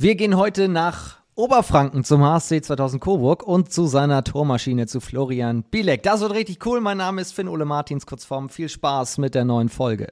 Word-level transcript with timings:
Wir 0.00 0.14
gehen 0.14 0.38
heute 0.38 0.68
nach 0.68 1.18
Oberfranken 1.34 2.04
zum 2.04 2.24
HSC 2.24 2.62
2000 2.62 3.02
Coburg 3.02 3.42
und 3.42 3.70
zu 3.70 3.86
seiner 3.86 4.24
Tormaschine 4.24 4.86
zu 4.86 4.98
Florian 4.98 5.62
Bielek. 5.62 6.02
Das 6.04 6.22
wird 6.22 6.32
richtig 6.32 6.64
cool. 6.64 6.80
Mein 6.80 6.96
Name 6.96 7.20
ist 7.20 7.34
Finn 7.34 7.48
Ole 7.48 7.66
Martins, 7.66 8.06
Kurzform. 8.06 8.48
Viel 8.48 8.70
Spaß 8.70 9.18
mit 9.18 9.34
der 9.34 9.44
neuen 9.44 9.68
Folge. 9.68 10.06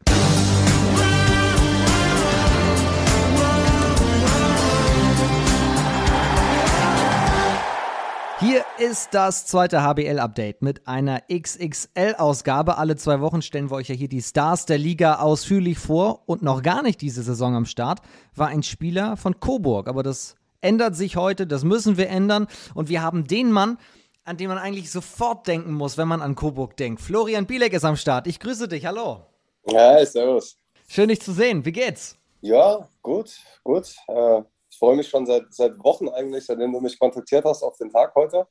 Ist 8.78 9.12
das 9.12 9.44
zweite 9.46 9.82
HBL-Update 9.82 10.62
mit 10.62 10.86
einer 10.86 11.22
XXL-Ausgabe. 11.32 12.78
Alle 12.78 12.96
zwei 12.96 13.20
Wochen 13.20 13.42
stellen 13.42 13.70
wir 13.70 13.76
euch 13.76 13.88
ja 13.88 13.94
hier 13.94 14.08
die 14.08 14.22
Stars 14.22 14.66
der 14.66 14.78
Liga 14.78 15.16
ausführlich 15.16 15.78
vor. 15.78 16.22
Und 16.26 16.42
noch 16.42 16.62
gar 16.62 16.82
nicht 16.82 17.00
diese 17.00 17.22
Saison 17.22 17.56
am 17.56 17.66
Start 17.66 18.00
war 18.36 18.48
ein 18.48 18.62
Spieler 18.62 19.16
von 19.16 19.40
Coburg. 19.40 19.88
Aber 19.88 20.02
das 20.02 20.36
ändert 20.60 20.94
sich 20.94 21.16
heute, 21.16 21.46
das 21.46 21.64
müssen 21.64 21.96
wir 21.96 22.08
ändern. 22.08 22.46
Und 22.74 22.88
wir 22.88 23.02
haben 23.02 23.26
den 23.26 23.50
Mann, 23.50 23.78
an 24.24 24.36
den 24.36 24.48
man 24.48 24.58
eigentlich 24.58 24.90
sofort 24.90 25.48
denken 25.48 25.72
muss, 25.72 25.98
wenn 25.98 26.08
man 26.08 26.22
an 26.22 26.36
Coburg 26.36 26.76
denkt. 26.76 27.00
Florian 27.00 27.46
Bielek 27.46 27.72
ist 27.72 27.84
am 27.84 27.96
Start. 27.96 28.26
Ich 28.28 28.38
grüße 28.38 28.68
dich. 28.68 28.86
Hallo. 28.86 29.26
Ja, 29.66 30.04
servus. 30.06 30.56
Schön, 30.86 31.08
dich 31.08 31.20
zu 31.20 31.32
sehen. 31.32 31.64
Wie 31.64 31.72
geht's? 31.72 32.16
Ja, 32.42 32.88
gut, 33.02 33.38
gut. 33.64 33.96
Äh 34.06 34.42
ich 34.70 34.78
freue 34.78 34.96
mich 34.96 35.08
schon 35.08 35.26
seit, 35.26 35.52
seit 35.52 35.78
Wochen 35.82 36.08
eigentlich, 36.08 36.46
seitdem 36.46 36.72
du 36.72 36.80
mich 36.80 36.98
kontaktiert 36.98 37.44
hast 37.44 37.62
auf 37.62 37.76
den 37.78 37.90
Tag 37.90 38.14
heute. 38.14 38.46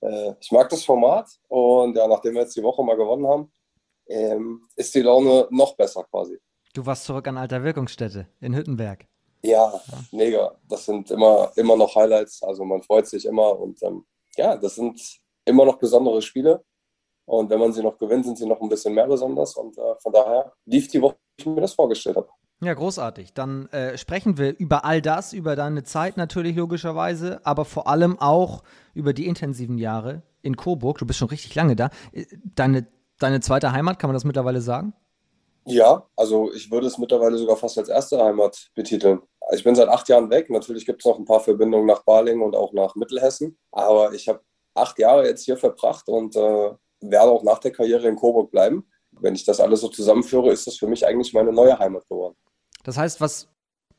Äh, 0.00 0.34
ich 0.40 0.50
mag 0.52 0.68
das 0.68 0.84
Format 0.84 1.28
und 1.48 1.96
ja, 1.96 2.06
nachdem 2.06 2.34
wir 2.34 2.42
jetzt 2.42 2.56
die 2.56 2.62
Woche 2.62 2.82
mal 2.82 2.96
gewonnen 2.96 3.26
haben, 3.26 3.52
ähm, 4.08 4.68
ist 4.76 4.94
die 4.94 5.02
Laune 5.02 5.48
noch 5.50 5.76
besser 5.76 6.04
quasi. 6.04 6.38
Du 6.74 6.84
warst 6.84 7.04
zurück 7.04 7.26
an 7.28 7.38
alter 7.38 7.64
Wirkungsstätte 7.64 8.28
in 8.40 8.54
Hüttenberg. 8.54 9.06
Ja, 9.42 9.80
mega. 10.12 10.56
Das 10.68 10.84
sind 10.84 11.10
immer, 11.10 11.52
immer 11.56 11.76
noch 11.76 11.94
Highlights. 11.94 12.42
Also 12.42 12.64
man 12.64 12.82
freut 12.82 13.06
sich 13.06 13.24
immer 13.24 13.58
und 13.58 13.82
ähm, 13.82 14.04
ja, 14.36 14.56
das 14.56 14.74
sind 14.74 15.00
immer 15.44 15.64
noch 15.64 15.78
besondere 15.78 16.20
Spiele. 16.20 16.64
Und 17.24 17.50
wenn 17.50 17.58
man 17.58 17.72
sie 17.72 17.82
noch 17.82 17.98
gewinnt, 17.98 18.24
sind 18.24 18.38
sie 18.38 18.46
noch 18.46 18.60
ein 18.60 18.68
bisschen 18.68 18.94
mehr 18.94 19.06
besonders. 19.06 19.56
Und 19.56 19.76
äh, 19.78 19.96
von 19.98 20.12
daher 20.12 20.52
lief 20.64 20.88
die 20.88 21.00
Woche, 21.00 21.16
wie 21.36 21.42
ich 21.42 21.46
mir 21.46 21.60
das 21.60 21.74
vorgestellt 21.74 22.16
habe. 22.16 22.28
Ja, 22.62 22.72
großartig. 22.72 23.34
Dann 23.34 23.66
äh, 23.68 23.98
sprechen 23.98 24.38
wir 24.38 24.56
über 24.58 24.84
all 24.84 25.02
das, 25.02 25.34
über 25.34 25.56
deine 25.56 25.84
Zeit 25.84 26.16
natürlich 26.16 26.56
logischerweise, 26.56 27.40
aber 27.44 27.66
vor 27.66 27.86
allem 27.86 28.18
auch 28.18 28.62
über 28.94 29.12
die 29.12 29.26
intensiven 29.26 29.76
Jahre 29.76 30.22
in 30.40 30.56
Coburg. 30.56 30.98
Du 30.98 31.06
bist 31.06 31.18
schon 31.18 31.28
richtig 31.28 31.54
lange 31.54 31.76
da. 31.76 31.90
Äh, 32.12 32.24
deine, 32.54 32.86
deine 33.18 33.40
zweite 33.40 33.72
Heimat, 33.72 33.98
kann 33.98 34.08
man 34.08 34.14
das 34.14 34.24
mittlerweile 34.24 34.62
sagen? 34.62 34.94
Ja, 35.66 36.06
also 36.16 36.52
ich 36.54 36.70
würde 36.70 36.86
es 36.86 36.96
mittlerweile 36.96 37.36
sogar 37.36 37.56
fast 37.56 37.76
als 37.76 37.88
erste 37.88 38.22
Heimat 38.22 38.70
betiteln. 38.74 39.20
Ich 39.52 39.64
bin 39.64 39.74
seit 39.74 39.88
acht 39.88 40.08
Jahren 40.08 40.30
weg. 40.30 40.48
Natürlich 40.48 40.86
gibt 40.86 41.02
es 41.02 41.06
noch 41.06 41.18
ein 41.18 41.24
paar 41.24 41.40
Verbindungen 41.40 41.86
nach 41.86 42.04
Balingen 42.04 42.42
und 42.42 42.56
auch 42.56 42.72
nach 42.72 42.94
Mittelhessen. 42.94 43.58
Aber 43.72 44.12
ich 44.14 44.28
habe 44.28 44.40
acht 44.74 44.98
Jahre 44.98 45.26
jetzt 45.26 45.44
hier 45.44 45.56
verbracht 45.56 46.08
und 46.08 46.36
äh, 46.36 46.70
werde 47.00 47.30
auch 47.30 47.42
nach 47.42 47.58
der 47.58 47.72
Karriere 47.72 48.08
in 48.08 48.16
Coburg 48.16 48.50
bleiben. 48.50 48.88
Wenn 49.20 49.34
ich 49.34 49.44
das 49.44 49.60
alles 49.60 49.80
so 49.80 49.88
zusammenführe, 49.88 50.52
ist 50.52 50.66
das 50.66 50.76
für 50.76 50.86
mich 50.86 51.06
eigentlich 51.06 51.32
meine 51.32 51.52
neue 51.52 51.78
Heimat 51.78 52.06
geworden. 52.08 52.36
Das 52.84 52.96
heißt, 52.96 53.20
was, 53.20 53.48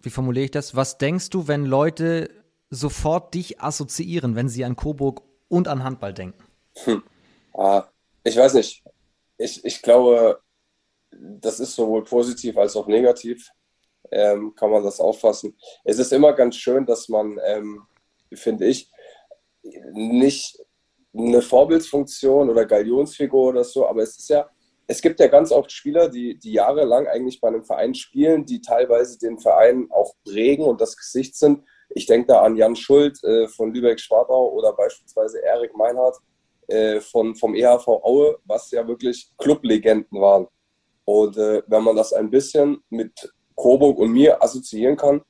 wie 0.01 0.09
formuliere 0.09 0.45
ich 0.45 0.51
das? 0.51 0.75
Was 0.75 0.97
denkst 0.97 1.29
du, 1.29 1.47
wenn 1.47 1.65
Leute 1.65 2.29
sofort 2.69 3.33
dich 3.33 3.61
assoziieren, 3.61 4.35
wenn 4.35 4.49
sie 4.49 4.65
an 4.65 4.75
Coburg 4.75 5.21
und 5.47 5.67
an 5.67 5.83
Handball 5.83 6.13
denken? 6.13 6.43
Hm. 6.83 7.03
Ah, 7.53 7.85
ich 8.23 8.37
weiß 8.37 8.53
nicht. 8.53 8.83
Ich, 9.37 9.63
ich 9.65 9.81
glaube, 9.81 10.41
das 11.11 11.59
ist 11.59 11.75
sowohl 11.75 12.03
positiv 12.03 12.57
als 12.57 12.75
auch 12.75 12.87
negativ, 12.87 13.49
ähm, 14.11 14.53
kann 14.55 14.69
man 14.69 14.83
das 14.83 14.99
auffassen. 14.99 15.57
Es 15.83 15.99
ist 15.99 16.13
immer 16.13 16.33
ganz 16.33 16.55
schön, 16.55 16.85
dass 16.85 17.09
man, 17.09 17.39
ähm, 17.45 17.83
finde 18.33 18.67
ich, 18.67 18.91
nicht 19.91 20.59
eine 21.13 21.41
Vorbildsfunktion 21.41 22.49
oder 22.49 22.65
Galionsfigur 22.65 23.49
oder 23.49 23.63
so, 23.63 23.87
aber 23.87 24.03
es 24.03 24.17
ist 24.17 24.29
ja, 24.29 24.49
es 24.87 25.01
gibt 25.01 25.19
ja 25.19 25.27
ganz 25.27 25.51
oft 25.51 25.71
Spieler, 25.71 26.09
die, 26.09 26.39
die 26.39 26.53
jahrelang 26.53 27.07
eigentlich 27.07 27.41
bei 27.41 27.49
einem 27.49 27.63
Verein 27.63 27.93
spielen, 27.93 28.45
die 28.45 28.61
teilweise 28.61 29.19
den 29.19 29.37
Verein 29.37 29.89
auch 29.91 30.13
prägen 30.23 30.65
und 30.65 30.79
das 30.79 30.95
Gesicht 30.95 31.35
sind. 31.35 31.63
Ich 31.89 32.05
denke 32.05 32.27
da 32.27 32.41
an 32.41 32.55
Jan 32.55 32.75
Schuld 32.75 33.21
äh, 33.23 33.47
von 33.49 33.73
Lübeck-Schwartau 33.73 34.49
oder 34.51 34.73
beispielsweise 34.73 35.43
Erik 35.43 35.75
Meinhardt 35.75 36.17
äh, 36.67 37.01
von, 37.01 37.35
vom 37.35 37.53
EHV 37.53 37.87
Aue, 37.87 38.39
was 38.45 38.71
ja 38.71 38.87
wirklich 38.87 39.29
Clublegenden 39.37 40.21
waren. 40.21 40.47
Und 41.03 41.37
äh, 41.37 41.63
wenn 41.67 41.83
man 41.83 41.95
das 41.95 42.13
ein 42.13 42.29
bisschen 42.29 42.77
mit 42.89 43.33
Coburg 43.55 43.97
und 43.97 44.11
mir 44.11 44.41
assoziieren 44.41 44.95
kann, 44.95 45.21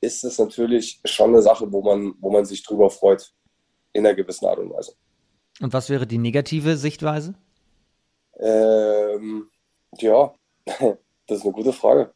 ist 0.00 0.24
es 0.24 0.38
natürlich 0.38 1.00
schon 1.04 1.30
eine 1.30 1.42
Sache, 1.42 1.72
wo 1.72 1.82
man, 1.82 2.14
wo 2.20 2.30
man 2.30 2.44
sich 2.44 2.62
drüber 2.64 2.90
freut, 2.90 3.32
in 3.92 4.04
einer 4.04 4.14
gewissen 4.14 4.46
Art 4.46 4.58
und 4.58 4.72
Weise. 4.72 4.94
Und 5.60 5.72
was 5.72 5.88
wäre 5.88 6.06
die 6.06 6.18
negative 6.18 6.76
Sichtweise? 6.76 7.34
Ähm, 8.38 9.50
ja, 9.98 10.32
das 10.66 11.38
ist 11.38 11.44
eine 11.44 11.52
gute 11.52 11.72
Frage. 11.72 12.12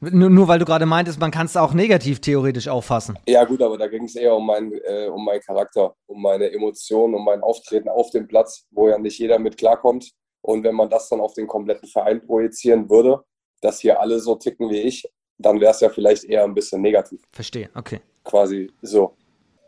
Nur, 0.00 0.30
nur 0.30 0.48
weil 0.48 0.58
du 0.58 0.64
gerade 0.64 0.86
meintest, 0.86 1.20
man 1.20 1.30
kann 1.30 1.44
es 1.44 1.56
auch 1.56 1.74
negativ 1.74 2.20
theoretisch 2.20 2.68
auffassen. 2.68 3.18
Ja, 3.28 3.44
gut, 3.44 3.60
aber 3.60 3.76
da 3.76 3.86
ging 3.86 4.04
es 4.04 4.16
eher 4.16 4.34
um, 4.34 4.46
mein, 4.46 4.72
äh, 4.72 5.08
um 5.08 5.24
meinen 5.24 5.42
Charakter, 5.42 5.94
um 6.06 6.22
meine 6.22 6.50
Emotionen, 6.50 7.14
um 7.14 7.24
mein 7.24 7.42
Auftreten 7.42 7.88
auf 7.90 8.10
dem 8.10 8.26
Platz, 8.26 8.66
wo 8.70 8.88
ja 8.88 8.98
nicht 8.98 9.18
jeder 9.18 9.38
mit 9.38 9.58
klarkommt. 9.58 10.10
Und 10.40 10.64
wenn 10.64 10.74
man 10.74 10.88
das 10.88 11.10
dann 11.10 11.20
auf 11.20 11.34
den 11.34 11.46
kompletten 11.46 11.86
Verein 11.86 12.22
projizieren 12.22 12.88
würde, 12.88 13.22
dass 13.60 13.80
hier 13.80 14.00
alle 14.00 14.20
so 14.20 14.36
ticken 14.36 14.70
wie 14.70 14.80
ich, 14.80 15.06
dann 15.36 15.60
wäre 15.60 15.72
es 15.72 15.80
ja 15.80 15.90
vielleicht 15.90 16.24
eher 16.24 16.44
ein 16.44 16.54
bisschen 16.54 16.80
negativ. 16.80 17.20
Verstehe, 17.30 17.68
okay. 17.74 18.00
Quasi 18.24 18.70
so. 18.80 19.16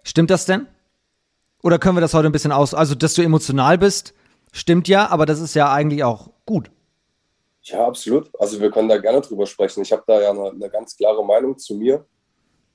Stimmt 0.02 0.30
das 0.30 0.46
denn? 0.46 0.66
Oder 1.62 1.78
können 1.78 1.96
wir 1.96 2.00
das 2.00 2.14
heute 2.14 2.26
ein 2.26 2.32
bisschen 2.32 2.52
aus? 2.52 2.72
Also, 2.74 2.94
dass 2.94 3.14
du 3.14 3.22
emotional 3.22 3.76
bist, 3.76 4.14
Stimmt 4.52 4.86
ja, 4.86 5.08
aber 5.08 5.26
das 5.26 5.40
ist 5.40 5.54
ja 5.54 5.72
eigentlich 5.72 6.04
auch 6.04 6.30
gut. 6.46 6.70
Ja, 7.62 7.86
absolut. 7.86 8.30
Also 8.38 8.60
wir 8.60 8.70
können 8.70 8.88
da 8.88 8.98
gerne 8.98 9.20
drüber 9.20 9.46
sprechen. 9.46 9.82
Ich 9.82 9.92
habe 9.92 10.02
da 10.06 10.20
ja 10.20 10.30
eine, 10.30 10.50
eine, 10.50 10.68
ganz 10.68 10.96
klare 10.96 11.24
Meinung 11.24 11.58
zu 11.58 11.74
mir 11.74 12.04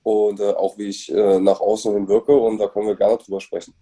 und 0.03 0.39
äh, 0.39 0.51
auch 0.51 0.77
wie 0.77 0.87
ich 0.87 1.11
äh, 1.13 1.39
nach 1.39 1.59
außen 1.59 1.93
hin 1.93 2.07
wirke 2.07 2.35
und 2.35 2.57
da 2.57 2.67
können 2.67 2.87
wir 2.87 2.95
gerne 2.95 3.17
drüber 3.17 3.41
sprechen. 3.41 3.73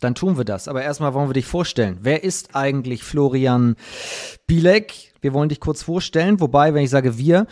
Dann 0.00 0.14
tun 0.14 0.36
wir 0.36 0.44
das. 0.44 0.68
Aber 0.68 0.82
erstmal 0.82 1.14
wollen 1.14 1.28
wir 1.28 1.34
dich 1.34 1.46
vorstellen. 1.46 1.98
Wer 2.02 2.24
ist 2.24 2.54
eigentlich 2.54 3.02
Florian 3.02 3.76
Bielek? 4.46 5.14
Wir 5.20 5.32
wollen 5.32 5.48
dich 5.48 5.60
kurz 5.60 5.82
vorstellen, 5.82 6.40
wobei, 6.40 6.74
wenn 6.74 6.84
ich 6.84 6.90
sage 6.90 7.18
wir, 7.18 7.46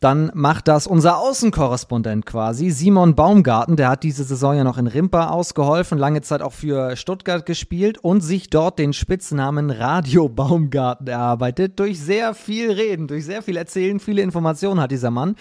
dann 0.00 0.30
macht 0.34 0.68
das 0.68 0.86
unser 0.86 1.18
Außenkorrespondent 1.18 2.26
quasi, 2.26 2.70
Simon 2.70 3.14
Baumgarten. 3.14 3.76
Der 3.76 3.88
hat 3.88 4.02
diese 4.02 4.24
Saison 4.24 4.56
ja 4.56 4.64
noch 4.64 4.78
in 4.78 4.86
Rimpa 4.86 5.28
ausgeholfen, 5.28 5.98
lange 5.98 6.22
Zeit 6.22 6.42
auch 6.42 6.52
für 6.52 6.96
Stuttgart 6.96 7.44
gespielt 7.46 7.98
und 7.98 8.20
sich 8.20 8.50
dort 8.50 8.78
den 8.78 8.92
Spitznamen 8.92 9.70
Radio 9.70 10.28
Baumgarten 10.28 11.06
erarbeitet. 11.06 11.78
Durch 11.78 12.00
sehr 12.00 12.34
viel 12.34 12.70
Reden, 12.72 13.08
durch 13.08 13.24
sehr 13.24 13.42
viel 13.42 13.56
Erzählen, 13.56 14.00
viele 14.00 14.22
Informationen 14.22 14.80
hat 14.80 14.90
dieser 14.90 15.10
Mann. 15.10 15.36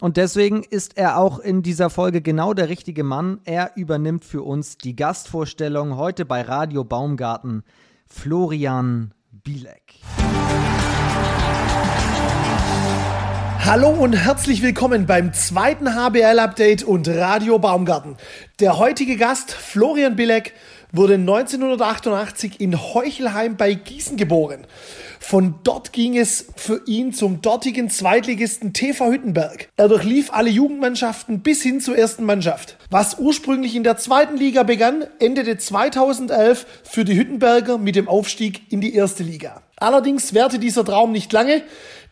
Und 0.00 0.16
deswegen 0.16 0.62
ist 0.62 0.96
er 0.96 1.18
auch 1.18 1.38
in 1.38 1.62
dieser 1.62 1.90
Folge 1.90 2.20
genau 2.20 2.54
der 2.54 2.68
richtige 2.68 3.04
Mann. 3.04 3.40
Er 3.44 3.72
übernimmt 3.76 4.24
für 4.24 4.42
uns 4.42 4.78
die 4.78 4.96
Gastvorstellung 4.96 5.96
heute 5.96 6.24
bei 6.24 6.42
Radio 6.42 6.84
Baumgarten. 6.84 7.62
Florian 8.06 9.14
Bielek. 9.30 10.00
Hallo 13.62 13.90
und 13.90 14.14
herzlich 14.14 14.62
willkommen 14.62 15.04
beim 15.04 15.34
zweiten 15.34 15.94
HBL-Update 15.94 16.82
und 16.82 17.06
Radio 17.06 17.58
Baumgarten. 17.58 18.16
Der 18.58 18.78
heutige 18.78 19.18
Gast, 19.18 19.52
Florian 19.52 20.16
Bilek, 20.16 20.54
wurde 20.92 21.14
1988 21.14 22.58
in 22.58 22.80
Heuchelheim 22.80 23.58
bei 23.58 23.74
Gießen 23.74 24.16
geboren. 24.16 24.66
Von 25.20 25.56
dort 25.62 25.92
ging 25.92 26.16
es 26.16 26.46
für 26.56 26.80
ihn 26.86 27.12
zum 27.12 27.42
dortigen 27.42 27.90
Zweitligisten 27.90 28.72
TV 28.72 29.12
Hüttenberg. 29.12 29.68
Er 29.76 29.88
durchlief 29.88 30.32
alle 30.32 30.48
Jugendmannschaften 30.48 31.40
bis 31.40 31.62
hin 31.62 31.80
zur 31.80 31.98
ersten 31.98 32.24
Mannschaft. 32.24 32.78
Was 32.88 33.18
ursprünglich 33.18 33.76
in 33.76 33.84
der 33.84 33.98
zweiten 33.98 34.38
Liga 34.38 34.62
begann, 34.62 35.04
endete 35.18 35.58
2011 35.58 36.66
für 36.82 37.04
die 37.04 37.16
Hüttenberger 37.16 37.76
mit 37.76 37.94
dem 37.94 38.08
Aufstieg 38.08 38.72
in 38.72 38.80
die 38.80 38.94
erste 38.94 39.22
Liga. 39.22 39.60
Allerdings 39.76 40.34
währte 40.34 40.58
dieser 40.58 40.84
Traum 40.84 41.12
nicht 41.12 41.32
lange, 41.32 41.62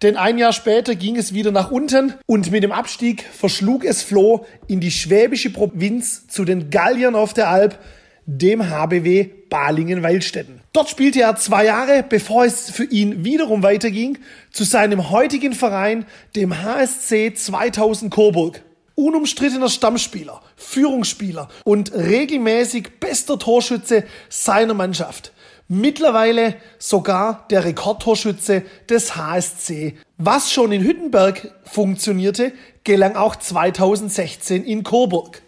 denn 0.02 0.16
ein 0.16 0.38
Jahr 0.38 0.52
später 0.52 0.94
ging 0.94 1.16
es 1.16 1.34
wieder 1.34 1.50
nach 1.50 1.70
unten 1.70 2.14
und 2.26 2.50
mit 2.50 2.62
dem 2.62 2.72
Abstieg 2.72 3.24
verschlug 3.24 3.84
es 3.84 4.02
Flo 4.02 4.46
in 4.66 4.80
die 4.80 4.90
schwäbische 4.90 5.50
Provinz 5.50 6.28
zu 6.28 6.44
den 6.44 6.70
Galliern 6.70 7.14
auf 7.14 7.34
der 7.34 7.48
Alp, 7.48 7.78
dem 8.26 8.68
HBW 8.68 9.28
Balingen-Weilstätten. 9.48 10.60
Dort 10.72 10.90
spielte 10.90 11.22
er 11.22 11.36
zwei 11.36 11.64
Jahre, 11.64 12.04
bevor 12.06 12.44
es 12.44 12.70
für 12.70 12.84
ihn 12.84 13.24
wiederum 13.24 13.62
weiterging, 13.62 14.18
zu 14.52 14.64
seinem 14.64 15.10
heutigen 15.10 15.54
Verein, 15.54 16.04
dem 16.36 16.62
HSC 16.62 17.32
2000 17.34 18.12
Coburg. 18.12 18.62
Unumstrittener 18.94 19.68
Stammspieler, 19.68 20.42
Führungsspieler 20.56 21.48
und 21.64 21.94
regelmäßig 21.94 22.98
bester 23.00 23.38
Torschütze 23.38 24.04
seiner 24.28 24.74
Mannschaft. 24.74 25.32
Mittlerweile 25.70 26.54
sogar 26.78 27.46
der 27.50 27.64
Rekordtorschütze 27.64 28.62
des 28.88 29.16
HSC. 29.16 29.96
Was 30.16 30.50
schon 30.50 30.72
in 30.72 30.82
Hüttenberg 30.82 31.52
funktionierte, 31.64 32.52
gelang 32.84 33.16
auch 33.16 33.36
2016 33.36 34.64
in 34.64 34.82
Coburg. 34.82 35.42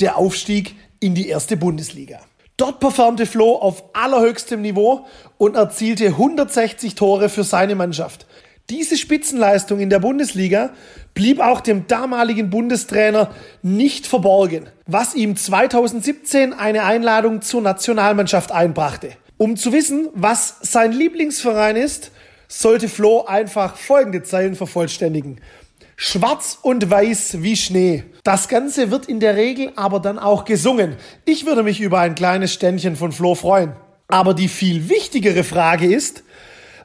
der 0.00 0.16
Aufstieg 0.16 0.76
in 1.00 1.14
die 1.14 1.28
erste 1.28 1.56
Bundesliga. 1.56 2.20
Dort 2.56 2.80
performte 2.80 3.26
Flo 3.26 3.56
auf 3.56 3.82
allerhöchstem 3.94 4.62
Niveau 4.62 5.06
und 5.38 5.56
erzielte 5.56 6.06
160 6.06 6.94
Tore 6.94 7.28
für 7.28 7.44
seine 7.44 7.74
Mannschaft. 7.74 8.26
Diese 8.70 8.96
Spitzenleistung 8.96 9.80
in 9.80 9.90
der 9.90 9.98
Bundesliga 9.98 10.70
blieb 11.14 11.40
auch 11.40 11.60
dem 11.60 11.86
damaligen 11.88 12.48
Bundestrainer 12.48 13.34
nicht 13.62 14.06
verborgen, 14.06 14.68
was 14.86 15.14
ihm 15.14 15.36
2017 15.36 16.52
eine 16.52 16.84
Einladung 16.84 17.42
zur 17.42 17.60
Nationalmannschaft 17.60 18.52
einbrachte. 18.52 19.16
Um 19.38 19.56
zu 19.56 19.72
wissen, 19.72 20.08
was 20.14 20.56
sein 20.62 20.90
Lieblingsverein 20.90 21.76
ist, 21.76 22.10
sollte 22.48 22.88
Flo 22.88 23.24
einfach 23.24 23.76
folgende 23.76 24.24
Zeilen 24.24 24.56
vervollständigen. 24.56 25.40
Schwarz 25.96 26.58
und 26.60 26.90
weiß 26.90 27.42
wie 27.42 27.56
Schnee. 27.56 28.04
Das 28.24 28.48
Ganze 28.48 28.90
wird 28.90 29.06
in 29.06 29.20
der 29.20 29.36
Regel 29.36 29.72
aber 29.76 30.00
dann 30.00 30.18
auch 30.18 30.44
gesungen. 30.44 30.96
Ich 31.24 31.46
würde 31.46 31.62
mich 31.62 31.80
über 31.80 32.00
ein 32.00 32.16
kleines 32.16 32.52
Ständchen 32.52 32.96
von 32.96 33.12
Flo 33.12 33.36
freuen. 33.36 33.74
Aber 34.08 34.34
die 34.34 34.48
viel 34.48 34.88
wichtigere 34.88 35.44
Frage 35.44 35.86
ist, 35.86 36.24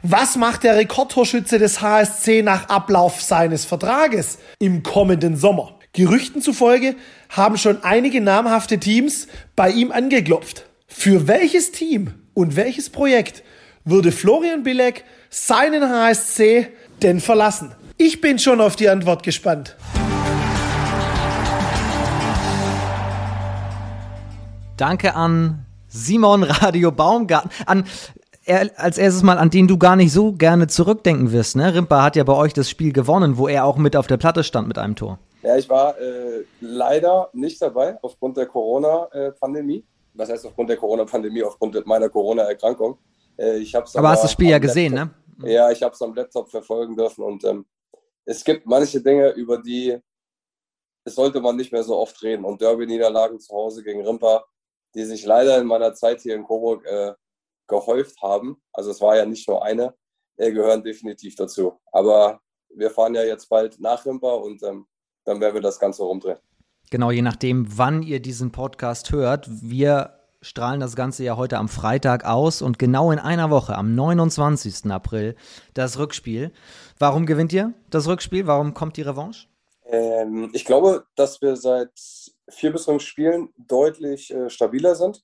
was 0.03 0.35
macht 0.35 0.63
der 0.63 0.75
Rekordtorschütze 0.75 1.57
des 1.57 1.81
HSC 1.81 2.43
nach 2.43 2.69
Ablauf 2.69 3.21
seines 3.21 3.65
Vertrages 3.65 4.37
im 4.59 4.83
kommenden 4.83 5.37
Sommer? 5.37 5.79
Gerüchten 5.93 6.41
zufolge 6.41 6.95
haben 7.29 7.57
schon 7.57 7.83
einige 7.83 8.21
namhafte 8.21 8.79
Teams 8.79 9.27
bei 9.55 9.71
ihm 9.71 9.91
angeklopft. 9.91 10.65
Für 10.87 11.27
welches 11.27 11.71
Team 11.71 12.13
und 12.33 12.55
welches 12.55 12.89
Projekt 12.89 13.43
würde 13.85 14.11
Florian 14.11 14.63
Bilek 14.63 15.03
seinen 15.29 15.87
HSC 15.87 16.69
denn 17.01 17.19
verlassen? 17.19 17.73
Ich 17.97 18.21
bin 18.21 18.39
schon 18.39 18.61
auf 18.61 18.75
die 18.75 18.89
Antwort 18.89 19.23
gespannt. 19.23 19.75
Danke 24.77 25.15
an 25.15 25.65
Simon 25.87 26.43
Radio 26.43 26.91
Baumgarten, 26.91 27.51
an 27.65 27.85
er, 28.45 28.71
als 28.75 28.97
erstes 28.97 29.23
mal, 29.23 29.37
an 29.37 29.49
den 29.49 29.67
du 29.67 29.77
gar 29.77 29.95
nicht 29.95 30.11
so 30.11 30.33
gerne 30.33 30.67
zurückdenken 30.67 31.31
wirst. 31.31 31.55
Ne? 31.55 31.73
Rimpa 31.73 32.03
hat 32.03 32.15
ja 32.15 32.23
bei 32.23 32.33
euch 32.33 32.53
das 32.53 32.69
Spiel 32.69 32.91
gewonnen, 32.91 33.37
wo 33.37 33.47
er 33.47 33.63
auch 33.63 33.77
mit 33.77 33.95
auf 33.95 34.07
der 34.07 34.17
Platte 34.17 34.43
stand 34.43 34.67
mit 34.67 34.77
einem 34.77 34.95
Tor. 34.95 35.19
Ja, 35.43 35.55
ich 35.55 35.69
war 35.69 35.97
äh, 35.99 36.43
leider 36.59 37.29
nicht 37.33 37.61
dabei 37.61 37.97
aufgrund 38.01 38.37
der 38.37 38.47
Corona-Pandemie. 38.47 39.85
Was 40.13 40.29
heißt 40.29 40.45
aufgrund 40.45 40.69
der 40.69 40.77
Corona-Pandemie? 40.77 41.43
Aufgrund 41.43 41.85
meiner 41.85 42.09
Corona-Erkrankung. 42.09 42.97
Äh, 43.37 43.57
ich 43.57 43.73
hab's 43.73 43.95
aber, 43.95 44.07
aber 44.07 44.13
hast 44.13 44.23
das 44.23 44.31
Spiel 44.31 44.49
ja 44.49 44.59
gesehen, 44.59 44.93
Laptop, 44.93 45.39
ne? 45.39 45.51
Ja, 45.51 45.71
ich 45.71 45.81
habe 45.81 45.93
es 45.93 46.01
am 46.01 46.13
Laptop 46.13 46.49
verfolgen 46.49 46.95
dürfen 46.95 47.23
und 47.23 47.43
ähm, 47.43 47.65
es 48.25 48.43
gibt 48.43 48.65
manche 48.65 49.01
Dinge, 49.01 49.31
über 49.31 49.57
die 49.57 49.99
es 51.05 51.15
sollte 51.15 51.41
man 51.41 51.55
nicht 51.55 51.71
mehr 51.71 51.83
so 51.83 51.97
oft 51.97 52.21
reden. 52.23 52.45
Und 52.45 52.61
Derby-Niederlagen 52.61 53.39
zu 53.39 53.53
Hause 53.53 53.83
gegen 53.83 54.05
Rimpa, 54.05 54.45
die 54.95 55.03
sich 55.03 55.25
leider 55.25 55.57
in 55.57 55.67
meiner 55.67 55.93
Zeit 55.93 56.21
hier 56.21 56.35
in 56.35 56.43
Coburg 56.43 56.85
äh, 56.85 57.13
gehäuft 57.67 58.21
haben, 58.21 58.61
also 58.71 58.91
es 58.91 59.01
war 59.01 59.15
ja 59.17 59.25
nicht 59.25 59.47
nur 59.47 59.63
eine, 59.63 59.95
äh, 60.37 60.51
gehören 60.51 60.83
definitiv 60.83 61.35
dazu. 61.35 61.79
Aber 61.91 62.39
wir 62.69 62.89
fahren 62.89 63.15
ja 63.15 63.23
jetzt 63.23 63.47
bald 63.49 63.79
nach 63.79 64.05
Rimpa 64.05 64.33
und 64.33 64.61
ähm, 64.63 64.85
dann 65.25 65.39
werden 65.39 65.55
wir 65.55 65.61
das 65.61 65.79
Ganze 65.79 66.03
rumdrehen. 66.03 66.39
Genau, 66.93 67.09
je 67.09 67.23
nachdem, 67.23 67.65
wann 67.75 68.03
ihr 68.03 68.19
diesen 68.19 68.51
Podcast 68.51 69.11
hört. 69.11 69.47
Wir 69.49 70.19
strahlen 70.43 70.79
das 70.79 70.95
Ganze 70.95 71.23
ja 71.23 71.37
heute 71.37 71.57
am 71.57 71.67
Freitag 71.67 72.23
aus 72.23 72.61
und 72.61 72.77
genau 72.77 73.11
in 73.11 73.17
einer 73.17 73.49
Woche, 73.49 73.73
am 73.73 73.95
29. 73.95 74.91
April, 74.91 75.35
das 75.73 75.97
Rückspiel. 75.97 76.51
Warum 76.99 77.25
gewinnt 77.25 77.51
ihr 77.51 77.73
das 77.89 78.07
Rückspiel? 78.07 78.45
Warum 78.45 78.75
kommt 78.75 78.95
die 78.97 79.01
Revanche? 79.01 79.47
Ähm, 79.85 80.51
ich 80.53 80.65
glaube, 80.65 81.07
dass 81.15 81.41
wir 81.41 81.55
seit 81.55 81.89
vier 82.51 82.71
bis 82.71 82.85
fünf 82.85 83.01
Spielen 83.01 83.49
deutlich 83.57 84.31
äh, 84.31 84.51
stabiler 84.51 84.93
sind. 84.93 85.23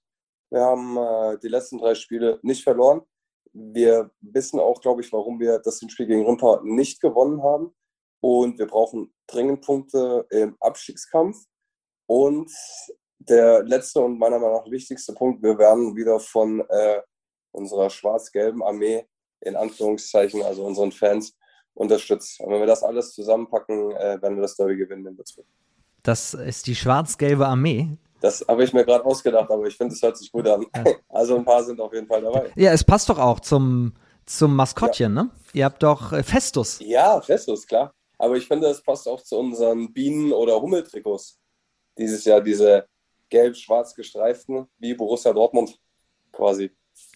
Wir 0.49 0.61
haben 0.61 0.97
äh, 0.97 1.37
die 1.37 1.49
letzten 1.49 1.77
drei 1.77 1.93
Spiele 1.93 2.39
nicht 2.41 2.63
verloren. 2.63 3.03
Wir 3.53 4.09
wissen 4.21 4.59
auch, 4.59 4.81
glaube 4.81 5.01
ich, 5.01 5.13
warum 5.13 5.39
wir 5.39 5.59
das 5.59 5.85
Spiel 5.87 6.07
gegen 6.07 6.25
Rimpa 6.25 6.61
nicht 6.63 6.99
gewonnen 6.99 7.43
haben. 7.43 7.75
Und 8.21 8.57
wir 8.57 8.65
brauchen 8.65 9.13
dringend 9.27 9.61
Punkte 9.61 10.25
im 10.31 10.57
Abstiegskampf. 10.59 11.37
Und 12.09 12.51
der 13.19 13.61
letzte 13.65 13.99
und 14.01 14.17
meiner 14.17 14.39
Meinung 14.39 14.63
nach 14.63 14.71
wichtigste 14.71 15.13
Punkt, 15.13 15.43
wir 15.43 15.59
werden 15.59 15.95
wieder 15.95 16.19
von 16.19 16.59
äh, 16.67 17.01
unserer 17.51 17.91
schwarz-gelben 17.91 18.63
Armee, 18.63 19.05
in 19.41 19.55
Anführungszeichen, 19.55 20.41
also 20.41 20.65
unseren 20.65 20.91
Fans, 20.91 21.37
unterstützt. 21.75 22.39
Und 22.39 22.51
wenn 22.51 22.61
wir 22.61 22.65
das 22.65 22.81
alles 22.81 23.13
zusammenpacken, 23.13 23.91
äh, 23.91 24.19
werden 24.23 24.37
wir 24.37 24.41
das 24.41 24.55
Derby 24.55 24.75
gewinnen 24.75 25.05
in 25.05 25.17
Würzburg. 25.19 25.45
Das 26.01 26.33
ist 26.33 26.65
die 26.65 26.73
schwarz-gelbe 26.73 27.45
Armee. 27.45 27.95
Das 28.21 28.43
habe 28.47 28.63
ich 28.63 28.73
mir 28.73 28.85
gerade 28.85 29.05
ausgedacht, 29.05 29.51
aber 29.51 29.67
ich 29.67 29.77
finde, 29.77 29.93
es 29.93 30.01
hört 30.01 30.17
sich 30.17 30.31
gut 30.31 30.47
an. 30.47 30.65
Ja. 30.75 30.83
Also 31.09 31.35
ein 31.35 31.45
paar 31.45 31.63
sind 31.63 31.79
auf 31.79 31.93
jeden 31.93 32.07
Fall 32.07 32.23
dabei. 32.23 32.51
Ja, 32.55 32.71
es 32.71 32.83
passt 32.83 33.07
doch 33.09 33.19
auch 33.19 33.39
zum, 33.39 33.93
zum 34.25 34.55
Maskottchen, 34.55 35.15
ja. 35.15 35.23
ne? 35.25 35.29
Ihr 35.53 35.65
habt 35.65 35.83
doch 35.83 36.11
äh, 36.11 36.23
Festus. 36.23 36.79
Ja, 36.79 37.21
Festus, 37.21 37.67
klar. 37.67 37.93
Aber 38.17 38.35
ich 38.35 38.47
finde, 38.47 38.67
es 38.67 38.81
passt 38.81 39.07
auch 39.07 39.21
zu 39.21 39.37
unseren 39.37 39.93
Bienen- 39.93 40.33
oder 40.33 40.59
Hummeltrikots. 40.59 41.39
Dieses 41.99 42.25
Jahr 42.25 42.41
diese 42.41 42.87
gelb-schwarz 43.29 43.93
gestreiften, 43.93 44.67
wie 44.79 44.95
Borussia 44.95 45.31
Dortmund 45.33 45.79
quasi. 46.31 46.71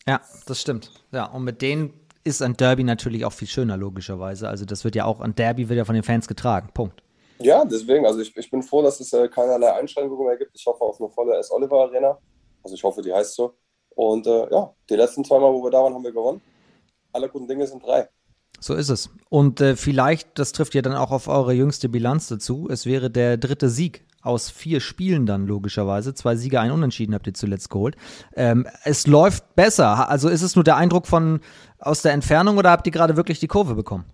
Ja, 0.07 0.21
das 0.45 0.61
stimmt. 0.61 0.91
Ja, 1.11 1.25
und 1.25 1.43
mit 1.43 1.61
denen 1.61 1.93
ist 2.23 2.41
ein 2.41 2.53
Derby 2.53 2.83
natürlich 2.83 3.25
auch 3.25 3.33
viel 3.33 3.47
schöner, 3.47 3.77
logischerweise. 3.77 4.47
Also 4.47 4.65
das 4.65 4.83
wird 4.83 4.95
ja 4.95 5.05
auch, 5.05 5.19
ein 5.19 5.35
Derby 5.35 5.69
wird 5.69 5.77
ja 5.77 5.85
von 5.85 5.95
den 5.95 6.03
Fans 6.03 6.27
getragen. 6.27 6.69
Punkt. 6.73 7.01
Ja, 7.39 7.65
deswegen, 7.65 8.05
also 8.05 8.19
ich, 8.19 8.35
ich 8.37 8.49
bin 8.49 8.61
froh, 8.61 8.81
dass 8.81 8.99
es 8.99 9.11
äh, 9.11 9.27
keinerlei 9.27 9.73
Einschränkungen 9.73 10.27
mehr 10.27 10.37
gibt. 10.37 10.51
Ich 10.55 10.65
hoffe 10.65 10.81
auf 10.81 10.99
eine 11.01 11.09
volle 11.09 11.37
S. 11.37 11.51
Oliver 11.51 11.81
Arena. 11.81 12.17
Also 12.63 12.75
ich 12.75 12.83
hoffe, 12.83 13.01
die 13.01 13.11
heißt 13.11 13.35
so. 13.35 13.55
Und 13.95 14.27
äh, 14.27 14.49
ja, 14.49 14.73
die 14.89 14.95
letzten 14.95 15.25
zwei 15.25 15.39
Mal, 15.39 15.51
wo 15.51 15.63
wir 15.63 15.71
da 15.71 15.83
waren, 15.83 15.93
haben 15.93 16.03
wir 16.03 16.11
gewonnen. 16.11 16.41
Alle 17.11 17.29
guten 17.29 17.47
Dinge 17.47 17.67
sind 17.67 17.85
drei. 17.85 18.07
So 18.59 18.75
ist 18.75 18.89
es. 18.89 19.09
Und 19.29 19.59
äh, 19.59 19.75
vielleicht, 19.75 20.39
das 20.39 20.53
trifft 20.53 20.73
ja 20.73 20.81
dann 20.81 20.95
auch 20.95 21.11
auf 21.11 21.27
eure 21.27 21.53
jüngste 21.53 21.89
Bilanz 21.89 22.27
dazu, 22.27 22.67
es 22.71 22.85
wäre 22.85 23.11
der 23.11 23.37
dritte 23.37 23.69
Sieg 23.69 24.05
aus 24.23 24.49
vier 24.49 24.79
Spielen 24.79 25.25
dann 25.25 25.45
logischerweise. 25.45 26.13
Zwei 26.13 26.35
Siege, 26.35 26.59
ein 26.59 26.71
Unentschieden 26.71 27.13
habt 27.13 27.27
ihr 27.27 27.33
zuletzt 27.33 27.69
geholt. 27.69 27.95
Ähm, 28.35 28.65
es 28.83 29.05
läuft 29.05 29.55
besser. 29.55 30.09
Also 30.09 30.29
ist 30.29 30.41
es 30.41 30.55
nur 30.55 30.63
der 30.63 30.77
Eindruck 30.77 31.05
von 31.05 31.41
aus 31.79 32.01
der 32.01 32.13
Entfernung 32.13 32.57
oder 32.57 32.71
habt 32.71 32.87
ihr 32.87 32.93
gerade 32.93 33.17
wirklich 33.17 33.39
die 33.39 33.47
Kurve 33.47 33.75
bekommen? 33.75 34.05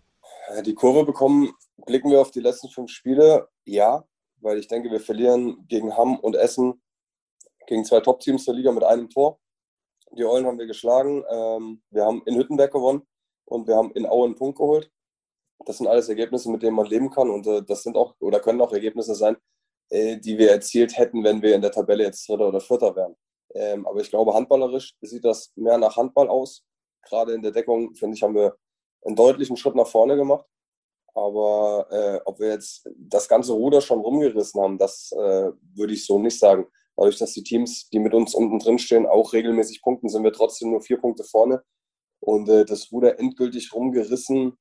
Die 0.65 0.73
Kurve 0.73 1.06
bekommen, 1.06 1.53
blicken 1.85 2.09
wir 2.09 2.19
auf 2.19 2.31
die 2.31 2.39
letzten 2.39 2.69
fünf 2.69 2.89
Spiele, 2.89 3.47
ja, 3.65 4.03
weil 4.41 4.57
ich 4.57 4.67
denke, 4.67 4.89
wir 4.89 5.00
verlieren 5.00 5.65
gegen 5.67 5.95
Hamm 5.95 6.17
und 6.17 6.35
Essen, 6.35 6.81
gegen 7.67 7.85
zwei 7.85 8.00
Top-Teams 8.00 8.45
der 8.45 8.56
Liga 8.56 8.71
mit 8.71 8.83
einem 8.83 9.09
Tor. 9.09 9.39
Die 10.18 10.25
Eulen 10.25 10.47
haben 10.47 10.57
wir 10.57 10.66
geschlagen. 10.66 11.23
Ähm, 11.30 11.83
wir 11.92 12.04
haben 12.04 12.23
in 12.25 12.35
Hüttenberg 12.35 12.71
gewonnen 12.71 13.04
und 13.45 13.68
wir 13.68 13.75
haben 13.75 13.92
in 13.92 14.07
Aue 14.07 14.25
einen 14.25 14.35
Punkt 14.35 14.57
geholt. 14.57 14.89
Das 15.66 15.78
sind 15.78 15.87
alles 15.87 16.09
Ergebnisse, 16.09 16.49
mit 16.49 16.63
denen 16.63 16.75
man 16.75 16.87
leben 16.87 17.11
kann 17.11 17.30
und 17.30 17.45
äh, 17.45 17.61
das 17.61 17.83
sind 17.83 17.95
auch 17.95 18.16
oder 18.19 18.39
können 18.39 18.61
auch 18.61 18.71
Ergebnisse 18.71 19.13
sein, 19.13 19.35
äh, 19.35 19.39
die 19.91 20.37
wir 20.37 20.51
erzielt 20.51 20.97
hätten, 20.97 21.23
wenn 21.23 21.41
wir 21.41 21.55
in 21.55 21.61
der 21.61 21.71
Tabelle 21.71 22.03
jetzt 22.03 22.27
Dritter 22.27 22.47
oder 22.47 22.61
Vierter 22.61 22.95
wären. 22.95 23.15
Ähm, 23.55 23.87
aber 23.87 24.01
ich 24.01 24.09
glaube, 24.09 24.33
handballerisch 24.33 24.93
sieht 25.01 25.25
das 25.25 25.51
mehr 25.55 25.77
nach 25.77 25.97
Handball 25.97 26.29
aus. 26.29 26.63
Gerade 27.03 27.33
in 27.33 27.41
der 27.41 27.51
Deckung, 27.51 27.95
finde 27.95 28.15
ich, 28.15 28.23
haben 28.23 28.35
wir 28.35 28.55
einen 29.05 29.15
deutlichen 29.15 29.57
Schritt 29.57 29.75
nach 29.75 29.87
vorne 29.87 30.15
gemacht. 30.15 30.45
Aber 31.15 31.87
äh, 31.89 32.19
ob 32.25 32.39
wir 32.39 32.49
jetzt 32.49 32.87
das 32.95 33.27
ganze 33.27 33.53
Ruder 33.53 33.81
schon 33.81 33.99
rumgerissen 33.99 34.61
haben, 34.61 34.77
das 34.77 35.11
äh, 35.13 35.51
würde 35.75 35.93
ich 35.93 36.05
so 36.05 36.19
nicht 36.19 36.39
sagen. 36.39 36.67
Dadurch, 36.95 37.17
dass 37.17 37.33
die 37.33 37.43
Teams, 37.43 37.89
die 37.89 37.99
mit 37.99 38.13
uns 38.13 38.35
unten 38.35 38.59
drin 38.59 38.77
stehen, 38.77 39.07
auch 39.07 39.33
regelmäßig 39.33 39.81
punkten, 39.81 40.09
sind 40.09 40.23
wir 40.23 40.33
trotzdem 40.33 40.71
nur 40.71 40.81
vier 40.81 40.97
Punkte 40.97 41.23
vorne. 41.23 41.63
Und 42.19 42.49
äh, 42.49 42.65
das 42.65 42.91
Ruder 42.91 43.19
endgültig 43.19 43.73
rumgerissen 43.73 44.57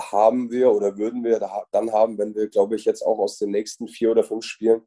haben 0.00 0.50
wir 0.50 0.72
oder 0.72 0.96
würden 0.96 1.24
wir 1.24 1.38
dann 1.70 1.92
haben, 1.92 2.18
wenn 2.18 2.34
wir, 2.34 2.48
glaube 2.48 2.76
ich, 2.76 2.84
jetzt 2.84 3.02
auch 3.02 3.18
aus 3.18 3.38
den 3.38 3.50
nächsten 3.50 3.88
vier 3.88 4.10
oder 4.10 4.24
fünf 4.24 4.44
Spielen 4.44 4.82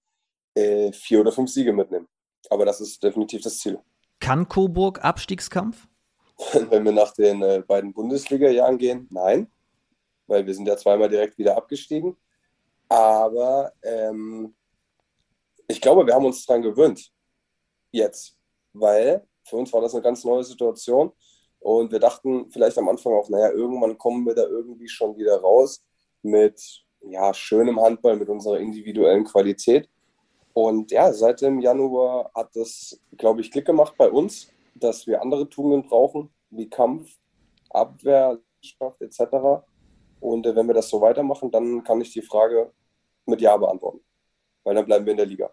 äh, 0.56 0.92
vier 0.92 1.22
oder 1.22 1.32
fünf 1.32 1.50
Siege 1.50 1.74
mitnehmen. 1.74 2.08
Aber 2.50 2.66
das 2.66 2.82
ist 2.82 3.02
definitiv 3.04 3.42
das 3.42 3.58
Ziel. 3.58 3.80
Kann 4.20 4.48
Coburg 4.48 5.04
Abstiegskampf? 5.04 5.88
wenn 6.70 6.84
wir 6.84 6.92
nach 6.92 7.14
den 7.14 7.42
äh, 7.42 7.64
beiden 7.66 7.94
Bundesliga-Jahren 7.94 8.78
gehen, 8.78 9.08
nein, 9.12 9.52
weil 10.28 10.46
wir 10.46 10.54
sind 10.54 10.68
ja 10.68 10.78
zweimal 10.78 11.10
direkt 11.10 11.38
wieder 11.38 11.56
abgestiegen. 11.56 12.18
Aber 12.90 13.72
ähm, 13.84 14.56
ich 15.68 15.80
glaube, 15.80 16.06
wir 16.06 16.14
haben 16.14 16.26
uns 16.26 16.46
daran 16.46 16.62
gewöhnt. 16.62 17.12
Jetzt. 17.92 18.38
Weil 18.74 19.26
für 19.44 19.58
uns 19.58 19.72
war 19.72 19.82
das 19.82 19.94
eine 19.94 20.04
ganz 20.04 20.24
neue 20.24 20.44
Situation. 20.44 21.12
Und 21.64 21.94
wir 21.94 22.00
dachten 22.00 22.52
vielleicht 22.52 22.78
am 22.78 22.90
Anfang 22.90 23.14
auch, 23.14 23.30
naja, 23.30 23.52
irgendwann 23.52 23.98
kommen 23.98 24.26
wir 24.26 24.36
da 24.36 24.44
irgendwie 24.44 24.90
schon 24.90 25.18
wieder 25.18 25.40
raus 25.40 25.82
mit 26.22 26.62
ja, 27.00 27.34
schönem 27.34 27.80
Handball, 27.80 28.18
mit 28.18 28.28
unserer 28.28 28.60
individuellen 28.60 29.24
Qualität. 29.24 29.90
Und 30.52 30.92
ja, 30.92 31.14
seit 31.14 31.42
dem 31.42 31.62
Januar 31.62 32.30
hat 32.36 32.50
das, 32.56 33.00
glaube 33.18 33.40
ich, 33.40 33.50
Klick 33.50 33.66
gemacht 33.66 33.94
bei 33.98 34.12
uns, 34.12 34.50
dass 34.76 35.08
wir 35.08 35.22
andere 35.22 35.48
Tugenden 35.50 35.88
brauchen, 35.88 36.30
wie 36.50 36.70
Kampf, 36.70 37.18
Abwehr, 37.70 38.40
etc. 39.00 39.64
Und 40.20 40.46
äh, 40.46 40.56
wenn 40.56 40.68
wir 40.68 40.74
das 40.74 40.90
so 40.90 41.00
weitermachen, 41.00 41.50
dann 41.50 41.82
kann 41.84 42.02
ich 42.02 42.12
die 42.12 42.22
Frage 42.22 42.74
mit 43.26 43.40
Ja 43.40 43.56
beantworten. 43.56 44.02
Weil 44.66 44.76
dann 44.76 44.86
bleiben 44.86 45.06
wir 45.06 45.12
in 45.12 45.18
der 45.18 45.26
Liga. 45.26 45.50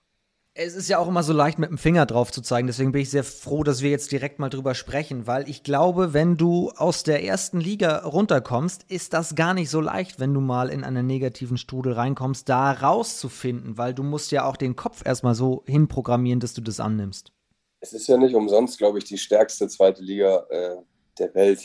Es 0.54 0.74
ist 0.74 0.88
ja 0.88 0.98
auch 0.98 1.06
immer 1.06 1.22
so 1.22 1.32
leicht 1.32 1.60
mit 1.60 1.70
dem 1.70 1.78
Finger 1.78 2.06
drauf 2.06 2.32
zu 2.32 2.42
zeigen. 2.42 2.66
Deswegen 2.66 2.90
bin 2.90 3.02
ich 3.02 3.10
sehr 3.10 3.22
froh, 3.22 3.62
dass 3.62 3.82
wir 3.82 3.90
jetzt 3.90 4.10
direkt 4.10 4.40
mal 4.40 4.48
drüber 4.48 4.74
sprechen, 4.74 5.28
weil 5.28 5.48
ich 5.48 5.62
glaube, 5.62 6.12
wenn 6.12 6.36
du 6.36 6.70
aus 6.70 7.04
der 7.04 7.22
ersten 7.22 7.60
Liga 7.60 7.98
runterkommst, 7.98 8.84
ist 8.88 9.12
das 9.12 9.36
gar 9.36 9.54
nicht 9.54 9.70
so 9.70 9.80
leicht, 9.80 10.18
wenn 10.18 10.34
du 10.34 10.40
mal 10.40 10.68
in 10.68 10.82
einen 10.82 11.06
negativen 11.06 11.56
Strudel 11.56 11.92
reinkommst, 11.92 12.48
da 12.48 12.72
rauszufinden, 12.72 13.78
weil 13.78 13.94
du 13.94 14.02
musst 14.02 14.32
ja 14.32 14.44
auch 14.44 14.56
den 14.56 14.74
Kopf 14.74 15.06
erstmal 15.06 15.36
so 15.36 15.62
hinprogrammieren, 15.66 16.40
dass 16.40 16.52
du 16.52 16.62
das 16.62 16.80
annimmst. 16.80 17.32
Es 17.78 17.92
ist 17.92 18.08
ja 18.08 18.16
nicht 18.16 18.34
umsonst, 18.34 18.76
glaube 18.76 18.98
ich, 18.98 19.04
die 19.04 19.18
stärkste 19.18 19.68
zweite 19.68 20.02
Liga 20.02 20.46
äh, 20.50 20.76
der 21.18 21.32
Welt. 21.34 21.64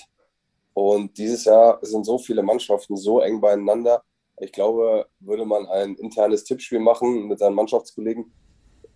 Und 0.73 1.17
dieses 1.17 1.45
Jahr 1.45 1.79
sind 1.81 2.05
so 2.05 2.19
viele 2.19 2.43
Mannschaften 2.43 2.97
so 2.97 3.19
eng 3.19 3.41
beieinander. 3.41 4.03
Ich 4.39 4.51
glaube, 4.51 5.07
würde 5.19 5.45
man 5.45 5.65
ein 5.65 5.95
internes 5.95 6.43
Tippspiel 6.43 6.79
machen 6.79 7.27
mit 7.27 7.39
seinen 7.39 7.55
Mannschaftskollegen, 7.55 8.31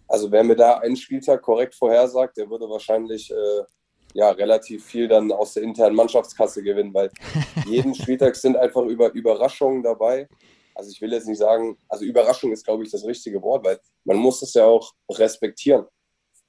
also 0.09 0.31
wer 0.31 0.43
mir 0.43 0.55
da 0.55 0.79
einen 0.79 0.95
Spieltag 0.95 1.41
korrekt 1.41 1.75
vorhersagt, 1.75 2.37
der 2.37 2.49
würde 2.49 2.69
wahrscheinlich 2.69 3.31
äh, 3.31 3.63
ja, 4.13 4.31
relativ 4.31 4.85
viel 4.85 5.07
dann 5.07 5.31
aus 5.31 5.53
der 5.53 5.63
internen 5.63 5.95
Mannschaftskasse 5.95 6.63
gewinnen, 6.63 6.93
weil 6.93 7.11
jeden 7.67 7.93
Spieltag 7.93 8.35
sind 8.35 8.57
einfach 8.57 8.83
über 8.83 9.11
Überraschungen 9.13 9.83
dabei. 9.83 10.27
Also 10.73 10.89
ich 10.91 11.01
will 11.01 11.11
jetzt 11.11 11.27
nicht 11.27 11.37
sagen, 11.37 11.77
also 11.87 12.05
Überraschung 12.05 12.51
ist, 12.51 12.65
glaube 12.65 12.83
ich, 12.83 12.91
das 12.91 13.05
richtige 13.05 13.41
Wort, 13.41 13.65
weil 13.65 13.79
man 14.03 14.17
muss 14.17 14.41
es 14.41 14.53
ja 14.55 14.65
auch 14.65 14.93
respektieren. 15.11 15.85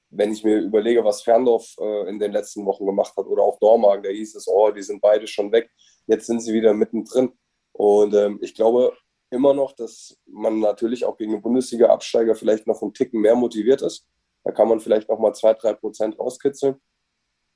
Wenn 0.09 0.33
ich 0.33 0.43
mir 0.43 0.59
überlege, 0.59 1.05
was 1.05 1.23
Ferndorf 1.23 1.75
äh, 1.79 2.09
in 2.09 2.19
den 2.19 2.33
letzten 2.33 2.65
Wochen 2.65 2.87
gemacht 2.87 3.15
hat 3.17 3.27
oder 3.27 3.43
auch 3.43 3.59
Dormagen, 3.59 4.03
da 4.03 4.09
hieß 4.09 4.37
es, 4.37 4.49
oh, 4.49 4.71
die 4.71 4.83
sind 4.83 5.01
beide 5.01 5.27
schon 5.27 5.53
weg, 5.53 5.71
jetzt 6.07 6.27
sind 6.27 6.41
sie 6.41 6.55
wieder 6.55 6.73
mittendrin. 6.73 7.33
Und 7.73 8.15
ähm, 8.15 8.39
ich 8.41 8.55
glaube, 8.55 8.93
immer 9.31 9.55
noch, 9.55 9.73
dass 9.73 10.19
man 10.27 10.61
natürlich 10.61 11.05
auch 11.05 11.17
gegen 11.17 11.33
den 11.33 11.43
Bundesliga-Absteiger 11.43 12.35
vielleicht 12.35 12.67
noch 12.67 12.83
einen 12.83 12.95
Ticken 12.95 13.21
mehr 13.21 13.37
motiviert 13.37 13.83
ist. 13.83 14.07
Da 14.45 14.53
kann 14.53 14.69
man 14.69 14.81
vielleicht 14.81 15.09
noch 15.09 15.19
mal 15.19 15.33
zwei, 15.35 15.55
drei 15.55 15.73
Prozent 15.75 16.19
rauskitzeln. 16.19 16.77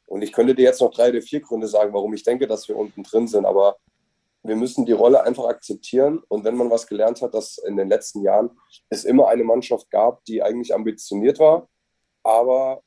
Und 0.06 0.22
ich 0.22 0.32
könnte 0.32 0.54
dir 0.54 0.62
jetzt 0.62 0.80
noch 0.80 0.92
drei 0.92 1.10
oder 1.10 1.22
vier 1.22 1.40
Gründe 1.40 1.66
sagen, 1.66 1.92
warum 1.94 2.12
ich 2.14 2.22
denke, 2.22 2.46
dass 2.46 2.68
wir 2.68 2.76
unten 2.76 3.02
drin 3.02 3.26
sind. 3.26 3.46
Aber 3.46 3.78
wir 4.42 4.56
müssen 4.56 4.84
die 4.84 4.92
Rolle 4.92 5.24
einfach 5.24 5.46
akzeptieren. 5.46 6.22
Und 6.28 6.44
wenn 6.44 6.56
man 6.56 6.70
was 6.70 6.86
gelernt 6.86 7.22
hat, 7.22 7.34
dass 7.34 7.58
in 7.58 7.76
den 7.76 7.88
letzten 7.88 8.22
Jahren 8.22 8.50
es 8.90 9.04
immer 9.04 9.28
eine 9.28 9.44
Mannschaft 9.44 9.90
gab, 9.90 10.24
die 10.26 10.42
eigentlich 10.42 10.74
ambitioniert 10.74 11.38
war, 11.38 11.68
aber 12.22 12.82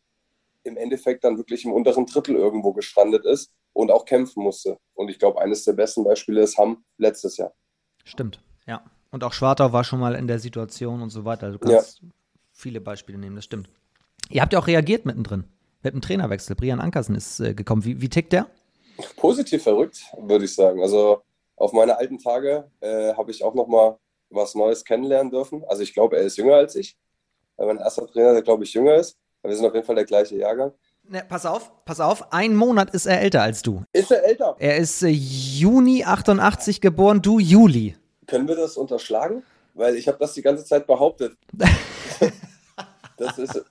im 0.63 0.77
Endeffekt 0.77 1.23
dann 1.23 1.37
wirklich 1.37 1.65
im 1.65 1.73
unteren 1.73 2.05
Drittel 2.05 2.35
irgendwo 2.35 2.73
gestrandet 2.73 3.25
ist 3.25 3.51
und 3.73 3.91
auch 3.91 4.05
kämpfen 4.05 4.43
musste. 4.43 4.77
Und 4.93 5.09
ich 5.09 5.17
glaube, 5.17 5.41
eines 5.41 5.63
der 5.63 5.73
besten 5.73 6.03
Beispiele 6.03 6.41
ist 6.41 6.57
Hamm 6.57 6.85
letztes 6.97 7.37
Jahr. 7.37 7.53
Stimmt. 8.03 8.41
Ja. 8.67 8.83
Und 9.11 9.23
auch 9.23 9.33
Schwartau 9.33 9.71
war 9.73 9.83
schon 9.83 9.99
mal 9.99 10.15
in 10.15 10.27
der 10.27 10.39
Situation 10.39 11.01
und 11.01 11.09
so 11.09 11.25
weiter. 11.25 11.51
Du 11.51 11.59
kannst 11.59 12.01
ja. 12.01 12.07
viele 12.51 12.81
Beispiele 12.81 13.17
nehmen, 13.17 13.35
das 13.35 13.45
stimmt. 13.45 13.69
Ihr 14.29 14.41
habt 14.41 14.53
ja 14.53 14.59
auch 14.59 14.67
reagiert 14.67 15.05
mittendrin. 15.05 15.45
Mit 15.83 15.93
einem 15.93 16.01
Trainerwechsel. 16.01 16.55
Brian 16.55 16.81
Ankersen 16.81 17.15
ist 17.15 17.39
äh, 17.39 17.53
gekommen. 17.53 17.85
Wie, 17.85 18.01
wie 18.01 18.09
tickt 18.09 18.33
der? 18.33 18.47
Positiv 19.15 19.63
verrückt, 19.63 20.03
würde 20.19 20.45
ich 20.45 20.53
sagen. 20.53 20.81
Also 20.81 21.21
auf 21.55 21.71
meine 21.71 21.97
alten 21.97 22.19
Tage 22.19 22.69
äh, 22.81 23.13
habe 23.13 23.31
ich 23.31 23.43
auch 23.43 23.53
noch 23.53 23.67
mal 23.67 23.97
was 24.29 24.55
Neues 24.55 24.83
kennenlernen 24.83 25.31
dürfen. 25.31 25.63
Also 25.67 25.83
ich 25.83 25.93
glaube, 25.93 26.17
er 26.17 26.23
ist 26.23 26.37
jünger 26.37 26.55
als 26.55 26.75
ich. 26.75 26.97
Mein 27.57 27.77
erster 27.77 28.05
Trainer, 28.05 28.33
der 28.33 28.41
glaube 28.41 28.63
ich 28.63 28.73
jünger 28.73 28.95
ist. 28.95 29.17
Wir 29.43 29.55
sind 29.55 29.65
auf 29.65 29.73
jeden 29.73 29.85
Fall 29.85 29.95
der 29.95 30.05
gleiche 30.05 30.35
Jahrgang. 30.35 30.73
Ne, 31.09 31.23
pass 31.27 31.45
auf, 31.45 31.71
pass 31.85 32.01
auf. 32.01 32.33
Ein 32.33 32.53
Monat 32.53 32.93
ist 32.93 33.05
er 33.05 33.21
älter 33.21 33.41
als 33.41 33.61
du. 33.61 33.83
Ist 33.93 34.11
er 34.11 34.25
älter? 34.25 34.55
Er 34.59 34.77
ist 34.77 35.01
äh, 35.03 35.07
Juni 35.07 36.03
88 36.03 36.81
geboren, 36.81 37.21
du 37.21 37.39
Juli. 37.39 37.95
Können 38.27 38.47
wir 38.47 38.55
das 38.55 38.77
unterschlagen? 38.77 39.43
Weil 39.73 39.95
ich 39.95 40.07
habe 40.07 40.17
das 40.19 40.33
die 40.33 40.41
ganze 40.41 40.65
Zeit 40.65 40.85
behauptet. 40.85 41.37
das, 43.17 43.37
ist, 43.37 43.65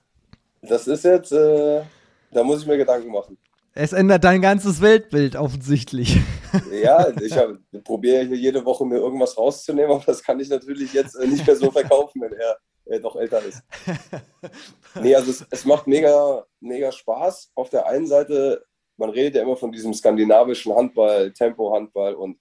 das 0.61 0.87
ist 0.87 1.03
jetzt, 1.03 1.31
äh, 1.31 1.83
da 2.31 2.43
muss 2.43 2.61
ich 2.61 2.67
mir 2.67 2.77
Gedanken 2.77 3.11
machen. 3.11 3.37
Es 3.73 3.93
ändert 3.93 4.23
dein 4.23 4.41
ganzes 4.41 4.81
Weltbild 4.81 5.35
offensichtlich. 5.35 6.17
ja, 6.83 7.09
ich 7.21 7.35
probiere 7.83 8.23
hier 8.25 8.37
jede 8.37 8.65
Woche 8.65 8.85
mir 8.85 8.97
irgendwas 8.97 9.37
rauszunehmen, 9.37 9.91
aber 9.91 10.03
das 10.03 10.23
kann 10.23 10.39
ich 10.39 10.49
natürlich 10.49 10.93
jetzt 10.93 11.15
äh, 11.15 11.27
nicht 11.27 11.45
mehr 11.45 11.55
so 11.55 11.69
verkaufen, 11.69 12.21
wenn 12.21 12.33
er 12.33 12.57
äh, 12.85 12.99
doch 12.99 13.15
älter 13.15 13.43
ist. 13.43 13.61
nee, 15.01 15.13
also 15.13 15.29
es, 15.29 15.45
es, 15.51 15.65
macht 15.65 15.85
mega, 15.85 16.43
mega 16.59 16.91
Spaß. 16.91 17.51
Auf 17.53 17.69
der 17.69 17.85
einen 17.85 18.07
Seite, 18.07 18.65
man 18.97 19.11
redet 19.11 19.35
ja 19.35 19.43
immer 19.43 19.57
von 19.57 19.71
diesem 19.71 19.93
skandinavischen 19.93 20.73
Handball, 20.73 21.31
Tempo-Handball 21.33 22.15
und 22.15 22.39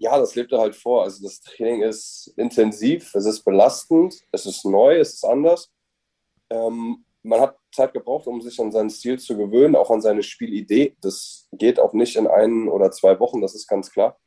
ja, 0.00 0.18
das 0.18 0.34
lebt 0.34 0.50
er 0.50 0.60
halt 0.60 0.74
vor. 0.74 1.02
Also 1.02 1.22
das 1.22 1.40
Training 1.40 1.82
ist 1.82 2.32
intensiv, 2.36 3.14
es 3.14 3.26
ist 3.26 3.44
belastend, 3.44 4.14
es 4.32 4.46
ist 4.46 4.64
neu, 4.64 4.98
es 4.98 5.12
ist 5.12 5.24
anders. 5.24 5.70
Ähm, 6.48 7.04
man 7.22 7.40
hat 7.42 7.58
Zeit 7.70 7.92
gebraucht, 7.92 8.26
um 8.26 8.40
sich 8.40 8.58
an 8.58 8.72
seinen 8.72 8.88
Stil 8.88 9.18
zu 9.18 9.36
gewöhnen, 9.36 9.76
auch 9.76 9.90
an 9.90 10.00
seine 10.00 10.22
Spielidee. 10.22 10.96
Das 11.02 11.48
geht 11.52 11.78
auch 11.78 11.92
nicht 11.92 12.16
in 12.16 12.26
ein 12.26 12.66
oder 12.68 12.90
zwei 12.90 13.20
Wochen, 13.20 13.42
das 13.42 13.54
ist 13.54 13.66
ganz 13.66 13.90
klar. 13.90 14.18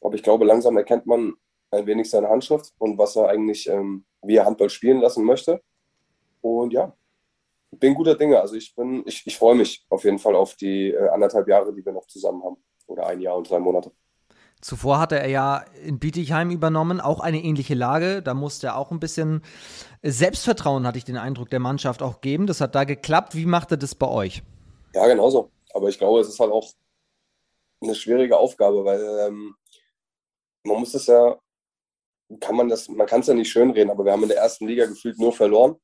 Aber 0.00 0.16
ich 0.16 0.24
glaube, 0.24 0.44
langsam 0.44 0.76
erkennt 0.76 1.06
man 1.06 1.34
ein 1.70 1.86
wenig 1.86 2.10
seine 2.10 2.28
Handschrift 2.28 2.72
und 2.78 2.98
was 2.98 3.14
er 3.14 3.28
eigentlich, 3.28 3.68
ähm, 3.68 4.04
wie 4.22 4.34
er 4.34 4.44
Handball 4.44 4.70
spielen 4.70 5.00
lassen 5.00 5.24
möchte. 5.24 5.62
Und 6.40 6.72
ja, 6.72 6.96
bin 7.70 7.94
guter 7.94 8.16
Dinge. 8.16 8.40
Also 8.40 8.56
ich 8.56 8.74
bin, 8.74 9.04
ich, 9.06 9.22
ich 9.24 9.38
freue 9.38 9.54
mich 9.54 9.86
auf 9.88 10.02
jeden 10.02 10.18
Fall 10.18 10.34
auf 10.34 10.56
die 10.56 10.90
äh, 10.90 11.08
anderthalb 11.10 11.46
Jahre, 11.46 11.72
die 11.72 11.84
wir 11.84 11.92
noch 11.92 12.08
zusammen 12.08 12.42
haben. 12.42 12.56
Oder 12.88 13.06
ein 13.06 13.20
Jahr 13.20 13.36
und 13.36 13.48
drei 13.48 13.60
Monate. 13.60 13.92
Zuvor 14.62 15.00
hatte 15.00 15.18
er 15.18 15.28
ja 15.28 15.64
in 15.84 15.98
Bietigheim 15.98 16.52
übernommen, 16.52 17.00
auch 17.00 17.18
eine 17.18 17.42
ähnliche 17.42 17.74
Lage. 17.74 18.22
Da 18.22 18.32
musste 18.32 18.68
er 18.68 18.76
auch 18.78 18.92
ein 18.92 19.00
bisschen 19.00 19.42
Selbstvertrauen, 20.02 20.86
hatte 20.86 20.98
ich 20.98 21.04
den 21.04 21.16
Eindruck, 21.16 21.50
der 21.50 21.58
Mannschaft 21.58 22.00
auch 22.00 22.20
geben. 22.20 22.46
Das 22.46 22.60
hat 22.60 22.76
da 22.76 22.84
geklappt. 22.84 23.34
Wie 23.34 23.44
macht 23.44 23.72
er 23.72 23.76
das 23.76 23.96
bei 23.96 24.06
euch? 24.06 24.44
Ja, 24.94 25.08
genauso. 25.08 25.50
Aber 25.74 25.88
ich 25.88 25.98
glaube, 25.98 26.20
es 26.20 26.28
ist 26.28 26.38
halt 26.38 26.52
auch 26.52 26.70
eine 27.82 27.96
schwierige 27.96 28.36
Aufgabe, 28.36 28.84
weil 28.84 29.02
ähm, 29.26 29.56
man 30.62 30.78
muss 30.78 30.94
es 30.94 31.08
ja, 31.08 31.36
kann 32.38 32.54
man 32.54 32.68
das, 32.68 32.88
man 32.88 33.08
kann 33.08 33.20
es 33.20 33.26
ja 33.26 33.34
nicht 33.34 33.50
schönreden, 33.50 33.90
aber 33.90 34.04
wir 34.04 34.12
haben 34.12 34.22
in 34.22 34.28
der 34.28 34.38
ersten 34.38 34.68
Liga 34.68 34.86
gefühlt 34.86 35.18
nur 35.18 35.32
verloren. 35.32 35.74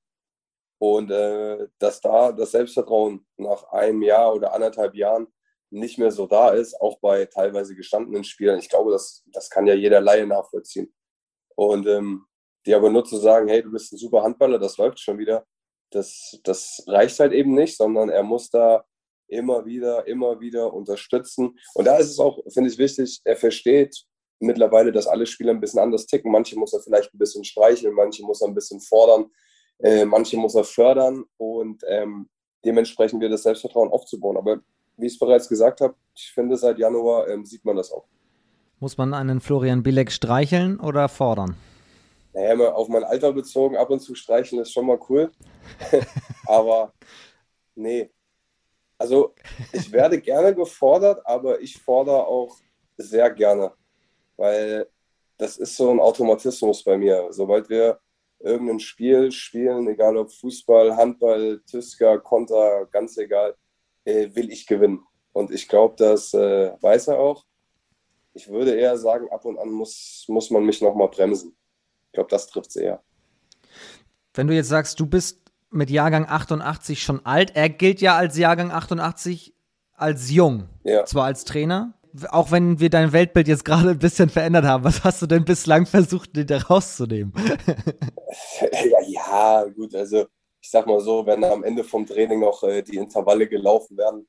Und 0.79 1.11
äh, 1.11 1.67
dass 1.81 2.01
da 2.01 2.31
das 2.31 2.53
Selbstvertrauen 2.53 3.27
nach 3.39 3.65
einem 3.73 4.03
Jahr 4.03 4.33
oder 4.33 4.55
anderthalb 4.55 4.95
Jahren 4.95 5.27
nicht 5.71 5.99
mehr 5.99 6.11
so 6.11 6.27
da 6.27 6.51
ist, 6.51 6.81
auch 6.81 6.99
bei 7.01 7.27
teilweise 7.27 7.75
gestandenen 7.75 8.25
Spielern. 8.25 8.59
Ich 8.59 8.69
glaube, 8.69 8.91
das, 8.91 9.25
das 9.27 9.51
kann 9.51 9.67
ja 9.67 9.75
jeder 9.75 10.01
Laie 10.01 10.27
nachvollziehen. 10.27 10.93
Und 11.57 11.87
ähm, 11.87 12.27
die 12.67 12.75
aber 12.75 12.91
nur 12.91 13.05
zu 13.05 13.17
sagen, 13.17 13.49
hey, 13.49 13.63
du 13.63 13.71
bist 13.71 13.93
ein 13.93 13.99
super 13.99 14.23
Handballer, 14.23 14.59
das 14.59 14.77
läuft 14.77 15.01
schon 15.01 15.19
wieder, 15.19 15.47
das, 15.91 16.39
das 16.45 16.85
reicht 16.87 17.19
halt 17.19 17.33
eben 17.33 17.55
nicht, 17.55 17.77
sondern 17.77 18.09
er 18.11 18.23
muss 18.23 18.51
da 18.51 18.85
immer 19.29 19.65
wieder, 19.67 20.07
immer 20.07 20.41
wieder 20.41 20.73
unterstützen. 20.73 21.59
Und 21.75 21.87
da 21.87 21.97
ist 21.99 22.11
es 22.11 22.19
auch, 22.19 22.39
finde 22.53 22.71
ich, 22.71 22.79
wichtig, 22.79 23.21
er 23.25 23.37
versteht 23.37 24.05
mittlerweile, 24.41 24.93
dass 24.93 25.07
alle 25.07 25.27
Spieler 25.27 25.53
ein 25.53 25.61
bisschen 25.61 25.81
anders 25.81 26.07
ticken. 26.07 26.33
Manche 26.33 26.59
muss 26.59 26.73
er 26.73 26.81
vielleicht 26.81 27.13
ein 27.15 27.19
bisschen 27.19 27.45
streicheln, 27.45 27.95
manche 27.95 28.25
muss 28.25 28.41
er 28.41 28.49
ein 28.49 28.55
bisschen 28.55 28.81
fordern, 28.81 29.31
äh, 29.79 30.05
manche 30.05 30.37
muss 30.37 30.55
er 30.55 30.65
fördern 30.65 31.25
und 31.37 31.83
ähm, 31.89 32.29
dementsprechend 32.65 33.21
wird 33.21 33.33
das 33.33 33.43
Selbstvertrauen 33.43 33.91
aufzubauen. 33.91 34.37
Aber 34.37 34.61
wie 34.99 35.07
ich 35.07 35.15
es 35.15 35.19
bereits 35.19 35.49
gesagt 35.49 35.81
habe, 35.81 35.95
ich 36.15 36.33
finde, 36.33 36.57
seit 36.57 36.79
Januar 36.79 37.29
ähm, 37.29 37.45
sieht 37.45 37.65
man 37.65 37.77
das 37.77 37.91
auch. 37.93 38.07
Muss 38.81 38.99
man 38.99 39.15
einen 39.15 39.41
Florian 39.41 39.83
Bilek 39.83 40.13
streicheln 40.13 40.79
oder 40.79 41.09
fordern? 41.09 41.57
Naja, 42.33 42.73
auf 42.73 42.89
mein 42.89 43.05
Alter 43.05 43.33
bezogen, 43.33 43.77
ab 43.77 43.91
und 43.91 44.01
zu 44.01 44.15
streicheln 44.15 44.61
ist 44.61 44.73
schon 44.73 44.87
mal 44.87 44.99
cool. 45.09 45.33
aber 46.47 46.93
nee. 47.75 48.11
Also 48.99 49.35
ich 49.73 49.91
werde 49.93 50.21
gerne 50.21 50.55
gefordert, 50.55 51.25
aber 51.25 51.61
ich 51.61 51.79
fordere 51.79 52.27
auch 52.27 52.57
sehr 52.97 53.31
gerne. 53.31 53.73
Weil 54.37 54.89
das 55.37 55.57
ist 55.57 55.77
so 55.77 55.91
ein 55.91 56.01
Automatismus 56.01 56.83
bei 56.85 56.97
mir. 56.99 57.29
Sobald 57.31 57.69
wir 57.69 58.01
irgendein 58.41 58.81
Spiel 58.81 59.31
spielen, 59.33 59.89
egal 59.89 60.17
ob 60.17 60.31
Fußball, 60.33 60.97
Handball, 60.97 61.61
Tüsker, 61.67 62.19
Konter, 62.19 62.87
ganz 62.87 63.17
egal, 63.17 63.57
äh, 64.09 64.35
will 64.35 64.51
ich 64.51 64.67
gewinnen. 64.67 65.05
Und 65.33 65.51
ich 65.51 65.69
glaube, 65.69 65.95
das 65.99 66.33
äh, 66.35 66.73
weiß 66.81 67.09
er 67.09 67.19
auch. 67.19 67.45
Ich 68.33 68.49
würde 68.49 68.75
eher 68.75 68.97
sagen, 68.97 69.29
ab 69.31 69.45
und 69.45 69.59
an 69.59 69.71
muss, 69.71 70.25
muss 70.29 70.51
man 70.51 70.65
mich 70.65 70.81
nochmal 70.81 71.09
bremsen. 71.09 71.57
Ich 72.07 72.13
glaube, 72.13 72.31
das 72.31 72.47
trifft 72.47 72.71
es 72.71 72.77
eher. 72.77 73.03
Wenn 74.35 74.47
du 74.47 74.55
jetzt 74.55 74.69
sagst, 74.69 74.99
du 75.01 75.07
bist 75.07 75.41
mit 75.71 75.91
Jahrgang 75.91 76.27
88 76.27 77.03
schon 77.03 77.25
alt, 77.27 77.55
er 77.55 77.69
gilt 77.69 78.01
ja 78.01 78.17
als 78.17 78.39
Jahrgang 78.39 78.71
88 78.71 79.55
als 79.93 80.31
jung, 80.31 80.69
ja. 80.85 81.05
zwar 81.05 81.25
als 81.25 81.45
Trainer, 81.45 81.95
auch 82.31 82.51
wenn 82.53 82.79
wir 82.79 82.89
dein 82.89 83.13
Weltbild 83.13 83.49
jetzt 83.49 83.65
gerade 83.65 83.91
ein 83.91 83.99
bisschen 83.99 84.29
verändert 84.29 84.65
haben, 84.65 84.85
was 84.85 85.05
hast 85.05 85.21
du 85.21 85.27
denn 85.27 85.45
bislang 85.45 85.87
versucht, 85.87 86.37
den 86.37 86.47
da 86.47 86.59
rauszunehmen? 86.59 87.33
ja, 88.61 89.01
ja, 89.07 89.65
gut, 89.75 89.95
also 89.95 90.27
ich 90.61 90.71
sag 90.71 90.87
mal 90.87 91.01
so, 91.01 91.25
wenn 91.27 91.45
am 91.45 91.65
Ende 91.65 91.85
vom 91.85 92.07
Training 92.07 92.41
noch 92.41 92.63
äh, 92.63 92.83
die 92.83 92.97
Intervalle 92.97 93.49
gelaufen 93.49 93.97
werden, 93.97 94.29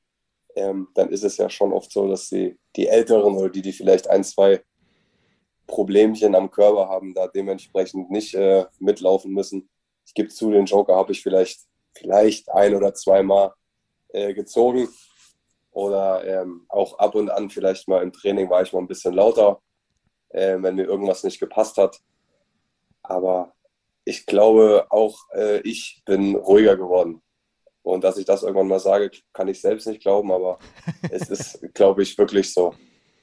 ähm, 0.56 0.88
dann 0.94 1.10
ist 1.10 1.24
es 1.24 1.36
ja 1.36 1.48
schon 1.48 1.72
oft 1.72 1.92
so, 1.92 2.08
dass 2.08 2.28
die, 2.28 2.58
die 2.76 2.88
Älteren 2.88 3.36
oder 3.36 3.50
die, 3.50 3.62
die 3.62 3.72
vielleicht 3.72 4.08
ein, 4.08 4.24
zwei 4.24 4.62
Problemchen 5.66 6.34
am 6.34 6.50
Körper 6.50 6.88
haben, 6.88 7.14
da 7.14 7.28
dementsprechend 7.28 8.10
nicht 8.10 8.34
äh, 8.34 8.66
mitlaufen 8.78 9.32
müssen. 9.32 9.68
ich 10.04 10.14
gebe 10.14 10.28
zu, 10.28 10.50
den 10.50 10.66
Joker 10.66 10.96
habe 10.96 11.12
ich 11.12 11.22
vielleicht, 11.22 11.60
vielleicht 11.94 12.50
ein 12.50 12.74
oder 12.74 12.94
zweimal 12.94 13.54
äh, 14.08 14.34
gezogen. 14.34 14.88
Oder 15.72 16.24
ähm, 16.24 16.66
auch 16.68 16.98
ab 16.98 17.14
und 17.14 17.30
an 17.30 17.48
vielleicht 17.48 17.86
mal 17.86 18.02
im 18.02 18.12
Training 18.12 18.50
war 18.50 18.62
ich 18.62 18.72
mal 18.72 18.80
ein 18.80 18.88
bisschen 18.88 19.14
lauter, 19.14 19.62
äh, 20.30 20.56
wenn 20.60 20.74
mir 20.74 20.84
irgendwas 20.84 21.22
nicht 21.22 21.38
gepasst 21.38 21.76
hat. 21.76 22.00
Aber 23.02 23.52
ich 24.10 24.26
glaube 24.26 24.86
auch, 24.90 25.18
äh, 25.34 25.60
ich 25.60 26.02
bin 26.04 26.34
ruhiger 26.34 26.76
geworden. 26.76 27.22
Und 27.82 28.02
dass 28.02 28.18
ich 28.18 28.24
das 28.24 28.42
irgendwann 28.42 28.66
mal 28.66 28.80
sage, 28.80 29.10
kann 29.32 29.46
ich 29.46 29.60
selbst 29.60 29.86
nicht 29.86 30.02
glauben, 30.02 30.32
aber 30.32 30.58
es 31.10 31.30
ist, 31.30 31.74
glaube 31.74 32.02
ich, 32.02 32.18
wirklich 32.18 32.52
so. 32.52 32.74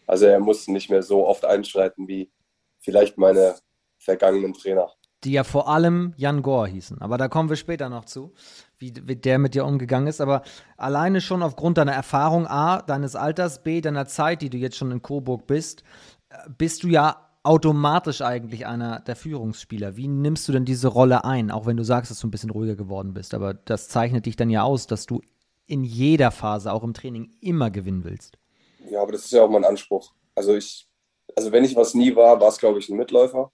Also 0.07 0.25
er 0.25 0.39
muss 0.39 0.67
nicht 0.69 0.89
mehr 0.89 1.03
so 1.03 1.27
oft 1.27 1.43
einschreiten 1.43 2.07
wie 2.07 2.31
vielleicht 2.79 3.17
meine 3.17 3.55
vergangenen 3.99 4.53
Trainer. 4.53 4.89
Die 5.25 5.33
ja 5.33 5.43
vor 5.43 5.67
allem 5.67 6.13
Jan 6.15 6.41
Gore 6.41 6.69
hießen. 6.69 7.01
Aber 7.01 7.17
da 7.17 7.27
kommen 7.27 7.49
wir 7.49 7.57
später 7.57 7.89
noch 7.89 8.05
zu, 8.05 8.33
wie, 8.77 8.93
wie 9.03 9.17
der 9.17 9.39
mit 9.39 9.55
dir 9.55 9.65
umgegangen 9.65 10.07
ist. 10.07 10.21
Aber 10.21 10.43
alleine 10.77 11.19
schon 11.19 11.43
aufgrund 11.43 11.77
deiner 11.77 11.93
Erfahrung, 11.93 12.47
A, 12.47 12.81
deines 12.81 13.17
Alters, 13.17 13.61
B, 13.61 13.81
deiner 13.81 14.05
Zeit, 14.05 14.41
die 14.41 14.49
du 14.49 14.57
jetzt 14.57 14.77
schon 14.77 14.91
in 14.91 15.01
Coburg 15.01 15.47
bist, 15.47 15.83
äh, 16.29 16.37
bist 16.57 16.83
du 16.83 16.87
ja 16.87 17.26
automatisch 17.47 18.21
eigentlich 18.21 18.67
einer 18.67 18.99
der 18.99 19.15
Führungsspieler. 19.15 19.95
Wie 19.95 20.07
nimmst 20.07 20.47
du 20.47 20.51
denn 20.51 20.65
diese 20.65 20.89
Rolle 20.89 21.23
ein, 21.23 21.49
auch 21.49 21.65
wenn 21.65 21.77
du 21.77 21.83
sagst, 21.83 22.11
dass 22.11 22.19
du 22.19 22.27
ein 22.27 22.31
bisschen 22.31 22.49
ruhiger 22.49 22.75
geworden 22.75 23.13
bist? 23.13 23.33
Aber 23.33 23.53
das 23.53 23.87
zeichnet 23.87 24.25
dich 24.25 24.35
dann 24.35 24.49
ja 24.49 24.63
aus, 24.63 24.87
dass 24.87 25.05
du 25.05 25.21
in 25.65 25.83
jeder 25.83 26.31
Phase, 26.31 26.71
auch 26.71 26.83
im 26.83 26.93
Training, 26.93 27.31
immer 27.41 27.71
gewinnen 27.71 28.03
willst. 28.03 28.37
Ja, 28.89 29.01
aber 29.01 29.11
das 29.13 29.25
ist 29.25 29.31
ja 29.31 29.43
auch 29.43 29.49
mein 29.49 29.65
Anspruch. 29.65 30.13
Also 30.35 30.55
ich, 30.55 30.87
also 31.35 31.51
wenn 31.51 31.63
ich 31.63 31.75
was 31.75 31.93
nie 31.93 32.15
war, 32.15 32.39
war 32.39 32.49
es, 32.49 32.57
glaube 32.57 32.79
ich, 32.79 32.89
ein 32.89 32.97
Mitläufer. 32.97 33.51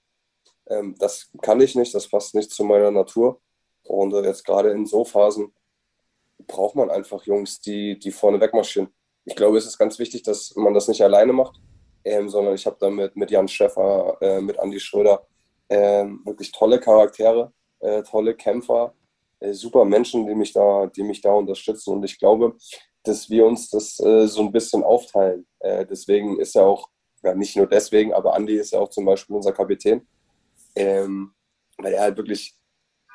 Ähm, 0.67 0.95
das 0.99 1.31
kann 1.41 1.61
ich 1.61 1.75
nicht, 1.75 1.93
das 1.93 2.07
passt 2.07 2.35
nicht 2.35 2.51
zu 2.51 2.63
meiner 2.63 2.91
Natur. 2.91 3.41
Und 3.83 4.13
äh, 4.13 4.23
jetzt 4.23 4.45
gerade 4.45 4.71
in 4.71 4.85
so 4.85 5.05
Phasen 5.05 5.53
braucht 6.47 6.75
man 6.75 6.89
einfach 6.89 7.23
Jungs, 7.25 7.59
die, 7.61 7.97
die 7.97 8.11
vorne 8.11 8.39
wegmarschieren. 8.39 8.89
Ich 9.25 9.35
glaube, 9.35 9.57
es 9.57 9.65
ist 9.65 9.77
ganz 9.77 9.99
wichtig, 9.99 10.23
dass 10.23 10.55
man 10.55 10.73
das 10.73 10.87
nicht 10.87 11.01
alleine 11.01 11.33
macht, 11.33 11.59
ähm, 12.05 12.29
sondern 12.29 12.55
ich 12.55 12.65
habe 12.65 12.77
damit 12.79 13.15
mit 13.15 13.31
Jan 13.31 13.47
Schäffer, 13.47 14.17
äh, 14.21 14.41
mit 14.41 14.57
Andy 14.57 14.79
Schröder 14.79 15.25
ähm, 15.69 16.21
wirklich 16.25 16.51
tolle 16.51 16.79
Charaktere, 16.79 17.51
äh, 17.79 18.03
tolle 18.03 18.35
Kämpfer, 18.35 18.93
äh, 19.39 19.53
super 19.53 19.85
Menschen, 19.85 20.25
die 20.27 20.35
mich 20.35 20.53
da, 20.53 20.87
die 20.87 21.03
mich 21.03 21.21
da 21.21 21.33
unterstützen. 21.33 21.93
Und 21.95 22.03
ich 22.03 22.19
glaube, 22.19 22.55
dass 23.03 23.29
wir 23.29 23.45
uns 23.45 23.69
das 23.69 23.99
äh, 23.99 24.27
so 24.27 24.41
ein 24.41 24.51
bisschen 24.51 24.83
aufteilen. 24.83 25.45
Äh, 25.59 25.85
deswegen 25.85 26.39
ist 26.39 26.55
er 26.55 26.65
auch, 26.65 26.89
ja 27.23 27.33
nicht 27.33 27.55
nur 27.55 27.67
deswegen, 27.67 28.13
aber 28.13 28.35
Andy 28.35 28.55
ist 28.55 28.73
ja 28.73 28.79
auch 28.79 28.89
zum 28.89 29.05
Beispiel 29.05 29.35
unser 29.35 29.51
Kapitän, 29.51 30.07
ähm, 30.75 31.33
weil 31.77 31.93
er 31.93 32.01
halt 32.01 32.17
wirklich 32.17 32.55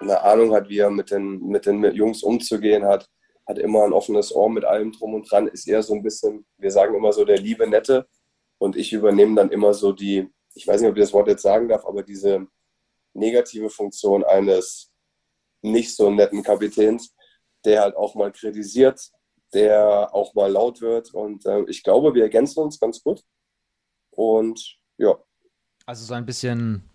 eine 0.01 0.21
Ahnung 0.23 0.55
hat, 0.55 0.69
wie 0.69 0.79
er 0.79 0.91
mit 0.91 1.11
den, 1.11 1.41
mit 1.49 1.67
den 1.67 1.83
Jungs 1.95 2.23
umzugehen 2.23 2.85
hat, 2.85 3.09
hat 3.47 3.59
immer 3.59 3.85
ein 3.85 3.93
offenes 3.93 4.35
Ohr 4.35 4.51
mit 4.51 4.65
allem 4.65 4.93
drum 4.93 5.15
und 5.15 5.31
dran, 5.31 5.49
ist 5.49 5.67
eher 5.67 5.83
so 5.83 5.95
ein 5.95 6.03
bisschen, 6.03 6.47
wir 6.59 6.71
sagen 6.71 6.95
immer 6.95 7.13
so 7.13 7.25
der 7.25 7.39
liebe 7.39 7.67
Nette, 7.67 8.07
und 8.59 8.77
ich 8.77 8.93
übernehme 8.93 9.35
dann 9.37 9.51
immer 9.51 9.75
so 9.75 9.93
die, 9.93 10.29
ich 10.55 10.67
weiß 10.67 10.81
nicht, 10.81 10.91
ob 10.91 10.97
ich 10.97 11.03
das 11.03 11.13
Wort 11.13 11.29
jetzt 11.29 11.43
sagen 11.43 11.69
darf, 11.69 11.85
aber 11.87 12.03
diese 12.03 12.47
negative 13.15 13.71
Funktion 13.71 14.25
eines 14.25 14.93
nicht 15.63 15.95
so 15.95 16.11
netten 16.11 16.43
Kapitäns, 16.43 17.15
der 17.65 17.83
halt 17.83 17.97
auch 17.97 18.15
mal 18.15 18.33
kritisiert, 18.33 19.01
der 19.53 20.15
auch 20.15 20.35
mal 20.35 20.51
laut 20.51 20.81
wird. 20.81 21.13
Und 21.15 21.47
äh, 21.47 21.65
ich 21.69 21.83
glaube, 21.83 22.15
wir 22.15 22.23
ergänzen 22.23 22.61
uns 22.61 22.79
ganz 22.79 23.03
gut. 23.03 23.25
Und 24.11 24.79
ja. 24.99 25.17
Also 25.87 26.05
so 26.05 26.15
ein 26.15 26.27
bisschen, 26.27 26.89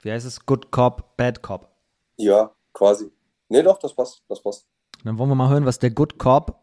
wie 0.00 0.10
heißt 0.10 0.26
es? 0.26 0.44
Good 0.44 0.70
Cop, 0.70 1.16
Bad 1.16 1.42
Cop. 1.42 1.70
Ja, 2.16 2.54
quasi. 2.72 3.10
Nee, 3.48 3.62
doch, 3.62 3.78
das 3.78 3.94
passt. 3.94 4.22
Das 4.28 4.42
passt. 4.42 4.66
Dann 5.04 5.18
wollen 5.18 5.30
wir 5.30 5.34
mal 5.34 5.50
hören, 5.50 5.66
was 5.66 5.78
der 5.78 5.90
Good 5.90 6.18
Cop 6.18 6.58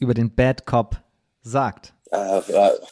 über 0.00 0.14
den 0.14 0.34
Bad 0.34 0.66
Cop 0.66 0.96
sagt. 1.42 1.94
Äh, 2.10 2.40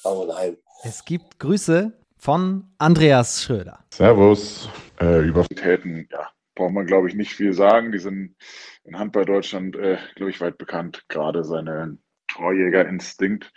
oh 0.05 0.25
nein. 0.27 0.57
Es 0.85 1.05
gibt 1.05 1.39
Grüße 1.39 1.93
von 2.17 2.65
Andreas 2.79 3.45
Schröder. 3.45 3.85
Servus. 3.91 4.69
Äh, 5.01 5.29
über 5.29 5.45
Täten, 5.45 6.09
ja, 6.11 6.29
braucht 6.57 6.73
man, 6.73 6.87
glaube 6.87 7.07
ich, 7.09 7.15
nicht 7.15 7.35
viel 7.35 7.53
sagen. 7.53 7.93
Die 7.93 8.01
sind 8.01 8.35
in 8.83 8.99
Handball 8.99 9.25
Deutschland, 9.25 9.77
äh, 9.77 9.97
glaube 10.17 10.31
ich, 10.31 10.41
weit 10.41 10.59
bekannt. 10.59 11.05
Gerade 11.07 11.45
seinen 11.45 12.03
Torjäger-Instinkt. 12.33 13.53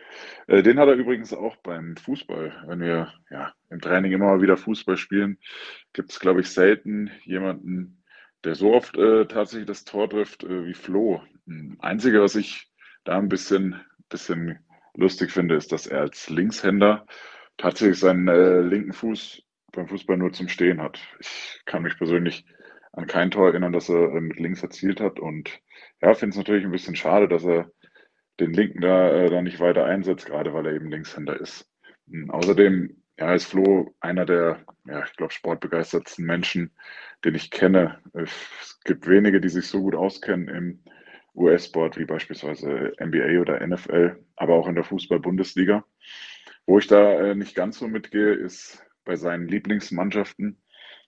Äh, 0.46 0.62
den 0.62 0.78
hat 0.78 0.88
er 0.88 0.94
übrigens 0.94 1.34
auch 1.34 1.56
beim 1.64 1.98
Fußball. 1.98 2.64
Wenn 2.68 2.82
wir 2.82 3.12
ja, 3.32 3.54
im 3.72 3.82
Training 3.82 4.12
immer 4.12 4.28
mal 4.28 4.42
wieder 4.44 4.56
Fußball 4.56 4.98
spielen, 4.98 5.40
gibt 5.94 6.12
es, 6.12 6.20
glaube 6.20 6.42
ich, 6.42 6.52
selten 6.52 7.10
jemanden, 7.24 8.04
der 8.44 8.54
so 8.54 8.72
oft 8.76 8.96
äh, 8.98 9.26
tatsächlich 9.26 9.66
das 9.66 9.84
Tor 9.84 10.12
trifft 10.12 10.44
äh, 10.44 10.68
wie 10.68 10.76
Flo. 10.76 11.24
Hm, 11.48 11.78
Einzige, 11.80 12.22
was 12.22 12.36
ich 12.36 12.70
da 13.04 13.18
ein 13.18 13.30
bisschen, 13.30 13.82
bisschen 14.10 14.60
lustig 14.96 15.32
finde, 15.32 15.56
ist, 15.56 15.72
dass 15.72 15.88
er 15.88 16.02
als 16.02 16.30
Linkshänder 16.30 17.06
tatsächlich 17.58 18.00
seinen 18.00 18.28
äh, 18.28 18.62
linken 18.62 18.94
Fuß 18.94 19.44
beim 19.72 19.88
Fußball 19.88 20.18
nur 20.18 20.32
zum 20.34 20.48
Stehen 20.48 20.82
hat. 20.82 21.00
Ich 21.20 21.62
kann 21.66 21.84
mich 21.84 21.98
persönlich 21.98 22.46
an 22.94 23.08
kein 23.08 23.32
Tor 23.32 23.50
erinnern, 23.50 23.74
das 23.74 23.90
er 23.90 24.14
äh, 24.14 24.22
mit 24.22 24.40
links 24.40 24.64
erzielt 24.64 25.00
hat. 25.00 25.20
Und 25.20 25.50
ja, 26.02 26.14
finde 26.14 26.32
es 26.32 26.38
natürlich 26.38 26.66
ein 26.66 26.72
bisschen 26.72 26.96
schade, 26.96 27.28
dass 27.28 27.44
er 27.44 27.70
den 28.40 28.54
Linken 28.54 28.82
da, 28.82 29.12
äh, 29.12 29.30
da 29.30 29.42
nicht 29.42 29.60
weiter 29.60 29.86
einsetzt, 29.86 30.26
gerade 30.26 30.54
weil 30.54 30.66
er 30.66 30.74
eben 30.74 30.90
Linkshänder 30.90 31.40
ist. 31.40 31.70
Und 32.08 32.24
hm, 32.24 32.32
außerdem 32.32 33.02
ja, 33.18 33.34
ist 33.34 33.46
Flo 33.46 33.96
einer 34.00 34.26
der, 34.26 34.66
ja, 34.86 35.04
ich 35.04 35.16
glaube, 35.16 35.34
sportbegeistertsten 35.34 36.26
Menschen, 36.26 36.72
den 37.24 37.36
ich 37.36 37.50
kenne. 37.50 38.00
Es 38.14 38.80
gibt 38.84 39.08
wenige, 39.08 39.40
die 39.40 39.50
sich 39.50 39.68
so 39.68 39.82
gut 39.82 39.96
auskennen 39.96 40.50
im 40.50 40.84
US-Sport 41.36 41.98
wie 41.98 42.06
beispielsweise 42.06 42.94
NBA 43.00 43.42
oder 43.42 43.66
NFL, 43.66 44.24
aber 44.36 44.56
auch 44.56 44.68
in 44.68 44.76
der 44.76 44.84
Fußball-Bundesliga. 44.84 45.84
Wo 46.66 46.80
ich 46.80 46.88
da 46.88 47.20
äh, 47.20 47.36
nicht 47.36 47.56
ganz 47.56 47.78
so 47.78 47.88
mitgehe, 47.88 48.34
ist 48.34 48.84
bei 49.04 49.16
seinen 49.16 49.48
Lieblingsmannschaften. 49.48 50.62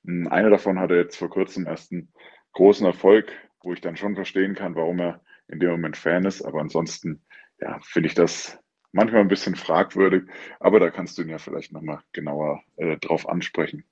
Hm, 0.05 0.27
eine 0.27 0.49
davon 0.49 0.79
hatte 0.79 0.95
jetzt 0.95 1.17
vor 1.17 1.29
kurzem 1.29 1.65
erst 1.65 1.91
einen 1.91 2.11
großen 2.53 2.85
Erfolg, 2.85 3.31
wo 3.63 3.73
ich 3.73 3.81
dann 3.81 3.97
schon 3.97 4.15
verstehen 4.15 4.55
kann, 4.55 4.75
warum 4.75 4.99
er 4.99 5.21
in 5.47 5.59
dem 5.59 5.71
Moment 5.71 5.97
Fan 5.97 6.25
ist. 6.25 6.43
Aber 6.43 6.61
ansonsten, 6.61 7.23
ja, 7.59 7.79
finde 7.81 8.07
ich 8.07 8.15
das 8.15 8.59
manchmal 8.91 9.21
ein 9.21 9.27
bisschen 9.27 9.55
fragwürdig. 9.55 10.23
Aber 10.59 10.79
da 10.79 10.89
kannst 10.89 11.17
du 11.17 11.23
ihn 11.23 11.29
ja 11.29 11.37
vielleicht 11.37 11.71
nochmal 11.71 12.01
genauer 12.13 12.61
äh, 12.77 12.97
drauf 12.97 13.27
ansprechen. 13.27 13.83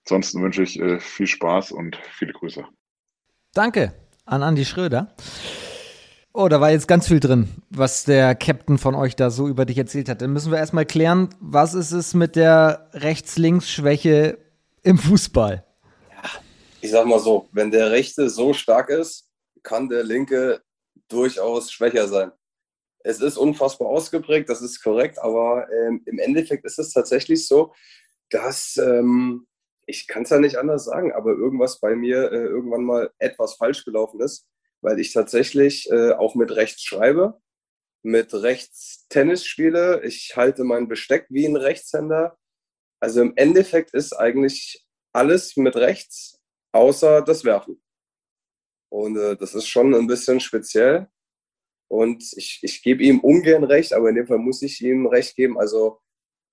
Ansonsten 0.00 0.42
wünsche 0.42 0.62
ich 0.62 0.78
äh, 0.78 1.00
viel 1.00 1.26
Spaß 1.26 1.72
und 1.72 1.96
viele 1.96 2.32
Grüße. 2.32 2.64
Danke 3.54 3.94
an 4.26 4.42
Andi 4.42 4.64
Schröder. 4.64 5.14
Oh, 6.36 6.48
da 6.48 6.60
war 6.60 6.72
jetzt 6.72 6.88
ganz 6.88 7.06
viel 7.06 7.20
drin, 7.20 7.46
was 7.70 8.02
der 8.02 8.34
Captain 8.34 8.76
von 8.76 8.96
euch 8.96 9.14
da 9.14 9.30
so 9.30 9.46
über 9.46 9.64
dich 9.64 9.78
erzählt 9.78 10.08
hat. 10.08 10.20
Dann 10.20 10.32
müssen 10.32 10.50
wir 10.50 10.58
erstmal 10.58 10.84
klären, 10.84 11.28
was 11.38 11.74
ist 11.74 11.92
es 11.92 12.12
mit 12.12 12.34
der 12.34 12.90
Rechts-Links-Schwäche 12.92 14.38
im 14.82 14.98
Fußball? 14.98 15.64
Ich 16.80 16.90
sag 16.90 17.06
mal 17.06 17.20
so, 17.20 17.48
wenn 17.52 17.70
der 17.70 17.92
Rechte 17.92 18.28
so 18.30 18.52
stark 18.52 18.90
ist, 18.90 19.30
kann 19.62 19.88
der 19.88 20.02
Linke 20.02 20.60
durchaus 21.06 21.70
schwächer 21.70 22.08
sein. 22.08 22.32
Es 23.04 23.20
ist 23.20 23.36
unfassbar 23.36 23.86
ausgeprägt, 23.86 24.48
das 24.48 24.60
ist 24.60 24.82
korrekt, 24.82 25.20
aber 25.20 25.68
ähm, 25.70 26.02
im 26.04 26.18
Endeffekt 26.18 26.64
ist 26.64 26.80
es 26.80 26.92
tatsächlich 26.92 27.46
so, 27.46 27.72
dass 28.30 28.76
ähm, 28.76 29.46
ich 29.86 30.08
kann 30.08 30.24
es 30.24 30.30
ja 30.30 30.40
nicht 30.40 30.56
anders 30.56 30.86
sagen, 30.86 31.12
aber 31.12 31.30
irgendwas 31.30 31.78
bei 31.78 31.94
mir 31.94 32.32
äh, 32.32 32.44
irgendwann 32.46 32.82
mal 32.82 33.12
etwas 33.20 33.54
falsch 33.54 33.84
gelaufen 33.84 34.20
ist 34.20 34.48
weil 34.84 35.00
ich 35.00 35.12
tatsächlich 35.12 35.90
äh, 35.90 36.12
auch 36.12 36.34
mit 36.34 36.50
rechts 36.50 36.82
schreibe, 36.82 37.40
mit 38.02 38.34
rechts 38.34 39.06
Tennis 39.08 39.46
spiele. 39.46 40.04
Ich 40.04 40.36
halte 40.36 40.62
mein 40.62 40.88
Besteck 40.88 41.26
wie 41.30 41.46
ein 41.46 41.56
Rechtshänder. 41.56 42.36
Also 43.00 43.22
im 43.22 43.32
Endeffekt 43.36 43.94
ist 43.94 44.12
eigentlich 44.12 44.86
alles 45.14 45.56
mit 45.56 45.74
rechts, 45.76 46.38
außer 46.72 47.22
das 47.22 47.44
Werfen. 47.44 47.82
Und 48.90 49.16
äh, 49.16 49.36
das 49.36 49.54
ist 49.54 49.66
schon 49.68 49.94
ein 49.94 50.06
bisschen 50.06 50.38
speziell. 50.38 51.08
Und 51.88 52.22
ich, 52.36 52.58
ich 52.62 52.82
gebe 52.82 53.02
ihm 53.02 53.20
ungern 53.20 53.64
recht, 53.64 53.94
aber 53.94 54.10
in 54.10 54.16
dem 54.16 54.26
Fall 54.26 54.38
muss 54.38 54.60
ich 54.60 54.82
ihm 54.82 55.06
recht 55.06 55.34
geben. 55.34 55.58
Also 55.58 56.00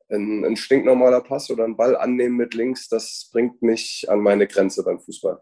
ein, 0.10 0.46
ein 0.46 0.56
stinknormaler 0.56 1.22
Pass 1.22 1.50
oder 1.50 1.66
ein 1.66 1.76
Ball 1.76 1.98
annehmen 1.98 2.38
mit 2.38 2.54
links, 2.54 2.88
das 2.88 3.30
bringt 3.34 3.62
mich 3.62 4.06
an 4.08 4.20
meine 4.20 4.48
Grenze 4.48 4.84
beim 4.84 5.02
Fußball. 5.02 5.42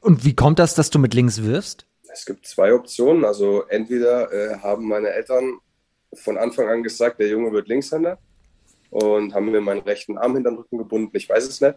Und 0.00 0.24
wie 0.24 0.34
kommt 0.34 0.58
das, 0.58 0.74
dass 0.74 0.90
du 0.90 0.98
mit 0.98 1.14
links 1.14 1.42
wirfst? 1.42 1.86
Es 2.12 2.24
gibt 2.24 2.46
zwei 2.46 2.72
Optionen. 2.72 3.24
Also 3.24 3.62
entweder 3.68 4.32
äh, 4.32 4.58
haben 4.58 4.86
meine 4.88 5.10
Eltern 5.10 5.58
von 6.14 6.38
Anfang 6.38 6.68
an 6.68 6.82
gesagt, 6.82 7.20
der 7.20 7.28
Junge 7.28 7.52
wird 7.52 7.68
Linkshänder 7.68 8.18
und 8.90 9.34
haben 9.34 9.50
mir 9.50 9.60
meinen 9.60 9.82
rechten 9.82 10.16
Arm 10.16 10.34
hinter 10.34 10.50
den 10.50 10.58
Rücken 10.58 10.78
gebunden. 10.78 11.16
Ich 11.16 11.28
weiß 11.28 11.46
es 11.46 11.60
nicht. 11.60 11.76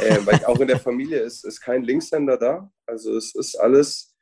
Äh, 0.00 0.18
weil 0.24 0.44
auch 0.44 0.60
in 0.60 0.68
der 0.68 0.78
Familie 0.78 1.20
ist, 1.20 1.44
ist 1.44 1.60
kein 1.60 1.82
Linkshänder 1.82 2.36
da. 2.36 2.70
Also 2.86 3.16
es 3.16 3.34
ist 3.34 3.56
alles 3.56 4.14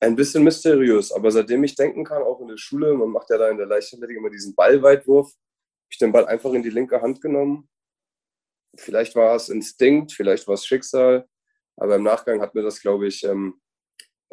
ein 0.00 0.16
bisschen 0.16 0.44
mysteriös. 0.44 1.12
Aber 1.12 1.30
seitdem 1.30 1.62
ich 1.64 1.74
denken 1.74 2.04
kann, 2.04 2.22
auch 2.22 2.40
in 2.40 2.48
der 2.48 2.56
Schule, 2.56 2.94
man 2.94 3.10
macht 3.10 3.30
ja 3.30 3.38
da 3.38 3.48
in 3.48 3.58
der 3.58 3.66
Leichtathletik 3.66 4.16
immer 4.16 4.30
diesen 4.30 4.54
Ballweitwurf, 4.54 5.26
habe 5.26 5.90
ich 5.90 5.98
den 5.98 6.12
Ball 6.12 6.26
einfach 6.26 6.52
in 6.52 6.62
die 6.62 6.70
linke 6.70 7.00
Hand 7.02 7.20
genommen. 7.20 7.68
Vielleicht 8.76 9.16
war 9.16 9.34
es 9.34 9.48
Instinkt, 9.48 10.12
vielleicht 10.12 10.46
war 10.46 10.54
es 10.54 10.66
Schicksal. 10.66 11.26
Aber 11.76 11.96
im 11.96 12.02
Nachgang 12.02 12.40
hat 12.40 12.54
mir 12.54 12.62
das, 12.62 12.80
glaube 12.80 13.08
ich, 13.08 13.24
ähm, 13.24 13.60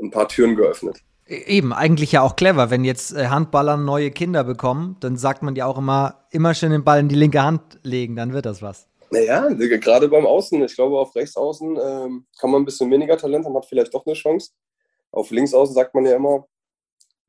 ein 0.02 0.12
paar 0.12 0.28
Türen 0.28 0.56
geöffnet. 0.56 1.02
E-, 1.28 1.58
eben, 1.58 1.74
eigentlich 1.74 2.12
ja 2.12 2.22
auch 2.22 2.36
clever. 2.36 2.70
Wenn 2.70 2.84
jetzt 2.84 3.14
äh, 3.14 3.28
Handballer 3.28 3.78
neue 3.78 4.12
Kinder 4.12 4.44
bekommen, 4.44 4.98
dann 5.00 5.18
sagt 5.18 5.44
man 5.44 5.56
ja 5.56 5.66
auch 5.66 5.78
immer, 5.78 6.26
immer 6.32 6.54
schön 6.54 6.72
den 6.72 6.84
Ball 6.84 7.00
in 7.00 7.10
die 7.10 7.16
linke 7.16 7.42
Hand 7.42 7.80
legen, 7.84 8.16
dann 8.16 8.34
wird 8.34 8.46
das 8.46 8.62
was. 8.62 8.88
Naja, 9.10 9.48
gerade 9.50 10.10
beim 10.10 10.26
Außen, 10.26 10.62
ich 10.64 10.76
glaube, 10.76 11.00
auf 11.00 11.16
Rechtsaußen 11.16 11.78
ähm, 11.82 12.26
kann 12.40 12.52
man 12.52 12.62
ein 12.62 12.66
bisschen 12.66 12.92
weniger 12.92 13.18
Talent 13.18 13.46
haben, 13.46 13.56
hat 13.56 13.66
vielleicht 13.66 13.94
doch 13.94 14.06
eine 14.06 14.16
Chance. 14.16 14.52
Auf 15.12 15.32
Linksaußen 15.32 15.74
sagt 15.74 15.96
man 15.96 16.06
ja 16.06 16.16
immer, 16.16 16.46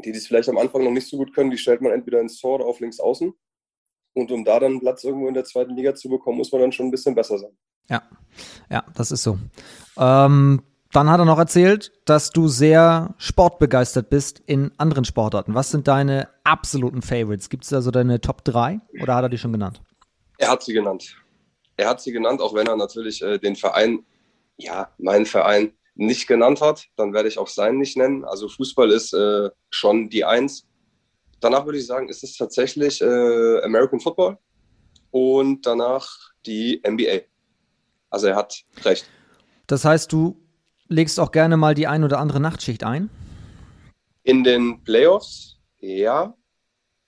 die, 0.05 0.11
die 0.11 0.19
es 0.19 0.27
vielleicht 0.27 0.49
am 0.49 0.59
Anfang 0.59 0.83
noch 0.83 0.91
nicht 0.91 1.09
so 1.09 1.17
gut 1.17 1.33
können, 1.33 1.51
die 1.51 1.59
stellt 1.59 1.81
man 1.81 1.93
entweder 1.93 2.21
ins 2.21 2.41
Tor 2.41 2.57
oder 2.57 2.67
auf 2.67 2.81
Linksaußen. 2.81 3.33
Und 4.15 4.33
um 4.33 4.45
da 4.45 4.59
dann 4.59 4.73
einen 4.73 4.81
Platz 4.81 5.05
irgendwo 5.05 5.29
in 5.29 5.35
der 5.35 5.45
zweiten 5.45 5.77
Liga 5.77 5.95
zu 5.95 6.09
bekommen, 6.09 6.39
muss 6.39 6.51
man 6.51 6.61
dann 6.61 6.73
schon 6.73 6.87
ein 6.87 6.91
bisschen 6.91 7.15
besser 7.15 7.39
sein. 7.39 7.57
Ja, 7.89 8.03
ja, 8.71 8.85
das 8.95 9.13
ist 9.13 9.23
so. 9.23 9.39
Ähm, 9.97 10.63
dann 10.93 11.11
hat 11.11 11.21
er 11.21 11.27
noch 11.27 11.39
erzählt, 11.39 11.93
dass 12.07 12.31
du 12.31 12.49
sehr 12.49 13.15
sportbegeistert 13.19 14.09
bist 14.09 14.43
in 14.47 14.73
anderen 14.79 15.05
Sportarten. 15.05 15.55
Was 15.55 15.71
sind 15.71 15.87
deine 15.87 16.29
absoluten 16.45 17.03
Favorites? 17.03 17.51
Gibt 17.51 17.65
es 17.65 17.71
da 17.71 17.83
so 17.83 17.91
deine 17.91 18.21
Top 18.21 18.45
3 18.45 18.81
oder 19.03 19.15
hat 19.15 19.25
er 19.25 19.29
die 19.29 19.39
schon 19.39 19.53
genannt? 19.53 19.83
Er 20.39 20.51
hat 20.51 20.63
sie 20.63 20.73
genannt. 20.73 21.17
Er 21.77 21.89
hat 21.89 22.01
sie 22.01 22.13
genannt, 22.13 22.41
auch 22.41 22.55
wenn 22.55 22.67
er 22.67 22.77
natürlich 22.77 23.23
äh, 23.23 23.39
den 23.39 23.55
Verein, 23.55 24.05
ja, 24.57 24.91
meinen 24.99 25.27
Verein 25.27 25.73
nicht 25.95 26.27
genannt 26.27 26.61
hat. 26.61 26.87
Dann 26.97 27.13
werde 27.13 27.29
ich 27.29 27.39
auch 27.39 27.49
seinen 27.49 27.79
nicht 27.79 27.97
nennen. 27.97 28.25
Also 28.25 28.49
Fußball 28.49 28.91
ist 28.91 29.13
äh, 29.13 29.51
schon 29.71 30.09
die 30.09 30.25
Eins. 30.25 30.67
Danach 31.41 31.67
würde 31.67 31.79
ich 31.79 31.87
sagen, 31.87 32.09
ist 32.09 32.25
es 32.25 32.37
tatsächlich 32.37 33.01
äh, 33.01 33.63
American 33.63 34.01
Football 34.01 34.39
und 35.11 35.67
danach 35.67 36.09
die 36.47 36.83
NBA. 36.87 37.21
Also 38.11 38.29
er 38.29 38.37
hat 38.37 38.65
recht. 38.85 39.09
Das 39.67 39.85
heißt, 39.85 40.11
du 40.13 40.37
legst 40.89 41.21
auch 41.21 41.33
gerne 41.33 41.57
mal 41.57 41.75
die 41.75 41.87
ein 41.87 42.05
oder 42.05 42.19
andere 42.19 42.41
Nachtschicht 42.41 42.85
ein? 42.85 43.11
In 44.23 44.45
den 44.45 44.83
Playoffs, 44.85 45.59
ja. 45.79 46.35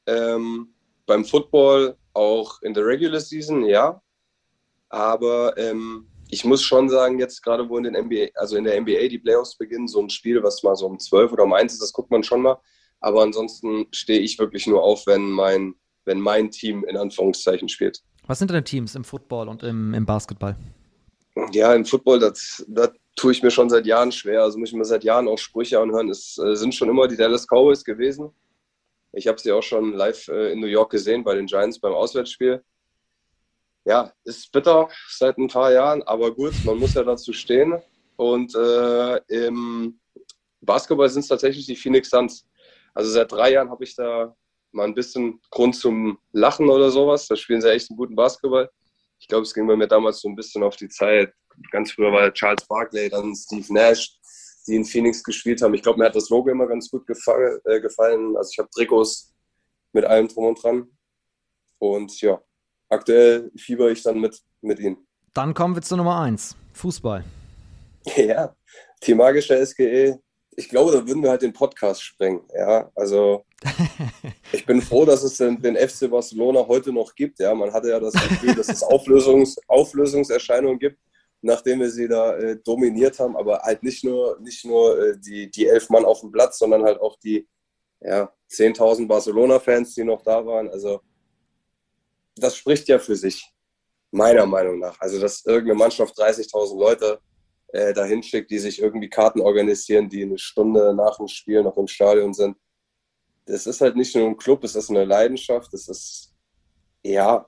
Ähm, 0.06 0.74
beim 1.06 1.24
Football 1.24 1.96
auch 2.12 2.62
in 2.62 2.74
der 2.74 2.86
Regular 2.86 3.20
Season, 3.20 3.64
ja. 3.64 4.00
Aber 4.88 5.56
ähm, 5.58 6.08
ich 6.30 6.44
muss 6.44 6.62
schon 6.62 6.88
sagen, 6.88 7.18
jetzt 7.18 7.42
gerade 7.42 7.68
wo 7.68 7.76
in 7.76 7.84
den 7.84 7.94
NBA, 7.94 8.28
also 8.34 8.56
in 8.56 8.64
der 8.64 8.80
NBA 8.80 9.08
die 9.08 9.18
Playoffs 9.18 9.56
beginnen, 9.56 9.88
so 9.88 10.00
ein 10.00 10.10
Spiel, 10.10 10.42
was 10.42 10.62
mal 10.62 10.76
so 10.76 10.86
um 10.86 10.98
12 10.98 11.32
oder 11.32 11.44
um 11.44 11.52
1 11.52 11.72
ist, 11.72 11.82
das 11.82 11.92
guckt 11.92 12.10
man 12.10 12.22
schon 12.22 12.42
mal. 12.42 12.58
Aber 13.00 13.22
ansonsten 13.22 13.86
stehe 13.92 14.20
ich 14.20 14.38
wirklich 14.38 14.66
nur 14.66 14.82
auf, 14.82 15.06
wenn 15.06 15.30
mein, 15.30 15.74
wenn 16.04 16.20
mein 16.20 16.50
Team 16.50 16.84
in 16.84 16.96
Anführungszeichen 16.96 17.68
spielt. 17.68 18.02
Was 18.26 18.38
sind 18.38 18.50
deine 18.50 18.62
Teams 18.62 18.94
im 18.94 19.04
Football 19.04 19.48
und 19.48 19.62
im, 19.62 19.94
im 19.94 20.06
Basketball? 20.06 20.56
Ja, 21.52 21.74
im 21.74 21.84
Football, 21.84 22.18
das, 22.18 22.64
das 22.68 22.90
tue 23.20 23.32
ich 23.32 23.42
mir 23.42 23.50
schon 23.50 23.68
seit 23.68 23.84
Jahren 23.84 24.10
schwer. 24.10 24.42
Also 24.42 24.58
muss 24.58 24.70
ich 24.70 24.74
mir 24.74 24.84
seit 24.84 25.04
Jahren 25.04 25.28
auch 25.28 25.36
Sprüche 25.36 25.78
anhören. 25.78 26.08
Es 26.08 26.38
äh, 26.38 26.56
sind 26.56 26.74
schon 26.74 26.88
immer 26.88 27.06
die 27.06 27.16
Dallas 27.16 27.46
Cowboys 27.46 27.84
gewesen. 27.84 28.30
Ich 29.12 29.26
habe 29.26 29.38
sie 29.38 29.52
auch 29.52 29.62
schon 29.62 29.92
live 29.92 30.28
äh, 30.28 30.52
in 30.52 30.60
New 30.60 30.66
York 30.66 30.90
gesehen 30.90 31.22
bei 31.22 31.34
den 31.34 31.46
Giants 31.46 31.78
beim 31.78 31.92
Auswärtsspiel. 31.92 32.64
Ja, 33.84 34.12
ist 34.24 34.50
bitter 34.52 34.88
seit 35.10 35.36
ein 35.36 35.48
paar 35.48 35.70
Jahren, 35.70 36.02
aber 36.04 36.34
gut, 36.34 36.54
man 36.64 36.78
muss 36.78 36.94
ja 36.94 37.02
dazu 37.02 37.34
stehen. 37.34 37.82
Und 38.16 38.54
äh, 38.54 39.16
im 39.28 40.00
Basketball 40.62 41.08
sind 41.10 41.20
es 41.20 41.28
tatsächlich 41.28 41.66
die 41.66 41.76
Phoenix 41.76 42.08
Suns. 42.08 42.46
Also 42.94 43.10
seit 43.10 43.30
drei 43.32 43.52
Jahren 43.52 43.70
habe 43.70 43.84
ich 43.84 43.94
da 43.96 44.34
mal 44.72 44.84
ein 44.84 44.94
bisschen 44.94 45.40
Grund 45.50 45.76
zum 45.76 46.18
Lachen 46.32 46.70
oder 46.70 46.90
sowas. 46.90 47.26
Da 47.26 47.36
spielen 47.36 47.60
sie 47.60 47.70
echt 47.70 47.90
einen 47.90 47.98
guten 47.98 48.16
Basketball. 48.16 48.70
Ich 49.20 49.28
glaube, 49.28 49.42
es 49.42 49.54
ging 49.54 49.66
bei 49.66 49.76
mir 49.76 49.86
damals 49.86 50.20
so 50.20 50.28
ein 50.28 50.34
bisschen 50.34 50.62
auf 50.62 50.76
die 50.76 50.88
Zeit. 50.88 51.32
Ganz 51.70 51.92
früher 51.92 52.10
war 52.10 52.32
Charles 52.32 52.66
Barkley, 52.66 53.10
dann 53.10 53.34
Steve 53.36 53.72
Nash, 53.72 54.18
die 54.66 54.76
in 54.76 54.84
Phoenix 54.84 55.22
gespielt 55.22 55.60
haben. 55.62 55.74
Ich 55.74 55.82
glaube, 55.82 55.98
mir 55.98 56.06
hat 56.06 56.16
das 56.16 56.30
Logo 56.30 56.50
immer 56.50 56.66
ganz 56.66 56.90
gut 56.90 57.06
gefallen. 57.06 57.60
Äh, 57.64 57.80
gefallen. 57.80 58.36
Also 58.36 58.50
ich 58.52 58.58
habe 58.58 58.70
Trikots 58.70 59.34
mit 59.92 60.04
allem 60.04 60.28
drum 60.28 60.46
und 60.46 60.62
dran. 60.62 60.88
Und 61.78 62.20
ja, 62.20 62.40
aktuell 62.88 63.50
fieber 63.56 63.90
ich 63.90 64.02
dann 64.02 64.20
mit, 64.20 64.40
mit 64.62 64.78
ihnen. 64.78 65.06
Dann 65.34 65.54
kommen 65.54 65.74
wir 65.74 65.82
zur 65.82 65.98
Nummer 65.98 66.20
1, 66.20 66.56
Fußball. 66.72 67.24
Ja, 68.16 68.56
die 69.02 69.12
magische 69.12 69.64
SGE 69.64 70.18
ich 70.56 70.68
glaube, 70.68 70.92
da 70.92 71.06
würden 71.06 71.22
wir 71.22 71.30
halt 71.30 71.42
den 71.42 71.52
Podcast 71.52 72.02
sprengen. 72.02 72.42
Ja, 72.54 72.90
also 72.94 73.44
ich 74.52 74.66
bin 74.66 74.82
froh, 74.82 75.04
dass 75.04 75.22
es 75.22 75.36
den, 75.36 75.60
den, 75.60 75.76
FC 75.76 76.10
Barcelona 76.10 76.66
heute 76.66 76.92
noch 76.92 77.14
gibt. 77.14 77.38
Ja, 77.38 77.54
man 77.54 77.72
hatte 77.72 77.90
ja 77.90 78.00
das 78.00 78.14
Gefühl, 78.14 78.54
dass 78.54 78.68
es 78.68 78.82
Auflösungs, 78.82 79.56
Auflösungserscheinungen 79.68 80.78
gibt, 80.78 80.98
nachdem 81.40 81.80
wir 81.80 81.90
sie 81.90 82.08
da 82.08 82.36
äh, 82.36 82.56
dominiert 82.56 83.18
haben. 83.18 83.36
Aber 83.36 83.60
halt 83.60 83.82
nicht 83.82 84.04
nur, 84.04 84.38
nicht 84.40 84.64
nur 84.64 84.98
äh, 84.98 85.18
die, 85.18 85.50
die 85.50 85.66
elf 85.66 85.88
Mann 85.88 86.04
auf 86.04 86.20
dem 86.20 86.32
Platz, 86.32 86.58
sondern 86.58 86.82
halt 86.82 87.00
auch 87.00 87.16
die 87.18 87.48
ja, 88.00 88.32
10.000 88.50 89.06
Barcelona-Fans, 89.06 89.94
die 89.94 90.04
noch 90.04 90.22
da 90.22 90.44
waren. 90.44 90.68
Also 90.68 91.00
das 92.34 92.56
spricht 92.56 92.88
ja 92.88 92.98
für 92.98 93.16
sich, 93.16 93.44
meiner 94.10 94.46
Meinung 94.46 94.78
nach. 94.78 95.00
Also 95.00 95.20
dass 95.20 95.44
irgendeine 95.44 95.78
Mannschaft 95.78 96.18
30.000 96.18 96.78
Leute 96.78 97.20
äh, 97.72 97.92
dahin 97.92 98.22
schickt, 98.22 98.50
die 98.50 98.58
sich 98.58 98.80
irgendwie 98.80 99.08
Karten 99.08 99.40
organisieren, 99.40 100.08
die 100.08 100.22
eine 100.22 100.38
Stunde 100.38 100.94
nach 100.94 101.16
dem 101.16 101.28
Spiel 101.28 101.62
noch 101.62 101.76
im 101.76 101.86
Stadion 101.86 102.34
sind. 102.34 102.56
Das 103.46 103.66
ist 103.66 103.80
halt 103.80 103.96
nicht 103.96 104.14
nur 104.14 104.26
ein 104.26 104.36
Club, 104.36 104.64
es 104.64 104.74
ist 104.74 104.90
eine 104.90 105.04
Leidenschaft, 105.04 105.72
es 105.74 105.88
ist 105.88 106.34
ja 107.02 107.46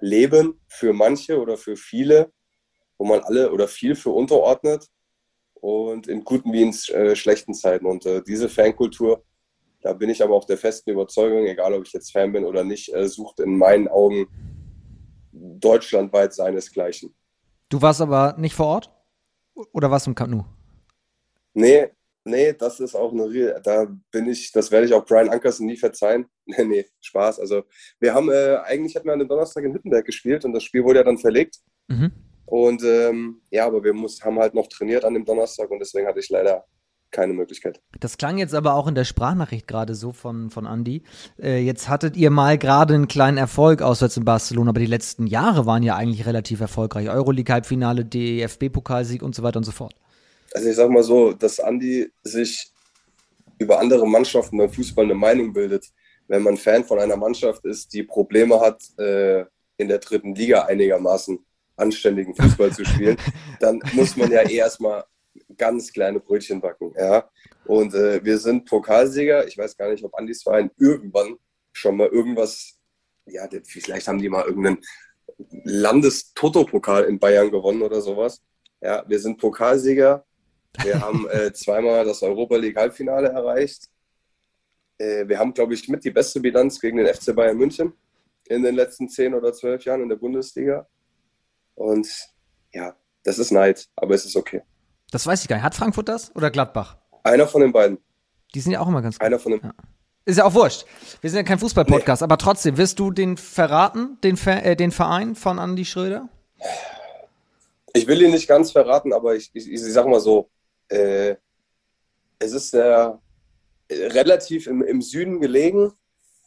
Leben 0.00 0.60
für 0.68 0.92
manche 0.92 1.40
oder 1.40 1.56
für 1.56 1.76
viele, 1.76 2.32
wo 2.98 3.04
man 3.06 3.20
alle 3.20 3.52
oder 3.52 3.68
viel 3.68 3.94
für 3.94 4.10
unterordnet 4.10 4.86
und 5.54 6.08
in 6.08 6.24
guten 6.24 6.52
wie 6.52 6.62
in 6.62 6.74
äh, 6.94 7.16
schlechten 7.16 7.54
Zeiten. 7.54 7.86
Und 7.86 8.04
äh, 8.06 8.22
diese 8.22 8.48
Fankultur, 8.48 9.24
da 9.80 9.92
bin 9.92 10.10
ich 10.10 10.22
aber 10.22 10.34
auch 10.34 10.44
der 10.44 10.58
festen 10.58 10.90
Überzeugung, 10.90 11.46
egal 11.46 11.74
ob 11.74 11.86
ich 11.86 11.92
jetzt 11.92 12.12
Fan 12.12 12.32
bin 12.32 12.44
oder 12.44 12.64
nicht, 12.64 12.92
äh, 12.94 13.08
sucht 13.08 13.40
in 13.40 13.56
meinen 13.56 13.88
Augen 13.88 14.26
deutschlandweit 15.32 16.34
seinesgleichen. 16.34 17.14
Du 17.74 17.82
warst 17.82 18.00
aber 18.00 18.36
nicht 18.38 18.54
vor 18.54 18.66
Ort? 18.66 18.92
Oder 19.72 19.90
warst 19.90 20.06
du 20.06 20.12
im 20.12 20.30
Nou? 20.30 20.44
Nee, 21.54 21.88
nee, 22.22 22.52
das 22.52 22.78
ist 22.78 22.94
auch 22.94 23.10
eine 23.10 23.28
Real. 23.28 23.60
Da 23.64 23.88
bin 24.12 24.28
ich, 24.28 24.52
das 24.52 24.70
werde 24.70 24.86
ich 24.86 24.94
auch 24.94 25.04
Brian 25.04 25.28
Ankerson 25.28 25.66
nie 25.66 25.76
verzeihen. 25.76 26.26
Nee, 26.46 26.64
nee, 26.66 26.86
Spaß. 27.00 27.40
Also, 27.40 27.64
wir 27.98 28.14
haben, 28.14 28.30
äh, 28.30 28.58
eigentlich 28.62 28.94
hatten 28.94 29.06
wir 29.06 29.14
an 29.14 29.18
dem 29.18 29.26
Donnerstag 29.26 29.64
in 29.64 29.74
Hüttenberg 29.74 30.06
gespielt 30.06 30.44
und 30.44 30.52
das 30.52 30.62
Spiel 30.62 30.84
wurde 30.84 31.00
ja 31.00 31.04
dann 31.04 31.18
verlegt. 31.18 31.56
Mhm. 31.88 32.12
Und 32.46 32.84
ähm, 32.84 33.42
ja, 33.50 33.66
aber 33.66 33.82
wir 33.82 33.92
muss, 33.92 34.22
haben 34.22 34.38
halt 34.38 34.54
noch 34.54 34.68
trainiert 34.68 35.04
an 35.04 35.14
dem 35.14 35.24
Donnerstag 35.24 35.68
und 35.68 35.80
deswegen 35.80 36.06
hatte 36.06 36.20
ich 36.20 36.28
leider 36.28 36.64
keine 37.14 37.32
Möglichkeit. 37.32 37.80
Das 38.00 38.18
klang 38.18 38.36
jetzt 38.36 38.54
aber 38.54 38.74
auch 38.74 38.86
in 38.86 38.94
der 38.94 39.04
Sprachnachricht 39.04 39.66
gerade 39.66 39.94
so 39.94 40.12
von, 40.12 40.50
von 40.50 40.66
Andy. 40.66 41.02
Äh, 41.40 41.60
jetzt 41.60 41.88
hattet 41.88 42.16
ihr 42.16 42.30
mal 42.30 42.58
gerade 42.58 42.94
einen 42.94 43.08
kleinen 43.08 43.38
Erfolg 43.38 43.80
auswärts 43.80 44.16
in 44.18 44.24
Barcelona, 44.24 44.70
aber 44.70 44.80
die 44.80 44.86
letzten 44.86 45.26
Jahre 45.26 45.64
waren 45.64 45.82
ja 45.82 45.96
eigentlich 45.96 46.26
relativ 46.26 46.60
erfolgreich. 46.60 47.08
Euroleague-Halbfinale, 47.08 48.04
DFB-Pokalsieg 48.04 49.22
und 49.22 49.34
so 49.34 49.42
weiter 49.42 49.58
und 49.58 49.64
so 49.64 49.72
fort. 49.72 49.94
Also 50.52 50.68
ich 50.68 50.76
sag 50.76 50.90
mal 50.90 51.02
so, 51.02 51.32
dass 51.32 51.58
Andy 51.58 52.10
sich 52.22 52.70
über 53.58 53.78
andere 53.78 54.06
Mannschaften 54.06 54.58
beim 54.58 54.70
Fußball 54.70 55.04
eine 55.04 55.14
Meinung 55.14 55.52
bildet. 55.52 55.86
Wenn 56.26 56.42
man 56.42 56.56
Fan 56.56 56.84
von 56.84 56.98
einer 56.98 57.16
Mannschaft 57.16 57.64
ist, 57.64 57.92
die 57.92 58.02
Probleme 58.02 58.60
hat, 58.60 58.82
äh, 58.98 59.44
in 59.76 59.88
der 59.88 59.98
dritten 59.98 60.34
Liga 60.34 60.62
einigermaßen 60.62 61.38
anständigen 61.76 62.34
Fußball 62.34 62.72
zu 62.72 62.84
spielen, 62.84 63.16
dann 63.60 63.80
muss 63.92 64.16
man 64.16 64.30
ja 64.30 64.42
eh 64.42 64.56
erstmal 64.56 65.04
ganz 65.56 65.92
kleine 65.92 66.20
Brötchen 66.20 66.60
backen. 66.60 66.92
Ja? 66.96 67.28
Und 67.64 67.94
äh, 67.94 68.24
wir 68.24 68.38
sind 68.38 68.66
Pokalsieger. 68.66 69.46
Ich 69.46 69.56
weiß 69.56 69.76
gar 69.76 69.90
nicht, 69.90 70.04
ob 70.04 70.14
Andis 70.14 70.42
Verein 70.42 70.70
irgendwann 70.78 71.36
schon 71.72 71.96
mal 71.96 72.08
irgendwas, 72.08 72.78
ja, 73.26 73.48
vielleicht 73.64 74.06
haben 74.08 74.20
die 74.20 74.28
mal 74.28 74.44
irgendeinen 74.44 74.78
Landes-Toto-Pokal 75.64 77.04
in 77.04 77.18
Bayern 77.18 77.50
gewonnen 77.50 77.82
oder 77.82 78.00
sowas. 78.00 78.42
Ja, 78.80 79.04
wir 79.08 79.18
sind 79.18 79.38
Pokalsieger. 79.38 80.24
Wir 80.82 81.00
haben 81.00 81.28
äh, 81.28 81.52
zweimal 81.54 82.04
das 82.04 82.22
Europa 82.22 82.56
League 82.56 82.76
Halbfinale 82.76 83.28
erreicht. 83.28 83.88
Äh, 84.98 85.26
wir 85.26 85.38
haben, 85.38 85.54
glaube 85.54 85.74
ich, 85.74 85.88
mit 85.88 86.04
die 86.04 86.10
beste 86.10 86.40
Bilanz 86.40 86.80
gegen 86.80 86.98
den 86.98 87.12
FC 87.12 87.34
Bayern 87.34 87.56
München 87.56 87.92
in 88.46 88.62
den 88.62 88.74
letzten 88.74 89.08
zehn 89.08 89.34
oder 89.34 89.52
zwölf 89.52 89.84
Jahren 89.84 90.02
in 90.02 90.08
der 90.08 90.16
Bundesliga. 90.16 90.86
Und 91.74 92.08
ja, 92.72 92.96
das 93.22 93.38
ist 93.38 93.50
Neid, 93.50 93.88
aber 93.96 94.14
es 94.14 94.24
ist 94.24 94.36
okay. 94.36 94.62
Das 95.14 95.28
weiß 95.28 95.42
ich 95.42 95.48
gar 95.48 95.54
nicht. 95.54 95.62
Hat 95.62 95.76
Frankfurt 95.76 96.08
das 96.08 96.34
oder 96.34 96.50
Gladbach? 96.50 96.96
Einer 97.22 97.46
von 97.46 97.60
den 97.60 97.70
beiden. 97.70 97.98
Die 98.52 98.58
sind 98.58 98.72
ja 98.72 98.80
auch 98.80 98.88
immer 98.88 99.00
ganz 99.00 99.16
gut. 99.16 99.24
Einer 99.24 99.38
von 99.38 99.52
den 99.52 99.60
ja. 99.62 99.72
Ist 100.24 100.38
ja 100.38 100.44
auch 100.44 100.54
wurscht. 100.54 100.86
Wir 101.20 101.30
sind 101.30 101.36
ja 101.36 101.44
kein 101.44 101.60
Fußball-Podcast, 101.60 102.22
nee. 102.22 102.24
aber 102.24 102.36
trotzdem, 102.36 102.76
wirst 102.78 102.98
du 102.98 103.12
den 103.12 103.36
verraten, 103.36 104.18
den, 104.24 104.36
äh, 104.46 104.74
den 104.74 104.90
Verein 104.90 105.36
von 105.36 105.58
Andy 105.58 105.84
Schröder? 105.84 106.28
Ich 107.92 108.08
will 108.08 108.22
ihn 108.22 108.32
nicht 108.32 108.48
ganz 108.48 108.72
verraten, 108.72 109.12
aber 109.12 109.36
ich, 109.36 109.52
ich, 109.54 109.70
ich 109.70 109.80
sag 109.84 110.08
mal 110.08 110.18
so, 110.18 110.50
äh, 110.88 111.36
es 112.40 112.52
ist 112.52 112.74
äh, 112.74 113.10
relativ 113.88 114.66
im, 114.66 114.82
im 114.82 115.00
Süden 115.00 115.40
gelegen 115.40 115.92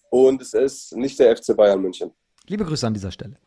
und 0.10 0.42
es 0.42 0.54
ist 0.54 0.94
nicht 0.94 1.18
der 1.20 1.38
FC 1.38 1.56
Bayern 1.56 1.82
München. 1.82 2.12
Liebe 2.50 2.64
Grüße 2.64 2.88
an 2.88 2.94
dieser 2.94 3.12
Stelle. 3.12 3.38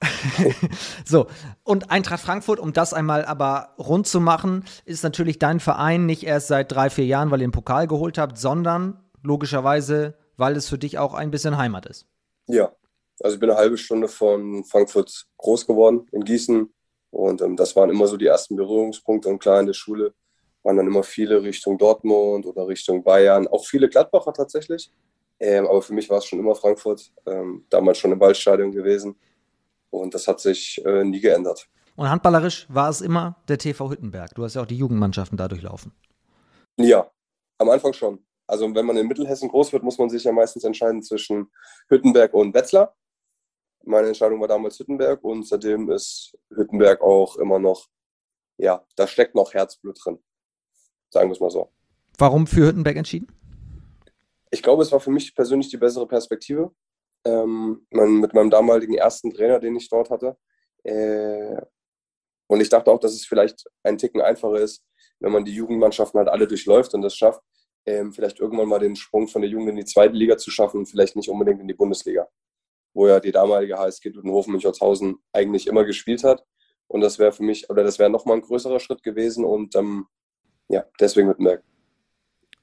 so, 1.06 1.26
und 1.64 1.90
Eintracht 1.90 2.20
Frankfurt, 2.20 2.60
um 2.60 2.74
das 2.74 2.92
einmal 2.92 3.24
aber 3.24 3.74
rund 3.78 4.06
zu 4.06 4.20
machen, 4.20 4.64
ist 4.84 5.02
natürlich 5.02 5.38
dein 5.38 5.58
Verein 5.58 6.04
nicht 6.04 6.22
erst 6.24 6.48
seit 6.48 6.70
drei, 6.70 6.90
vier 6.90 7.06
Jahren, 7.06 7.30
weil 7.30 7.40
ihr 7.40 7.46
den 7.46 7.52
Pokal 7.52 7.86
geholt 7.86 8.18
habt, 8.18 8.36
sondern 8.36 9.02
logischerweise, 9.22 10.18
weil 10.36 10.54
es 10.54 10.68
für 10.68 10.76
dich 10.76 10.98
auch 10.98 11.14
ein 11.14 11.30
bisschen 11.30 11.56
Heimat 11.56 11.86
ist. 11.86 12.06
Ja, 12.46 12.72
also 13.22 13.34
ich 13.34 13.40
bin 13.40 13.48
eine 13.48 13.58
halbe 13.58 13.78
Stunde 13.78 14.06
von 14.06 14.64
Frankfurt 14.64 15.26
groß 15.38 15.66
geworden 15.66 16.06
in 16.12 16.22
Gießen 16.22 16.70
und 17.10 17.40
ähm, 17.40 17.56
das 17.56 17.74
waren 17.76 17.88
immer 17.88 18.06
so 18.06 18.18
die 18.18 18.26
ersten 18.26 18.56
Berührungspunkte 18.56 19.30
und 19.30 19.38
klar 19.38 19.60
in 19.60 19.66
der 19.66 19.72
Schule 19.72 20.12
waren 20.62 20.76
dann 20.76 20.86
immer 20.86 21.02
viele 21.02 21.42
Richtung 21.42 21.78
Dortmund 21.78 22.44
oder 22.44 22.68
Richtung 22.68 23.02
Bayern, 23.02 23.48
auch 23.48 23.64
viele 23.64 23.88
Gladbacher 23.88 24.34
tatsächlich. 24.34 24.90
Ähm, 25.40 25.66
aber 25.66 25.80
für 25.80 25.94
mich 25.94 26.08
war 26.10 26.18
es 26.18 26.26
schon 26.26 26.38
immer 26.38 26.54
Frankfurt, 26.54 27.12
ähm, 27.26 27.64
damals 27.70 27.98
schon 27.98 28.12
im 28.12 28.20
Waldstadion 28.20 28.72
gewesen. 28.72 29.18
Und 29.88 30.14
das 30.14 30.28
hat 30.28 30.38
sich 30.38 30.80
äh, 30.84 31.02
nie 31.02 31.20
geändert. 31.20 31.68
Und 31.96 32.08
handballerisch 32.08 32.66
war 32.68 32.90
es 32.90 33.00
immer 33.00 33.36
der 33.48 33.58
TV 33.58 33.90
Hüttenberg. 33.90 34.34
Du 34.34 34.44
hast 34.44 34.54
ja 34.54 34.62
auch 34.62 34.66
die 34.66 34.76
Jugendmannschaften 34.76 35.36
da 35.36 35.48
durchlaufen. 35.48 35.92
Ja, 36.78 37.10
am 37.58 37.70
Anfang 37.70 37.92
schon. 37.92 38.24
Also 38.46 38.74
wenn 38.74 38.86
man 38.86 38.96
in 38.96 39.06
Mittelhessen 39.06 39.48
groß 39.48 39.72
wird, 39.72 39.82
muss 39.82 39.98
man 39.98 40.10
sich 40.10 40.24
ja 40.24 40.32
meistens 40.32 40.64
entscheiden 40.64 41.02
zwischen 41.02 41.50
Hüttenberg 41.88 42.34
und 42.34 42.54
Wetzlar. 42.54 42.96
Meine 43.84 44.08
Entscheidung 44.08 44.40
war 44.40 44.48
damals 44.48 44.78
Hüttenberg 44.78 45.22
und 45.24 45.46
seitdem 45.46 45.90
ist 45.90 46.36
Hüttenberg 46.54 47.00
auch 47.00 47.36
immer 47.36 47.58
noch, 47.58 47.86
ja, 48.58 48.84
da 48.96 49.06
steckt 49.06 49.34
noch 49.34 49.54
Herzblut 49.54 49.98
drin. 50.04 50.18
Sagen 51.10 51.28
wir 51.28 51.32
es 51.32 51.40
mal 51.40 51.50
so. 51.50 51.72
Warum 52.18 52.46
für 52.46 52.66
Hüttenberg 52.66 52.96
entschieden? 52.96 53.28
Ich 54.50 54.62
glaube, 54.62 54.82
es 54.82 54.92
war 54.92 55.00
für 55.00 55.10
mich 55.10 55.34
persönlich 55.34 55.68
die 55.68 55.76
bessere 55.76 56.06
Perspektive. 56.06 56.72
Ähm, 57.24 57.86
mit 57.90 58.32
meinem 58.32 58.50
damaligen 58.50 58.94
ersten 58.94 59.32
Trainer, 59.32 59.58
den 59.60 59.76
ich 59.76 59.90
dort 59.90 60.10
hatte. 60.10 60.38
Äh, 60.84 61.60
und 62.48 62.60
ich 62.60 62.68
dachte 62.68 62.90
auch, 62.90 62.98
dass 62.98 63.12
es 63.12 63.26
vielleicht 63.26 63.64
ein 63.82 63.98
Ticken 63.98 64.22
einfacher 64.22 64.56
ist, 64.56 64.82
wenn 65.20 65.32
man 65.32 65.44
die 65.44 65.54
Jugendmannschaften 65.54 66.18
halt 66.18 66.28
alle 66.28 66.46
durchläuft 66.46 66.94
und 66.94 67.02
das 67.02 67.14
schafft, 67.14 67.42
ähm, 67.86 68.12
vielleicht 68.12 68.40
irgendwann 68.40 68.68
mal 68.68 68.78
den 68.78 68.96
Sprung 68.96 69.28
von 69.28 69.42
der 69.42 69.50
Jugend 69.50 69.70
in 69.70 69.76
die 69.76 69.84
zweite 69.84 70.14
Liga 70.14 70.36
zu 70.36 70.50
schaffen 70.50 70.78
und 70.78 70.86
vielleicht 70.86 71.14
nicht 71.16 71.28
unbedingt 71.28 71.60
in 71.60 71.68
die 71.68 71.74
Bundesliga, 71.74 72.28
wo 72.94 73.06
ja 73.06 73.20
die 73.20 73.32
damalige 73.32 73.78
HSG 73.78 74.10
Dudenhofen 74.10 74.52
Münchhaushausen 74.52 75.16
eigentlich 75.32 75.66
immer 75.66 75.84
gespielt 75.84 76.24
hat. 76.24 76.44
Und 76.88 77.02
das 77.02 77.18
wäre 77.18 77.32
für 77.32 77.44
mich, 77.44 77.70
oder 77.70 77.84
das 77.84 77.98
wäre 77.98 78.10
nochmal 78.10 78.38
ein 78.38 78.42
größerer 78.42 78.80
Schritt 78.80 79.02
gewesen 79.02 79.44
und 79.44 79.76
ähm, 79.76 80.06
ja, 80.68 80.84
deswegen 80.98 81.28
Wittenberg. 81.28 81.62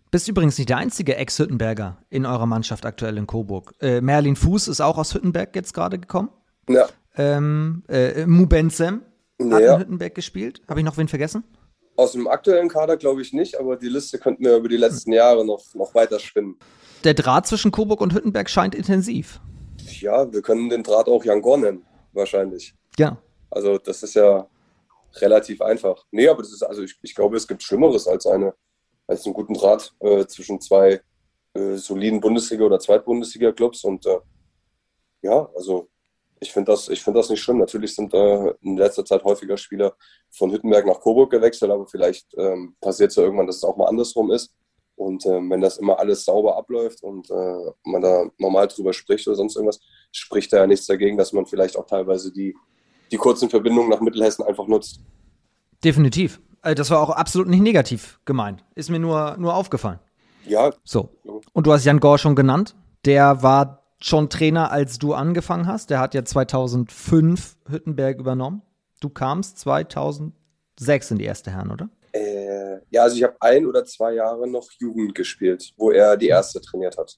Bist 0.10 0.28
übrigens 0.28 0.58
nicht 0.58 0.70
der 0.70 0.78
einzige 0.78 1.16
Ex-Hüttenberger 1.18 1.98
in 2.10 2.26
eurer 2.26 2.46
Mannschaft 2.46 2.86
aktuell 2.86 3.18
in 3.18 3.28
Coburg. 3.28 3.74
Äh, 3.82 4.00
Merlin 4.02 4.36
Fuß 4.36 4.70
ist 4.70 4.80
auch 4.82 4.98
aus 4.98 5.14
Hüttenberg 5.14 5.54
jetzt 5.56 5.74
gerade 5.74 6.00
gekommen. 6.00 6.30
Ja. 6.70 6.88
Ähm, 7.16 7.84
äh, 7.90 8.26
Mubenzem 8.26 9.02
hat 9.52 9.62
Ja. 9.62 9.74
in 9.76 9.80
Hüttenberg 9.82 10.16
gespielt. 10.16 10.62
Habe 10.70 10.80
ich 10.80 10.86
noch 10.86 10.98
wen 10.98 11.08
vergessen? 11.08 11.44
Aus 11.98 12.14
dem 12.14 12.28
aktuellen 12.28 12.70
Kader 12.70 12.96
glaube 12.96 13.22
ich 13.22 13.34
nicht, 13.34 13.60
aber 13.60 13.76
die 13.76 13.90
Liste 13.90 14.18
könnten 14.20 14.46
wir 14.46 14.56
über 14.58 14.70
die 14.70 14.78
letzten 14.78 15.12
Jahre 15.12 15.46
noch, 15.46 15.64
noch 15.74 15.94
weiter 15.96 16.20
spinnen. 16.20 16.58
Der 17.04 17.14
Draht 17.14 17.48
zwischen 17.48 17.72
Coburg 17.72 18.02
und 18.02 18.14
Hüttenberg 18.14 18.50
scheint 18.50 18.76
intensiv. 18.76 19.42
Ja, 20.00 20.32
wir 20.32 20.42
können 20.42 20.70
den 20.70 20.84
Draht 20.84 21.08
auch 21.08 21.24
Jan 21.26 21.42
Gorn 21.42 21.62
nennen, 21.62 21.86
wahrscheinlich. 22.14 22.76
Ja. 23.00 23.18
Also 23.50 23.78
das 23.78 24.04
ist 24.04 24.14
ja 24.14 24.48
relativ 25.16 25.62
einfach. 25.62 26.06
Nee, 26.12 26.28
aber 26.28 26.44
das 26.44 26.52
ist, 26.54 26.64
also 26.64 26.84
ich, 26.84 26.98
ich 27.02 27.16
glaube, 27.16 27.36
es 27.38 27.48
gibt 27.48 27.64
Schlimmeres 27.64 28.08
als 28.08 28.26
eine, 28.28 28.54
als 29.08 29.26
einen 29.26 29.34
guten 29.34 29.54
Draht 29.54 29.94
äh, 30.00 30.26
zwischen 30.26 30.62
zwei 30.62 31.02
äh, 31.54 31.76
soliden 31.76 32.22
Bundesliga- 32.22 32.66
oder 32.66 32.80
Zweitbundesliga-Clubs. 32.80 33.84
Und 33.84 34.06
äh, 34.06 34.20
ja, 35.22 35.50
also 35.56 35.90
ich 36.40 36.52
finde 36.52 36.72
das, 36.72 36.90
ich 36.90 37.02
finde 37.02 37.20
das 37.20 37.30
nicht 37.30 37.42
schlimm. 37.42 37.58
Natürlich 37.58 37.96
sind 37.96 38.14
äh, 38.14 38.54
in 38.62 38.78
letzter 38.78 39.06
Zeit 39.06 39.24
häufiger 39.24 39.58
Spieler 39.58 39.96
von 40.30 40.52
Hüttenberg 40.52 40.86
nach 40.86 41.00
Coburg 41.00 41.32
gewechselt, 41.32 41.72
aber 41.72 41.88
vielleicht 41.88 42.28
ähm, 42.38 42.76
passiert 42.82 43.10
es 43.12 43.16
ja 43.16 43.24
irgendwann, 43.24 43.48
dass 43.48 43.58
es 43.58 43.64
auch 43.64 43.78
mal 43.78 43.88
andersrum 43.88 44.32
ist. 44.32 44.54
Und 44.96 45.26
ähm, 45.28 45.50
wenn 45.52 45.62
das 45.62 45.78
immer 45.78 46.00
alles 46.00 46.26
sauber 46.26 46.58
abläuft 46.58 47.04
und 47.04 47.30
äh, 47.30 47.72
man 47.86 48.02
da 48.02 48.26
normal 48.40 48.68
drüber 48.68 48.94
spricht 48.94 49.28
oder 49.28 49.36
sonst 49.36 49.56
irgendwas, 49.56 49.80
spricht 50.12 50.52
da 50.52 50.58
ja 50.58 50.68
nichts 50.68 50.88
dagegen, 50.88 51.18
dass 51.18 51.34
man 51.34 51.46
vielleicht 51.46 51.78
auch 51.78 51.86
teilweise 51.86 52.32
die, 52.32 52.56
die 53.12 53.18
kurzen 53.18 53.50
Verbindungen 53.50 53.90
nach 53.90 54.02
Mittelhessen 54.02 54.44
einfach 54.44 54.68
nutzt. 54.68 55.00
Definitiv. 55.84 56.42
Äh, 56.64 56.76
Das 56.76 56.90
war 56.90 57.00
auch 57.02 57.10
absolut 57.10 57.48
nicht 57.48 57.62
negativ 57.62 58.20
gemeint. 58.26 58.64
Ist 58.76 58.90
mir 58.90 59.00
nur, 59.00 59.36
nur 59.38 59.56
aufgefallen. 59.56 60.00
Ja, 60.46 60.72
So. 60.84 61.10
Und 61.54 61.68
du 61.68 61.74
hast 61.74 61.84
Jan 61.86 62.00
Gore 62.00 62.18
schon 62.18 62.36
genannt. 62.36 62.76
Der 63.06 63.44
war 63.44 63.84
schon 64.00 64.30
Trainer, 64.30 64.72
als 64.72 64.98
du 65.00 65.14
angefangen 65.14 65.68
hast. 65.68 65.90
Der 65.90 66.00
hat 66.00 66.14
ja 66.14 66.24
2005 66.24 67.58
Hüttenberg 67.70 68.20
übernommen. 68.20 68.62
Du 69.00 69.10
kamst 69.10 69.60
2006 69.60 71.12
in 71.12 71.18
die 71.18 71.26
erste 71.26 71.52
Herren, 71.52 71.72
oder? 71.72 71.90
äh, 72.18 72.80
ja, 72.90 73.04
also 73.04 73.16
ich 73.16 73.24
habe 73.24 73.36
ein 73.40 73.66
oder 73.66 73.86
zwei 73.86 74.14
Jahre 74.14 74.48
noch 74.48 74.72
Jugend 74.80 75.16
gespielt, 75.16 75.74
wo 75.78 75.92
er 75.92 76.18
die 76.18 76.28
erste 76.28 76.62
trainiert 76.62 76.98
hat. 76.98 77.18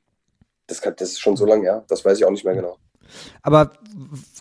Das, 0.68 0.82
kann, 0.82 0.94
das 0.98 1.10
ist 1.12 1.20
schon 1.20 1.38
so 1.38 1.46
lange 1.46 1.64
her, 1.64 1.84
das 1.88 2.04
weiß 2.04 2.18
ich 2.18 2.26
auch 2.26 2.32
nicht 2.32 2.46
mehr 2.46 2.56
genau. 2.56 2.78
Aber 3.42 3.72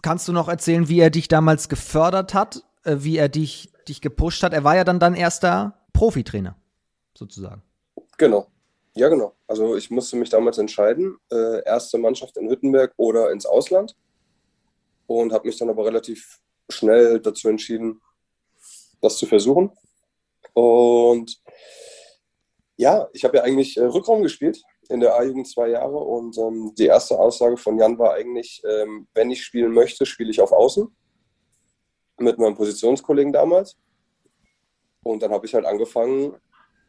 kannst 0.03 0.29
du 0.29 0.33
noch 0.33 0.49
erzählen, 0.49 0.89
wie 0.89 1.01
er 1.01 1.11
dich 1.11 1.29
damals 1.29 1.69
gefördert 1.69 2.35
hat, 2.35 2.63
äh, 2.85 2.97
wie 2.99 3.17
er 3.17 3.29
dich, 3.29 3.71
dich 3.88 4.01
gepusht 4.01 4.42
hat? 4.42 4.53
Er 4.53 4.64
war 4.64 4.77
ja 4.77 4.85
dann 4.85 5.01
dein 5.01 5.14
erster 5.14 5.79
Profitrainer, 5.92 6.57
sozusagen. 7.14 7.62
Genau. 8.16 8.48
Ja, 8.94 9.09
genau. 9.09 9.35
Also 9.46 9.77
ich 9.77 9.90
musste 9.90 10.16
mich 10.16 10.29
damals 10.29 10.59
entscheiden, 10.59 11.16
äh, 11.31 11.62
erste 11.64 11.98
Mannschaft 11.98 12.37
in 12.37 12.48
Hüttenberg 12.48 12.92
oder 12.96 13.31
ins 13.31 13.46
Ausland. 13.46 13.96
Und 15.07 15.33
habe 15.33 15.46
mich 15.46 15.57
dann 15.57 15.70
aber 15.70 15.87
relativ 15.87 16.40
schnell 16.68 17.20
dazu 17.20 17.48
entschieden, 17.48 18.01
das 19.01 19.16
zu 19.16 19.27
versuchen. 19.27 19.70
Und 20.53 21.40
ja, 22.77 23.09
ich 23.12 23.24
habe 23.24 23.38
ja 23.38 23.42
eigentlich 23.44 23.77
äh, 23.77 23.85
Rückraum 23.85 24.22
gespielt 24.22 24.62
in 24.88 25.01
der 25.01 25.14
A-Jugend 25.16 25.48
zwei 25.48 25.68
Jahre. 25.68 25.96
Und 25.96 26.37
ähm, 26.38 26.74
die 26.77 26.87
erste 26.87 27.18
Aussage 27.18 27.57
von 27.57 27.79
Jan 27.79 27.98
war 27.98 28.14
eigentlich, 28.14 28.62
ähm, 28.68 29.07
wenn 29.14 29.31
ich 29.31 29.44
spielen 29.44 29.72
möchte, 29.72 30.07
spiele 30.07 30.31
ich 30.31 30.40
auf 30.40 30.53
Außen. 30.53 30.88
Mit 32.18 32.38
meinem 32.38 32.54
Positionskollegen 32.54 33.33
damals. 33.33 33.76
Und 35.04 35.22
dann 35.22 35.31
habe 35.31 35.46
ich 35.46 35.54
halt 35.54 35.64
angefangen, 35.64 36.37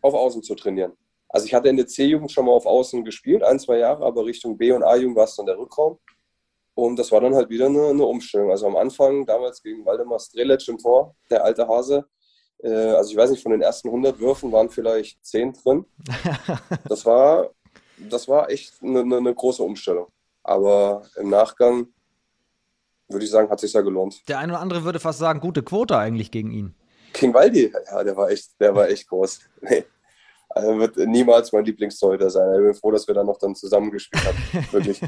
auf 0.02 0.14
Außen 0.14 0.44
zu 0.44 0.56
trainieren. 0.56 0.94
Also 1.30 1.46
ich 1.46 1.54
hatte 1.54 1.70
in 1.70 1.78
der 1.78 1.88
C-Jugend 1.88 2.32
schon 2.32 2.46
mal 2.46 2.52
auf 2.54 2.66
Außen 2.66 3.04
gespielt, 3.06 3.44
ein, 3.44 3.60
zwei 3.60 3.78
Jahre, 3.78 4.04
aber 4.04 4.26
Richtung 4.26 4.58
B- 4.58 4.72
und 4.72 4.84
A-Jugend 4.84 5.16
war 5.16 5.26
es 5.26 5.36
dann 5.36 5.46
der 5.46 5.58
Rückraum. 5.58 6.00
Und 6.74 6.98
das 6.98 7.12
war 7.12 7.22
dann 7.22 7.36
halt 7.36 7.50
wieder 7.50 7.68
eine, 7.68 7.90
eine 7.90 8.06
Umstellung. 8.06 8.50
Also 8.50 8.66
am 8.66 8.78
Anfang, 8.78 9.26
damals 9.26 9.62
gegen 9.62 9.86
Waldemar 9.86 10.20
Strelec 10.20 10.68
im 10.68 10.78
Tor, 10.78 11.16
der 11.30 11.44
alte 11.44 11.68
Hase, 11.68 12.06
äh, 12.64 12.70
also 12.70 13.12
ich 13.12 13.18
weiß 13.18 13.32
nicht, 13.32 13.44
von 13.44 13.52
den 13.52 13.62
ersten 13.62 13.90
100 13.90 14.20
Würfen 14.20 14.52
waren 14.52 14.70
vielleicht 14.70 15.24
10 15.26 15.54
drin. 15.54 15.86
Das 16.88 17.06
war, 17.06 17.50
das 17.98 18.28
war 18.28 18.50
echt 18.50 18.82
eine, 18.82 19.02
eine, 19.02 19.18
eine 19.18 19.36
große 19.36 19.62
Umstellung. 19.62 20.08
Aber 20.44 21.04
im 21.18 21.30
Nachgang 21.30 21.88
würde 23.10 23.26
ich 23.26 23.32
sagen, 23.32 23.50
hat 23.50 23.60
sich 23.60 23.74
ja 23.74 23.82
gelohnt. 23.82 24.22
Der 24.28 24.40
eine 24.40 24.54
oder 24.54 24.62
andere 24.62 24.84
würde 24.84 25.00
fast 25.00 25.20
sagen, 25.20 25.40
gute 25.40 25.64
Quote 25.64 25.98
eigentlich 25.98 26.32
gegen 26.32 26.52
ihn. 26.52 26.76
King 27.14 27.34
Waldi, 27.34 27.74
ja, 27.92 28.04
der 28.04 28.16
war 28.16 28.30
echt, 28.30 28.60
der 28.60 28.76
war 28.76 28.88
echt 28.90 29.08
groß. 29.08 29.40
Nee. 29.62 29.84
Also 30.52 30.80
wird 30.80 30.98
niemals 30.98 31.52
mein 31.52 31.64
Lieblingstorhüter 31.64 32.32
sein. 32.32 32.52
Ich 32.56 32.66
bin 32.66 32.74
froh, 32.74 32.90
dass 32.90 33.08
wir 33.08 33.14
dann 33.14 33.28
noch 33.28 33.38
dann 33.38 33.54
zusammengespielt 33.54 34.26
haben. 34.26 34.68
Wirklich. 34.72 35.00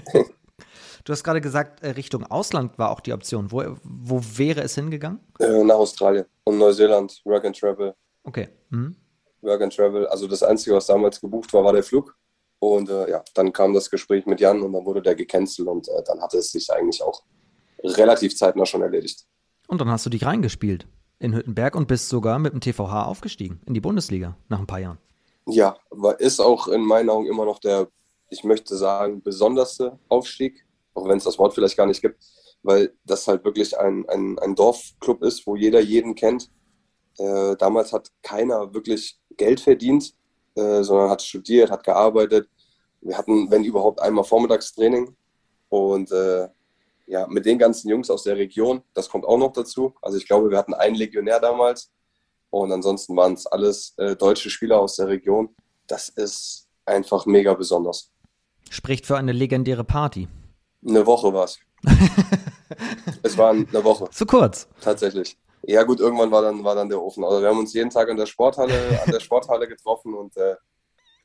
Du 1.04 1.14
hast 1.14 1.24
gerade 1.24 1.42
gesagt, 1.42 1.82
äh, 1.82 1.90
Richtung 1.90 2.26
Ausland 2.28 2.78
war 2.78 2.92
auch 2.92 3.00
die 3.00 3.12
Option. 3.12 3.52
Wo, 3.52 3.76
wo 3.84 4.22
wäre 4.36 4.62
es 4.62 4.76
hingegangen? 4.76 5.20
Äh, 5.40 5.64
Nach 5.64 5.78
Australien 5.78 6.26
und 6.44 6.60
Neuseeland, 6.60 7.22
Work 7.26 7.46
and 7.46 7.60
Travel. 7.60 7.96
Okay. 8.24 8.50
Mhm. 8.70 8.96
Work 9.42 9.64
and 9.64 9.76
Travel. 9.76 10.06
Also 10.08 10.28
das 10.28 10.44
Einzige, 10.44 10.76
was 10.76 10.86
damals 10.86 11.20
gebucht 11.20 11.52
war, 11.54 11.64
war 11.64 11.74
der 11.74 11.82
Flug. 11.82 12.16
Und 12.60 12.92
äh, 12.92 13.10
ja, 13.10 13.24
dann 13.34 13.52
kam 13.52 13.74
das 13.74 13.90
Gespräch 13.90 14.28
mit 14.28 14.40
Jan 14.40 14.62
und 14.62 14.74
dann 14.74 14.86
wurde 14.86 15.02
der 15.02 15.16
gecancelt 15.16 15.68
und 15.68 15.88
äh, 15.88 16.04
dann 16.06 16.22
hatte 16.22 16.38
es 16.38 16.52
sich 16.52 16.72
eigentlich 16.72 17.02
auch 17.02 17.24
relativ 17.84 18.36
zeitnah 18.36 18.65
schon 18.65 18.82
erledigt. 18.82 19.26
Und 19.67 19.82
dann 19.82 19.89
hast 19.89 20.06
du 20.06 20.10
dich 20.10 20.26
reingespielt 20.26 20.88
in 21.20 21.36
Hüttenberg 21.36 21.76
und 21.76 21.88
bist 21.88 22.10
sogar 22.10 22.39
mit 22.39 22.54
dem 22.54 22.62
TVH 22.62 23.06
aufgestiegen 23.06 23.62
in 23.65 23.74
die 23.74 23.82
Bundesliga 23.82 24.36
nach 24.50 24.60
ein 24.60 24.67
paar 24.67 24.80
Jahren. 24.80 24.98
Ja, 25.48 25.78
aber 25.89 26.20
ist 26.20 26.39
auch 26.39 26.67
in 26.67 26.82
meinen 26.82 27.10
Augen 27.10 27.28
immer 27.28 27.46
noch 27.46 27.60
der, 27.60 27.88
ich 28.30 28.44
möchte 28.44 28.76
sagen, 28.76 29.22
besonderste 29.22 30.00
Aufstieg, 30.10 30.65
auch 30.94 31.08
wenn 31.08 31.17
es 31.17 31.24
das 31.24 31.38
Wort 31.39 31.54
vielleicht 31.54 31.78
gar 31.78 31.86
nicht 31.86 32.02
gibt, 32.02 32.24
weil 32.63 32.94
das 33.06 33.28
halt 33.28 33.44
wirklich 33.44 33.78
ein, 33.78 34.08
ein, 34.10 34.38
ein 34.39 34.56
Dorfclub 34.56 35.24
ist, 35.24 35.46
wo 35.48 35.56
jeder 35.56 35.80
jeden 35.80 36.15
kennt. 36.15 36.50
Äh, 37.17 37.56
damals 37.58 37.94
hat 37.94 38.10
keiner 38.22 38.74
wirklich 38.74 39.20
Geld 39.38 39.60
verdient, 39.60 40.13
äh, 40.56 40.84
sondern 40.84 41.10
hat 41.10 41.22
studiert, 41.22 41.72
hat 41.72 41.84
gearbeitet. 41.84 42.48
Wir 43.02 43.17
hatten, 43.17 43.50
wenn 43.50 43.63
überhaupt, 43.63 44.02
einmal 44.02 44.24
Vormittagstraining. 44.24 45.15
Und 45.70 46.12
äh, 46.12 46.48
ja, 47.12 47.28
mit 47.28 47.45
den 47.45 47.60
ganzen 47.60 47.89
Jungs 47.89 48.10
aus 48.10 48.24
der 48.24 48.38
Region, 48.38 48.84
das 48.93 49.10
kommt 49.10 49.26
auch 49.26 49.38
noch 49.38 49.52
dazu. 49.52 49.93
Also 50.02 50.17
ich 50.17 50.26
glaube, 50.26 50.50
wir 50.50 50.58
hatten 50.58 50.74
einen 50.74 50.95
Legionär 50.95 51.41
damals. 51.41 51.91
Und 52.50 52.71
ansonsten 52.71 53.17
waren 53.17 53.34
es 53.34 53.45
alles 53.45 53.93
äh, 53.97 54.15
deutsche 54.15 54.50
Spieler 54.50 54.80
aus 54.80 54.95
der 54.95 55.10
Region. 55.10 55.54
Das 55.88 56.08
ist 56.08 56.69
einfach 56.86 57.26
mega 57.26 57.54
besonders. 57.54 58.12
Spricht 58.69 59.06
für 59.06 59.17
eine 59.17 59.34
legendäre 59.34 59.84
Party. 59.84 60.30
Eine 60.88 61.06
Woche 61.06 61.34
war 61.34 61.43
es. 61.43 61.60
Es 63.24 63.38
war 63.38 63.50
eine 63.50 63.84
Woche. 63.84 64.10
Zu 64.12 64.26
kurz. 64.26 64.69
Tatsächlich. 64.80 65.38
Ja 65.63 65.84
gut, 65.84 66.00
irgendwann 66.00 66.32
war 66.32 66.41
dann, 66.41 66.63
war 66.63 66.76
dann 66.76 66.88
der 66.88 67.02
Ofen. 67.02 67.26
Also 67.26 67.41
wir 67.41 67.50
haben 67.50 67.60
uns 67.60 67.74
jeden 67.74 67.89
Tag 67.89 68.10
an 68.10 68.15
der 68.15 68.26
Sporthalle, 68.26 69.02
an 69.06 69.12
der 69.12 69.19
Sporthalle 69.19 69.67
getroffen 69.67 70.13
und 70.13 70.38
äh, 70.38 70.56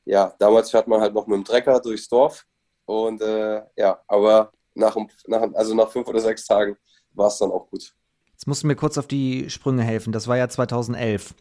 ja, 0.05 0.35
damals 0.41 0.73
fährt 0.73 0.89
man 0.89 1.01
halt 1.01 1.15
noch 1.15 1.29
mit 1.29 1.37
dem 1.37 1.45
Trecker 1.45 1.79
durchs 1.79 2.09
Dorf. 2.09 2.45
Und 2.87 3.23
äh, 3.23 3.63
ja, 3.77 4.01
aber 4.09 4.53
nach, 4.77 4.97
nach, 5.27 5.49
also 5.55 5.75
nach 5.75 5.91
fünf 5.91 6.07
oder 6.09 6.21
sechs 6.21 6.47
Tagen 6.47 6.77
war 7.15 7.29
es 7.29 7.39
dann 7.39 7.51
auch 7.51 7.69
gut. 7.69 7.95
Jetzt 8.33 8.47
musst 8.47 8.63
du 8.63 8.67
mir 8.67 8.77
kurz 8.77 8.99
auf 8.99 9.07
die 9.07 9.49
Sprünge 9.49 9.83
helfen. 9.83 10.13
Das 10.13 10.29
war 10.29 10.37
ja 10.37 10.49
2011. 10.49 11.35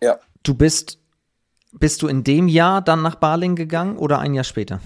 Ja. 0.00 0.18
Du 0.42 0.54
bist, 0.54 0.98
bist 1.72 2.02
du 2.02 2.08
in 2.08 2.24
dem 2.24 2.48
Jahr 2.48 2.80
dann 2.80 3.02
nach 3.02 3.16
Baling 3.16 3.56
gegangen 3.56 3.98
oder 3.98 4.18
ein 4.18 4.34
Jahr 4.34 4.44
später? 4.44 4.80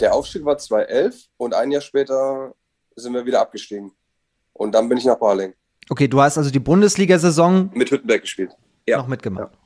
Der 0.00 0.14
Aufstieg 0.14 0.44
war 0.44 0.56
2011 0.56 1.26
und 1.36 1.54
ein 1.54 1.70
Jahr 1.70 1.82
später 1.82 2.54
sind 2.96 3.12
wir 3.12 3.26
wieder 3.26 3.40
abgestiegen. 3.40 3.92
Und 4.52 4.74
dann 4.74 4.88
bin 4.88 4.98
ich 4.98 5.04
nach 5.04 5.18
Baling. 5.18 5.54
Okay, 5.90 6.08
du 6.08 6.20
hast 6.20 6.38
also 6.38 6.50
die 6.50 6.58
Bundesliga-Saison 6.58 7.70
mit 7.74 7.90
Hüttenberg 7.90 8.22
gespielt. 8.22 8.56
Ja. 8.86 8.98
Noch 8.98 9.06
mitgemacht. 9.06 9.52
Ja. 9.52 9.57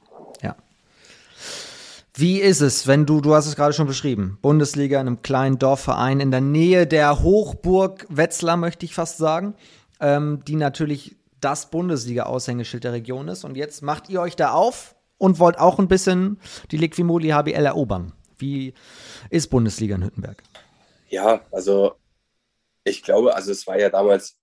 Wie 2.15 2.41
ist 2.41 2.61
es, 2.61 2.87
wenn 2.87 3.07
du, 3.07 3.23
du 3.23 3.35
hast 3.35 3.47
es 3.47 3.57
gerade 3.57 3.73
schon 3.73 3.87
beschrieben, 3.87 4.39
Bundesliga 4.43 5.01
in 5.01 5.07
einem 5.07 5.23
kleinen 5.23 5.59
Dorfverein 5.59 6.21
in 6.21 6.31
der 6.31 6.43
Nähe 6.43 6.87
der 6.87 7.23
Hochburg 7.23 8.07
Wetzlar, 8.11 8.59
möchte 8.59 8.85
ich 8.85 8.95
fast 8.95 9.17
sagen, 9.17 9.55
ähm, 9.99 10.43
die 10.47 10.57
natürlich 10.57 11.17
das 11.41 11.71
Bundesliga-Aushängeschild 11.71 12.85
der 12.85 12.93
Region 12.93 13.29
ist. 13.29 13.45
Und 13.45 13.57
jetzt 13.57 13.83
macht 13.83 14.11
ihr 14.11 14.21
euch 14.21 14.37
da 14.37 14.53
auf 14.53 14.95
und 15.17 15.39
wollt 15.39 15.59
auch 15.59 15.79
ein 15.79 15.89
bisschen 15.89 16.39
die 16.71 16.77
Liquimoli 16.77 17.29
HBL 17.31 17.65
erobern. 17.65 18.13
Wie 18.37 18.75
ist 19.31 19.49
Bundesliga 19.49 19.95
in 19.95 20.05
Hüttenberg? 20.05 20.43
Ja, 21.09 21.41
also 21.51 21.95
ich 22.85 23.03
glaube, 23.03 23.35
also 23.35 23.53
es 23.53 23.67
war 23.67 23.79
ja 23.79 23.89
damals 23.89 24.37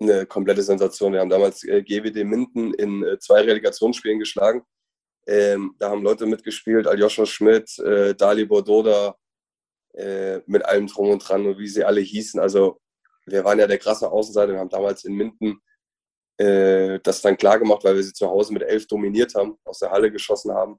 eine 0.00 0.26
komplette 0.26 0.62
Sensation. 0.62 1.12
Wir 1.12 1.20
haben 1.20 1.30
damals 1.30 1.64
äh, 1.64 1.82
GWD 1.82 2.24
Minden 2.24 2.74
in 2.74 3.02
äh, 3.02 3.18
zwei 3.18 3.40
Relegationsspielen 3.40 4.18
geschlagen. 4.20 4.62
Ähm, 5.28 5.74
da 5.78 5.90
haben 5.90 6.02
Leute 6.02 6.24
mitgespielt, 6.24 6.86
Aljoscha 6.86 7.26
Schmidt, 7.26 7.78
äh, 7.80 8.14
Dali 8.14 8.46
Bordoda, 8.46 9.14
äh, 9.92 10.40
mit 10.46 10.64
allem 10.64 10.86
drum 10.86 11.10
und 11.10 11.18
dran 11.18 11.46
und 11.46 11.58
wie 11.58 11.68
sie 11.68 11.84
alle 11.84 12.00
hießen. 12.00 12.40
Also 12.40 12.80
wir 13.26 13.44
waren 13.44 13.58
ja 13.58 13.66
der 13.66 13.78
krasse 13.78 14.10
Außenseiter. 14.10 14.54
Wir 14.54 14.60
haben 14.60 14.70
damals 14.70 15.04
in 15.04 15.14
Minden 15.14 15.60
äh, 16.38 16.98
das 17.02 17.20
dann 17.20 17.36
klar 17.36 17.58
gemacht, 17.58 17.84
weil 17.84 17.96
wir 17.96 18.02
sie 18.02 18.12
zu 18.12 18.28
Hause 18.28 18.52
mit 18.54 18.62
elf 18.62 18.86
dominiert 18.86 19.34
haben, 19.34 19.58
aus 19.64 19.80
der 19.80 19.90
Halle 19.90 20.10
geschossen 20.10 20.52
haben. 20.52 20.78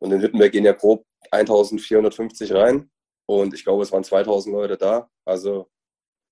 Und 0.00 0.12
in 0.12 0.20
Hüttenberg 0.20 0.50
gehen 0.50 0.64
ja 0.64 0.72
grob 0.72 1.04
1450 1.30 2.52
rein. 2.52 2.90
Und 3.26 3.54
ich 3.54 3.62
glaube, 3.62 3.84
es 3.84 3.92
waren 3.92 4.02
2000 4.02 4.52
Leute 4.52 4.76
da. 4.76 5.08
Also 5.24 5.70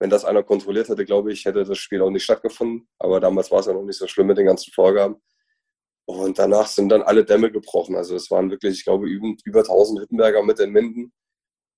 wenn 0.01 0.11
das 0.11 0.25
einer 0.25 0.43
kontrolliert 0.43 0.89
hätte, 0.89 1.05
glaube 1.05 1.33
ich, 1.33 1.45
hätte 1.45 1.65
das 1.65 1.79
Spiel 1.79 2.03
auch 2.03 2.11
nicht 2.11 2.25
stattgefunden. 2.25 2.89
Aber 2.99 3.21
damals 3.21 3.51
war 3.51 3.61
es 3.61 3.67
ja 3.67 3.75
noch 3.75 3.85
nicht 3.85 3.99
so 3.99 4.07
schlimm 4.07 4.29
mit 4.29 4.39
den 4.39 4.47
ganzen 4.47 4.73
Vorgaben. 4.73 5.17
Und 6.09 6.39
danach 6.39 6.69
sind 6.69 6.89
dann 6.89 7.03
alle 7.03 7.23
Dämme 7.23 7.53
gebrochen. 7.53 7.95
Also 7.95 8.17
es 8.17 8.31
waren 8.31 8.51
wirklich, 8.51 8.79
ich 8.79 8.85
glaube, 8.85 9.07
über, 9.07 9.29
über 9.45 9.61
1000 9.61 10.01
Hüttenberger 10.01 10.43
mit 10.43 10.59
den 10.59 10.71
Minden. 10.71 11.13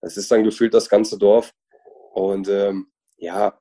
Es 0.02 0.16
ist 0.16 0.30
dann 0.30 0.44
gefühlt 0.44 0.72
das 0.72 0.88
ganze 0.88 1.18
Dorf. 1.18 1.52
Und 2.12 2.48
ähm, 2.48 2.92
ja, 3.16 3.58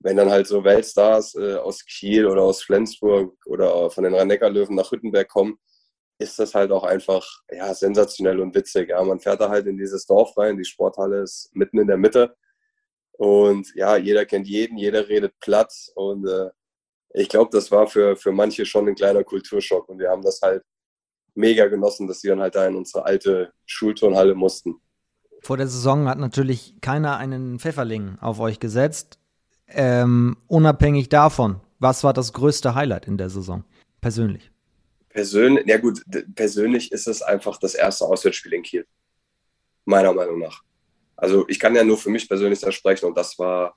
wenn 0.00 0.16
dann 0.16 0.30
halt 0.30 0.48
so 0.48 0.64
Weltstars 0.64 1.36
äh, 1.36 1.54
aus 1.54 1.84
Kiel 1.84 2.26
oder 2.26 2.42
aus 2.42 2.62
Flensburg 2.62 3.36
oder 3.46 3.90
von 3.90 4.02
den 4.02 4.14
Rhein-Neckar-Löwen 4.14 4.74
nach 4.74 4.90
Hüttenberg 4.90 5.28
kommen, 5.28 5.56
ist 6.18 6.36
das 6.40 6.52
halt 6.52 6.72
auch 6.72 6.82
einfach 6.82 7.24
ja, 7.52 7.72
sensationell 7.72 8.40
und 8.40 8.56
witzig. 8.56 8.88
Ja, 8.88 9.02
man 9.04 9.20
fährt 9.20 9.40
da 9.40 9.48
halt 9.50 9.68
in 9.68 9.78
dieses 9.78 10.04
Dorf 10.04 10.36
rein, 10.36 10.58
die 10.58 10.64
Sporthalle 10.64 11.22
ist 11.22 11.50
mitten 11.54 11.78
in 11.78 11.86
der 11.86 11.96
Mitte 11.96 12.34
und 13.12 13.72
ja, 13.74 13.96
jeder 13.96 14.26
kennt 14.26 14.48
jeden, 14.48 14.78
jeder 14.78 15.08
redet 15.08 15.38
platt. 15.40 15.72
Und 15.94 16.26
äh, 16.26 16.50
ich 17.14 17.28
glaube, 17.28 17.50
das 17.52 17.70
war 17.70 17.86
für, 17.86 18.16
für 18.16 18.32
manche 18.32 18.66
schon 18.66 18.88
ein 18.88 18.94
kleiner 18.94 19.24
Kulturschock. 19.24 19.88
Und 19.88 19.98
wir 19.98 20.10
haben 20.10 20.22
das 20.22 20.40
halt 20.42 20.62
mega 21.34 21.66
genossen, 21.66 22.06
dass 22.06 22.20
sie 22.20 22.28
dann 22.28 22.40
halt 22.40 22.54
da 22.54 22.66
in 22.66 22.76
unsere 22.76 23.04
alte 23.04 23.52
Schulturnhalle 23.66 24.34
mussten. 24.34 24.76
Vor 25.40 25.56
der 25.56 25.68
Saison 25.68 26.08
hat 26.08 26.18
natürlich 26.18 26.74
keiner 26.80 27.16
einen 27.16 27.58
Pfefferling 27.58 28.18
auf 28.20 28.40
euch 28.40 28.58
gesetzt. 28.58 29.18
Ähm, 29.68 30.36
unabhängig 30.48 31.08
davon, 31.08 31.60
was 31.78 32.02
war 32.02 32.12
das 32.12 32.32
größte 32.32 32.74
Highlight 32.74 33.06
in 33.06 33.18
der 33.18 33.30
Saison? 33.30 33.64
Persönlich. 34.00 34.50
Persönlich, 35.10 35.66
ja 35.66 35.78
gut, 35.78 36.02
persönlich 36.34 36.92
ist 36.92 37.06
es 37.06 37.22
einfach 37.22 37.58
das 37.58 37.74
erste 37.74 38.04
Auswärtsspiel 38.04 38.54
in 38.54 38.62
Kiel. 38.62 38.86
Meiner 39.84 40.12
Meinung 40.12 40.38
nach. 40.40 40.62
Also 41.16 41.46
ich 41.48 41.58
kann 41.58 41.74
ja 41.74 41.84
nur 41.84 41.98
für 41.98 42.10
mich 42.10 42.28
persönlich 42.28 42.60
da 42.60 42.70
sprechen 42.70 43.06
und 43.06 43.16
das 43.16 43.38
war, 43.38 43.76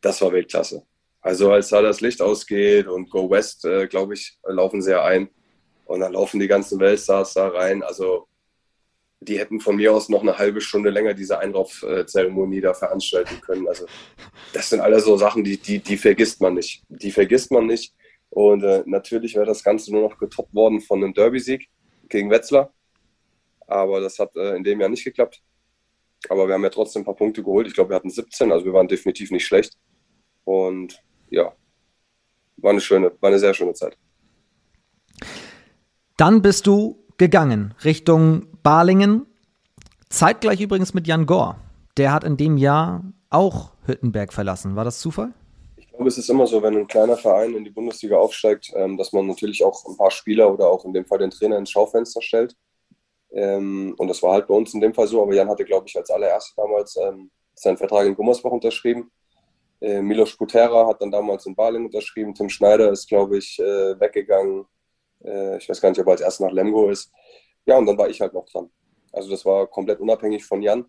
das 0.00 0.20
war 0.20 0.32
Weltklasse. 0.32 0.84
Also 1.26 1.50
als 1.50 1.70
da 1.70 1.82
das 1.82 2.00
Licht 2.00 2.22
ausgeht 2.22 2.86
und 2.86 3.10
Go 3.10 3.28
West, 3.28 3.64
äh, 3.64 3.88
glaube 3.88 4.14
ich, 4.14 4.38
laufen 4.44 4.80
sie 4.80 4.92
ja 4.92 5.04
ein 5.04 5.28
und 5.84 5.98
dann 5.98 6.12
laufen 6.12 6.38
die 6.38 6.46
ganzen 6.46 6.78
Weltstars 6.78 7.34
da 7.34 7.48
rein. 7.48 7.82
Also 7.82 8.28
die 9.18 9.36
hätten 9.36 9.58
von 9.58 9.74
mir 9.74 9.92
aus 9.92 10.08
noch 10.08 10.22
eine 10.22 10.38
halbe 10.38 10.60
Stunde 10.60 10.90
länger 10.90 11.14
diese 11.14 11.40
Einlaufzeremonie 11.40 12.60
da 12.60 12.74
veranstalten 12.74 13.40
können. 13.40 13.66
Also 13.66 13.86
das 14.52 14.70
sind 14.70 14.78
alles 14.78 15.04
so 15.04 15.16
Sachen, 15.16 15.42
die, 15.42 15.56
die, 15.56 15.80
die 15.80 15.96
vergisst 15.96 16.40
man 16.40 16.54
nicht. 16.54 16.84
Die 16.90 17.10
vergisst 17.10 17.50
man 17.50 17.66
nicht. 17.66 17.92
Und 18.30 18.62
äh, 18.62 18.84
natürlich 18.86 19.34
wäre 19.34 19.46
das 19.46 19.64
Ganze 19.64 19.90
nur 19.90 20.08
noch 20.08 20.18
getoppt 20.18 20.54
worden 20.54 20.80
von 20.80 21.02
einem 21.02 21.12
Derby-Sieg 21.12 21.68
gegen 22.08 22.30
Wetzlar. 22.30 22.72
Aber 23.66 24.00
das 24.00 24.20
hat 24.20 24.36
äh, 24.36 24.54
in 24.54 24.62
dem 24.62 24.80
Jahr 24.80 24.90
nicht 24.90 25.02
geklappt. 25.02 25.42
Aber 26.28 26.46
wir 26.46 26.54
haben 26.54 26.62
ja 26.62 26.70
trotzdem 26.70 27.02
ein 27.02 27.06
paar 27.06 27.16
Punkte 27.16 27.42
geholt. 27.42 27.66
Ich 27.66 27.74
glaube, 27.74 27.90
wir 27.90 27.96
hatten 27.96 28.10
17, 28.10 28.52
also 28.52 28.64
wir 28.64 28.72
waren 28.72 28.86
definitiv 28.86 29.32
nicht 29.32 29.44
schlecht. 29.44 29.76
Und 30.44 31.02
ja, 31.30 31.52
war 32.56 32.70
eine 32.70 32.80
schöne, 32.80 33.12
war 33.20 33.28
eine 33.28 33.38
sehr 33.38 33.54
schöne 33.54 33.74
Zeit. 33.74 33.96
Dann 36.16 36.42
bist 36.42 36.66
du 36.66 37.04
gegangen 37.18 37.74
Richtung 37.84 38.46
Balingen. 38.62 39.26
Zeitgleich 40.08 40.60
übrigens 40.60 40.94
mit 40.94 41.06
Jan 41.06 41.26
Gore. 41.26 41.56
Der 41.96 42.12
hat 42.12 42.24
in 42.24 42.36
dem 42.36 42.56
Jahr 42.56 43.04
auch 43.30 43.72
Hüttenberg 43.84 44.32
verlassen. 44.32 44.76
War 44.76 44.84
das 44.84 45.00
Zufall? 45.00 45.32
Ich 45.76 45.88
glaube, 45.88 46.08
es 46.08 46.18
ist 46.18 46.30
immer 46.30 46.46
so, 46.46 46.62
wenn 46.62 46.76
ein 46.76 46.86
kleiner 46.86 47.16
Verein 47.16 47.54
in 47.54 47.64
die 47.64 47.70
Bundesliga 47.70 48.16
aufsteigt, 48.16 48.72
ähm, 48.74 48.96
dass 48.96 49.12
man 49.12 49.26
natürlich 49.26 49.64
auch 49.64 49.84
ein 49.86 49.96
paar 49.96 50.10
Spieler 50.10 50.52
oder 50.52 50.68
auch 50.68 50.84
in 50.84 50.92
dem 50.92 51.06
Fall 51.06 51.18
den 51.18 51.30
Trainer 51.30 51.58
ins 51.58 51.70
Schaufenster 51.70 52.22
stellt. 52.22 52.56
Ähm, 53.32 53.94
und 53.98 54.08
das 54.08 54.22
war 54.22 54.32
halt 54.32 54.46
bei 54.46 54.54
uns 54.54 54.72
in 54.74 54.80
dem 54.80 54.94
Fall 54.94 55.06
so. 55.06 55.22
Aber 55.22 55.34
Jan 55.34 55.48
hatte, 55.48 55.64
glaube 55.64 55.86
ich, 55.88 55.96
als 55.96 56.10
allererster 56.10 56.62
damals 56.62 56.96
ähm, 56.96 57.30
seinen 57.54 57.76
Vertrag 57.76 58.06
in 58.06 58.14
Gummersbach 58.14 58.50
unterschrieben. 58.50 59.10
Äh, 59.80 60.00
Milos 60.00 60.36
Kutera 60.36 60.86
hat 60.86 61.00
dann 61.00 61.10
damals 61.10 61.46
in 61.46 61.54
Balingen 61.54 61.86
unterschrieben. 61.86 62.34
Tim 62.34 62.48
Schneider 62.48 62.90
ist, 62.90 63.08
glaube 63.08 63.38
ich, 63.38 63.58
äh, 63.58 63.98
weggegangen. 64.00 64.64
Äh, 65.24 65.58
ich 65.58 65.68
weiß 65.68 65.80
gar 65.80 65.90
nicht, 65.90 66.00
ob 66.00 66.06
er 66.06 66.12
als 66.12 66.20
erster 66.20 66.46
nach 66.46 66.52
Lemgo 66.52 66.88
ist. 66.88 67.12
Ja, 67.66 67.76
und 67.76 67.86
dann 67.86 67.98
war 67.98 68.08
ich 68.08 68.20
halt 68.20 68.32
noch 68.32 68.46
dran. 68.46 68.70
Also 69.12 69.30
das 69.30 69.44
war 69.44 69.66
komplett 69.66 70.00
unabhängig 70.00 70.44
von 70.44 70.62
Jan. 70.62 70.86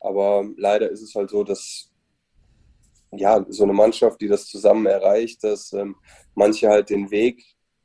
Aber 0.00 0.44
leider 0.56 0.90
ist 0.90 1.02
es 1.02 1.14
halt 1.14 1.30
so, 1.30 1.42
dass 1.44 1.90
ja, 3.12 3.44
so 3.48 3.64
eine 3.64 3.72
Mannschaft, 3.72 4.20
die 4.20 4.28
das 4.28 4.46
zusammen 4.46 4.86
erreicht, 4.86 5.42
dass 5.44 5.72
ähm, 5.72 5.96
manche 6.34 6.68
halt 6.68 6.90
den 6.90 7.10
Weg 7.10 7.42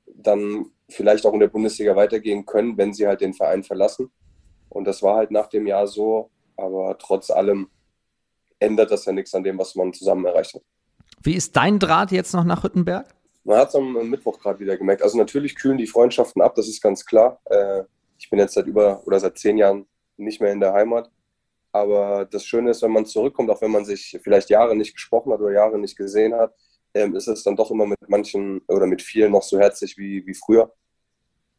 dann 0.08 0.66
vielleicht 0.90 1.26
auch 1.26 1.34
in 1.34 1.40
der 1.40 1.48
Bundesliga 1.48 1.96
weitergehen 1.96 2.46
können, 2.46 2.78
wenn 2.78 2.94
sie 2.94 3.08
halt 3.08 3.22
den 3.22 3.34
Verein 3.34 3.64
verlassen. 3.64 4.12
Und 4.70 4.86
das 4.86 5.02
war 5.02 5.18
halt 5.18 5.32
nach 5.32 5.48
dem 5.48 5.68
Jahr 5.68 5.88
so. 5.88 6.32
Aber 6.58 6.98
trotz 6.98 7.30
allem 7.30 7.70
ändert 8.62 8.92
das 8.92 9.06
ja 9.06 9.12
nichts 9.12 9.34
an 9.34 9.44
dem, 9.44 9.58
was 9.58 9.76
man 9.76 9.92
zusammen 9.94 10.26
erreicht 10.26 10.54
hat. 10.54 10.64
Wie 11.24 11.36
ist 11.36 11.56
dein 11.56 11.80
Draht 11.80 12.12
jetzt 12.12 12.34
noch 12.34 12.44
nach 12.44 12.64
Hüttenberg? 12.64 13.08
Man 13.44 13.58
hat 13.58 13.70
es 13.70 13.76
am 13.76 14.10
Mittwoch 14.10 14.40
gerade 14.40 14.60
wieder 14.60 14.78
gemerkt. 14.78 15.02
Also 15.02 15.18
natürlich 15.18 15.56
kühlen 15.56 15.78
die 15.78 15.88
Freundschaften 15.88 16.42
ab, 16.42 16.56
das 16.56 16.68
ist 16.68 16.82
ganz 16.82 17.06
klar. 17.06 17.40
Äh, 17.46 17.84
ich 18.18 18.30
bin 18.30 18.40
jetzt 18.40 18.54
seit 18.54 18.68
über 18.68 19.02
oder 19.06 19.20
seit 19.20 19.38
zehn 19.38 19.58
Jahren 19.58 19.88
nicht 20.18 20.42
mehr 20.42 20.52
in 20.52 20.60
der 20.60 20.74
Heimat. 20.74 21.10
Aber 21.72 22.26
das 22.26 22.46
Schöne 22.46 22.72
ist, 22.72 22.82
wenn 22.82 22.92
man 22.92 23.06
zurückkommt, 23.06 23.50
auch 23.50 23.62
wenn 23.62 23.72
man 23.72 23.86
sich 23.86 24.20
vielleicht 24.24 24.50
Jahre 24.50 24.76
nicht 24.76 24.94
gesprochen 24.94 25.32
hat 25.32 25.40
oder 25.40 25.54
Jahre 25.54 25.80
nicht 25.80 25.98
gesehen 25.98 26.34
hat, 26.36 26.54
ähm, 26.94 27.16
ist 27.16 27.28
es 27.28 27.44
dann 27.44 27.56
doch 27.56 27.72
immer 27.72 27.86
mit 27.86 27.98
manchen 28.08 28.62
oder 28.68 28.86
mit 28.86 29.02
vielen 29.02 29.32
noch 29.32 29.44
so 29.44 29.58
herzlich 29.58 29.98
wie, 29.98 30.26
wie 30.28 30.34
früher. 30.34 30.74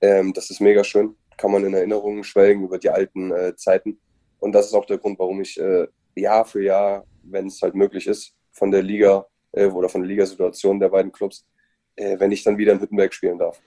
Ähm, 0.00 0.32
das 0.34 0.50
ist 0.50 0.60
mega 0.60 0.84
schön. 0.84 1.16
Kann 1.38 1.50
man 1.50 1.64
in 1.64 1.74
Erinnerungen 1.74 2.24
schwelgen 2.24 2.64
über 2.64 2.78
die 2.78 2.90
alten 2.90 3.32
äh, 3.32 3.56
Zeiten. 3.56 3.98
Und 4.38 4.52
das 4.52 4.66
ist 4.66 4.74
auch 4.74 4.84
der 4.84 4.98
Grund, 4.98 5.18
warum 5.18 5.40
ich 5.40 5.58
äh, 5.58 5.86
Jahr 6.16 6.44
für 6.44 6.62
Jahr, 6.62 7.04
wenn 7.22 7.46
es 7.46 7.60
halt 7.62 7.74
möglich 7.74 8.06
ist, 8.06 8.34
von 8.52 8.70
der 8.70 8.82
Liga 8.82 9.26
äh, 9.52 9.66
oder 9.66 9.88
von 9.88 10.02
der 10.02 10.08
Ligasituation 10.08 10.80
der 10.80 10.88
beiden 10.88 11.12
Clubs, 11.12 11.46
äh, 11.96 12.18
wenn 12.18 12.32
ich 12.32 12.44
dann 12.44 12.58
wieder 12.58 12.72
in 12.72 12.80
Hüttenberg 12.80 13.12
spielen 13.12 13.38
darf. 13.38 13.60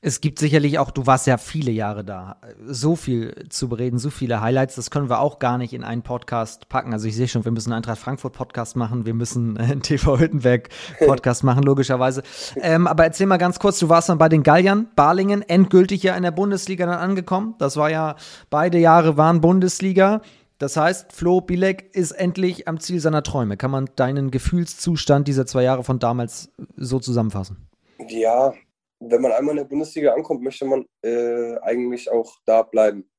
Es 0.00 0.20
gibt 0.20 0.40
sicherlich 0.40 0.80
auch, 0.80 0.90
du 0.90 1.06
warst 1.06 1.28
ja 1.28 1.36
viele 1.36 1.70
Jahre 1.70 2.02
da, 2.02 2.38
so 2.66 2.96
viel 2.96 3.46
zu 3.50 3.68
bereden, 3.68 3.98
so 3.98 4.10
viele 4.10 4.40
Highlights, 4.40 4.74
das 4.74 4.90
können 4.90 5.08
wir 5.08 5.20
auch 5.20 5.38
gar 5.38 5.58
nicht 5.58 5.72
in 5.74 5.84
einen 5.84 6.02
Podcast 6.02 6.68
packen. 6.68 6.92
Also 6.92 7.06
ich 7.06 7.14
sehe 7.14 7.28
schon, 7.28 7.44
wir 7.44 7.52
müssen 7.52 7.70
einen 7.70 7.76
Eintracht 7.76 7.98
Frankfurt 7.98 8.32
Podcast 8.32 8.74
machen, 8.74 9.06
wir 9.06 9.14
müssen 9.14 9.56
einen 9.58 9.82
TV 9.82 10.18
Hüttenberg 10.18 10.70
Podcast 10.98 11.44
machen, 11.44 11.62
logischerweise. 11.62 12.22
Ähm, 12.56 12.88
aber 12.88 13.04
erzähl 13.04 13.26
mal 13.26 13.36
ganz 13.36 13.60
kurz, 13.60 13.78
du 13.78 13.88
warst 13.88 14.08
dann 14.08 14.18
bei 14.18 14.28
den 14.28 14.42
Galliern, 14.42 14.88
Balingen, 14.96 15.42
endgültig 15.42 16.02
ja 16.02 16.16
in 16.16 16.24
der 16.24 16.32
Bundesliga 16.32 16.86
dann 16.86 16.98
angekommen. 16.98 17.54
Das 17.58 17.76
war 17.76 17.90
ja, 17.90 18.16
beide 18.50 18.78
Jahre 18.78 19.16
waren 19.16 19.40
Bundesliga. 19.40 20.22
Das 20.62 20.76
heißt, 20.76 21.12
Flo 21.12 21.40
Bilek 21.40 21.92
ist 21.92 22.12
endlich 22.12 22.68
am 22.68 22.78
Ziel 22.78 23.00
seiner 23.00 23.24
Träume. 23.24 23.56
Kann 23.56 23.72
man 23.72 23.90
deinen 23.96 24.30
Gefühlszustand 24.30 25.26
dieser 25.26 25.44
zwei 25.44 25.64
Jahre 25.64 25.82
von 25.82 25.98
damals 25.98 26.52
so 26.76 27.00
zusammenfassen? 27.00 27.68
Ja, 28.06 28.54
wenn 29.00 29.22
man 29.22 29.32
einmal 29.32 29.54
in 29.54 29.56
der 29.56 29.64
Bundesliga 29.64 30.14
ankommt, 30.14 30.40
möchte 30.40 30.64
man 30.64 30.86
äh, 31.02 31.56
eigentlich 31.62 32.08
auch 32.12 32.36
da 32.44 32.62
bleiben. 32.62 33.10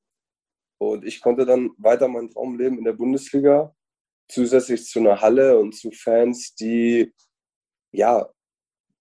Und 0.78 1.04
ich 1.04 1.20
konnte 1.20 1.46
dann 1.46 1.72
weiter 1.78 2.08
meinen 2.08 2.30
Traum 2.30 2.58
leben 2.58 2.78
in 2.78 2.86
der 2.86 2.94
Bundesliga, 2.94 3.76
zusätzlich 4.30 4.86
zu 4.86 5.00
einer 5.00 5.20
Halle 5.20 5.60
und 5.60 5.76
zu 5.76 5.92
Fans, 5.92 6.56
die 6.56 7.14
ja 7.92 8.26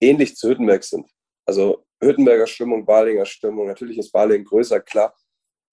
ähnlich 0.00 0.34
zu 0.34 0.48
Hüttenberg 0.48 0.82
sind. 0.82 1.08
Also 1.46 1.84
Hüttenberger 2.02 2.48
Stimmung, 2.48 2.84
Balinger 2.84 3.24
Stimmung. 3.24 3.68
Natürlich 3.68 3.98
ist 3.98 4.10
Balingen 4.10 4.44
größer, 4.44 4.80
klar, 4.80 5.14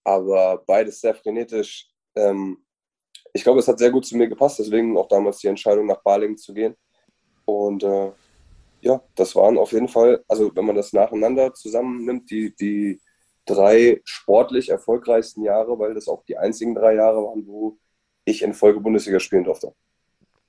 aber 0.04 0.64
beides 0.68 1.02
sehr 1.02 1.16
frenetisch. 1.16 1.90
Ähm, 2.16 2.64
ich 3.34 3.44
glaube, 3.44 3.60
es 3.60 3.68
hat 3.68 3.80
sehr 3.80 3.92
gut 3.92 4.06
zu 4.06 4.18
mir 4.18 4.28
gepasst, 4.28 4.60
deswegen 4.60 4.98
auch 4.98 5.08
damals 5.08 5.38
die 5.40 5.48
Entscheidung, 5.48 5.86
nach 5.86 6.02
Balingen 6.02 6.38
zu 6.38 6.54
gehen. 6.54 6.76
Und 7.46 7.84
äh, 7.84 8.12
ja, 8.82 9.02
das 9.16 9.36
waren 9.36 9.58
auf 9.58 9.72
jeden 9.72 9.88
Fall, 9.88 10.24
also 10.28 10.56
wenn 10.56 10.66
man 10.66 10.76
das 10.76 10.94
nacheinander 10.94 11.54
zusammennimmt, 11.54 12.30
die, 12.30 12.56
die 12.56 13.02
drei 13.46 14.02
sportlich 14.04 14.70
erfolgreichsten 14.70 15.44
Jahre, 15.44 15.78
weil 15.80 15.94
das 15.94 16.08
auch 16.08 16.24
die 16.24 16.38
einzigen 16.38 16.76
drei 16.76 16.96
Jahre 16.96 17.24
waren, 17.24 17.46
wo 17.48 17.78
ich 18.26 18.42
in 18.42 18.54
Folge 18.54 18.80
Bundesliga 18.80 19.20
spielen 19.20 19.44
durfte. 19.44 19.74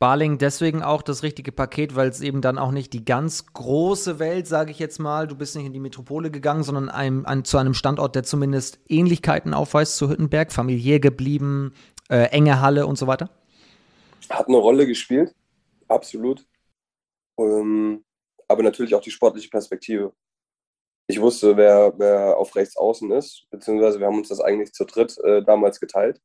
Barling 0.00 0.38
deswegen 0.38 0.82
auch 0.82 1.02
das 1.02 1.22
richtige 1.22 1.52
Paket, 1.52 1.94
weil 1.94 2.08
es 2.08 2.22
eben 2.22 2.40
dann 2.40 2.56
auch 2.56 2.72
nicht 2.72 2.94
die 2.94 3.04
ganz 3.04 3.52
große 3.52 4.18
Welt, 4.18 4.46
sage 4.46 4.70
ich 4.70 4.78
jetzt 4.78 4.98
mal, 4.98 5.28
du 5.28 5.36
bist 5.36 5.54
nicht 5.54 5.66
in 5.66 5.74
die 5.74 5.78
Metropole 5.78 6.30
gegangen, 6.30 6.62
sondern 6.62 6.88
einem, 6.88 7.26
ein, 7.26 7.44
zu 7.44 7.58
einem 7.58 7.74
Standort, 7.74 8.16
der 8.16 8.22
zumindest 8.22 8.80
Ähnlichkeiten 8.88 9.52
aufweist 9.52 9.98
zu 9.98 10.08
Hüttenberg, 10.08 10.52
familiär 10.52 11.00
geblieben, 11.00 11.74
äh, 12.08 12.30
enge 12.30 12.62
Halle 12.62 12.86
und 12.86 12.96
so 12.96 13.06
weiter? 13.06 13.28
Hat 14.30 14.48
eine 14.48 14.56
Rolle 14.56 14.86
gespielt, 14.86 15.34
absolut. 15.86 16.46
Ähm, 17.38 18.02
aber 18.48 18.62
natürlich 18.62 18.94
auch 18.94 19.02
die 19.02 19.10
sportliche 19.10 19.50
Perspektive. 19.50 20.14
Ich 21.08 21.20
wusste, 21.20 21.58
wer, 21.58 21.92
wer 21.98 22.38
auf 22.38 22.56
rechts 22.56 22.74
außen 22.74 23.10
ist, 23.12 23.46
beziehungsweise 23.50 24.00
wir 24.00 24.06
haben 24.06 24.16
uns 24.16 24.28
das 24.28 24.40
eigentlich 24.40 24.72
zu 24.72 24.86
dritt 24.86 25.18
äh, 25.18 25.42
damals 25.42 25.78
geteilt. 25.78 26.22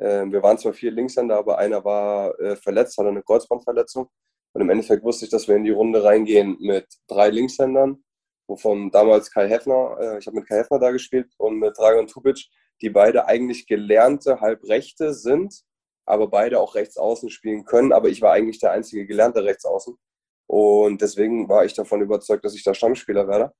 Ähm, 0.00 0.32
wir 0.32 0.42
waren 0.42 0.58
zwar 0.58 0.72
vier 0.72 0.90
Linkshänder, 0.90 1.36
aber 1.36 1.58
einer 1.58 1.84
war 1.84 2.38
äh, 2.40 2.56
verletzt, 2.56 2.98
hatte 2.98 3.08
eine 3.08 3.22
Kreuzbandverletzung. 3.22 4.08
Und 4.52 4.60
im 4.62 4.70
Endeffekt 4.70 5.04
wusste 5.04 5.24
ich, 5.24 5.30
dass 5.30 5.48
wir 5.48 5.56
in 5.56 5.64
die 5.64 5.70
Runde 5.70 6.02
reingehen 6.02 6.56
mit 6.60 6.86
drei 7.08 7.30
Linkshändern, 7.30 8.02
wovon 8.48 8.90
damals 8.90 9.30
Kai 9.30 9.48
Heffner, 9.48 9.96
äh, 10.00 10.18
ich 10.18 10.26
habe 10.26 10.36
mit 10.36 10.48
Kai 10.48 10.56
Heffner 10.56 10.78
da 10.78 10.90
gespielt 10.90 11.32
und 11.38 11.58
mit 11.58 11.76
Dragan 11.76 12.06
Tubic, 12.06 12.48
die 12.80 12.90
beide 12.90 13.26
eigentlich 13.26 13.66
gelernte 13.66 14.40
Halbrechte 14.40 15.12
sind, 15.12 15.62
aber 16.06 16.28
beide 16.28 16.60
auch 16.60 16.74
rechts 16.74 16.96
außen 16.96 17.30
spielen 17.30 17.64
können. 17.64 17.92
Aber 17.92 18.08
ich 18.08 18.22
war 18.22 18.32
eigentlich 18.32 18.60
der 18.60 18.72
einzige 18.72 19.06
gelernte 19.06 19.44
Rechtsaußen. 19.44 19.96
Und 20.46 21.02
deswegen 21.02 21.48
war 21.48 21.64
ich 21.64 21.74
davon 21.74 22.00
überzeugt, 22.00 22.44
dass 22.44 22.54
ich 22.54 22.64
da 22.64 22.72
Stammspieler 22.72 23.28
werde. 23.28 23.52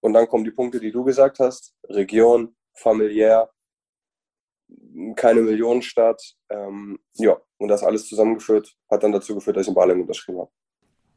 Und 0.00 0.12
dann 0.12 0.28
kommen 0.28 0.44
die 0.44 0.52
Punkte, 0.52 0.78
die 0.78 0.92
du 0.92 1.02
gesagt 1.02 1.40
hast. 1.40 1.74
Region, 1.88 2.54
familiär, 2.74 3.50
keine 5.16 5.42
Millionenstadt. 5.42 6.22
Ähm, 6.50 6.98
ja, 7.14 7.36
und 7.58 7.68
das 7.68 7.82
alles 7.82 8.08
zusammengeführt 8.08 8.76
hat 8.90 9.02
dann 9.02 9.12
dazu 9.12 9.34
geführt, 9.34 9.56
dass 9.56 9.64
ich 9.64 9.68
in 9.68 9.74
Balingen 9.74 10.02
unterschrieben 10.02 10.40
habe. 10.40 10.50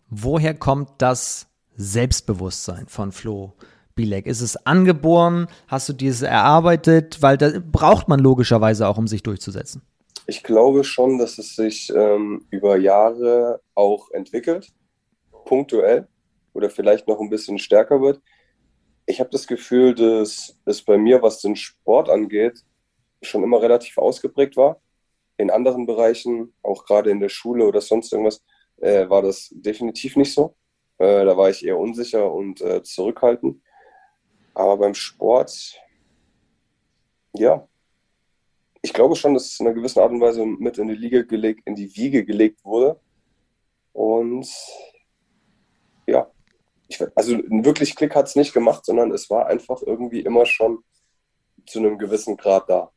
Woher 0.10 0.54
kommt 0.54 0.90
das 0.98 1.48
Selbstbewusstsein 1.76 2.88
von 2.88 3.12
Flo 3.12 3.54
Bilek? 3.96 4.26
Ist 4.26 4.42
es 4.42 4.58
angeboren? 4.66 5.48
Hast 5.68 5.90
du 5.90 5.94
dieses 5.94 6.22
erarbeitet? 6.22 7.22
Weil 7.22 7.38
das 7.38 7.62
braucht 7.72 8.08
man 8.08 8.20
logischerweise 8.20 8.88
auch, 8.88 8.98
um 8.98 9.08
sich 9.08 9.24
durchzusetzen. 9.24 9.82
Ich 10.28 10.44
glaube 10.44 10.84
schon, 10.84 11.18
dass 11.18 11.38
es 11.38 11.56
sich 11.56 11.92
ähm, 11.96 12.46
über 12.50 12.78
Jahre 12.78 13.62
auch 13.74 14.12
entwickelt, 14.12 14.68
punktuell 15.46 16.08
oder 16.54 16.70
vielleicht 16.70 17.08
noch 17.08 17.20
ein 17.20 17.30
bisschen 17.30 17.58
stärker 17.58 18.02
wird. 18.02 18.22
Ich 19.06 19.20
habe 19.20 19.30
das 19.32 19.48
Gefühl, 19.48 19.96
dass 19.96 20.58
es 20.66 20.82
bei 20.84 20.98
mir, 20.98 21.22
was 21.22 21.42
den 21.42 21.56
Sport 21.56 22.10
angeht, 22.10 22.64
schon 23.22 23.44
immer 23.44 23.62
relativ 23.62 23.98
ausgeprägt 23.98 24.58
war. 24.58 24.82
In 25.38 25.50
anderen 25.50 25.86
Bereichen, 25.86 26.54
auch 26.62 26.86
gerade 26.86 27.10
in 27.10 27.20
der 27.20 27.30
Schule 27.30 27.66
oder 27.66 27.82
sonst 27.82 28.12
irgendwas, 28.12 28.44
äh, 28.78 29.10
war 29.10 29.22
das 29.22 29.50
definitiv 29.52 30.16
nicht 30.16 30.34
so. 30.34 30.56
Äh, 30.98 31.26
da 31.26 31.36
war 31.38 31.50
ich 31.50 31.66
eher 31.66 31.78
unsicher 31.78 32.32
und 32.32 32.62
äh, 32.62 32.84
zurückhaltend. 32.84 33.62
Aber 34.54 34.78
beim 34.78 34.94
Sport, 34.94 35.80
ja, 37.34 37.68
ich 38.82 38.94
glaube 38.94 39.16
schon, 39.16 39.34
dass 39.34 39.46
es 39.46 39.60
in 39.60 39.68
einer 39.68 39.76
gewissen 39.76 40.00
Art 40.00 40.12
und 40.12 40.22
Weise 40.22 40.46
mit 40.46 40.78
in 40.78 40.88
die 40.88 40.96
Liga 40.96 41.22
gelegt, 41.22 41.62
in 41.66 41.76
die 41.76 41.96
Wiege 41.96 42.26
gelegt 42.26 42.64
wurde. 42.66 43.00
Und 43.94 44.48
ja, 46.08 46.32
ich, 46.88 47.00
also 47.16 47.38
wirklich 47.38 47.96
Klick 47.96 48.16
hat 48.16 48.28
es 48.28 48.36
nicht 48.36 48.54
gemacht, 48.54 48.86
sondern 48.86 49.12
es 49.12 49.30
war 49.30 49.48
einfach 49.48 49.82
irgendwie 49.82 50.22
immer 50.22 50.46
schon 50.46 50.84
zu 51.66 51.80
einem 51.80 51.98
gewissen 51.98 52.38
Grad 52.38 52.70
da. 52.70 52.92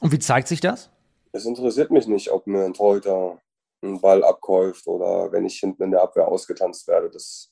Und 0.00 0.12
wie 0.12 0.18
zeigt 0.18 0.48
sich 0.48 0.60
das? 0.60 0.90
Es 1.32 1.44
interessiert 1.44 1.90
mich 1.90 2.06
nicht, 2.06 2.30
ob 2.30 2.46
mir 2.46 2.64
ein 2.64 2.74
Torhüter 2.74 3.40
einen 3.82 4.00
Ball 4.00 4.24
abkäuft 4.24 4.86
oder 4.86 5.32
wenn 5.32 5.44
ich 5.44 5.58
hinten 5.58 5.84
in 5.84 5.90
der 5.90 6.02
Abwehr 6.02 6.28
ausgetanzt 6.28 6.88
werde. 6.88 7.10
Das 7.10 7.50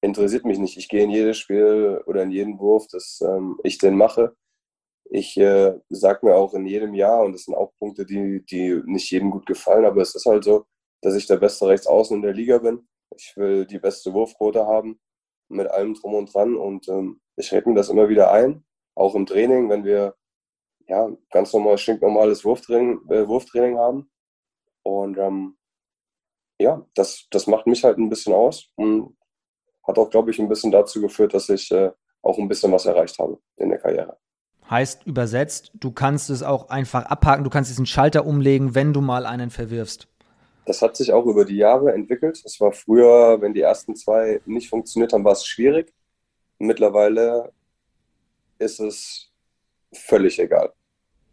interessiert 0.00 0.44
mich 0.44 0.58
nicht. 0.58 0.76
Ich 0.76 0.88
gehe 0.88 1.04
in 1.04 1.10
jedes 1.10 1.38
Spiel 1.38 2.02
oder 2.06 2.22
in 2.22 2.30
jeden 2.30 2.58
Wurf, 2.58 2.86
das 2.90 3.20
ähm, 3.22 3.58
ich 3.62 3.78
den 3.78 3.96
mache. 3.96 4.34
Ich 5.10 5.36
äh, 5.38 5.78
sage 5.88 6.26
mir 6.26 6.36
auch 6.36 6.54
in 6.54 6.66
jedem 6.66 6.94
Jahr, 6.94 7.24
und 7.24 7.32
das 7.32 7.44
sind 7.44 7.54
auch 7.54 7.72
Punkte, 7.78 8.06
die, 8.06 8.44
die 8.44 8.80
nicht 8.86 9.10
jedem 9.10 9.30
gut 9.30 9.46
gefallen, 9.46 9.84
aber 9.84 10.02
es 10.02 10.14
ist 10.14 10.26
halt 10.26 10.44
so, 10.44 10.66
dass 11.02 11.14
ich 11.14 11.26
der 11.26 11.36
beste 11.36 11.66
Rechtsaußen 11.66 12.16
in 12.16 12.22
der 12.22 12.34
Liga 12.34 12.58
bin. 12.58 12.86
Ich 13.16 13.36
will 13.36 13.66
die 13.66 13.78
beste 13.78 14.12
Wurfquote 14.12 14.66
haben, 14.66 15.00
mit 15.48 15.68
allem 15.68 15.94
drum 15.94 16.14
und 16.14 16.32
dran. 16.32 16.56
Und 16.56 16.88
ähm, 16.88 17.20
ich 17.36 17.52
rede 17.52 17.68
mir 17.68 17.74
das 17.74 17.88
immer 17.88 18.08
wieder 18.08 18.30
ein, 18.30 18.64
auch 18.94 19.14
im 19.14 19.26
Training, 19.26 19.68
wenn 19.68 19.84
wir 19.84 20.14
ja, 20.90 21.08
ganz 21.30 21.52
normal, 21.52 21.78
stinknormales 21.78 22.44
Wurftraining, 22.44 23.00
äh, 23.10 23.26
Wurftraining 23.28 23.78
haben. 23.78 24.10
Und 24.82 25.16
ähm, 25.18 25.56
ja, 26.58 26.84
das, 26.94 27.28
das 27.30 27.46
macht 27.46 27.68
mich 27.68 27.84
halt 27.84 27.96
ein 27.96 28.10
bisschen 28.10 28.32
aus 28.32 28.66
und 28.74 29.16
hat 29.86 29.98
auch, 29.98 30.10
glaube 30.10 30.32
ich, 30.32 30.40
ein 30.40 30.48
bisschen 30.48 30.72
dazu 30.72 31.00
geführt, 31.00 31.32
dass 31.32 31.48
ich 31.48 31.70
äh, 31.70 31.92
auch 32.22 32.38
ein 32.38 32.48
bisschen 32.48 32.72
was 32.72 32.86
erreicht 32.86 33.18
habe 33.20 33.38
in 33.56 33.68
der 33.68 33.78
Karriere. 33.78 34.18
Heißt 34.68 35.06
übersetzt, 35.06 35.70
du 35.74 35.92
kannst 35.92 36.28
es 36.28 36.42
auch 36.42 36.70
einfach 36.70 37.04
abhaken, 37.06 37.44
du 37.44 37.50
kannst 37.50 37.70
diesen 37.70 37.86
Schalter 37.86 38.26
umlegen, 38.26 38.74
wenn 38.74 38.92
du 38.92 39.00
mal 39.00 39.26
einen 39.26 39.50
verwirfst. 39.50 40.08
Das 40.66 40.82
hat 40.82 40.96
sich 40.96 41.12
auch 41.12 41.26
über 41.26 41.44
die 41.44 41.56
Jahre 41.56 41.92
entwickelt. 41.92 42.42
Es 42.44 42.60
war 42.60 42.72
früher, 42.72 43.40
wenn 43.40 43.54
die 43.54 43.62
ersten 43.62 43.94
zwei 43.94 44.40
nicht 44.44 44.68
funktioniert 44.68 45.12
haben, 45.12 45.24
war 45.24 45.32
es 45.32 45.46
schwierig. 45.46 45.92
Mittlerweile 46.58 47.52
ist 48.58 48.80
es 48.80 49.32
völlig 49.92 50.38
egal 50.38 50.72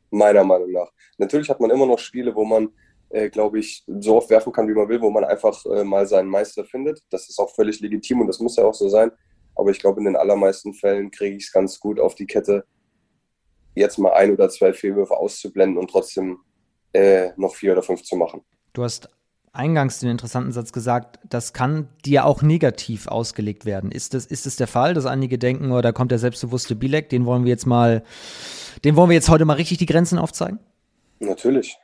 meiner 0.10 0.44
Meinung 0.44 0.72
nach. 0.72 0.92
Natürlich 1.18 1.50
hat 1.50 1.60
man 1.60 1.70
immer 1.70 1.86
noch 1.86 2.00
Spiele, 2.00 2.34
wo 2.36 2.46
man, 2.46 2.70
äh, 3.10 3.30
glaube 3.30 3.60
ich, 3.60 3.84
so 3.88 4.18
oft 4.18 4.30
werfen 4.30 4.52
kann, 4.52 4.68
wie 4.68 4.74
man 4.74 4.90
will, 4.90 5.02
wo 5.02 5.10
man 5.10 5.24
einfach 5.24 5.66
äh, 5.66 5.84
mal 5.84 6.06
seinen 6.06 6.30
Meister 6.30 6.66
findet. 6.66 7.02
Das 7.10 7.30
ist 7.30 7.40
auch 7.40 7.54
völlig 7.54 7.80
legitim 7.80 8.22
und 8.22 8.28
das 8.28 8.40
muss 8.40 8.56
ja 8.56 8.66
auch 8.66 8.74
so 8.74 8.90
sein. 8.90 9.12
Aber 9.56 9.72
ich 9.72 9.80
glaube, 9.80 10.00
in 10.00 10.06
den 10.06 10.16
allermeisten 10.16 10.74
Fällen 10.74 11.10
kriege 11.12 11.36
ich 11.36 11.46
es 11.46 11.52
ganz 11.52 11.80
gut 11.80 12.00
auf 12.00 12.16
die 12.16 12.28
Kette, 12.28 12.66
jetzt 13.76 13.98
mal 13.98 14.14
ein 14.14 14.32
oder 14.32 14.50
zwei 14.50 14.74
Fehlwürfe 14.74 15.16
auszublenden 15.16 15.78
und 15.78 15.90
trotzdem 15.90 16.40
äh, 16.94 17.32
noch 17.38 17.56
vier 17.56 17.74
oder 17.74 17.84
fünf 17.84 18.04
zu 18.04 18.16
machen. 18.16 18.42
Du 18.74 18.84
hast 18.84 19.10
eingangs 19.58 20.00
den 20.00 20.10
interessanten 20.10 20.52
Satz 20.52 20.72
gesagt, 20.72 21.20
das 21.28 21.54
kann 21.54 21.90
dir 22.06 22.26
auch 22.26 22.42
negativ 22.42 23.08
ausgelegt 23.08 23.66
werden. 23.66 23.92
Ist 23.92 24.14
das, 24.14 24.26
ist 24.26 24.46
das 24.46 24.56
der 24.56 24.68
Fall, 24.68 24.94
dass 24.94 25.06
einige 25.06 25.38
denken, 25.38 25.72
oh, 25.72 25.82
da 25.82 25.92
kommt 25.92 26.12
der 26.12 26.20
selbstbewusste 26.20 26.76
Bilek, 26.76 27.10
den 27.10 27.26
wollen 27.26 27.44
wir 27.44 27.50
jetzt 27.50 27.66
mal, 27.66 28.04
den 28.86 28.96
wollen 28.96 29.10
wir 29.10 29.16
jetzt 29.16 29.30
heute 29.30 29.46
mal 29.46 29.54
richtig 29.54 29.78
die 29.80 29.86
Grenzen 29.86 30.20
aufzeigen? 30.20 30.60
Natürlich. 31.20 31.78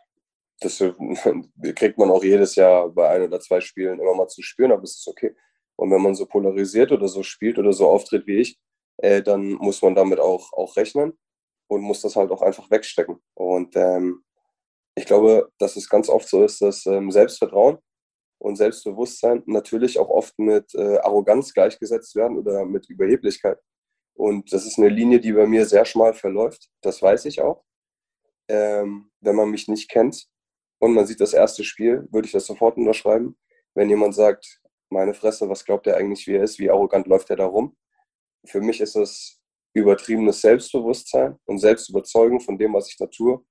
Das 0.59 0.81
kriegt 1.75 1.97
man 1.97 2.11
auch 2.11 2.23
jedes 2.23 2.55
Jahr 2.55 2.89
bei 2.89 3.09
ein 3.09 3.23
oder 3.23 3.39
zwei 3.39 3.59
Spielen 3.59 3.99
immer 3.99 4.15
mal 4.15 4.27
zu 4.27 4.41
spüren, 4.41 4.71
aber 4.71 4.83
es 4.83 4.97
ist 4.97 5.07
okay. 5.07 5.35
Und 5.75 5.91
wenn 5.91 6.01
man 6.01 6.15
so 6.15 6.25
polarisiert 6.25 6.91
oder 6.91 7.07
so 7.07 7.23
spielt 7.23 7.57
oder 7.57 7.73
so 7.73 7.89
auftritt 7.89 8.27
wie 8.27 8.37
ich, 8.37 8.59
äh, 8.97 9.21
dann 9.21 9.53
muss 9.53 9.81
man 9.81 9.95
damit 9.95 10.19
auch, 10.19 10.53
auch 10.53 10.77
rechnen 10.77 11.13
und 11.67 11.81
muss 11.81 12.01
das 12.01 12.15
halt 12.15 12.31
auch 12.31 12.41
einfach 12.41 12.69
wegstecken. 12.69 13.17
Und 13.33 13.75
ähm, 13.75 14.23
ich 14.95 15.05
glaube, 15.05 15.51
dass 15.57 15.75
es 15.75 15.89
ganz 15.89 16.09
oft 16.09 16.27
so 16.27 16.43
ist, 16.43 16.61
dass 16.61 16.85
ähm, 16.85 17.11
Selbstvertrauen 17.11 17.77
und 18.39 18.57
Selbstbewusstsein 18.57 19.43
natürlich 19.45 19.97
auch 19.99 20.09
oft 20.09 20.37
mit 20.37 20.73
äh, 20.75 20.97
Arroganz 20.99 21.53
gleichgesetzt 21.53 22.15
werden 22.15 22.37
oder 22.37 22.65
mit 22.65 22.89
Überheblichkeit. 22.89 23.59
Und 24.15 24.53
das 24.53 24.65
ist 24.65 24.77
eine 24.77 24.89
Linie, 24.89 25.19
die 25.19 25.33
bei 25.33 25.47
mir 25.47 25.65
sehr 25.65 25.85
schmal 25.85 26.13
verläuft. 26.13 26.69
Das 26.81 27.01
weiß 27.01 27.25
ich 27.25 27.41
auch. 27.41 27.63
Ähm, 28.47 29.09
wenn 29.21 29.35
man 29.35 29.49
mich 29.49 29.67
nicht 29.67 29.89
kennt 29.89 30.27
und 30.79 30.93
man 30.93 31.07
sieht 31.07 31.21
das 31.21 31.33
erste 31.33 31.63
Spiel, 31.63 32.07
würde 32.11 32.27
ich 32.27 32.31
das 32.33 32.45
sofort 32.45 32.77
unterschreiben. 32.77 33.37
Wenn 33.73 33.89
jemand 33.89 34.13
sagt, 34.13 34.61
meine 34.89 35.15
Fresse, 35.15 35.49
was 35.49 35.65
glaubt 35.65 35.87
er 35.87 35.97
eigentlich, 35.97 36.27
wie 36.27 36.35
er 36.35 36.43
ist, 36.43 36.59
wie 36.59 36.69
arrogant 36.69 37.07
läuft 37.07 37.31
er 37.31 37.37
da 37.37 37.45
rum? 37.45 37.75
Für 38.45 38.61
mich 38.61 38.81
ist 38.81 38.95
das 38.95 39.39
übertriebenes 39.73 40.41
Selbstbewusstsein 40.41 41.39
und 41.45 41.57
Selbstüberzeugung 41.57 42.41
von 42.41 42.59
dem, 42.59 42.73
was 42.73 42.89
ich 42.89 42.97
da 42.97 43.07
tue 43.07 43.43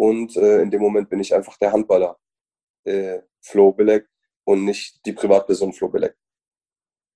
und 0.00 0.34
äh, 0.38 0.62
in 0.62 0.70
dem 0.70 0.80
Moment 0.80 1.10
bin 1.10 1.20
ich 1.20 1.34
einfach 1.34 1.58
der 1.58 1.72
Handballer 1.72 2.18
äh, 2.84 3.20
Flo 3.42 3.70
Bilek 3.70 4.08
und 4.44 4.64
nicht 4.64 5.04
die 5.04 5.12
Privatperson 5.12 5.74
Flo 5.74 5.90
Bilek. 5.90 6.16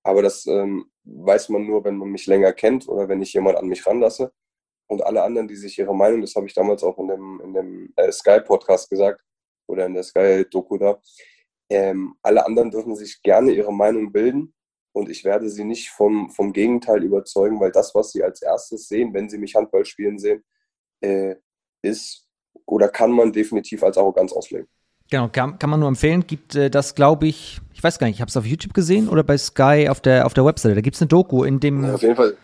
Aber 0.02 0.20
das 0.20 0.44
ähm, 0.44 0.92
weiß 1.04 1.48
man 1.48 1.66
nur, 1.66 1.82
wenn 1.82 1.96
man 1.96 2.10
mich 2.10 2.26
länger 2.26 2.52
kennt 2.52 2.86
oder 2.86 3.08
wenn 3.08 3.22
ich 3.22 3.32
jemand 3.32 3.56
an 3.56 3.68
mich 3.68 3.86
ranlasse. 3.86 4.34
Und 4.86 5.02
alle 5.02 5.22
anderen, 5.22 5.48
die 5.48 5.56
sich 5.56 5.78
ihre 5.78 5.96
Meinung, 5.96 6.20
das 6.20 6.34
habe 6.34 6.46
ich 6.46 6.52
damals 6.52 6.82
auch 6.84 6.98
in 6.98 7.08
dem, 7.08 7.40
in 7.42 7.54
dem 7.54 7.94
äh, 7.96 8.12
Sky-Podcast 8.12 8.90
gesagt 8.90 9.22
oder 9.66 9.86
in 9.86 9.94
der 9.94 10.02
Sky-Doku 10.02 10.76
da, 10.76 11.00
ähm, 11.70 12.16
alle 12.20 12.44
anderen 12.44 12.70
dürfen 12.70 12.94
sich 12.96 13.22
gerne 13.22 13.52
ihre 13.52 13.72
Meinung 13.72 14.12
bilden 14.12 14.52
und 14.92 15.08
ich 15.08 15.24
werde 15.24 15.48
sie 15.48 15.64
nicht 15.64 15.88
vom, 15.88 16.28
vom 16.28 16.52
Gegenteil 16.52 17.02
überzeugen, 17.02 17.58
weil 17.60 17.72
das, 17.72 17.94
was 17.94 18.12
sie 18.12 18.22
als 18.22 18.42
erstes 18.42 18.88
sehen, 18.88 19.14
wenn 19.14 19.30
sie 19.30 19.38
mich 19.38 19.54
Handball 19.54 19.86
spielen 19.86 20.18
sehen, 20.18 20.44
äh, 21.00 21.36
ist 21.80 22.23
oder 22.66 22.88
kann 22.88 23.12
man 23.12 23.32
definitiv 23.32 23.82
als 23.82 23.98
Arroganz 23.98 24.32
auslegen. 24.32 24.66
Genau, 25.10 25.28
kann, 25.28 25.58
kann 25.58 25.70
man 25.70 25.80
nur 25.80 25.88
empfehlen. 25.88 26.26
Gibt 26.26 26.54
äh, 26.54 26.70
das, 26.70 26.94
glaube 26.94 27.26
ich, 27.26 27.60
ich 27.72 27.84
weiß 27.84 27.98
gar 27.98 28.06
nicht, 28.06 28.16
ich 28.16 28.20
habe 28.20 28.30
es 28.30 28.36
auf 28.36 28.46
YouTube 28.46 28.74
gesehen 28.74 29.08
oder 29.08 29.22
bei 29.22 29.36
Sky 29.36 29.88
auf 29.90 30.00
der, 30.00 30.26
auf 30.26 30.34
der 30.34 30.44
Webseite. 30.44 30.74
Da 30.74 30.80
gibt 30.80 30.96
es 30.96 31.02
eine 31.02 31.08
Doku 31.08 31.44
in 31.44 31.60
dem. 31.60 31.84
Ja, 31.84 31.94
auf 31.94 32.02
jeden 32.02 32.16
Fall 32.16 32.36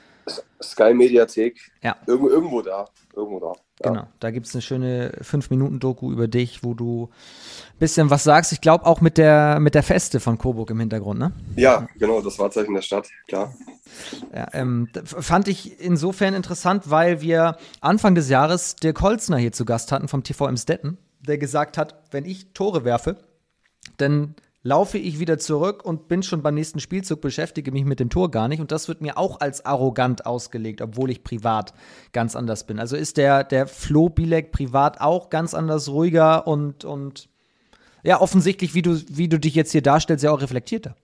Sky 0.63 0.95
Mediathek. 0.95 1.71
Ja. 1.83 1.97
Irgendwo, 2.07 2.29
irgendwo 2.29 2.63
da. 2.63 2.89
Irgendwo 3.15 3.41
da. 3.41 3.53
Ja. 3.83 3.91
Genau, 3.91 4.09
da 4.21 4.31
gibt 4.31 4.47
es 4.47 4.55
eine 4.55 4.63
schöne 4.63 5.13
5-Minuten-Doku 5.23 6.13
über 6.13 6.29
dich, 6.29 6.63
wo 6.63 6.75
du 6.75 7.07
ein 7.07 7.79
bisschen 7.79 8.11
was 8.11 8.25
sagst. 8.25 8.53
Ich 8.53 8.61
glaube 8.61 8.85
auch 8.85 9.01
mit 9.01 9.17
der, 9.17 9.59
mit 9.59 9.75
der 9.75 9.83
Feste 9.83 10.21
von 10.21 10.37
Coburg 10.37 10.71
im 10.71 10.81
Hintergrund, 10.81 11.19
ne? 11.19 11.33
Ja, 11.57 11.89
genau, 11.99 12.21
das 12.21 12.39
Wahrzeichen 12.39 12.75
der 12.75 12.83
Stadt, 12.83 13.09
klar. 13.27 13.55
Ja, 14.35 14.49
ähm, 14.53 14.89
fand 15.05 15.49
ich 15.49 15.81
insofern 15.81 16.35
interessant, 16.35 16.91
weil 16.91 17.23
wir 17.23 17.57
Anfang 17.81 18.15
des 18.15 18.29
Jahres 18.29 18.77
Dirk 18.77 19.01
Holzner 19.01 19.39
hier 19.39 19.53
zu 19.53 19.65
Gast 19.65 19.93
hatten 19.93 20.09
vom 20.09 20.23
TV 20.23 20.47
Emstetten 20.47 20.99
der 21.27 21.39
gesagt 21.39 21.79
hat, 21.79 22.03
wenn 22.11 22.25
ich 22.25 22.53
Tore 22.53 22.85
werfe, 22.85 23.17
dann 23.97 24.35
laufe 24.63 24.99
ich 24.99 25.19
wieder 25.19 25.39
zurück 25.39 25.85
und 25.85 26.09
bin 26.09 26.23
schon 26.23 26.43
beim 26.43 26.55
nächsten 26.55 26.81
Spielzug, 26.81 27.21
beschäftige 27.21 27.73
mich 27.73 27.85
mit 27.85 27.99
dem 27.99 28.11
Tor 28.11 28.31
gar 28.31 28.49
nicht. 28.49 28.61
Und 28.61 28.73
das 28.73 28.89
wird 28.89 29.01
mir 29.01 29.17
auch 29.17 29.41
als 29.41 29.65
arrogant 29.65 30.27
ausgelegt, 30.27 30.83
obwohl 30.83 31.11
ich 31.11 31.25
privat 31.25 31.73
ganz 32.13 32.37
anders 32.37 32.67
bin. 32.67 32.79
Also 32.79 32.97
ist 32.97 33.17
der, 33.17 33.45
der 33.45 33.67
Flo 33.67 34.11
Bilek 34.11 34.53
privat 34.53 35.01
auch 35.01 35.31
ganz 35.31 35.55
anders 35.55 35.89
ruhiger 35.89 36.47
und, 36.47 36.85
und 36.85 37.29
ja, 38.03 38.21
offensichtlich, 38.21 38.75
wie 38.75 38.83
du, 38.83 39.01
wie 39.09 39.29
du 39.29 39.39
dich 39.39 39.55
jetzt 39.55 39.73
hier 39.73 39.83
darstellst, 39.83 40.25
ja 40.25 40.31
auch 40.31 40.43
reflektierter. 40.43 40.95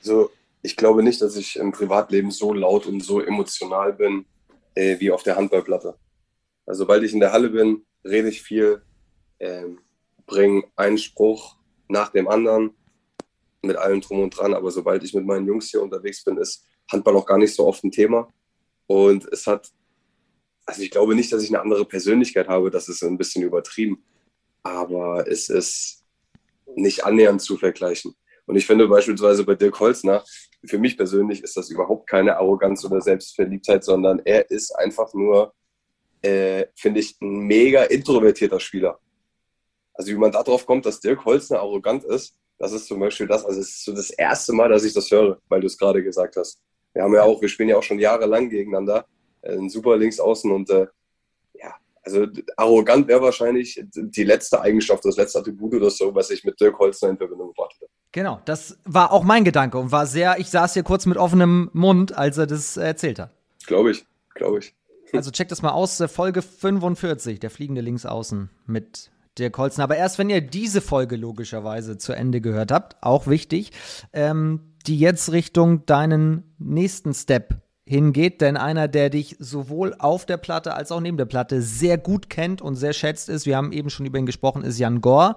So, 0.00 0.30
ich 0.62 0.76
glaube 0.76 1.02
nicht, 1.02 1.20
dass 1.22 1.36
ich 1.36 1.56
im 1.56 1.72
Privatleben 1.72 2.30
so 2.30 2.52
laut 2.52 2.86
und 2.86 3.02
so 3.02 3.20
emotional 3.20 3.92
bin 3.92 4.24
äh, 4.74 4.98
wie 5.00 5.10
auf 5.10 5.22
der 5.22 5.36
Handballplatte. 5.36 5.96
Also, 6.66 6.80
sobald 6.80 7.02
ich 7.02 7.12
in 7.12 7.20
der 7.20 7.32
Halle 7.32 7.50
bin, 7.50 7.84
rede 8.04 8.28
ich 8.28 8.42
viel, 8.42 8.82
ähm, 9.38 9.80
bringe 10.26 10.64
einen 10.76 10.98
Spruch 10.98 11.56
nach 11.88 12.10
dem 12.10 12.28
anderen 12.28 12.74
mit 13.62 13.76
allem 13.76 14.00
drum 14.00 14.20
und 14.20 14.36
dran. 14.36 14.54
Aber 14.54 14.70
sobald 14.70 15.02
ich 15.04 15.14
mit 15.14 15.24
meinen 15.24 15.46
Jungs 15.46 15.70
hier 15.70 15.82
unterwegs 15.82 16.24
bin, 16.24 16.36
ist 16.36 16.66
Handball 16.90 17.16
auch 17.16 17.26
gar 17.26 17.38
nicht 17.38 17.54
so 17.54 17.66
oft 17.66 17.82
ein 17.84 17.90
Thema. 17.90 18.28
Und 18.86 19.26
es 19.32 19.46
hat, 19.46 19.70
also 20.66 20.82
ich 20.82 20.90
glaube 20.90 21.14
nicht, 21.14 21.32
dass 21.32 21.42
ich 21.42 21.50
eine 21.50 21.60
andere 21.60 21.84
Persönlichkeit 21.84 22.48
habe, 22.48 22.70
das 22.70 22.88
ist 22.88 23.02
ein 23.02 23.18
bisschen 23.18 23.42
übertrieben. 23.42 24.04
Aber 24.62 25.26
es 25.28 25.48
ist 25.48 26.04
nicht 26.74 27.04
annähernd 27.04 27.40
zu 27.40 27.56
vergleichen. 27.56 28.14
Und 28.46 28.56
ich 28.56 28.66
finde 28.66 28.88
beispielsweise 28.88 29.44
bei 29.44 29.54
Dirk 29.54 29.78
Holzner, 29.80 30.24
für 30.64 30.78
mich 30.78 30.96
persönlich 30.96 31.42
ist 31.42 31.56
das 31.56 31.70
überhaupt 31.70 32.08
keine 32.08 32.36
Arroganz 32.36 32.84
oder 32.84 33.00
Selbstverliebtheit, 33.00 33.84
sondern 33.84 34.20
er 34.24 34.50
ist 34.50 34.72
einfach 34.72 35.12
nur, 35.14 35.54
äh, 36.22 36.66
finde 36.76 37.00
ich, 37.00 37.20
ein 37.20 37.46
mega 37.46 37.84
introvertierter 37.84 38.60
Spieler. 38.60 38.98
Also 39.94 40.10
wie 40.12 40.16
man 40.16 40.32
darauf 40.32 40.66
kommt, 40.66 40.86
dass 40.86 41.00
Dirk 41.00 41.24
Holzner 41.24 41.60
arrogant 41.60 42.04
ist, 42.04 42.36
das 42.58 42.72
ist 42.72 42.86
zum 42.86 43.00
Beispiel 43.00 43.26
das, 43.26 43.44
also 43.44 43.60
es 43.60 43.68
ist 43.68 43.84
so 43.84 43.92
das 43.92 44.10
erste 44.10 44.52
Mal, 44.52 44.68
dass 44.68 44.84
ich 44.84 44.92
das 44.92 45.10
höre, 45.10 45.38
weil 45.48 45.60
du 45.60 45.66
es 45.66 45.76
gerade 45.76 46.02
gesagt 46.02 46.36
hast. 46.36 46.60
Wir 46.92 47.02
haben 47.02 47.14
ja 47.14 47.22
auch, 47.22 47.40
wir 47.40 47.48
spielen 47.48 47.68
ja 47.68 47.76
auch 47.76 47.82
schon 47.82 47.98
jahrelang 47.98 48.48
gegeneinander, 48.50 49.06
äh, 49.42 49.56
ein 49.56 49.68
super 49.68 49.96
Linksaußen 49.96 50.50
und 50.50 50.70
äh, 50.70 50.86
ja, 51.54 51.74
also 52.02 52.26
arrogant 52.56 53.08
wäre 53.08 53.22
wahrscheinlich 53.22 53.82
die 53.94 54.24
letzte 54.24 54.60
Eigenschaft, 54.60 55.04
das 55.04 55.16
letzte 55.16 55.38
Attribut 55.38 55.74
oder 55.74 55.90
so, 55.90 56.14
was 56.14 56.30
ich 56.30 56.44
mit 56.44 56.60
Dirk 56.60 56.78
Holzner 56.78 57.10
in 57.10 57.16
Verbindung 57.16 57.48
gebracht 57.48 57.74
habe. 57.80 57.90
Genau, 58.12 58.40
das 58.44 58.78
war 58.84 59.10
auch 59.12 59.24
mein 59.24 59.44
Gedanke 59.44 59.78
und 59.78 59.90
war 59.90 60.06
sehr, 60.06 60.38
ich 60.38 60.50
saß 60.50 60.74
hier 60.74 60.82
kurz 60.82 61.06
mit 61.06 61.16
offenem 61.16 61.70
Mund, 61.72 62.16
als 62.16 62.36
er 62.36 62.46
das 62.46 62.76
erzählt 62.76 63.18
hat. 63.18 63.30
Glaube 63.66 63.90
ich, 63.90 64.04
glaube 64.34 64.58
ich. 64.58 64.74
Also 65.14 65.30
check 65.30 65.48
das 65.48 65.62
mal 65.62 65.70
aus, 65.70 66.00
äh, 66.00 66.08
Folge 66.08 66.42
45, 66.42 67.38
der 67.38 67.50
fliegende 67.50 67.82
Linksaußen 67.82 68.50
mit 68.66 69.11
Dirk 69.38 69.56
Holzen. 69.58 69.82
Aber 69.82 69.96
erst 69.96 70.18
wenn 70.18 70.30
ihr 70.30 70.40
diese 70.40 70.80
Folge 70.80 71.16
logischerweise 71.16 71.98
zu 71.98 72.12
Ende 72.12 72.40
gehört 72.40 72.70
habt, 72.70 72.96
auch 73.02 73.26
wichtig, 73.26 73.72
ähm, 74.12 74.74
die 74.86 74.98
jetzt 74.98 75.32
Richtung 75.32 75.86
deinen 75.86 76.54
nächsten 76.58 77.14
Step 77.14 77.62
hingeht, 77.84 78.40
denn 78.40 78.56
einer, 78.56 78.88
der 78.88 79.10
dich 79.10 79.36
sowohl 79.38 79.94
auf 79.98 80.24
der 80.26 80.36
Platte 80.36 80.74
als 80.74 80.92
auch 80.92 81.00
neben 81.00 81.16
der 81.16 81.24
Platte 81.24 81.62
sehr 81.62 81.98
gut 81.98 82.30
kennt 82.30 82.62
und 82.62 82.76
sehr 82.76 82.92
schätzt 82.92 83.28
ist, 83.28 83.46
wir 83.46 83.56
haben 83.56 83.72
eben 83.72 83.90
schon 83.90 84.06
über 84.06 84.18
ihn 84.18 84.26
gesprochen, 84.26 84.62
ist 84.62 84.78
Jan 84.78 85.00
Gore, 85.00 85.36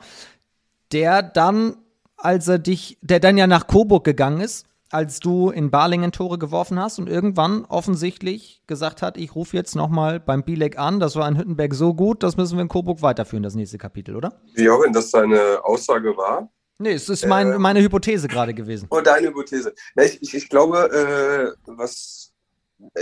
der 0.91 1.23
dann, 1.23 1.75
als 2.17 2.47
er 2.47 2.59
dich, 2.59 2.97
der 3.01 3.19
dann 3.19 3.37
ja 3.37 3.47
nach 3.47 3.67
Coburg 3.67 4.03
gegangen 4.03 4.41
ist, 4.41 4.67
als 4.95 5.19
du 5.19 5.49
in 5.49 5.71
Balingen 5.71 6.13
Tore 6.13 6.39
geworfen 6.39 6.79
hast 6.79 6.99
und 6.99 7.09
irgendwann 7.09 7.65
offensichtlich 7.65 8.63
gesagt 8.65 9.01
hat, 9.01 9.17
ich 9.17 9.35
rufe 9.35 9.57
jetzt 9.57 9.75
nochmal 9.75 10.21
beim 10.21 10.43
Bilek 10.43 10.79
an, 10.79 11.01
das 11.01 11.17
war 11.17 11.27
in 11.27 11.37
Hüttenberg 11.37 11.73
so 11.73 11.93
gut, 11.93 12.23
das 12.23 12.37
müssen 12.37 12.57
wir 12.57 12.61
in 12.61 12.69
Coburg 12.69 13.01
weiterführen, 13.01 13.43
das 13.43 13.55
nächste 13.55 13.77
Kapitel, 13.77 14.15
oder? 14.15 14.39
Wie 14.53 14.69
auch 14.69 14.81
wenn 14.81 14.93
das 14.93 15.11
deine 15.11 15.59
Aussage 15.65 16.15
war. 16.15 16.49
Nee, 16.77 16.93
es 16.93 17.09
ist 17.09 17.25
mein, 17.25 17.51
äh, 17.51 17.59
meine 17.59 17.81
Hypothese 17.81 18.29
gerade 18.29 18.53
gewesen. 18.53 18.87
Oh, 18.89 19.01
deine 19.01 19.27
Hypothese. 19.27 19.73
ich, 19.97 20.21
ich, 20.21 20.33
ich, 20.33 20.49
glaube, 20.49 20.89
äh, 20.89 21.51
was, 21.65 22.31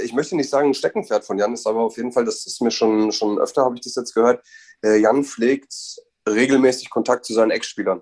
ich 0.03 0.13
möchte 0.13 0.35
nicht 0.35 0.49
sagen 0.49 0.69
ein 0.69 0.73
Steckenpferd 0.73 1.23
von 1.23 1.37
Jan 1.37 1.53
ist, 1.53 1.67
aber 1.67 1.81
auf 1.81 1.97
jeden 1.97 2.11
Fall, 2.11 2.25
das 2.25 2.47
ist 2.47 2.59
mir 2.59 2.71
schon, 2.71 3.11
schon 3.11 3.37
öfter, 3.37 3.65
habe 3.65 3.75
ich 3.75 3.81
das 3.81 3.93
jetzt 3.93 4.15
gehört, 4.15 4.43
äh, 4.83 4.97
Jan 4.97 5.23
pflegt 5.23 5.75
regelmäßig 6.27 6.89
Kontakt 6.89 7.25
zu 7.25 7.33
seinen 7.33 7.51
Ex-Spielern. 7.51 8.01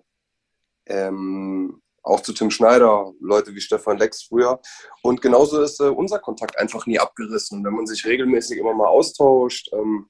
Ähm, 0.85 1.81
auch 2.03 2.21
zu 2.21 2.33
Tim 2.33 2.51
Schneider, 2.51 3.11
Leute 3.19 3.53
wie 3.53 3.61
Stefan 3.61 3.97
Lex 3.97 4.23
früher. 4.23 4.59
Und 5.03 5.21
genauso 5.21 5.61
ist 5.61 5.79
äh, 5.79 5.85
unser 5.85 6.19
Kontakt 6.19 6.57
einfach 6.57 6.85
nie 6.85 6.99
abgerissen. 6.99 7.59
Und 7.59 7.65
wenn 7.65 7.73
man 7.73 7.85
sich 7.85 8.05
regelmäßig 8.05 8.57
immer 8.57 8.73
mal 8.73 8.87
austauscht, 8.87 9.69
ähm, 9.73 10.07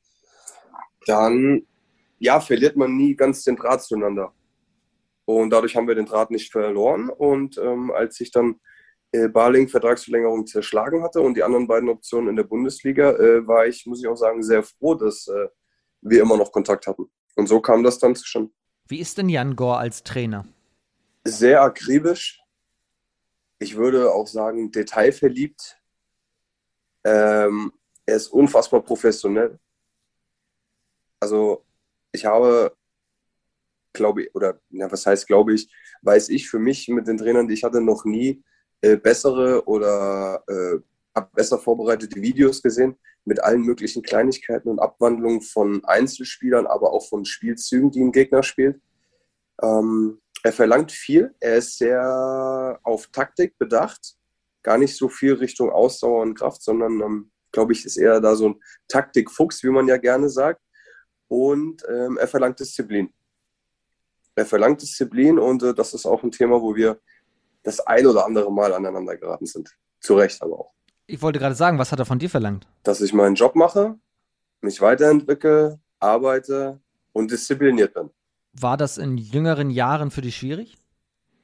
dann 1.05 1.65
ja, 2.19 2.39
verliert 2.39 2.77
man 2.77 2.95
nie 2.95 3.15
ganz 3.15 3.43
den 3.43 3.55
Draht 3.55 3.81
zueinander. 3.81 4.31
Und 5.25 5.49
dadurch 5.49 5.75
haben 5.75 5.87
wir 5.87 5.95
den 5.95 6.05
Draht 6.05 6.29
nicht 6.29 6.51
verloren. 6.51 7.09
Und 7.09 7.57
ähm, 7.57 7.91
als 7.91 8.19
ich 8.19 8.31
dann 8.31 8.59
äh, 9.11 9.27
Barling 9.27 9.67
Vertragsverlängerung 9.67 10.45
zerschlagen 10.45 11.03
hatte 11.03 11.19
und 11.21 11.35
die 11.35 11.43
anderen 11.43 11.67
beiden 11.67 11.89
Optionen 11.89 12.29
in 12.29 12.35
der 12.35 12.43
Bundesliga, 12.43 13.11
äh, 13.13 13.47
war 13.47 13.65
ich, 13.65 13.85
muss 13.87 14.01
ich 14.01 14.07
auch 14.07 14.15
sagen, 14.15 14.43
sehr 14.43 14.63
froh, 14.63 14.93
dass 14.93 15.27
äh, 15.27 15.47
wir 16.01 16.21
immer 16.21 16.37
noch 16.37 16.51
Kontakt 16.51 16.85
hatten. 16.85 17.05
Und 17.35 17.47
so 17.47 17.59
kam 17.59 17.83
das 17.83 17.97
dann 17.97 18.15
zustande. 18.15 18.51
Wie 18.87 18.99
ist 18.99 19.17
denn 19.17 19.29
Jan 19.29 19.55
Gore 19.55 19.77
als 19.77 20.03
Trainer? 20.03 20.45
Sehr 21.23 21.61
akribisch. 21.61 22.41
Ich 23.59 23.75
würde 23.75 24.11
auch 24.11 24.27
sagen, 24.27 24.71
detailverliebt. 24.71 25.79
Ähm, 27.03 27.71
er 28.05 28.15
ist 28.15 28.27
unfassbar 28.27 28.81
professionell. 28.81 29.59
Also 31.19 31.63
ich 32.11 32.25
habe, 32.25 32.75
glaube 33.93 34.23
ich, 34.23 34.35
oder 34.35 34.59
ja, 34.69 34.91
was 34.91 35.05
heißt 35.05 35.27
glaube 35.27 35.53
ich, 35.53 35.71
weiß 36.01 36.29
ich 36.29 36.49
für 36.49 36.59
mich 36.59 36.87
mit 36.87 37.07
den 37.07 37.17
Trainern, 37.17 37.47
die 37.47 37.53
ich 37.53 37.63
hatte, 37.63 37.81
noch 37.81 38.05
nie 38.05 38.43
äh, 38.81 38.97
bessere 38.97 39.67
oder 39.67 40.43
äh, 40.47 40.79
besser 41.33 41.59
vorbereitete 41.59 42.21
Videos 42.21 42.61
gesehen 42.61 42.97
mit 43.25 43.43
allen 43.43 43.61
möglichen 43.61 44.01
Kleinigkeiten 44.01 44.69
und 44.69 44.79
Abwandlungen 44.79 45.41
von 45.41 45.83
Einzelspielern, 45.85 46.65
aber 46.65 46.91
auch 46.91 47.07
von 47.07 47.25
Spielzügen, 47.25 47.91
die 47.91 48.01
ein 48.01 48.11
Gegner 48.11 48.41
spielt. 48.41 48.81
Ähm, 49.61 50.19
er 50.43 50.53
verlangt 50.53 50.91
viel. 50.91 51.33
Er 51.39 51.55
ist 51.57 51.77
sehr 51.77 52.79
auf 52.83 53.07
Taktik 53.07 53.57
bedacht. 53.57 54.15
Gar 54.63 54.77
nicht 54.77 54.95
so 54.95 55.09
viel 55.09 55.33
Richtung 55.33 55.69
Ausdauer 55.69 56.21
und 56.21 56.35
Kraft, 56.35 56.61
sondern, 56.61 57.01
ähm, 57.01 57.31
glaube 57.51 57.73
ich, 57.73 57.85
ist 57.85 57.97
eher 57.97 58.19
da 58.19 58.35
so 58.35 58.49
ein 58.49 58.61
Taktikfuchs, 58.87 59.63
wie 59.63 59.69
man 59.69 59.87
ja 59.87 59.97
gerne 59.97 60.29
sagt. 60.29 60.61
Und 61.27 61.83
ähm, 61.89 62.17
er 62.17 62.27
verlangt 62.27 62.59
Disziplin. 62.59 63.13
Er 64.35 64.45
verlangt 64.45 64.81
Disziplin 64.81 65.39
und 65.39 65.63
äh, 65.63 65.73
das 65.73 65.93
ist 65.93 66.05
auch 66.05 66.23
ein 66.23 66.31
Thema, 66.31 66.61
wo 66.61 66.75
wir 66.75 66.99
das 67.63 67.79
ein 67.81 68.05
oder 68.05 68.25
andere 68.25 68.51
Mal 68.51 68.73
aneinander 68.73 69.17
geraten 69.17 69.45
sind. 69.45 69.75
Zu 69.99 70.15
Recht 70.15 70.41
aber 70.41 70.59
auch. 70.59 70.73
Ich 71.05 71.21
wollte 71.21 71.39
gerade 71.39 71.55
sagen, 71.55 71.77
was 71.77 71.91
hat 71.91 71.99
er 71.99 72.05
von 72.05 72.19
dir 72.19 72.29
verlangt? 72.29 72.67
Dass 72.83 73.01
ich 73.01 73.13
meinen 73.13 73.35
Job 73.35 73.55
mache, 73.55 73.99
mich 74.61 74.81
weiterentwickle, 74.81 75.79
arbeite 75.99 76.79
und 77.11 77.31
diszipliniert 77.31 77.93
bin. 77.93 78.09
War 78.53 78.77
das 78.77 78.97
in 78.97 79.17
jüngeren 79.17 79.69
Jahren 79.69 80.11
für 80.11 80.21
dich 80.21 80.37
schwierig? 80.37 80.77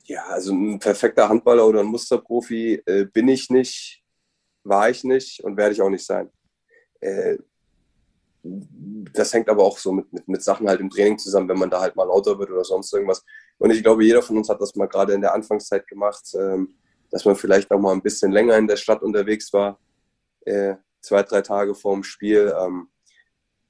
Ja, 0.06 0.26
also 0.28 0.54
ein 0.54 0.80
perfekter 0.80 1.30
Handballer 1.30 1.68
oder 1.68 1.82
ein 1.82 1.88
Musterprofi 1.88 2.82
äh, 2.86 3.06
bin 3.06 3.28
ich 3.28 3.50
nicht, 3.50 4.04
war 4.64 4.90
ich 4.90 5.04
nicht 5.04 5.44
und 5.44 5.58
werde 5.58 5.74
ich 5.74 5.82
auch 5.82 5.90
nicht 5.90 6.06
sein. 6.06 6.30
Äh, 7.02 7.38
das 8.44 9.34
hängt 9.34 9.50
aber 9.50 9.64
auch 9.64 9.78
so 9.78 9.92
mit, 9.92 10.12
mit, 10.14 10.28
mit 10.28 10.44
Sachen 10.44 10.68
halt 10.68 10.80
im 10.80 10.90
Training 10.90 11.18
zusammen, 11.18 11.50
wenn 11.50 11.60
man 11.60 11.70
da 11.70 11.82
halt 11.82 11.96
mal 11.96 12.06
lauter 12.06 12.38
wird 12.40 12.52
oder 12.52 12.64
sonst 12.64 12.94
irgendwas. 12.94 13.24
Und 13.58 13.72
ich 13.72 13.84
glaube, 13.84 14.06
jeder 14.06 14.22
von 14.22 14.38
uns 14.38 14.50
hat 14.50 14.62
das 14.62 14.76
mal 14.76 14.88
gerade 14.88 15.14
in 15.14 15.22
der 15.22 15.34
Anfangszeit 15.34 15.88
gemacht, 15.88 16.24
ähm, 16.36 16.76
dass 17.10 17.26
man 17.26 17.36
vielleicht 17.36 17.70
noch 17.70 17.80
mal 17.80 17.94
ein 17.94 18.02
bisschen 18.02 18.32
länger 18.32 18.58
in 18.58 18.68
der 18.68 18.78
Stadt 18.78 19.02
unterwegs 19.02 19.52
war, 19.54 19.80
äh, 20.46 20.76
zwei, 21.02 21.24
drei 21.24 21.42
Tage 21.42 21.74
vorm 21.76 22.04
Spiel. 22.04 22.54
Ähm, 22.58 22.90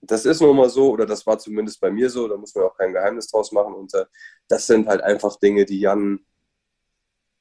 das 0.01 0.25
ist 0.25 0.41
nun 0.41 0.55
mal 0.55 0.69
so, 0.69 0.91
oder 0.91 1.05
das 1.05 1.25
war 1.25 1.39
zumindest 1.39 1.81
bei 1.81 1.91
mir 1.91 2.09
so, 2.09 2.27
da 2.27 2.37
muss 2.37 2.53
man 2.55 2.65
auch 2.65 2.77
kein 2.77 2.93
Geheimnis 2.93 3.27
draus 3.27 3.51
machen. 3.51 3.73
Und 3.73 3.93
äh, 3.93 4.05
das 4.47 4.67
sind 4.67 4.87
halt 4.87 5.01
einfach 5.01 5.37
Dinge, 5.37 5.65
die 5.65 5.79
Jan, 5.79 6.19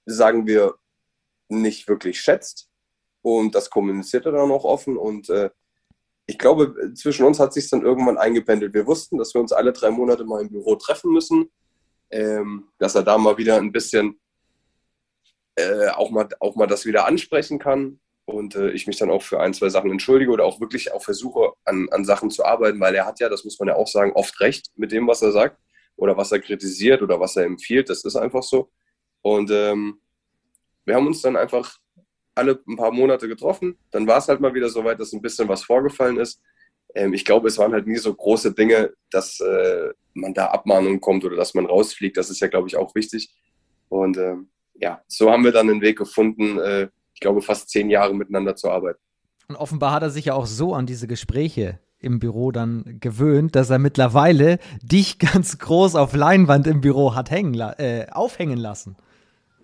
sagen 0.06 0.46
wir, 0.46 0.74
nicht 1.48 1.88
wirklich 1.88 2.20
schätzt. 2.20 2.68
Und 3.22 3.54
das 3.54 3.70
kommuniziert 3.70 4.26
er 4.26 4.32
dann 4.32 4.50
auch 4.50 4.64
offen. 4.64 4.96
Und 4.96 5.28
äh, 5.30 5.50
ich 6.26 6.38
glaube, 6.38 6.92
zwischen 6.94 7.26
uns 7.26 7.38
hat 7.38 7.52
sich 7.52 7.68
dann 7.68 7.82
irgendwann 7.82 8.18
eingependelt. 8.18 8.74
Wir 8.74 8.86
wussten, 8.86 9.18
dass 9.18 9.34
wir 9.34 9.40
uns 9.40 9.52
alle 9.52 9.72
drei 9.72 9.90
Monate 9.90 10.24
mal 10.24 10.42
im 10.42 10.50
Büro 10.50 10.76
treffen 10.76 11.12
müssen, 11.12 11.50
ähm, 12.10 12.68
dass 12.78 12.94
er 12.94 13.02
da 13.02 13.18
mal 13.18 13.36
wieder 13.36 13.56
ein 13.56 13.72
bisschen 13.72 14.18
äh, 15.56 15.88
auch, 15.88 16.10
mal, 16.10 16.28
auch 16.40 16.56
mal 16.56 16.66
das 16.66 16.84
wieder 16.84 17.06
ansprechen 17.06 17.58
kann 17.58 18.00
und 18.26 18.56
äh, 18.56 18.70
ich 18.70 18.86
mich 18.86 18.98
dann 18.98 19.10
auch 19.10 19.22
für 19.22 19.40
ein, 19.40 19.54
zwei 19.54 19.68
Sachen 19.68 19.90
entschuldige 19.90 20.30
oder 20.32 20.44
auch 20.44 20.60
wirklich 20.60 20.92
auch 20.92 21.02
versuche, 21.02 21.52
an, 21.64 21.88
an 21.90 22.04
Sachen 22.04 22.30
zu 22.30 22.44
arbeiten, 22.44 22.80
weil 22.80 22.94
er 22.94 23.06
hat 23.06 23.20
ja, 23.20 23.28
das 23.28 23.44
muss 23.44 23.58
man 23.58 23.68
ja 23.68 23.76
auch 23.76 23.86
sagen, 23.86 24.12
oft 24.14 24.40
recht 24.40 24.70
mit 24.76 24.92
dem, 24.92 25.06
was 25.06 25.22
er 25.22 25.32
sagt 25.32 25.58
oder 25.94 26.16
was 26.16 26.32
er 26.32 26.40
kritisiert 26.40 27.02
oder 27.02 27.20
was 27.20 27.36
er 27.36 27.44
empfiehlt. 27.44 27.88
Das 27.88 28.04
ist 28.04 28.16
einfach 28.16 28.42
so. 28.42 28.70
Und 29.22 29.50
ähm, 29.52 30.00
wir 30.84 30.96
haben 30.96 31.06
uns 31.06 31.22
dann 31.22 31.36
einfach 31.36 31.78
alle 32.34 32.60
ein 32.66 32.76
paar 32.76 32.90
Monate 32.90 33.28
getroffen. 33.28 33.78
Dann 33.92 34.06
war 34.06 34.18
es 34.18 34.28
halt 34.28 34.40
mal 34.40 34.54
wieder 34.54 34.68
so 34.68 34.84
weit, 34.84 35.00
dass 35.00 35.12
ein 35.12 35.22
bisschen 35.22 35.48
was 35.48 35.62
vorgefallen 35.62 36.18
ist. 36.18 36.42
Ähm, 36.94 37.14
ich 37.14 37.24
glaube, 37.24 37.46
es 37.48 37.58
waren 37.58 37.72
halt 37.72 37.86
nie 37.86 37.96
so 37.96 38.12
große 38.12 38.54
Dinge, 38.54 38.92
dass 39.10 39.38
äh, 39.40 39.90
man 40.14 40.34
da 40.34 40.46
Abmahnungen 40.48 41.00
kommt 41.00 41.24
oder 41.24 41.36
dass 41.36 41.54
man 41.54 41.66
rausfliegt. 41.66 42.16
Das 42.16 42.28
ist 42.28 42.40
ja, 42.40 42.48
glaube 42.48 42.66
ich, 42.66 42.76
auch 42.76 42.94
wichtig. 42.96 43.32
Und 43.88 44.16
ähm, 44.16 44.50
ja, 44.74 45.00
so 45.06 45.30
haben 45.30 45.44
wir 45.44 45.52
dann 45.52 45.70
einen 45.70 45.80
Weg 45.80 45.96
gefunden, 45.96 46.58
äh, 46.58 46.88
ich 47.16 47.20
glaube, 47.20 47.40
fast 47.40 47.70
zehn 47.70 47.88
Jahre 47.88 48.14
miteinander 48.14 48.56
zu 48.56 48.70
arbeiten. 48.70 49.00
Und 49.48 49.56
offenbar 49.56 49.92
hat 49.92 50.02
er 50.02 50.10
sich 50.10 50.26
ja 50.26 50.34
auch 50.34 50.44
so 50.44 50.74
an 50.74 50.84
diese 50.84 51.06
Gespräche 51.06 51.78
im 51.98 52.18
Büro 52.18 52.52
dann 52.52 52.98
gewöhnt, 53.00 53.56
dass 53.56 53.70
er 53.70 53.78
mittlerweile 53.78 54.58
dich 54.82 55.18
ganz 55.32 55.58
groß 55.58 55.94
auf 55.94 56.14
Leinwand 56.14 56.66
im 56.66 56.82
Büro 56.82 57.14
hat 57.14 57.30
hängen, 57.30 57.58
äh, 57.58 58.06
aufhängen 58.10 58.58
lassen. 58.58 58.96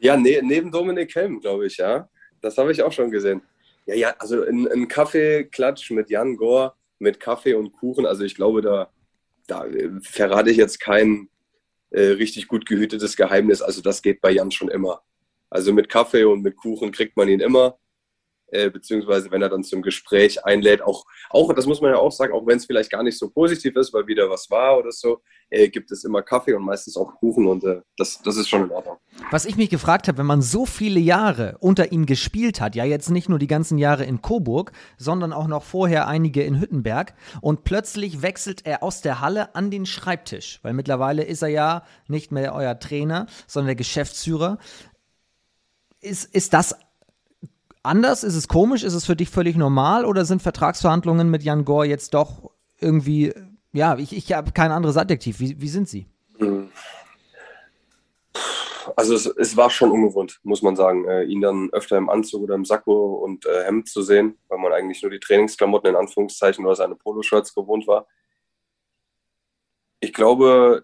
Ja, 0.01 0.17
ne, 0.17 0.41
neben 0.43 0.73
Dominik 0.73 1.15
Helm, 1.15 1.41
glaube 1.41 1.67
ich, 1.67 1.77
ja. 1.77 2.09
Das 2.41 2.57
habe 2.57 2.73
ich 2.73 2.83
auch 2.83 2.91
schon 2.91 3.11
gesehen. 3.11 3.43
Ja, 3.85 3.95
ja, 3.95 4.15
also 4.19 4.43
ein, 4.43 4.89
Kaffeeklatsch 4.89 5.91
mit 5.91 6.09
Jan 6.09 6.37
Gore, 6.37 6.73
mit 6.99 7.21
Kaffee 7.21 7.53
und 7.53 7.73
Kuchen. 7.73 8.07
Also 8.07 8.25
ich 8.25 8.35
glaube, 8.35 8.63
da, 8.63 8.91
da 9.47 9.67
verrate 10.01 10.51
ich 10.51 10.57
jetzt 10.57 10.81
kein 10.81 11.29
äh, 11.91 12.01
richtig 12.01 12.49
gut 12.49 12.65
gehütetes 12.65 13.15
Geheimnis. 13.15 13.61
Also 13.61 13.83
das 13.83 14.01
geht 14.01 14.23
bei 14.23 14.31
Jan 14.31 14.51
schon 14.51 14.71
immer. 14.71 15.03
Also 15.53 15.73
mit 15.75 15.91
Kaffee 15.91 16.25
und 16.25 16.43
mit 16.43 16.57
Kuchen 16.57 16.93
kriegt 16.93 17.15
man 17.17 17.29
ihn 17.29 17.41
immer. 17.41 17.79
Äh, 18.53 18.69
beziehungsweise 18.69 19.31
wenn 19.31 19.41
er 19.41 19.49
dann 19.49 19.65
zum 19.65 19.81
Gespräch 19.81 20.45
einlädt, 20.45 20.83
auch, 20.83 21.07
auch, 21.31 21.55
das 21.55 21.67
muss 21.67 21.81
man 21.81 21.91
ja 21.91 21.97
auch 21.97 22.13
sagen, 22.13 22.35
auch 22.35 22.47
wenn 22.47 22.59
es 22.59 22.67
vielleicht 22.67 22.91
gar 22.91 23.03
nicht 23.03 23.19
so 23.19 23.31
positiv 23.31 23.77
ist, 23.77 23.95
weil 23.95 24.07
wieder 24.07 24.29
was 24.29 24.51
war 24.51 24.77
oder 24.77 24.93
so, 24.93 25.23
äh, 25.49 25.71
gibt 25.71 25.91
es 25.91 26.05
immer 26.05 26.21
Kaffee 26.21 26.53
und 26.53 26.63
meistens 26.63 26.99
auch 26.99 27.15
Kuchen 27.15 27.47
und 27.47 27.65
äh, 27.65 27.81
das, 27.97 28.21
das 28.21 28.37
ist 28.37 28.51
schon 28.51 28.65
in 28.65 28.71
Ordnung. 28.71 28.99
Was 29.31 29.47
ich 29.47 29.57
mich 29.57 29.71
gefragt 29.71 30.07
habe, 30.07 30.19
wenn 30.19 30.27
man 30.27 30.43
so 30.43 30.67
viele 30.67 31.01
Jahre 31.01 31.57
unter 31.61 31.93
ihm 31.93 32.05
gespielt 32.05 32.61
hat, 32.61 32.77
ja 32.77 32.85
jetzt 32.85 33.11
nicht 33.11 33.31
nur 33.31 33.39
die 33.39 33.47
ganzen 33.47 33.79
Jahre 33.79 34.05
in 34.05 34.21
Coburg, 34.21 34.73
sondern 34.99 35.33
auch 35.33 35.47
noch 35.47 35.63
vorher 35.63 36.07
einige 36.07 36.43
in 36.43 36.61
Hüttenberg 36.61 37.15
und 37.41 37.65
plötzlich 37.65 38.21
wechselt 38.21 38.67
er 38.67 38.83
aus 38.83 39.01
der 39.01 39.21
Halle 39.21 39.55
an 39.55 39.71
den 39.71 39.87
Schreibtisch, 39.87 40.61
weil 40.63 40.75
mittlerweile 40.75 41.23
ist 41.23 41.41
er 41.41 41.49
ja 41.49 41.85
nicht 42.07 42.33
mehr 42.33 42.55
euer 42.55 42.79
Trainer, 42.79 43.27
sondern 43.47 43.69
der 43.69 43.77
Geschäftsführer. 43.77 44.59
Ist, 46.03 46.35
ist 46.35 46.53
das 46.53 46.77
anders? 47.83 48.25
Ist 48.25 48.35
es 48.35 48.49
komisch? 48.49 48.83
Ist 48.83 48.95
es 48.95 49.07
für 49.07 49.17
dich 49.17 49.31
völlig 49.31 49.57
normal? 49.57 50.05
Oder 50.05 50.25
sind 50.25 50.43
Vertragsverhandlungen 50.43 51.31
mit 51.31 51.43
Jan 51.43 51.65
Gore 51.65 51.87
jetzt 51.87 52.13
doch 52.15 52.51
irgendwie, 52.81 53.33
ja, 53.73 53.97
ich, 53.97 54.15
ich 54.15 54.33
habe 54.33 54.53
kein 54.53 54.73
anderes 54.73 54.97
Adjektiv. 54.97 55.39
Wie, 55.41 55.61
wie 55.61 55.69
sind 55.69 55.89
sie? 55.89 56.07
Hm. 56.39 56.71
Also 58.97 59.15
es, 59.15 59.27
es, 59.27 59.57
war 59.57 59.71
schon 59.71 59.93
ungewohnt, 59.93 60.41
muss 60.43 60.61
man 60.61 60.75
sagen, 60.75 61.09
äh, 61.09 61.23
ihn 61.23 61.41
dann 61.41 61.71
öfter 61.71 61.97
im 61.97 62.11
Anzug 62.11 62.43
oder 62.43 62.57
im 62.57 62.65
Sakko 62.65 63.15
und 63.15 63.47
äh, 63.47 63.65
Hemd 63.65 63.89
zu 63.89 64.03
sehen, 64.03 64.39
weil 64.49 64.59
man 64.59 64.73
eigentlich 64.73 65.03
nur 65.03 65.11
die 65.11 65.21
Trainingsklamotten 65.21 65.91
in 65.91 65.97
Anführungszeichen 65.97 66.67
oder 66.67 66.75
seine 66.75 66.97
Poloshirts 66.97 67.55
gewohnt 67.55 67.87
war. 67.87 68.09
Ich 70.01 70.13
glaube, 70.13 70.83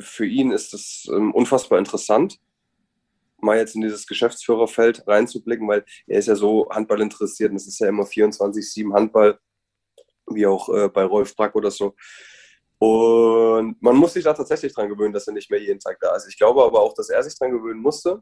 für 0.00 0.24
ihn 0.24 0.50
ist 0.50 0.72
es 0.72 1.08
ähm, 1.12 1.32
unfassbar 1.32 1.78
interessant, 1.78 2.38
mal 3.46 3.56
jetzt 3.56 3.74
in 3.74 3.80
dieses 3.80 4.06
Geschäftsführerfeld 4.06 5.06
reinzublicken, 5.06 5.66
weil 5.66 5.84
er 6.06 6.18
ist 6.18 6.28
ja 6.28 6.34
so 6.34 6.68
Handball 6.70 7.00
interessiert 7.00 7.50
und 7.50 7.56
es 7.56 7.66
ist 7.66 7.78
ja 7.78 7.88
immer 7.88 8.04
24-7 8.04 8.92
Handball, 8.92 9.38
wie 10.28 10.46
auch 10.46 10.68
äh, 10.68 10.88
bei 10.88 11.04
Rolf 11.04 11.34
Brack 11.34 11.54
oder 11.54 11.70
so. 11.70 11.94
Und 12.78 13.80
man 13.80 13.96
muss 13.96 14.12
sich 14.12 14.24
da 14.24 14.34
tatsächlich 14.34 14.74
dran 14.74 14.88
gewöhnen, 14.88 15.14
dass 15.14 15.26
er 15.26 15.32
nicht 15.32 15.50
mehr 15.50 15.60
jeden 15.62 15.80
Tag 15.80 15.98
da 16.00 16.14
ist. 16.14 16.28
Ich 16.28 16.36
glaube 16.36 16.62
aber 16.62 16.80
auch, 16.80 16.92
dass 16.94 17.08
er 17.08 17.22
sich 17.22 17.38
dran 17.38 17.52
gewöhnen 17.52 17.80
musste. 17.80 18.20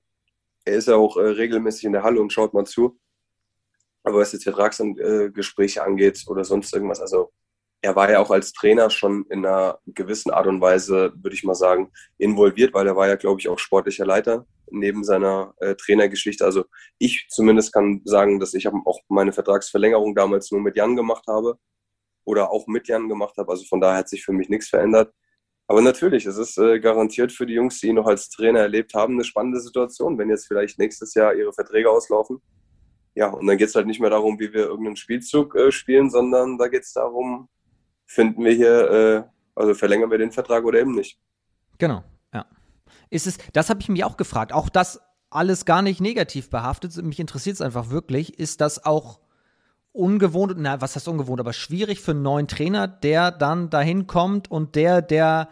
Er 0.64 0.74
ist 0.76 0.88
ja 0.88 0.96
auch 0.96 1.16
äh, 1.16 1.22
regelmäßig 1.22 1.84
in 1.84 1.92
der 1.92 2.04
Halle 2.04 2.20
und 2.20 2.32
schaut 2.32 2.54
mal 2.54 2.64
zu. 2.64 2.98
Aber 4.04 4.18
was 4.18 4.32
jetzt 4.32 4.44
Vertragsgespräche 4.44 5.82
angeht 5.82 6.24
oder 6.28 6.44
sonst 6.44 6.72
irgendwas, 6.74 7.00
also 7.00 7.32
er 7.80 7.96
war 7.96 8.10
ja 8.10 8.20
auch 8.20 8.30
als 8.30 8.52
Trainer 8.52 8.90
schon 8.90 9.26
in 9.28 9.44
einer 9.44 9.78
gewissen 9.86 10.30
Art 10.30 10.46
und 10.46 10.60
Weise, 10.60 11.12
würde 11.16 11.34
ich 11.34 11.44
mal 11.44 11.54
sagen, 11.54 11.90
involviert, 12.18 12.74
weil 12.74 12.86
er 12.86 12.96
war 12.96 13.08
ja, 13.08 13.16
glaube 13.16 13.40
ich, 13.40 13.48
auch 13.48 13.58
sportlicher 13.58 14.06
Leiter 14.06 14.46
neben 14.70 15.04
seiner 15.04 15.54
äh, 15.58 15.74
Trainergeschichte. 15.74 16.44
Also 16.44 16.64
ich 16.98 17.26
zumindest 17.28 17.72
kann 17.72 18.02
sagen, 18.04 18.40
dass 18.40 18.54
ich 18.54 18.68
auch 18.68 19.00
meine 19.08 19.32
Vertragsverlängerung 19.32 20.14
damals 20.14 20.50
nur 20.50 20.60
mit 20.60 20.76
Jan 20.76 20.96
gemacht 20.96 21.24
habe 21.28 21.58
oder 22.24 22.50
auch 22.50 22.66
mit 22.66 22.88
Jan 22.88 23.08
gemacht 23.08 23.36
habe. 23.36 23.50
Also 23.50 23.64
von 23.64 23.80
daher 23.80 23.98
hat 23.98 24.08
sich 24.08 24.24
für 24.24 24.32
mich 24.32 24.48
nichts 24.48 24.68
verändert. 24.68 25.12
Aber 25.66 25.80
natürlich, 25.80 26.26
es 26.26 26.36
ist 26.36 26.58
äh, 26.58 26.78
garantiert 26.78 27.32
für 27.32 27.46
die 27.46 27.54
Jungs, 27.54 27.80
die 27.80 27.88
ihn 27.88 27.94
noch 27.94 28.06
als 28.06 28.28
Trainer 28.28 28.60
erlebt 28.60 28.92
haben, 28.94 29.14
eine 29.14 29.24
spannende 29.24 29.60
Situation, 29.60 30.18
wenn 30.18 30.28
jetzt 30.28 30.46
vielleicht 30.46 30.78
nächstes 30.78 31.14
Jahr 31.14 31.34
ihre 31.34 31.52
Verträge 31.52 31.90
auslaufen. 31.90 32.42
Ja, 33.14 33.28
und 33.28 33.46
dann 33.46 33.56
geht 33.56 33.68
es 33.68 33.74
halt 33.74 33.86
nicht 33.86 34.00
mehr 34.00 34.10
darum, 34.10 34.38
wie 34.40 34.52
wir 34.52 34.64
irgendeinen 34.64 34.96
Spielzug 34.96 35.54
äh, 35.54 35.72
spielen, 35.72 36.10
sondern 36.10 36.58
da 36.58 36.68
geht 36.68 36.82
es 36.82 36.92
darum, 36.92 37.48
finden 38.06 38.44
wir 38.44 38.52
hier, 38.52 38.90
äh, 38.90 39.22
also 39.54 39.72
verlängern 39.74 40.10
wir 40.10 40.18
den 40.18 40.32
Vertrag 40.32 40.64
oder 40.64 40.80
eben 40.80 40.94
nicht. 40.94 41.18
Genau. 41.78 42.02
Ist 43.10 43.26
es, 43.26 43.38
das 43.52 43.70
habe 43.70 43.80
ich 43.80 43.88
mich 43.88 44.04
auch 44.04 44.16
gefragt, 44.16 44.52
auch 44.52 44.68
das 44.68 45.00
alles 45.30 45.64
gar 45.64 45.82
nicht 45.82 46.00
negativ 46.00 46.50
behaftet, 46.50 46.96
mich 47.02 47.18
interessiert 47.18 47.54
es 47.54 47.60
einfach 47.60 47.90
wirklich, 47.90 48.38
ist 48.38 48.60
das 48.60 48.84
auch 48.84 49.20
ungewohnt, 49.92 50.54
na, 50.56 50.80
was 50.80 50.96
heißt 50.96 51.08
ungewohnt, 51.08 51.40
aber 51.40 51.52
schwierig 51.52 52.00
für 52.00 52.12
einen 52.12 52.22
neuen 52.22 52.48
Trainer, 52.48 52.86
der 52.88 53.30
dann 53.30 53.70
dahin 53.70 54.06
kommt 54.06 54.50
und 54.50 54.74
der, 54.74 55.02
der 55.02 55.48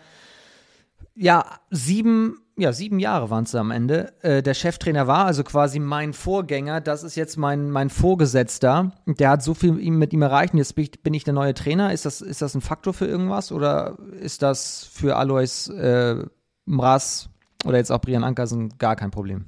ja 1.14 1.44
sieben 1.70 2.42
ja, 2.56 2.72
sieben 2.72 2.98
Jahre 2.98 3.30
waren 3.30 3.44
es 3.44 3.54
am 3.54 3.70
Ende, 3.70 4.12
äh, 4.22 4.42
der 4.42 4.54
Cheftrainer 4.54 5.06
war, 5.06 5.24
also 5.24 5.42
quasi 5.42 5.78
mein 5.78 6.12
Vorgänger, 6.12 6.80
das 6.80 7.02
ist 7.02 7.16
jetzt 7.16 7.36
mein, 7.36 7.70
mein 7.70 7.88
Vorgesetzter. 7.88 8.92
Der 9.06 9.30
hat 9.30 9.42
so 9.42 9.54
viel 9.54 9.72
mit 9.72 10.12
ihm 10.12 10.22
erreicht 10.22 10.52
und 10.52 10.58
jetzt 10.58 10.74
bin 10.74 10.84
ich, 10.84 11.02
bin 11.02 11.14
ich 11.14 11.24
der 11.24 11.32
neue 11.32 11.54
Trainer. 11.54 11.92
Ist 11.92 12.04
das, 12.04 12.20
ist 12.20 12.42
das 12.42 12.54
ein 12.54 12.60
Faktor 12.60 12.92
für 12.92 13.06
irgendwas 13.06 13.52
oder 13.52 13.98
ist 14.20 14.42
das 14.42 14.84
für 14.92 15.16
Alois 15.16 15.68
äh, 15.68 16.24
Mraz 16.66 17.30
oder 17.64 17.78
jetzt 17.78 17.90
auch 17.90 18.00
Brian 18.00 18.24
Ankersen 18.24 18.76
gar 18.78 18.96
kein 18.96 19.10
Problem? 19.10 19.44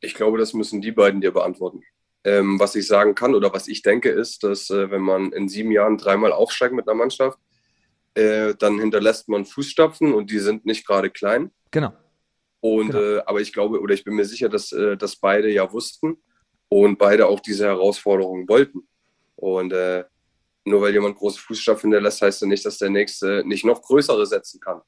Ich 0.00 0.14
glaube, 0.14 0.38
das 0.38 0.52
müssen 0.52 0.80
die 0.80 0.92
beiden 0.92 1.20
dir 1.20 1.32
beantworten. 1.32 1.82
Ähm, 2.24 2.58
was 2.60 2.74
ich 2.74 2.86
sagen 2.86 3.14
kann 3.14 3.34
oder 3.34 3.52
was 3.52 3.68
ich 3.68 3.82
denke, 3.82 4.08
ist, 4.08 4.44
dass 4.44 4.70
äh, 4.70 4.90
wenn 4.90 5.02
man 5.02 5.32
in 5.32 5.48
sieben 5.48 5.72
Jahren 5.72 5.98
dreimal 5.98 6.32
aufsteigt 6.32 6.74
mit 6.74 6.88
einer 6.88 6.96
Mannschaft, 6.96 7.38
äh, 8.14 8.54
dann 8.54 8.78
hinterlässt 8.78 9.28
man 9.28 9.44
Fußstapfen 9.44 10.12
und 10.12 10.30
die 10.30 10.38
sind 10.38 10.64
nicht 10.64 10.86
gerade 10.86 11.10
klein. 11.10 11.50
Genau. 11.70 11.92
Und 12.60 12.92
genau. 12.92 13.00
äh, 13.00 13.22
aber 13.26 13.40
ich 13.40 13.52
glaube 13.52 13.80
oder 13.80 13.94
ich 13.94 14.04
bin 14.04 14.14
mir 14.14 14.24
sicher, 14.24 14.48
dass, 14.48 14.70
äh, 14.70 14.96
dass 14.96 15.16
beide 15.16 15.50
ja 15.50 15.72
wussten 15.72 16.16
und 16.68 16.98
beide 16.98 17.26
auch 17.26 17.40
diese 17.40 17.66
Herausforderungen 17.66 18.48
wollten. 18.48 18.86
Und 19.34 19.72
äh, 19.72 20.04
nur 20.64 20.80
weil 20.80 20.92
jemand 20.92 21.16
große 21.16 21.40
Fußstapfen 21.40 21.90
hinterlässt, 21.90 22.22
heißt 22.22 22.42
ja 22.42 22.46
nicht, 22.46 22.64
dass 22.64 22.78
der 22.78 22.90
nächste 22.90 23.42
nicht 23.44 23.64
noch 23.64 23.82
größere 23.82 24.26
setzen 24.26 24.60
kann. 24.60 24.80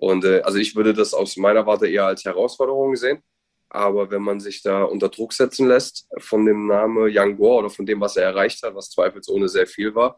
Und 0.00 0.24
äh, 0.24 0.40
also 0.42 0.58
ich 0.58 0.76
würde 0.76 0.94
das 0.94 1.12
aus 1.12 1.36
meiner 1.36 1.66
Warte 1.66 1.88
eher 1.88 2.06
als 2.06 2.24
Herausforderung 2.24 2.96
sehen. 2.96 3.22
Aber 3.70 4.10
wenn 4.10 4.22
man 4.22 4.40
sich 4.40 4.62
da 4.62 4.84
unter 4.84 5.08
Druck 5.08 5.32
setzen 5.32 5.68
lässt 5.68 6.08
von 6.18 6.46
dem 6.46 6.68
Namen 6.68 7.10
Young 7.12 7.36
Gore 7.36 7.58
oder 7.58 7.70
von 7.70 7.84
dem, 7.84 8.00
was 8.00 8.16
er 8.16 8.24
erreicht 8.24 8.62
hat, 8.62 8.74
was 8.74 8.90
zweifelsohne 8.90 9.48
sehr 9.48 9.66
viel 9.66 9.94
war, 9.94 10.16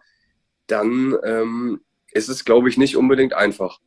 dann 0.66 1.16
ähm, 1.24 1.80
ist 2.12 2.28
es, 2.28 2.44
glaube 2.44 2.68
ich, 2.68 2.76
nicht 2.76 2.96
unbedingt 2.96 3.32
einfach, 3.32 3.80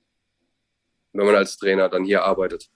wenn 1.13 1.25
man 1.25 1.35
als 1.35 1.57
Trainer 1.57 1.87
dann 1.87 2.03
hier 2.03 2.23
arbeitet. 2.23 2.69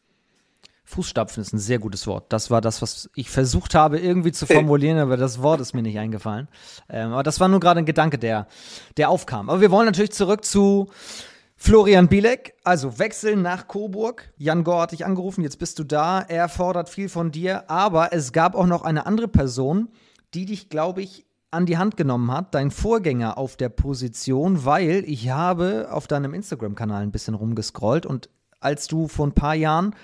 Fußstapfen 0.85 1.41
ist 1.41 1.53
ein 1.53 1.59
sehr 1.59 1.79
gutes 1.79 2.07
Wort. 2.07 2.31
Das 2.31 2.49
war 2.49 2.61
das, 2.61 2.81
was 2.81 3.09
ich 3.15 3.29
versucht 3.29 3.75
habe, 3.75 3.99
irgendwie 3.99 4.31
zu 4.31 4.45
formulieren, 4.45 4.99
aber 4.99 5.17
das 5.17 5.41
Wort 5.41 5.59
ist 5.59 5.73
mir 5.73 5.81
nicht 5.81 5.99
eingefallen. 5.99 6.47
Ähm, 6.87 7.11
aber 7.11 7.23
das 7.23 7.41
war 7.41 7.49
nur 7.49 7.59
gerade 7.59 7.79
ein 7.79 7.85
Gedanke, 7.85 8.17
der, 8.17 8.47
der 8.95 9.09
aufkam. 9.09 9.49
Aber 9.49 9.59
wir 9.59 9.71
wollen 9.71 9.87
natürlich 9.87 10.13
zurück 10.13 10.45
zu 10.45 10.89
Florian 11.57 12.07
Bielek. 12.07 12.53
Also 12.63 12.99
wechseln 12.99 13.41
nach 13.41 13.67
Coburg. 13.67 14.31
Jan 14.37 14.63
Gore 14.63 14.83
hat 14.83 14.91
dich 14.91 15.05
angerufen, 15.05 15.41
jetzt 15.41 15.59
bist 15.59 15.79
du 15.79 15.83
da. 15.83 16.21
Er 16.21 16.47
fordert 16.47 16.87
viel 16.87 17.09
von 17.09 17.31
dir, 17.31 17.69
aber 17.69 18.13
es 18.13 18.31
gab 18.31 18.55
auch 18.55 18.67
noch 18.67 18.83
eine 18.83 19.05
andere 19.05 19.27
Person, 19.27 19.89
die 20.33 20.45
dich, 20.45 20.69
glaube 20.69 21.01
ich, 21.01 21.25
an 21.49 21.65
die 21.65 21.77
Hand 21.77 21.97
genommen 21.97 22.31
hat, 22.31 22.53
dein 22.53 22.71
Vorgänger 22.71 23.37
auf 23.37 23.57
der 23.57 23.69
Position, 23.69 24.65
weil 24.65 25.03
ich 25.07 25.29
habe 25.29 25.87
auf 25.91 26.05
deinem 26.07 26.33
Instagram-Kanal 26.33 27.03
ein 27.03 27.11
bisschen 27.11 27.33
rumgescrollt 27.33 28.05
und 28.05 28.29
als 28.59 28.87
du 28.87 29.07
vor 29.07 29.27
ein 29.27 29.33
paar 29.33 29.55
Jahren 29.55 29.95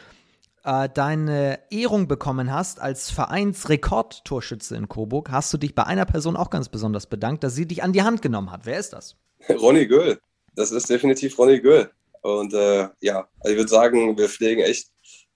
äh, 0.64 0.88
deine 0.90 1.60
Ehrung 1.70 2.08
bekommen 2.08 2.52
hast 2.52 2.80
als 2.80 3.12
Vereinsrekordtorschütze 3.12 4.76
in 4.78 4.88
Coburg, 4.88 5.32
hast 5.32 5.54
du 5.54 5.58
dich 5.58 5.76
bei 5.76 5.84
einer 5.84 6.06
Person 6.06 6.38
auch 6.38 6.50
ganz 6.50 6.70
besonders 6.70 7.08
bedankt, 7.08 7.44
dass 7.44 7.56
sie 7.56 7.68
dich 7.68 7.84
an 7.84 7.92
die 7.92 8.04
Hand 8.04 8.22
genommen 8.22 8.52
hat. 8.52 8.66
Wer 8.66 8.80
ist 8.80 8.94
das? 8.94 9.18
Ronny 9.50 9.86
Göhl. 9.86 10.20
Das 10.56 10.72
ist 10.72 10.90
definitiv 10.90 11.38
Ronny 11.38 11.60
Göhl. 11.60 11.92
Und 12.22 12.54
äh, 12.54 12.88
ja, 13.02 13.28
also 13.40 13.52
ich 13.52 13.58
würde 13.58 13.68
sagen, 13.68 14.18
wir 14.18 14.30
pflegen 14.30 14.62
echt 14.62 14.90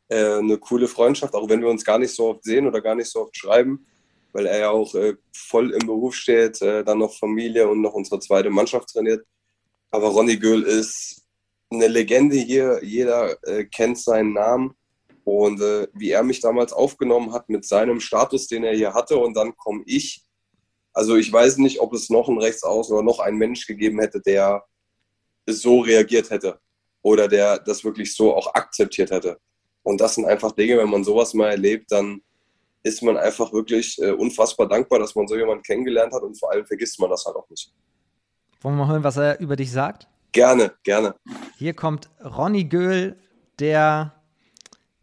äh, 0.09 0.38
eine 0.38 0.57
coole 0.57 0.88
Freundschaft, 0.88 1.34
auch 1.34 1.49
wenn 1.49 1.61
wir 1.61 1.70
uns 1.70 1.84
gar 1.84 1.99
nicht 1.99 2.15
so 2.15 2.30
oft 2.30 2.43
sehen 2.43 2.68
oder 2.68 2.82
gar 2.82 2.95
nicht 2.95 3.09
so 3.09 3.22
oft 3.22 3.36
schreiben, 3.36 3.86
weil 4.32 4.45
er 4.45 4.59
ja 4.59 4.70
auch 4.70 4.95
äh, 4.95 5.15
voll 5.34 5.72
im 5.72 5.86
Beruf 5.86 6.15
steht, 6.15 6.61
äh, 6.61 6.84
dann 6.84 6.99
noch 6.99 7.18
Familie 7.18 7.68
und 7.68 7.82
noch 7.82 7.93
unsere 7.93 8.20
zweite 8.20 8.49
Mannschaft 8.49 8.89
trainiert. 8.89 9.26
Aber 9.91 10.07
Ronny 10.09 10.38
Göhl 10.38 10.63
ist 10.63 11.26
eine 11.70 11.88
Legende 11.88 12.38
hier. 12.38 12.80
Jeder 12.84 13.38
äh, 13.43 13.65
kennt 13.65 13.99
seinen 13.99 14.34
Namen. 14.34 14.74
Und 15.24 15.59
äh, 15.61 15.88
wie 15.93 16.11
er 16.11 16.24
mich 16.24 16.39
damals 16.39 16.72
aufgenommen 16.72 17.34
hat 17.34 17.49
mit 17.49 17.65
seinem 17.65 17.99
Status, 17.99 18.47
den 18.47 18.63
er 18.63 18.76
hier 18.76 18.93
hatte, 18.93 19.18
und 19.18 19.36
dann 19.36 19.55
komme 19.57 19.84
ich. 19.86 20.24
Also 20.93 21.18
ich 21.18 21.32
weiß 21.32 21.57
nicht, 21.57 21.82
ob 21.82 21.93
es 21.93 22.09
noch 22.09 22.30
einen 22.30 22.39
Rechtsaußen 22.39 22.95
oder 22.95 23.03
noch 23.03 23.20
einen 23.20 23.38
Mensch 23.38 23.68
gegeben 23.68 23.99
hätte, 23.99 24.22
der 24.22 24.63
so 25.47 25.79
reagiert 25.81 26.29
hätte 26.29 26.59
oder 27.01 27.27
der 27.27 27.59
das 27.59 27.83
wirklich 27.83 28.13
so 28.15 28.35
auch 28.35 28.53
akzeptiert 28.53 29.11
hätte. 29.11 29.37
Und 29.83 30.01
das 30.01 30.15
sind 30.15 30.25
einfach 30.25 30.51
Dinge, 30.51 30.77
wenn 30.77 30.89
man 30.89 31.03
sowas 31.03 31.33
mal 31.33 31.49
erlebt, 31.49 31.91
dann 31.91 32.21
ist 32.83 33.01
man 33.01 33.17
einfach 33.17 33.51
wirklich 33.53 33.97
äh, 34.01 34.11
unfassbar 34.11 34.67
dankbar, 34.67 34.99
dass 34.99 35.15
man 35.15 35.27
so 35.27 35.35
jemanden 35.35 35.63
kennengelernt 35.63 36.13
hat 36.13 36.23
und 36.23 36.37
vor 36.37 36.51
allem 36.51 36.65
vergisst 36.65 36.99
man 36.99 37.09
das 37.09 37.25
halt 37.25 37.35
auch 37.35 37.49
nicht. 37.49 37.73
Wollen 38.61 38.75
wir 38.75 38.85
mal 38.85 38.91
hören, 38.91 39.03
was 39.03 39.17
er 39.17 39.39
über 39.39 39.55
dich 39.55 39.71
sagt? 39.71 40.07
Gerne, 40.31 40.73
gerne. 40.83 41.15
Hier 41.57 41.73
kommt 41.73 42.09
Ronny 42.23 42.65
Göhl, 42.65 43.17
der 43.59 44.13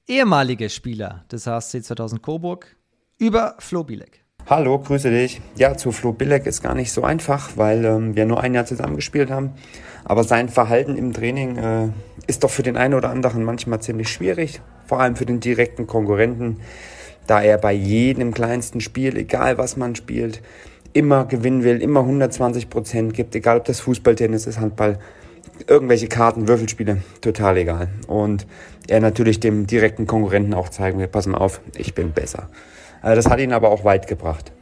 ehemalige 0.07 0.69
Spieler 0.69 1.25
des 1.31 1.47
HSC 1.47 1.83
2000 1.83 2.23
Coburg, 2.23 2.77
über 3.19 3.57
Flo 3.59 3.85
Bilek. 3.85 4.24
Hallo, 4.47 4.79
grüße 4.79 5.09
dich. 5.09 5.41
Ja, 5.57 5.75
zu 5.75 5.91
Flo 5.91 6.13
Bilek 6.13 6.45
ist 6.45 6.63
gar 6.63 6.75
nicht 6.75 6.93
so 6.93 7.03
einfach, 7.03 7.53
weil 7.57 7.83
ähm, 7.87 8.15
wir 8.15 8.27
nur 8.27 8.43
ein 8.43 8.53
Jahr 8.53 8.67
zusammengespielt 8.67 9.31
haben. 9.31 9.53
Aber 10.05 10.23
sein 10.23 10.51
Verhalten 10.51 10.99
im 10.99 11.15
Training 11.15 11.57
äh, 11.57 11.89
ist 12.27 12.45
doch 12.45 12.51
für 12.51 12.63
den 12.63 12.77
einen 12.77 12.93
oder 12.93 13.09
anderen 13.09 13.43
manchmal 13.43 13.81
ziemlich 13.81 14.11
schwierig, 14.11 14.61
vor 14.85 15.01
allem 15.01 15.17
für 15.17 15.25
den 15.25 15.41
direkten 15.41 15.87
Konkurrenten, 15.87 16.59
da 17.27 17.41
er 17.41 17.57
bei 17.57 17.73
jedem 17.73 18.35
kleinsten 18.35 18.83
Spiel, 18.83 19.17
egal 19.17 19.57
was 19.57 19.79
man 19.79 19.95
spielt, 19.95 20.43
immer 20.93 21.25
gewinnen 21.25 21.65
will, 21.65 21.81
immer 21.81 22.01
120 22.01 22.69
Prozent 22.69 23.15
gibt, 23.15 23.35
egal 23.35 23.57
ob 23.57 23.65
das 23.65 23.81
Fußball, 23.81 24.15
Tennis 24.15 24.47
ist, 24.47 24.61
Handball, 24.61 24.99
irgendwelche 25.67 26.09
Karten, 26.09 26.49
Würfelspiele, 26.49 26.99
total 27.23 27.57
egal. 27.57 27.89
Und 28.09 28.47
er 28.89 29.01
natürlich 29.01 29.41
dem 29.41 29.67
direkten 29.67 30.07
Konkurrenten 30.07 30.53
auch 30.53 30.69
zeigen 30.69 30.99
will, 30.99 31.09
pass 31.09 31.27
mal 31.27 31.39
auf, 31.39 31.63
ich 31.79 31.95
bin 31.95 32.13
besser. 32.13 32.51
Äh, 33.05 33.15
das 33.15 33.27
hat 33.27 33.39
ihn 33.39 33.53
aber 33.53 33.71
auch 33.71 33.85
weit 33.85 34.07
gebracht. 34.07 34.53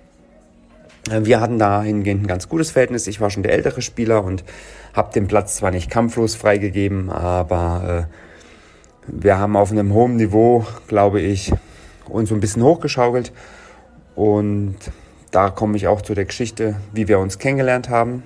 Äh, 1.11 1.24
wir 1.24 1.40
hatten 1.40 1.59
dahingehend 1.59 2.24
ein 2.24 2.26
ganz 2.26 2.49
gutes 2.49 2.72
Verhältnis. 2.72 3.07
Ich 3.07 3.20
war 3.20 3.30
schon 3.30 3.43
der 3.43 3.53
ältere 3.53 3.80
Spieler 3.80 4.24
und 4.24 4.45
habe 4.93 5.12
den 5.12 5.28
Platz 5.28 5.57
zwar 5.57 5.70
nicht 5.70 5.90
kampflos 5.90 6.34
freigegeben, 6.34 7.11
aber 7.11 8.09
äh, 8.09 9.07
wir 9.07 9.38
haben 9.38 9.57
auf 9.57 9.70
einem 9.70 9.95
hohen 9.95 10.16
Niveau, 10.16 10.66
glaube 10.88 11.20
ich, 11.20 11.53
uns 12.09 12.28
so 12.28 12.34
ein 12.34 12.40
bisschen 12.40 12.62
hochgeschaukelt. 12.62 13.32
Und 14.14 14.76
da 15.30 15.49
komme 15.49 15.76
ich 15.76 15.88
auch 15.88 16.03
zu 16.03 16.14
der 16.14 16.26
Geschichte, 16.26 16.76
wie 16.93 17.09
wir 17.09 17.18
uns 17.18 17.38
kennengelernt 17.38 17.88
haben. 17.88 18.22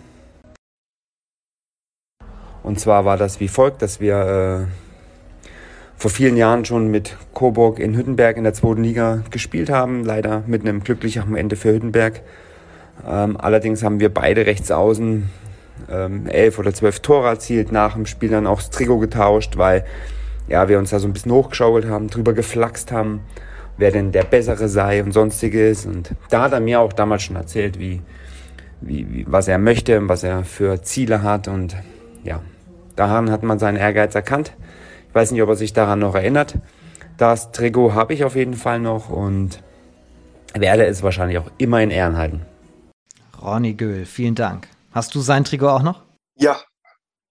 Und 2.62 2.80
zwar 2.80 3.04
war 3.04 3.16
das 3.16 3.38
wie 3.38 3.46
folgt, 3.46 3.80
dass 3.80 4.00
wir 4.00 4.66
vor 5.96 6.10
vielen 6.10 6.36
Jahren 6.36 6.64
schon 6.64 6.90
mit 6.90 7.16
Coburg 7.32 7.78
in 7.78 7.96
Hüttenberg 7.96 8.36
in 8.36 8.44
der 8.44 8.52
zweiten 8.52 8.82
Liga 8.82 9.22
gespielt 9.30 9.70
haben. 9.70 10.04
Leider 10.04 10.42
mit 10.46 10.62
einem 10.62 10.82
glücklichen 10.84 11.34
Ende 11.36 11.56
für 11.56 11.72
Hüttenberg. 11.72 12.20
Ähm, 13.06 13.36
allerdings 13.38 13.82
haben 13.82 14.00
wir 14.00 14.12
beide 14.12 14.46
rechts 14.46 14.70
außen 14.70 15.28
ähm, 15.90 16.26
elf 16.26 16.58
oder 16.58 16.72
zwölf 16.74 17.00
Tore 17.00 17.28
erzielt, 17.28 17.72
nach 17.72 17.94
dem 17.94 18.06
Spiel 18.06 18.30
dann 18.30 18.46
auch 18.46 18.60
das 18.60 18.70
Trikot 18.70 18.98
getauscht, 18.98 19.56
weil 19.56 19.84
ja, 20.48 20.68
wir 20.68 20.78
uns 20.78 20.90
da 20.90 20.98
so 20.98 21.06
ein 21.06 21.12
bisschen 21.12 21.32
hochgeschaukelt 21.32 21.86
haben, 21.86 22.08
drüber 22.08 22.32
geflaxt 22.32 22.92
haben, 22.92 23.20
wer 23.78 23.90
denn 23.90 24.12
der 24.12 24.24
Bessere 24.24 24.68
sei 24.68 25.02
und 25.02 25.12
sonstiges. 25.12 25.86
Und 25.86 26.12
da 26.30 26.42
hat 26.42 26.52
er 26.52 26.60
mir 26.60 26.80
auch 26.80 26.92
damals 26.92 27.22
schon 27.22 27.36
erzählt, 27.36 27.78
wie, 27.78 28.02
wie, 28.80 29.06
wie 29.10 29.26
was 29.28 29.48
er 29.48 29.58
möchte, 29.58 30.08
was 30.08 30.22
er 30.22 30.44
für 30.44 30.82
Ziele 30.82 31.22
hat. 31.22 31.48
Und 31.48 31.76
ja, 32.22 32.40
daran 32.94 33.30
hat 33.30 33.42
man 33.42 33.58
seinen 33.58 33.76
Ehrgeiz 33.76 34.14
erkannt. 34.14 34.52
Ich 35.16 35.18
weiß 35.18 35.30
nicht, 35.30 35.40
ob 35.40 35.48
er 35.48 35.56
sich 35.56 35.72
daran 35.72 36.00
noch 36.00 36.14
erinnert. 36.14 36.56
Das 37.16 37.50
Trikot 37.50 37.94
habe 37.94 38.12
ich 38.12 38.22
auf 38.22 38.36
jeden 38.36 38.52
Fall 38.52 38.80
noch 38.80 39.08
und 39.08 39.62
werde 40.52 40.84
es 40.84 41.02
wahrscheinlich 41.02 41.38
auch 41.38 41.50
immer 41.56 41.80
in 41.80 41.90
Ehren 41.90 42.18
halten. 42.18 42.44
Ronny 43.40 43.72
Göhl, 43.72 44.04
vielen 44.04 44.34
Dank. 44.34 44.68
Hast 44.92 45.14
du 45.14 45.20
sein 45.20 45.44
Trikot 45.44 45.68
auch 45.68 45.82
noch? 45.82 46.02
Ja, 46.34 46.60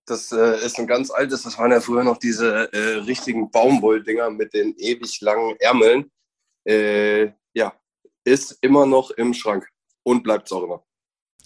das 0.08 0.32
äh, 0.32 0.66
ist 0.66 0.80
ein 0.80 0.88
ganz 0.88 1.12
altes. 1.12 1.44
Das 1.44 1.60
waren 1.60 1.70
ja 1.70 1.80
früher 1.80 2.04
noch 2.04 2.18
diese 2.18 2.74
äh, 2.74 2.96
richtigen 3.06 3.52
Baumwolldinger 3.52 4.32
mit 4.32 4.56
den 4.56 4.74
ewig 4.80 5.22
langen 5.22 5.56
Ärmeln. 5.60 6.10
Äh, 6.68 7.34
ja, 7.54 7.72
ist 8.24 8.58
immer 8.62 8.88
noch 8.88 9.12
im 9.12 9.32
Schrank 9.36 9.70
und 10.02 10.24
bleibt 10.24 10.48
es 10.48 10.54
auch 10.54 10.64
immer. 10.64 10.84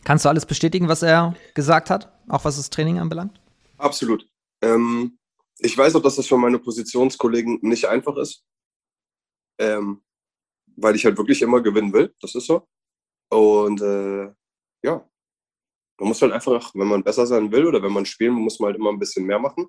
Kannst 0.06 0.24
du 0.24 0.30
alles 0.30 0.46
bestätigen, 0.46 0.88
was 0.88 1.04
er 1.04 1.36
gesagt 1.54 1.90
hat, 1.90 2.14
auch 2.30 2.46
was 2.46 2.56
das 2.56 2.70
Training 2.70 2.98
anbelangt? 2.98 3.42
Absolut. 3.78 4.26
Ähm, 4.62 5.18
ich 5.60 5.78
weiß 5.78 5.95
auch, 5.95 6.01
dass 6.01 6.16
das 6.16 6.28
für 6.28 6.38
meine 6.38 6.60
Positionskollegen 6.60 7.60
nicht 7.62 7.86
einfach 7.86 8.16
ist, 8.18 8.45
ähm, 9.60 10.01
weil 10.76 10.95
ich 10.95 11.05
halt 11.05 11.18
wirklich 11.18 11.41
immer 11.41 11.62
gewinnen 11.62 11.93
will. 11.93 12.14
Das 12.22 12.36
ist 12.36 12.45
so. 12.45 12.68
Und 13.30 13.82
äh, 13.82 14.32
ja, 14.84 15.10
man 15.99 16.07
muss 16.07 16.22
halt 16.22 16.32
einfach, 16.32 16.72
wenn 16.74 16.88
man 16.88 17.03
besser 17.03 17.28
sein 17.28 17.51
will 17.51 17.66
oder 17.66 17.84
wenn 17.84 17.91
man 17.91 18.05
spielen, 18.05 18.34
muss 18.34 18.60
man 18.60 18.68
halt 18.68 18.78
immer 18.78 18.91
ein 18.91 18.99
bisschen 18.99 19.26
mehr 19.26 19.39
machen. 19.39 19.68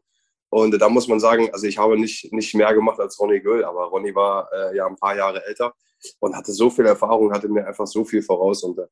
Und 0.48 0.78
da 0.80 0.88
muss 0.88 1.06
man 1.06 1.20
sagen, 1.20 1.50
also 1.52 1.66
ich 1.66 1.78
habe 1.78 1.98
nicht, 1.98 2.32
nicht 2.32 2.54
mehr 2.54 2.72
gemacht 2.74 2.98
als 2.98 3.18
Ronny 3.20 3.40
Göll, 3.40 3.64
aber 3.64 3.84
Ronny 3.84 4.14
war 4.14 4.48
äh, 4.52 4.76
ja 4.76 4.86
ein 4.86 4.96
paar 4.96 5.16
Jahre 5.16 5.44
älter 5.46 5.74
und 6.18 6.34
hatte 6.34 6.52
so 6.52 6.70
viel 6.70 6.86
Erfahrung, 6.86 7.32
hatte 7.32 7.48
mir 7.48 7.66
einfach 7.66 7.86
so 7.86 8.04
viel 8.04 8.22
voraus. 8.22 8.62
Und 8.64 8.78
äh, 8.78 8.86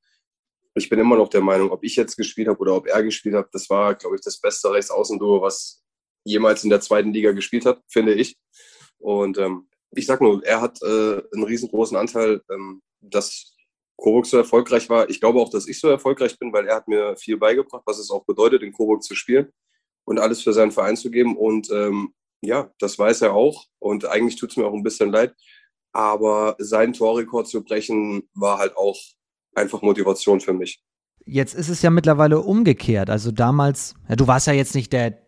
ich 0.74 0.88
bin 0.88 0.99
immer 1.01 1.16
noch 1.16 1.28
der 1.28 1.40
Meinung, 1.40 1.70
ob 1.70 1.82
ich 1.82 1.96
jetzt 1.96 2.16
gespielt 2.16 2.49
habe 2.49 2.59
oder 2.61 2.74
ob 2.76 2.86
er 2.86 3.03
gespielt 3.03 3.34
hat, 3.34 3.49
das 3.53 3.68
war, 3.70 3.94
glaube 3.94 4.16
ich, 4.16 4.22
das 4.22 4.40
beste 4.40 4.70
Rechtsaußenduo, 4.70 5.42
was 5.42 5.82
jemals 6.29 6.64
in 6.64 6.70
der 6.70 6.81
zweiten 6.81 7.12
Liga 7.12 7.33
gespielt 7.33 7.66
hat, 7.66 7.83
finde 7.89 8.14
ich. 8.14 8.37
Und 8.99 9.39
ähm, 9.39 9.68
ich 9.93 10.07
sag 10.07 10.20
nur, 10.20 10.45
er 10.45 10.61
hat 10.61 10.81
äh, 10.83 11.22
einen 11.33 11.45
riesengroßen 11.45 11.97
Anteil, 11.97 12.43
ähm, 12.51 12.83
dass 13.01 13.55
Coburg 13.97 14.26
so 14.26 14.37
erfolgreich 14.37 14.89
war. 14.89 15.09
Ich 15.11 15.20
glaube 15.20 15.41
auch, 15.41 15.51
dass 15.51 15.66
ich 15.66 15.81
so 15.81 15.89
erfolgreich 15.89 16.39
bin, 16.39 16.53
weil 16.53 16.66
er 16.66 16.76
hat 16.76 16.89
mir 16.89 17.16
viel 17.16 17.37
beigebracht, 17.37 17.83
was 17.87 17.99
es 17.99 18.11
auch 18.11 18.24
bedeutet, 18.24 18.62
in 18.62 18.72
Coburg 18.72 19.03
zu 19.03 19.14
spielen 19.14 19.53
und 20.05 20.18
alles 20.18 20.43
für 20.43 20.53
seinen 20.53 20.72
Verein 20.72 20.97
zu 20.97 21.11
geben. 21.11 21.37
Und 21.37 21.70
ähm, 21.70 22.14
ja, 22.43 22.70
das 22.79 22.99
weiß 22.99 23.22
er 23.22 23.35
auch. 23.35 23.66
Und 23.79 24.05
eigentlich 24.05 24.37
tut 24.37 24.51
es 24.51 24.57
mir 24.57 24.66
auch 24.66 24.74
ein 24.74 24.85
bisschen 24.85 25.11
leid. 25.11 25.35
Aber 25.93 26.55
seinen 26.59 26.93
Torrekord 26.93 27.49
zu 27.49 27.64
brechen, 27.64 28.29
war 28.35 28.59
halt 28.59 28.76
auch 28.76 28.99
einfach 29.55 29.83
Motivation 29.83 30.41
für 30.41 30.53
mich. 30.53 30.81
Jetzt 31.24 31.55
ist 31.55 31.68
es 31.68 31.83
ja 31.83 31.91
mittlerweile 31.91 32.41
umgekehrt. 32.41 33.11
Also 33.11 33.33
damals, 33.33 33.95
ja, 34.09 34.16
du 34.16 34.26
warst 34.26 34.47
ja 34.47 34.53
jetzt 34.53 34.74
nicht 34.74 34.93
der 34.93 35.28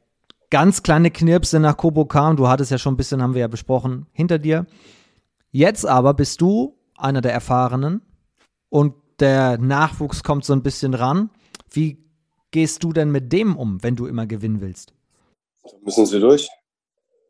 ganz 0.51 0.83
kleine 0.83 1.11
Knirps, 1.11 1.51
der 1.51 1.61
nach 1.61 1.77
Coburg 1.77 2.13
kam. 2.13 2.37
Du 2.37 2.49
hattest 2.49 2.71
ja 2.71 2.79
schon 2.79 2.95
ein 2.95 2.97
bisschen, 2.97 3.23
haben 3.23 3.35
wir 3.35 3.41
ja 3.41 3.49
besprochen, 3.49 4.07
hinter 4.13 4.39
dir. 4.39 4.67
Jetzt 5.53 5.87
aber 5.87 6.15
bist 6.15 6.41
du 6.41 6.77
einer 6.97 7.21
der 7.21 7.33
Erfahrenen 7.33 8.03
und 8.69 8.95
der 9.21 9.59
Nachwuchs 9.59 10.23
kommt 10.23 10.45
so 10.45 10.53
ein 10.53 10.63
bisschen 10.63 10.95
ran. 10.95 11.31
Wie 11.71 11.99
gehst 12.51 12.83
du 12.83 12.93
denn 12.93 13.11
mit 13.11 13.33
dem 13.33 13.57
um, 13.57 13.83
wenn 13.83 13.97
du 13.97 14.07
immer 14.07 14.27
gewinnen 14.27 14.61
willst? 14.61 14.93
Da 15.63 15.71
müssen 15.83 16.07
sie 16.07 16.21
durch. 16.21 16.49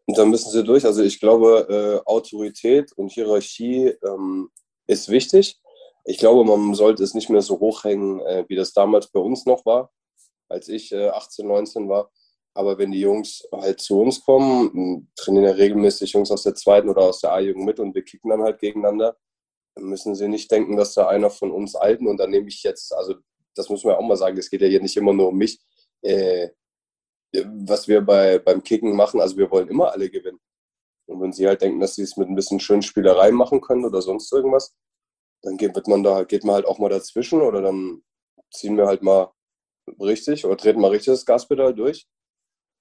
Da 0.07 0.25
müssen 0.25 0.51
sie 0.51 0.64
durch. 0.64 0.85
Also 0.85 1.03
ich 1.03 1.21
glaube, 1.21 2.03
äh, 2.05 2.09
Autorität 2.09 2.93
und 2.93 3.12
Hierarchie 3.12 3.95
ähm, 4.05 4.51
ist 4.87 5.09
wichtig. 5.09 5.61
Ich 6.05 6.18
glaube, 6.18 6.45
man 6.45 6.75
sollte 6.75 7.03
es 7.03 7.14
nicht 7.14 7.29
mehr 7.29 7.43
so 7.43 7.59
hochhängen, 7.61 8.21
äh, 8.21 8.45
wie 8.49 8.57
das 8.57 8.73
damals 8.73 9.09
bei 9.09 9.21
uns 9.21 9.47
noch 9.47 9.64
war, 9.66 9.91
als 10.49 10.68
ich 10.68 10.93
äh, 10.93 11.09
18, 11.09 11.47
19 11.47 11.89
war. 11.89 12.11
Aber 12.55 12.78
wenn 12.78 12.90
die 12.90 13.01
Jungs 13.01 13.46
halt 13.53 13.80
zu 13.80 14.01
uns 14.01 14.24
kommen, 14.24 15.11
trainieren 15.16 15.44
ja 15.46 15.53
regelmäßig 15.53 16.12
Jungs 16.12 16.30
aus 16.30 16.42
der 16.42 16.55
zweiten 16.55 16.88
oder 16.88 17.03
aus 17.03 17.20
der 17.20 17.32
A-Jugend 17.32 17.64
mit 17.64 17.78
und 17.78 17.94
wir 17.94 18.03
kicken 18.03 18.30
dann 18.30 18.42
halt 18.42 18.59
gegeneinander, 18.59 19.16
dann 19.74 19.84
müssen 19.84 20.14
sie 20.14 20.28
nicht 20.28 20.51
denken, 20.51 20.76
dass 20.76 20.94
da 20.94 21.09
einer 21.09 21.30
von 21.30 21.53
uns 21.53 21.74
Alten 21.76 22.07
und 22.09 22.18
dann 22.18 22.30
nehme 22.30 22.48
ich 22.48 22.62
jetzt, 22.62 22.92
also 22.92 23.14
das 23.55 23.68
müssen 23.68 23.88
wir 23.88 23.98
auch 23.98 24.07
mal 24.07 24.16
sagen, 24.16 24.36
es 24.36 24.51
geht 24.51 24.62
ja 24.62 24.68
hier 24.68 24.82
nicht 24.82 24.96
immer 24.96 25.12
nur 25.12 25.28
um 25.28 25.38
mich, 25.38 25.61
äh, 26.03 26.48
was 27.32 27.86
wir 27.86 28.01
bei, 28.01 28.38
beim 28.38 28.62
Kicken 28.62 28.96
machen, 28.96 29.20
also 29.20 29.36
wir 29.36 29.51
wollen 29.51 29.68
immer 29.68 29.92
alle 29.92 30.11
gewinnen. 30.11 30.40
Und 31.07 31.20
wenn 31.20 31.32
sie 31.32 31.46
halt 31.46 31.62
denken, 31.62 31.80
dass 31.80 31.94
sie 31.94 32.03
es 32.03 32.16
mit 32.16 32.28
ein 32.28 32.34
bisschen 32.34 32.61
schönen 32.61 32.82
Spielerei 32.82 33.30
machen 33.30 33.61
können 33.61 33.84
oder 33.84 34.03
sonst 34.03 34.32
irgendwas, 34.32 34.74
dann 35.42 35.57
geht, 35.57 35.74
man 35.86 36.03
da, 36.03 36.24
geht 36.24 36.44
man 36.44 36.57
halt 36.57 36.66
auch 36.66 36.78
mal 36.78 36.88
dazwischen 36.88 37.40
oder 37.40 37.62
dann 37.62 38.03
ziehen 38.53 38.76
wir 38.76 38.86
halt 38.86 39.03
mal 39.03 39.32
richtig 40.01 40.44
oder 40.44 40.57
treten 40.57 40.80
mal 40.80 40.90
richtig 40.90 41.12
das 41.12 41.26
Gaspedal 41.26 41.74
durch. 41.74 42.07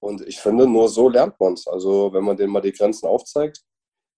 Und 0.00 0.26
ich 0.26 0.40
finde, 0.40 0.66
nur 0.66 0.88
so 0.88 1.08
lernt 1.08 1.38
man 1.38 1.54
es. 1.54 1.66
Also 1.66 2.12
wenn 2.12 2.24
man 2.24 2.36
denen 2.36 2.52
mal 2.52 2.60
die 2.60 2.72
Grenzen 2.72 3.06
aufzeigt. 3.06 3.62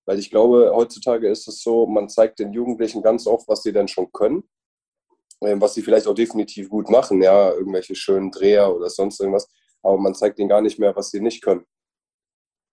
Weil 0.06 0.18
ich 0.18 0.30
glaube, 0.30 0.72
heutzutage 0.74 1.28
ist 1.28 1.46
es 1.46 1.62
so, 1.62 1.86
man 1.86 2.08
zeigt 2.08 2.38
den 2.38 2.52
Jugendlichen 2.52 3.02
ganz 3.02 3.26
oft, 3.26 3.46
was 3.48 3.62
sie 3.62 3.72
denn 3.72 3.88
schon 3.88 4.10
können. 4.12 4.48
Ähm, 5.42 5.60
was 5.60 5.74
sie 5.74 5.82
vielleicht 5.82 6.06
auch 6.06 6.14
definitiv 6.14 6.68
gut 6.68 6.88
machen, 6.88 7.22
ja, 7.22 7.52
irgendwelche 7.52 7.94
schönen 7.94 8.30
Dreher 8.30 8.74
oder 8.74 8.88
sonst 8.88 9.20
irgendwas. 9.20 9.48
Aber 9.82 9.98
man 9.98 10.14
zeigt 10.14 10.38
ihnen 10.38 10.48
gar 10.48 10.60
nicht 10.60 10.78
mehr, 10.78 10.94
was 10.94 11.10
sie 11.10 11.20
nicht 11.20 11.42
können. 11.42 11.64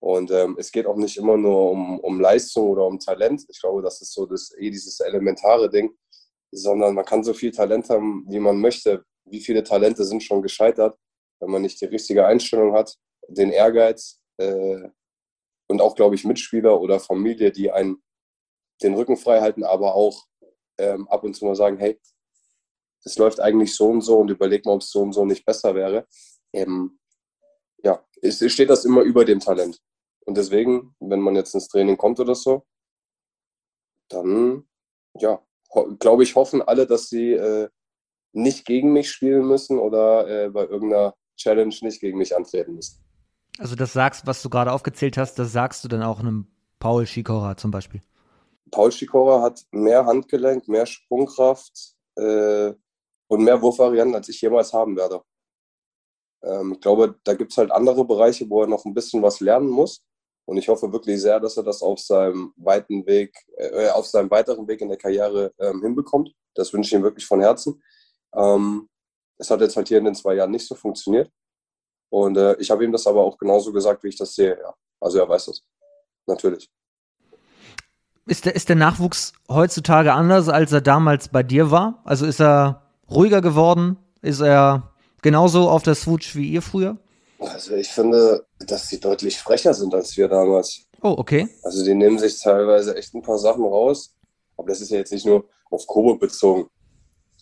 Und 0.02 0.32
ähm, 0.32 0.56
es 0.58 0.72
geht 0.72 0.86
auch 0.86 0.96
nicht 0.96 1.18
immer 1.18 1.36
nur 1.36 1.72
um, 1.72 2.00
um 2.00 2.22
Leistung 2.22 2.70
oder 2.70 2.86
um 2.86 3.00
Talent. 3.00 3.44
Ich 3.50 3.60
glaube, 3.60 3.82
das 3.82 4.02
ist 4.02 4.14
so 4.14 4.26
das, 4.26 4.54
eh 4.58 4.70
dieses 4.70 5.00
elementare 5.00 5.70
Ding, 5.70 5.92
sondern 6.52 6.96
man 6.96 7.06
kann 7.06 7.24
so 7.24 7.34
viel 7.34 7.52
Talent 7.52 7.90
haben, 7.90 8.26
wie 8.30 8.40
man 8.40 8.60
möchte. 8.60 9.04
Wie 9.26 9.42
viele 9.42 9.64
Talente 9.64 10.06
sind 10.06 10.24
schon 10.24 10.42
gescheitert, 10.42 10.98
wenn 11.40 11.52
man 11.52 11.62
nicht 11.62 11.80
die 11.82 11.86
richtige 11.86 12.26
Einstellung 12.26 12.74
hat, 12.74 12.96
den 13.28 13.52
Ehrgeiz 13.52 14.20
äh, 14.38 14.90
und 15.68 15.82
auch, 15.82 15.96
glaube 15.96 16.16
ich, 16.16 16.26
Mitspieler 16.26 16.80
oder 16.80 17.00
Familie, 17.00 17.52
die 17.52 17.72
einen 17.72 18.02
den 18.82 18.96
Rücken 18.96 19.18
frei 19.18 19.42
halten, 19.42 19.64
aber 19.64 19.94
auch 19.96 20.26
ähm, 20.78 21.08
ab 21.10 21.24
und 21.24 21.36
zu 21.36 21.46
mal 21.46 21.56
sagen, 21.56 21.78
hey, 21.78 22.00
es 23.04 23.18
läuft 23.18 23.40
eigentlich 23.40 23.76
so 23.76 23.90
und 23.90 24.02
so 24.02 24.20
und 24.20 24.30
überleg 24.30 24.66
mal, 24.66 24.74
ob 24.74 24.82
es 24.82 24.92
so 24.92 25.02
und 25.02 25.14
so 25.14 25.26
nicht 25.26 25.46
besser 25.46 25.76
wäre. 25.76 26.08
Ähm, 26.54 27.00
ja, 27.84 28.06
es 28.22 28.52
steht 28.52 28.70
das 28.70 28.86
immer 28.86 29.02
über 29.02 29.26
dem 29.26 29.40
Talent. 29.40 29.80
Und 30.26 30.38
deswegen, 30.38 30.96
wenn 31.00 31.22
man 31.22 31.36
jetzt 31.36 31.54
ins 31.54 31.68
Training 31.68 31.98
kommt 31.98 32.20
oder 32.20 32.36
so, 32.36 32.66
dann, 34.10 34.68
ja, 35.16 35.44
glaube 36.00 36.24
ich, 36.24 36.36
hoffen 36.36 36.62
alle, 36.62 36.88
dass 36.88 37.10
sie 37.10 37.34
äh, 37.34 37.70
nicht 38.34 38.66
gegen 38.66 38.92
mich 38.92 39.10
spielen 39.10 39.48
müssen 39.48 39.80
oder 39.80 40.28
äh, 40.28 40.50
bei 40.50 40.66
irgendeiner 40.66 41.16
Challenge 41.40 41.76
nicht 41.82 42.00
gegen 42.00 42.18
mich 42.18 42.36
antreten 42.36 42.76
müssen. 42.76 43.04
Also 43.58 43.76
das 43.76 43.94
sagst, 43.94 44.28
was 44.28 44.42
du 44.42 44.50
gerade 44.50 44.72
aufgezählt 44.72 45.18
hast, 45.18 45.40
das 45.40 45.52
sagst 45.52 45.84
du 45.84 45.88
dann 45.88 46.04
auch 46.04 46.20
einem 46.20 46.48
Paul 46.80 47.06
Schikora 47.06 47.58
zum 47.58 47.72
Beispiel. 47.72 48.02
Paul 48.72 48.92
Schikora 48.92 49.42
hat 49.42 49.66
mehr 49.72 50.06
Handgelenk, 50.06 50.68
mehr 50.68 50.86
Sprungkraft 50.86 51.96
äh, 52.16 52.74
und 53.28 53.44
mehr 53.44 53.62
Wurfvarianten, 53.62 54.16
als 54.16 54.30
ich 54.30 54.40
jemals 54.42 54.72
haben 54.72 54.96
werde. 54.96 55.22
Ähm, 56.44 56.74
ich 56.74 56.82
glaube, 56.82 57.16
da 57.24 57.34
gibt 57.34 57.52
es 57.52 57.58
halt 57.58 57.72
andere 57.72 58.06
Bereiche, 58.06 58.50
wo 58.50 58.62
er 58.62 58.68
noch 58.68 58.86
ein 58.86 58.94
bisschen 58.94 59.22
was 59.22 59.40
lernen 59.40 59.70
muss. 59.70 60.04
Und 60.46 60.58
ich 60.58 60.68
hoffe 60.68 60.92
wirklich 60.92 61.22
sehr, 61.22 61.40
dass 61.40 61.58
er 61.58 61.64
das 61.64 61.82
auf 61.82 62.00
seinem 62.00 62.54
weiten 62.56 63.06
Weg, 63.06 63.36
äh, 63.58 63.90
auf 63.90 64.08
seinem 64.08 64.32
weiteren 64.32 64.68
Weg 64.68 64.82
in 64.82 64.90
der 64.90 64.98
Karriere 64.98 65.54
ähm, 65.60 65.82
hinbekommt. 65.82 66.34
Das 66.56 66.74
wünsche 66.74 66.88
ich 66.88 67.00
ihm 67.00 67.04
wirklich 67.04 67.26
von 67.26 67.42
Herzen. 67.42 67.82
Ähm, 68.34 68.90
es 69.40 69.50
hat 69.50 69.62
jetzt 69.62 69.76
halt 69.76 69.88
hier 69.88 69.98
in 69.98 70.06
den 70.06 70.16
zwei 70.16 70.36
Jahren 70.36 70.52
nicht 70.52 70.68
so 70.68 70.76
funktioniert. 70.76 71.32
Und 72.10 72.38
äh, 72.38 72.56
ich 72.60 72.70
habe 72.70 72.84
ihm 72.84 72.92
das 72.92 73.08
aber 73.08 73.24
auch 73.24 73.38
genauso 73.38 73.72
gesagt, 73.72 74.04
wie 74.04 74.10
ich 74.10 74.18
das 74.18 74.36
sehe. 74.36 74.58
Ja. 74.60 74.74
Also 75.00 75.20
er 75.20 75.28
weiß 75.28 75.46
das. 75.46 75.64
Natürlich. 76.28 76.70
Ist 78.28 78.46
der, 78.46 78.56
ist 78.56 78.70
der 78.70 78.76
Nachwuchs 78.76 79.34
heutzutage 79.50 80.14
anders, 80.14 80.50
als 80.50 80.72
er 80.72 80.82
damals 80.82 81.30
bei 81.30 81.42
dir 81.42 81.72
war? 81.72 82.02
Also 82.04 82.26
ist 82.26 82.42
er 82.42 82.84
ruhiger 83.10 83.42
geworden? 83.42 83.98
Ist 84.22 84.42
er 84.42 84.94
genauso 85.22 85.70
auf 85.70 85.84
der 85.84 85.96
Switch 85.96 86.36
wie 86.36 86.52
ihr 86.52 86.62
früher? 86.62 86.98
Also 87.40 87.74
ich 87.76 87.88
finde, 87.88 88.46
dass 88.60 88.90
sie 88.90 89.00
deutlich 89.00 89.40
frecher 89.40 89.74
sind 89.74 89.96
als 89.96 90.18
wir 90.18 90.28
damals. 90.28 90.82
Oh, 91.02 91.16
okay. 91.18 91.48
Also 91.64 91.86
die 91.86 91.96
nehmen 91.96 92.20
sich 92.20 92.40
teilweise 92.42 92.96
echt 92.96 93.14
ein 93.16 93.22
paar 93.22 93.40
Sachen 93.40 93.64
raus. 93.64 94.14
Aber 94.58 94.68
das 94.68 94.82
ist 94.82 94.92
ja 94.92 94.98
jetzt 94.98 95.14
nicht 95.14 95.26
nur 95.26 95.46
auf 95.72 95.88
Coburg 95.88 96.20
bezogen. 96.20 96.70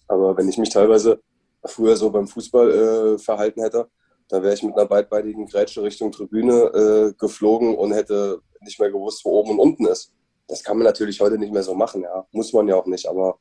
Aber 0.08 0.38
wenn 0.38 0.48
ich 0.48 0.58
mich 0.58 0.70
teilweise 0.70 1.20
früher 1.66 1.96
so 1.98 2.10
beim 2.10 2.28
Fußball 2.28 2.72
äh, 2.72 3.18
verhalten 3.18 3.62
hätte, 3.62 3.90
dann 4.30 4.44
wäre 4.44 4.54
ich 4.54 4.64
mit 4.64 4.76
einer 4.76 4.86
beidbeinigen 4.86 5.48
Grätsche 5.48 5.84
Richtung 5.84 6.12
Tribüne 6.12 6.54
äh, 6.54 7.14
geflogen 7.18 7.76
und 7.76 7.94
hätte 7.94 8.42
nicht 8.62 8.80
mehr 8.80 8.92
gewusst, 8.92 9.24
wo 9.24 9.32
oben 9.32 9.52
und 9.52 9.60
unten 9.60 9.86
ist. 9.86 10.12
Das 10.48 10.64
kann 10.64 10.78
man 10.78 10.86
natürlich 10.86 11.20
heute 11.20 11.38
nicht 11.38 11.54
mehr 11.54 11.64
so 11.64 11.74
machen, 11.74 12.04
ja. 12.04 12.26
Muss 12.32 12.54
man 12.54 12.68
ja 12.68 12.76
auch 12.76 12.86
nicht. 12.86 13.08
Aber 13.08 13.40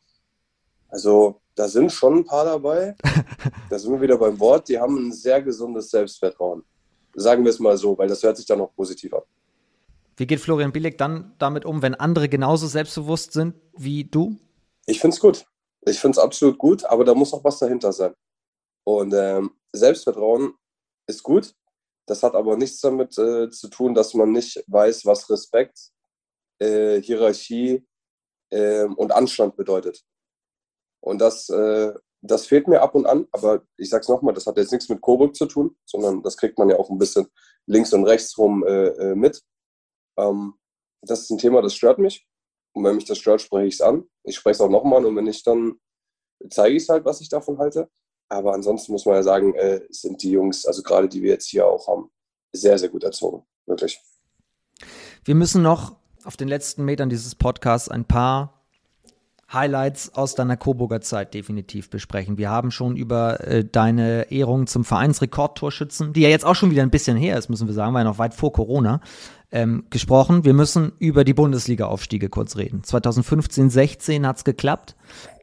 also 0.89 1.41
da 1.55 1.69
sind 1.69 1.93
schon 1.93 2.19
ein 2.19 2.25
paar 2.25 2.45
dabei. 2.45 2.97
Da 3.69 3.79
sind 3.79 3.93
wir 3.93 4.01
wieder 4.01 4.17
beim 4.17 4.39
Wort. 4.39 4.69
Die 4.69 4.79
haben 4.79 5.09
ein 5.09 5.12
sehr 5.12 5.43
gesundes 5.43 5.91
Selbstvertrauen. 5.91 6.62
Sagen 7.14 7.45
wir 7.45 7.51
es 7.51 7.59
mal 7.59 7.77
so, 7.77 7.99
weil 7.99 8.07
das 8.09 8.23
hört 8.23 8.37
sich 8.37 8.47
dann 8.47 8.59
noch 8.59 8.73
positiv 8.75 9.12
an. 9.12 9.23
Wie 10.17 10.27
geht 10.27 10.41
Florian 10.41 10.73
Billig 10.73 10.97
dann 10.99 11.35
damit 11.39 11.64
um, 11.64 11.83
wenn 11.83 11.95
andere 11.95 12.29
genauso 12.29 12.67
selbstbewusst 12.69 13.33
sind 13.33 13.55
wie 13.77 14.05
du? 14.05 14.37
Ich 14.87 15.01
finde 15.01 15.14
es 15.14 15.21
gut. 15.21 15.47
Ich 15.89 16.01
finde 16.01 16.18
es 16.18 16.24
absolut 16.24 16.59
gut, 16.59 16.84
aber 16.84 17.05
da 17.05 17.14
muss 17.14 17.32
auch 17.32 17.45
was 17.45 17.59
dahinter 17.59 17.93
sein. 17.93 18.14
Und 18.84 19.14
ähm, 19.14 19.53
Selbstvertrauen 19.72 20.55
ist 21.09 21.22
gut. 21.22 21.55
Das 22.07 22.22
hat 22.22 22.34
aber 22.34 22.57
nichts 22.57 22.80
damit 22.80 23.16
äh, 23.18 23.51
zu 23.51 23.68
tun, 23.68 23.95
dass 23.95 24.14
man 24.14 24.32
nicht 24.32 24.62
weiß, 24.66 25.07
was 25.07 25.28
Respekt, 25.30 25.91
äh, 26.61 27.01
Hierarchie 27.01 27.87
äh, 28.51 28.84
und 28.84 29.12
Anstand 29.12 29.57
bedeutet. 29.57 30.05
Und 31.01 31.20
das, 31.20 31.49
äh, 31.49 31.93
das 32.20 32.47
fehlt 32.47 32.68
mir 32.68 32.80
ab 32.80 32.95
und 32.95 33.07
an, 33.07 33.26
aber 33.32 33.62
ich 33.76 33.91
sage 33.91 34.03
es 34.03 34.09
nochmal, 34.09 34.34
das 34.34 34.47
hat 34.47 34.57
jetzt 34.57 34.72
nichts 34.72 34.89
mit 34.89 35.01
Coburg 35.01 35.37
zu 35.37 35.47
tun, 35.47 35.76
sondern 35.84 36.22
das 36.22 36.37
kriegt 36.37 36.59
man 36.59 36.68
ja 36.68 36.76
auch 36.78 36.91
ein 36.91 36.99
bisschen 36.99 37.26
links 37.66 37.93
und 37.93 38.05
rechts 38.05 38.37
rum 38.39 38.64
äh, 38.66 38.89
äh, 38.89 39.14
mit. 39.14 39.43
Ähm, 40.16 40.55
das 41.03 41.22
ist 41.22 41.30
ein 41.30 41.39
Thema, 41.39 41.62
das 41.62 41.74
stört 41.74 41.99
mich. 41.99 42.26
Und 42.77 42.85
wenn 42.85 42.97
mich 42.97 43.07
das 43.07 43.16
stört, 43.16 43.41
spreche 43.41 43.68
ich 43.68 43.74
es 43.74 43.81
an. 43.81 44.05
Ich 44.22 44.37
spreche 44.37 44.57
es 44.57 44.61
auch 44.61 44.68
nochmal 44.68 44.99
an 44.99 45.07
und 45.07 45.16
wenn 45.16 45.24
nicht, 45.24 45.47
dann 45.47 45.81
zeige 46.51 46.77
ich 46.77 46.83
es 46.83 46.91
halt, 46.91 47.07
was 47.07 47.22
ich 47.22 47.31
davon 47.31 47.57
halte. 47.57 47.89
Aber 48.29 48.53
ansonsten 48.53 48.93
muss 48.93 49.07
man 49.07 49.14
ja 49.14 49.22
sagen, 49.22 49.55
äh, 49.55 49.81
sind 49.89 50.22
die 50.22 50.31
Jungs, 50.31 50.66
also 50.66 50.83
gerade 50.83 51.09
die 51.09 51.22
wir 51.22 51.31
jetzt 51.31 51.47
hier 51.47 51.66
auch 51.66 51.89
haben, 51.89 52.11
sehr, 52.53 52.79
sehr 52.79 52.91
gut 52.91 53.03
erzogen. 53.03 53.47
Wirklich. 53.64 53.99
Wir 55.24 55.35
müssen 55.35 55.62
noch 55.62 55.97
auf 56.24 56.37
den 56.37 56.49
letzten 56.49 56.85
Metern 56.85 57.09
dieses 57.09 57.35
Podcasts 57.35 57.89
ein 57.89 58.05
paar 58.05 58.55
Highlights 59.53 60.14
aus 60.14 60.34
deiner 60.34 60.57
Coburger 60.57 61.01
Zeit 61.01 61.32
definitiv 61.32 61.88
besprechen. 61.88 62.36
Wir 62.36 62.51
haben 62.51 62.70
schon 62.70 62.97
über 62.97 63.47
äh, 63.47 63.64
deine 63.64 64.30
Ehrung 64.32 64.66
zum 64.66 64.84
Vereinsrekordtorschützen, 64.84 66.12
die 66.12 66.22
ja 66.22 66.28
jetzt 66.28 66.44
auch 66.44 66.57
schon 66.57 66.70
wieder 66.70 66.82
ein 66.82 66.90
bisschen 66.90 67.16
her 67.16 67.38
ist, 67.38 67.49
müssen 67.49 67.68
wir 67.68 67.74
sagen, 67.74 67.94
war 67.94 68.01
ja 68.01 68.05
noch 68.05 68.18
weit 68.18 68.34
vor 68.34 68.53
Corona, 68.53 69.01
ähm, 69.53 69.84
gesprochen. 69.90 70.44
Wir 70.44 70.53
müssen 70.53 70.92
über 70.99 71.22
die 71.22 71.34
Bundesliga-Aufstiege 71.34 72.28
kurz 72.28 72.57
reden. 72.57 72.82
2015, 72.82 73.70
16 73.70 74.26
hat's 74.26 74.42
geklappt. 74.42 74.97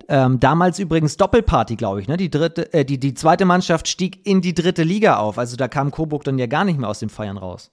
Ähm, 0.10 0.40
damals 0.40 0.80
übrigens 0.80 1.16
Doppelparty, 1.16 1.78
glaube 1.78 2.02
ich. 2.02 2.10
Ne? 2.10 2.18
Die, 2.18 2.30
dritte, 2.30 2.74
äh, 2.74 2.84
die, 2.84 3.00
die 3.00 3.14
zweite 3.14 3.46
Mannschaft 3.46 3.88
stieg 3.88 4.26
in 4.28 4.42
die 4.42 4.54
dritte 4.54 4.84
Liga 4.84 5.18
auf. 5.18 5.38
Also 5.38 5.56
da 5.56 5.70
kam 5.70 5.92
Coburg 5.92 6.26
dann 6.26 6.38
ja 6.38 6.48
gar 6.48 6.66
nicht 6.66 6.78
mehr 6.78 6.90
aus 6.90 7.00
dem 7.00 7.10
Feiern 7.10 7.38
raus. 7.38 7.72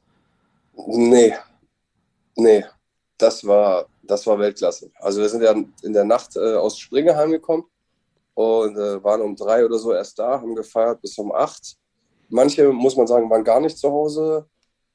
Nee. 0.86 1.34
Nee. 2.36 2.64
Das 3.18 3.44
war, 3.44 3.86
das 4.10 4.26
war 4.26 4.38
Weltklasse. 4.38 4.90
Also 4.96 5.20
wir 5.20 5.28
sind 5.28 5.42
ja 5.42 5.54
in 5.82 5.92
der 5.92 6.04
Nacht 6.04 6.36
äh, 6.36 6.54
aus 6.54 6.78
Springeheim 6.78 7.30
gekommen 7.30 7.64
und 8.34 8.76
äh, 8.76 9.02
waren 9.02 9.20
um 9.20 9.36
drei 9.36 9.64
oder 9.64 9.78
so 9.78 9.92
erst 9.92 10.18
da, 10.18 10.40
haben 10.40 10.54
gefeiert 10.54 11.00
bis 11.00 11.16
um 11.18 11.32
acht. 11.32 11.76
Manche, 12.28 12.72
muss 12.72 12.96
man 12.96 13.06
sagen, 13.06 13.30
waren 13.30 13.44
gar 13.44 13.60
nicht 13.60 13.78
zu 13.78 13.90
Hause. 13.90 14.46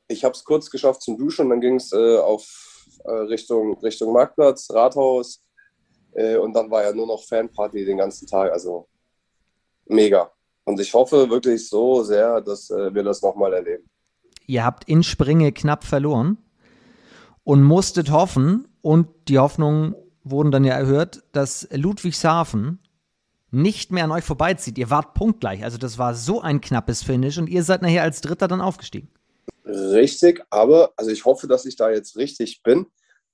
Ich 0.07 0.23
habe 0.23 0.33
es 0.33 0.43
kurz 0.43 0.69
geschafft 0.69 1.01
zum 1.01 1.17
Duschen 1.17 1.45
und 1.45 1.49
dann 1.51 1.61
ging 1.61 1.75
es 1.75 1.91
äh, 1.91 2.17
auf 2.17 2.45
äh, 3.05 3.11
Richtung, 3.11 3.77
Richtung 3.79 4.13
Marktplatz, 4.13 4.69
Rathaus 4.71 5.41
äh, 6.13 6.37
und 6.37 6.53
dann 6.53 6.69
war 6.69 6.83
ja 6.83 6.93
nur 6.93 7.07
noch 7.07 7.23
Fanparty 7.23 7.85
den 7.85 7.97
ganzen 7.97 8.27
Tag. 8.27 8.51
Also 8.51 8.87
mega. 9.85 10.31
Und 10.63 10.79
ich 10.79 10.93
hoffe 10.93 11.29
wirklich 11.29 11.69
so 11.69 12.03
sehr, 12.03 12.41
dass 12.41 12.69
äh, 12.69 12.93
wir 12.93 13.03
das 13.03 13.21
nochmal 13.21 13.53
erleben. 13.53 13.87
Ihr 14.47 14.65
habt 14.65 14.87
in 14.87 15.03
Springe 15.03 15.51
knapp 15.51 15.83
verloren 15.83 16.37
und 17.43 17.63
musstet 17.63 18.11
hoffen, 18.11 18.67
und 18.85 19.07
die 19.29 19.39
Hoffnungen 19.39 19.95
wurden 20.23 20.51
dann 20.51 20.63
ja 20.63 20.75
erhört, 20.75 21.23
dass 21.31 21.67
Ludwigshafen 21.71 22.77
nicht 23.49 23.91
mehr 23.91 24.03
an 24.03 24.11
euch 24.11 24.23
vorbeizieht. 24.23 24.77
Ihr 24.77 24.91
wart 24.91 25.15
punktgleich. 25.15 25.63
Also 25.63 25.79
das 25.79 25.97
war 25.97 26.13
so 26.13 26.39
ein 26.39 26.61
knappes 26.61 27.01
Finish 27.01 27.39
und 27.39 27.49
ihr 27.49 27.63
seid 27.63 27.81
nachher 27.81 28.03
als 28.03 28.21
Dritter 28.21 28.47
dann 28.47 28.61
aufgestiegen. 28.61 29.09
Richtig, 29.65 30.43
aber 30.51 30.93
also 30.97 31.09
ich 31.09 31.25
hoffe, 31.25 31.47
dass 31.47 31.65
ich 31.65 31.77
da 31.77 31.89
jetzt 31.89 32.15
richtig 32.15 32.61
bin. 32.61 32.85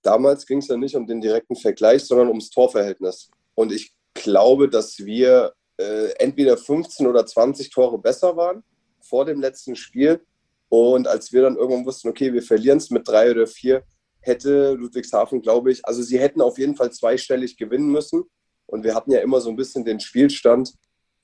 Damals 0.03 0.45
ging 0.45 0.59
es 0.59 0.69
ja 0.69 0.77
nicht 0.77 0.95
um 0.95 1.05
den 1.05 1.19
direkten 1.19 1.57
Vergleich, 1.57 2.05
sondern 2.05 2.29
ums 2.29 2.49
Torverhältnis. 2.49 3.29
Und 3.53 3.73
ich 3.73 3.93
glaube, 4.13 4.69
dass 4.69 4.99
wir 4.99 5.51
äh, 5.75 6.13
entweder 6.19 6.55
15 6.55 7.05
oder 7.07 7.25
20 7.25 7.71
Tore 7.71 7.97
besser 7.99 8.37
waren 8.37 8.63
vor 9.01 9.25
dem 9.25 9.41
letzten 9.41 9.75
Spiel 9.75 10.21
Und 10.69 11.09
als 11.09 11.33
wir 11.33 11.41
dann 11.41 11.57
irgendwann 11.57 11.85
wussten, 11.85 12.07
okay, 12.07 12.31
wir 12.31 12.41
verlieren 12.41 12.77
es 12.77 12.89
mit 12.89 13.05
drei 13.05 13.31
oder 13.31 13.47
vier, 13.47 13.83
hätte 14.21 14.73
Ludwigshafen, 14.73 15.41
glaube 15.41 15.71
ich, 15.71 15.85
also 15.85 16.01
sie 16.01 16.19
hätten 16.19 16.41
auf 16.41 16.57
jeden 16.57 16.75
Fall 16.75 16.91
zweistellig 16.91 17.57
gewinnen 17.57 17.91
müssen. 17.91 18.23
Und 18.67 18.83
wir 18.83 18.95
hatten 18.95 19.11
ja 19.11 19.19
immer 19.19 19.41
so 19.41 19.49
ein 19.49 19.55
bisschen 19.55 19.83
den 19.83 19.99
Spielstand. 19.99 20.73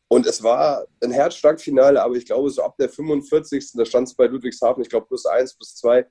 Und 0.10 0.26
es 0.26 0.42
war 0.44 0.86
ein 1.04 1.12
Herzschlagfinale, 1.12 2.02
aber 2.02 2.16
ich 2.16 2.26
glaube, 2.26 2.50
so 2.50 2.64
ab 2.64 2.76
der 2.78 2.90
45. 2.90 3.74
da 3.74 3.86
stand 3.86 4.08
es 4.08 4.16
bei 4.16 4.26
Ludwigshafen, 4.28 4.82
ich 4.82 4.90
glaube, 4.90 5.08
plus 5.08 5.26
eins, 5.26 5.56
plus 5.56 5.76
zwei. 5.76 6.06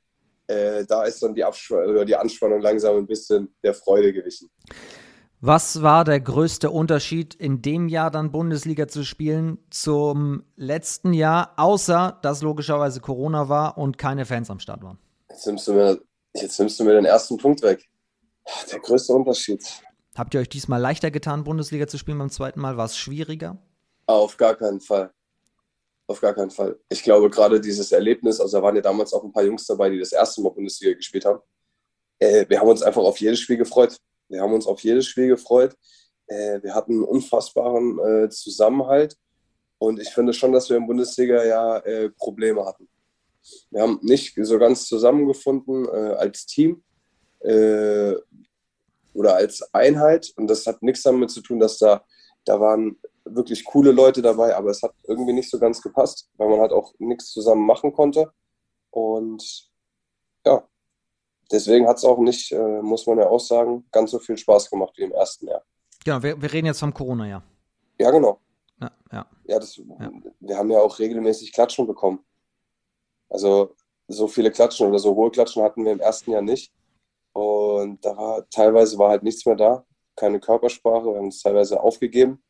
Äh, 0.46 0.84
da 0.86 1.04
ist 1.04 1.22
dann 1.22 1.34
die, 1.34 1.44
oder 1.44 2.04
die 2.04 2.16
Anspannung 2.16 2.60
langsam 2.60 2.96
ein 2.96 3.06
bisschen 3.06 3.54
der 3.62 3.74
Freude 3.74 4.12
gewichen. 4.12 4.48
Was 5.40 5.82
war 5.82 6.04
der 6.04 6.20
größte 6.20 6.70
Unterschied 6.70 7.34
in 7.34 7.60
dem 7.60 7.88
Jahr 7.88 8.10
dann 8.10 8.32
Bundesliga 8.32 8.88
zu 8.88 9.04
spielen 9.04 9.58
zum 9.70 10.44
letzten 10.56 11.12
Jahr, 11.12 11.52
außer 11.56 12.18
dass 12.22 12.42
logischerweise 12.42 13.00
Corona 13.00 13.48
war 13.48 13.76
und 13.76 13.98
keine 13.98 14.24
Fans 14.24 14.50
am 14.50 14.60
Start 14.60 14.82
waren? 14.82 14.98
Jetzt 15.28 15.46
nimmst 15.46 15.68
du 15.68 15.74
mir, 15.74 16.00
jetzt 16.42 16.58
nimmst 16.58 16.78
du 16.78 16.84
mir 16.84 16.94
den 16.94 17.04
ersten 17.04 17.36
Punkt 17.36 17.62
weg. 17.62 17.84
Der 18.70 18.78
größte 18.80 19.12
Unterschied. 19.12 19.62
Habt 20.16 20.34
ihr 20.34 20.40
euch 20.40 20.48
diesmal 20.48 20.80
leichter 20.80 21.10
getan, 21.10 21.44
Bundesliga 21.44 21.86
zu 21.86 21.98
spielen 21.98 22.18
beim 22.18 22.30
zweiten 22.30 22.60
Mal? 22.60 22.76
War 22.76 22.86
es 22.86 22.96
schwieriger? 22.96 23.58
Auf 24.06 24.36
gar 24.36 24.54
keinen 24.54 24.80
Fall. 24.80 25.12
Auf 26.06 26.20
gar 26.20 26.34
keinen 26.34 26.50
Fall. 26.50 26.78
Ich 26.88 27.02
glaube, 27.02 27.28
gerade 27.28 27.60
dieses 27.60 27.90
Erlebnis, 27.90 28.40
also 28.40 28.56
da 28.56 28.62
waren 28.62 28.76
ja 28.76 28.82
damals 28.82 29.12
auch 29.12 29.24
ein 29.24 29.32
paar 29.32 29.42
Jungs 29.42 29.66
dabei, 29.66 29.90
die 29.90 29.98
das 29.98 30.12
erste 30.12 30.40
Mal 30.40 30.50
Bundesliga 30.50 30.96
gespielt 30.96 31.24
haben. 31.24 31.40
Äh, 32.18 32.46
wir 32.48 32.60
haben 32.60 32.68
uns 32.68 32.82
einfach 32.82 33.02
auf 33.02 33.18
jedes 33.18 33.40
Spiel 33.40 33.56
gefreut. 33.56 33.96
Wir 34.28 34.40
haben 34.40 34.52
uns 34.52 34.66
auf 34.66 34.80
jedes 34.80 35.06
Spiel 35.06 35.28
gefreut. 35.28 35.74
Äh, 36.28 36.62
wir 36.62 36.74
hatten 36.74 36.92
einen 36.92 37.04
unfassbaren 37.04 37.98
äh, 37.98 38.28
Zusammenhalt. 38.30 39.16
Und 39.78 40.00
ich 40.00 40.08
finde 40.08 40.32
schon, 40.32 40.52
dass 40.52 40.70
wir 40.70 40.76
im 40.76 40.86
Bundesliga 40.86 41.44
ja 41.44 41.78
äh, 41.78 42.08
Probleme 42.10 42.64
hatten. 42.64 42.88
Wir 43.70 43.82
haben 43.82 43.98
nicht 44.02 44.34
so 44.40 44.58
ganz 44.58 44.86
zusammengefunden 44.86 45.86
äh, 45.86 46.14
als 46.14 46.46
Team 46.46 46.82
äh, 47.40 48.14
oder 49.12 49.36
als 49.36 49.62
Einheit. 49.74 50.32
Und 50.36 50.48
das 50.48 50.66
hat 50.66 50.82
nichts 50.82 51.02
damit 51.02 51.30
zu 51.30 51.40
tun, 51.40 51.60
dass 51.60 51.78
da, 51.78 52.04
da 52.44 52.60
waren 52.60 52.98
wirklich 53.24 53.64
coole 53.64 53.92
Leute 53.92 54.22
dabei, 54.22 54.54
aber 54.56 54.70
es 54.70 54.82
hat 54.82 54.92
irgendwie 55.04 55.32
nicht 55.32 55.50
so 55.50 55.58
ganz 55.58 55.82
gepasst, 55.82 56.30
weil 56.36 56.48
man 56.48 56.60
halt 56.60 56.72
auch 56.72 56.94
nichts 56.98 57.30
zusammen 57.30 57.66
machen 57.66 57.92
konnte. 57.92 58.32
Und 58.90 59.70
ja, 60.44 60.66
deswegen 61.50 61.88
hat 61.88 61.98
es 61.98 62.04
auch 62.04 62.18
nicht, 62.18 62.52
äh, 62.52 62.82
muss 62.82 63.06
man 63.06 63.18
ja 63.18 63.28
auch 63.28 63.40
sagen, 63.40 63.86
ganz 63.90 64.10
so 64.10 64.18
viel 64.18 64.36
Spaß 64.36 64.70
gemacht 64.70 64.94
wie 64.96 65.02
im 65.02 65.12
ersten 65.12 65.48
Jahr. 65.48 65.62
Genau, 66.04 66.22
wir, 66.22 66.40
wir 66.40 66.52
reden 66.52 66.66
jetzt 66.66 66.80
vom 66.80 66.94
Corona-Jahr. 66.94 67.42
Ja, 67.98 68.10
genau. 68.10 68.40
Ja, 68.80 68.90
ja. 69.12 69.26
ja, 69.44 69.58
das, 69.58 69.76
ja. 69.76 70.10
wir 70.40 70.56
haben 70.56 70.70
ja 70.70 70.78
auch 70.78 70.98
regelmäßig 70.98 71.52
Klatschen 71.52 71.86
bekommen. 71.86 72.20
Also 73.28 73.74
so 74.08 74.28
viele 74.28 74.50
Klatschen 74.50 74.86
oder 74.86 74.98
so 74.98 75.14
hohe 75.14 75.30
Klatschen 75.30 75.62
hatten 75.62 75.84
wir 75.84 75.92
im 75.92 76.00
ersten 76.00 76.30
Jahr 76.30 76.42
nicht. 76.42 76.72
Und 77.32 78.04
da 78.04 78.16
war 78.16 78.48
teilweise 78.48 78.98
war 78.98 79.10
halt 79.10 79.22
nichts 79.22 79.44
mehr 79.44 79.56
da, 79.56 79.84
keine 80.14 80.40
Körpersprache, 80.40 81.06
wir 81.06 81.18
haben 81.18 81.28
es 81.28 81.42
teilweise 81.42 81.80
aufgegeben. 81.80 82.42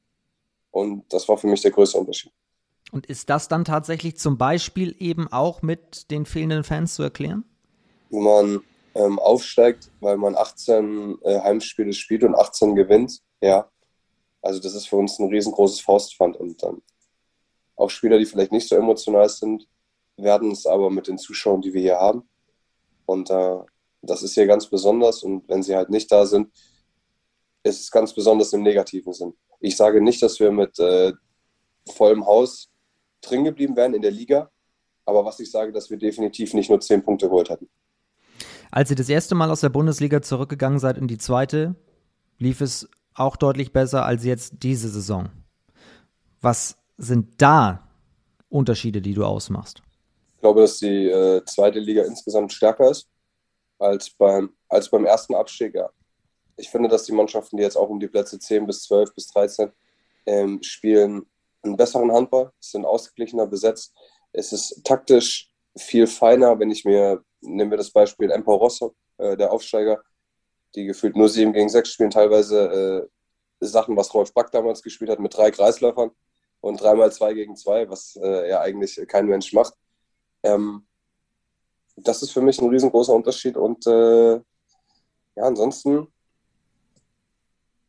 Und 0.71 1.13
das 1.13 1.29
war 1.29 1.39
für 1.39 1.47
mich 1.47 1.63
der 1.63 1.71
größte 1.71 1.99
Unterschied. 1.99 2.33
Und 2.93 3.07
ist 3.07 3.29
das 3.31 3.49
dann 3.49 3.65
tatsächlich 3.65 4.17
zum 4.17 4.39
Beispiel 4.39 4.95
eben 4.99 5.27
auch 5.33 5.63
mit 5.63 6.11
den 6.11 6.25
fehlenden 6.25 6.63
Fans 6.63 6.95
zu 6.95 7.03
erklären? 7.03 7.45
Wo 8.11 8.21
man 8.21 8.61
ähm, 8.95 9.19
aufsteigt, 9.19 9.91
weil 10.01 10.17
man 10.17 10.37
18 10.37 11.19
äh, 11.23 11.41
Heimspiele 11.41 11.93
spielt 11.93 12.23
und 12.23 12.35
18 12.35 12.75
gewinnt, 12.75 13.21
ja. 13.41 13.69
Also 14.41 14.61
das 14.61 14.75
ist 14.75 14.87
für 14.87 14.97
uns 14.97 15.19
ein 15.19 15.29
riesengroßes 15.29 15.81
Faustpfand. 15.81 16.37
Und 16.37 16.63
dann 16.63 16.81
auch 17.75 17.91
Spieler, 17.91 18.19
die 18.19 18.27
vielleicht 18.27 18.53
nicht 18.53 18.69
so 18.69 18.77
emotional 18.77 19.29
sind, 19.29 19.67
werden 20.17 20.53
es 20.53 20.67
aber 20.67 20.91
mit 20.91 21.09
den 21.09 21.19
Zuschauern, 21.19 21.61
die 21.61 21.73
wir 21.73 21.81
hier 21.83 21.99
haben. 21.99 22.29
Und 23.05 23.31
äh, 23.31 23.57
das 24.03 24.23
ist 24.23 24.35
hier 24.35 24.47
ganz 24.47 24.67
besonders. 24.67 25.23
Und 25.23 25.49
wenn 25.49 25.63
sie 25.63 25.77
halt 25.77 25.91
nicht 25.91 26.11
da 26.11 26.27
sind, 26.27 26.51
ist 27.63 27.81
es 27.81 27.91
ganz 27.91 28.15
besonders 28.15 28.53
im 28.53 28.63
negativen 28.63 29.13
Sinn. 29.13 29.35
Ich 29.61 29.77
sage 29.77 30.01
nicht, 30.01 30.23
dass 30.23 30.39
wir 30.41 30.53
mit 30.53 30.79
äh, 30.79 31.13
vollem 31.89 32.27
Haus 32.27 32.71
drin 33.21 33.45
geblieben 33.45 33.77
wären 33.77 33.95
in 33.95 34.03
der 34.03 34.11
Liga, 34.11 34.51
aber 35.05 35.25
was 35.25 35.41
ich 35.41 35.51
sage, 35.51 35.73
dass 35.73 35.91
wir 35.91 35.99
definitiv 35.99 36.55
nicht 36.55 36.71
nur 36.71 36.81
zehn 36.81 37.03
Punkte 37.03 37.27
geholt 37.27 37.51
hätten. 37.51 37.69
Als 38.71 38.91
ihr 38.91 38.97
das 38.97 39.09
erste 39.09 39.35
Mal 39.35 39.51
aus 39.51 39.61
der 39.61 39.69
Bundesliga 39.69 40.23
zurückgegangen 40.23 40.79
seid 40.79 40.99
in 40.99 41.09
die 41.09 41.19
zweite, 41.19 41.77
lief 42.39 42.61
es 42.61 42.89
auch 43.15 43.37
deutlich 43.37 43.73
besser 43.73 44.05
als 44.05 44.25
jetzt 44.25 44.55
diese 44.63 44.89
Saison. 44.89 45.31
Was 46.41 46.77
sind 46.99 47.41
da 47.41 47.89
Unterschiede, 48.49 49.01
die 49.01 49.15
du 49.15 49.25
ausmachst? 49.25 49.83
Ich 50.37 50.41
glaube, 50.41 50.61
dass 50.61 50.79
die 50.79 51.09
äh, 51.09 51.45
zweite 51.45 51.79
Liga 51.79 52.05
insgesamt 52.05 52.53
stärker 52.53 52.91
ist 52.91 53.09
als 53.79 54.11
beim, 54.11 54.55
als 54.69 54.91
beim 54.91 55.05
ersten 55.05 55.35
Abstieg. 55.35 55.75
Ja. 55.75 55.91
Ich 56.57 56.71
finde, 56.71 56.89
dass 56.89 57.05
die 57.05 57.13
Mannschaften, 57.13 57.57
die 57.57 57.63
jetzt 57.63 57.77
auch 57.77 57.89
um 57.89 57.99
die 57.99 58.09
Plätze 58.09 58.39
10 58.39 58.67
bis 58.67 58.83
12 58.85 59.15
bis 59.15 59.29
13 59.29 59.73
ähm, 60.27 60.63
spielen, 60.63 61.27
einen 61.63 61.77
besseren 61.77 62.13
Handball, 62.13 62.53
sind 62.61 62.85
ausgeglichener 62.85 63.47
besetzt. 63.47 63.95
Es 64.33 64.53
ist 64.53 64.85
taktisch 64.85 65.51
viel 65.77 66.07
feiner, 66.07 66.59
wenn 66.59 66.71
ich 66.71 66.85
mir 66.85 67.25
nehmen 67.41 67.71
wir 67.71 67.79
das 67.79 67.91
Beispiel 67.91 68.31
Empor 68.31 68.59
Rostock, 68.59 68.95
äh, 69.19 69.37
der 69.37 69.53
Aufsteiger, 69.53 70.03
die 70.75 70.85
gefühlt 70.85 71.17
nur 71.17 71.29
7 71.29 71.53
gegen 71.53 71.69
6 71.69 71.89
spielen, 71.89 72.11
teilweise 72.11 73.09
äh, 73.61 73.67
Sachen, 73.67 73.97
was 73.97 74.13
Rolf 74.13 74.33
Back 74.35 74.51
damals 74.51 74.83
gespielt 74.83 75.11
hat, 75.11 75.21
mit 75.21 75.37
drei 75.37 75.51
Kreisläufern 75.51 76.11
und 76.61 76.81
dreimal 76.81 77.11
2 77.11 77.35
gegen 77.35 77.57
2, 77.57 77.89
was 77.89 78.17
äh, 78.23 78.51
ja 78.51 78.61
eigentlich 78.61 79.01
kein 79.09 79.27
Mensch 79.27 79.53
macht. 79.53 79.75
Ähm, 80.47 80.87
das 81.97 82.23
ist 82.23 82.31
für 82.31 82.43
mich 82.43 82.61
ein 82.61 82.69
riesengroßer 82.69 83.15
Unterschied 83.15 83.57
und 83.57 83.87
äh, 83.87 84.35
ja, 84.35 85.43
ansonsten, 85.43 86.09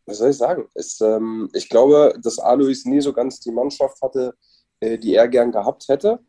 was 0.05 0.17
soll 0.17 0.29
ich 0.29 0.37
sagen? 0.37 0.69
Ist, 0.73 1.01
ähm, 1.01 1.49
ich 1.53 1.69
glaube, 1.69 2.13
dass 2.21 2.39
Alois 2.39 2.85
nie 2.85 3.01
so 3.01 3.13
ganz 3.13 3.39
die 3.39 3.51
Mannschaft 3.51 4.01
hatte, 4.01 4.35
äh, 4.79 4.97
die 4.97 5.15
er 5.15 5.27
gern 5.27 5.51
gehabt 5.51 5.87
hätte 5.89 6.19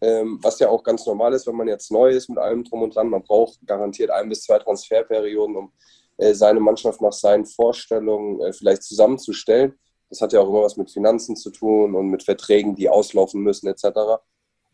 ähm, 0.00 0.38
was 0.42 0.58
ja 0.58 0.68
auch 0.68 0.82
ganz 0.82 1.06
normal 1.06 1.32
ist, 1.32 1.46
wenn 1.46 1.56
man 1.56 1.68
jetzt 1.68 1.90
neu 1.90 2.10
ist 2.10 2.28
mit 2.28 2.38
allem 2.38 2.64
drum 2.64 2.82
und 2.82 2.94
dran. 2.94 3.08
Man 3.08 3.22
braucht 3.22 3.58
garantiert 3.66 4.10
ein 4.10 4.28
bis 4.28 4.42
zwei 4.42 4.58
Transferperioden, 4.58 5.56
um 5.56 5.72
äh, 6.18 6.34
seine 6.34 6.60
Mannschaft 6.60 7.00
nach 7.00 7.12
seinen 7.12 7.46
Vorstellungen 7.46 8.40
äh, 8.40 8.52
vielleicht 8.52 8.82
zusammenzustellen. 8.84 9.74
Das 10.08 10.20
hat 10.20 10.32
ja 10.32 10.40
auch 10.40 10.48
immer 10.48 10.62
was 10.62 10.76
mit 10.76 10.90
Finanzen 10.90 11.36
zu 11.36 11.50
tun 11.50 11.94
und 11.94 12.08
mit 12.08 12.22
Verträgen, 12.22 12.74
die 12.74 12.88
auslaufen 12.88 13.42
müssen 13.42 13.66
etc. 13.66 14.22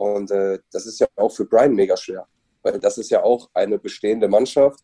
Und 0.04 0.30
äh, 0.30 0.58
das 0.70 0.84
ist 0.84 1.00
ja 1.00 1.06
auch 1.16 1.30
für 1.30 1.46
Brian 1.46 1.74
mega 1.74 1.96
schwer, 1.96 2.26
weil 2.62 2.78
das 2.78 2.98
ist 2.98 3.10
ja 3.10 3.22
auch 3.22 3.48
eine 3.54 3.78
bestehende 3.78 4.28
Mannschaft 4.28 4.80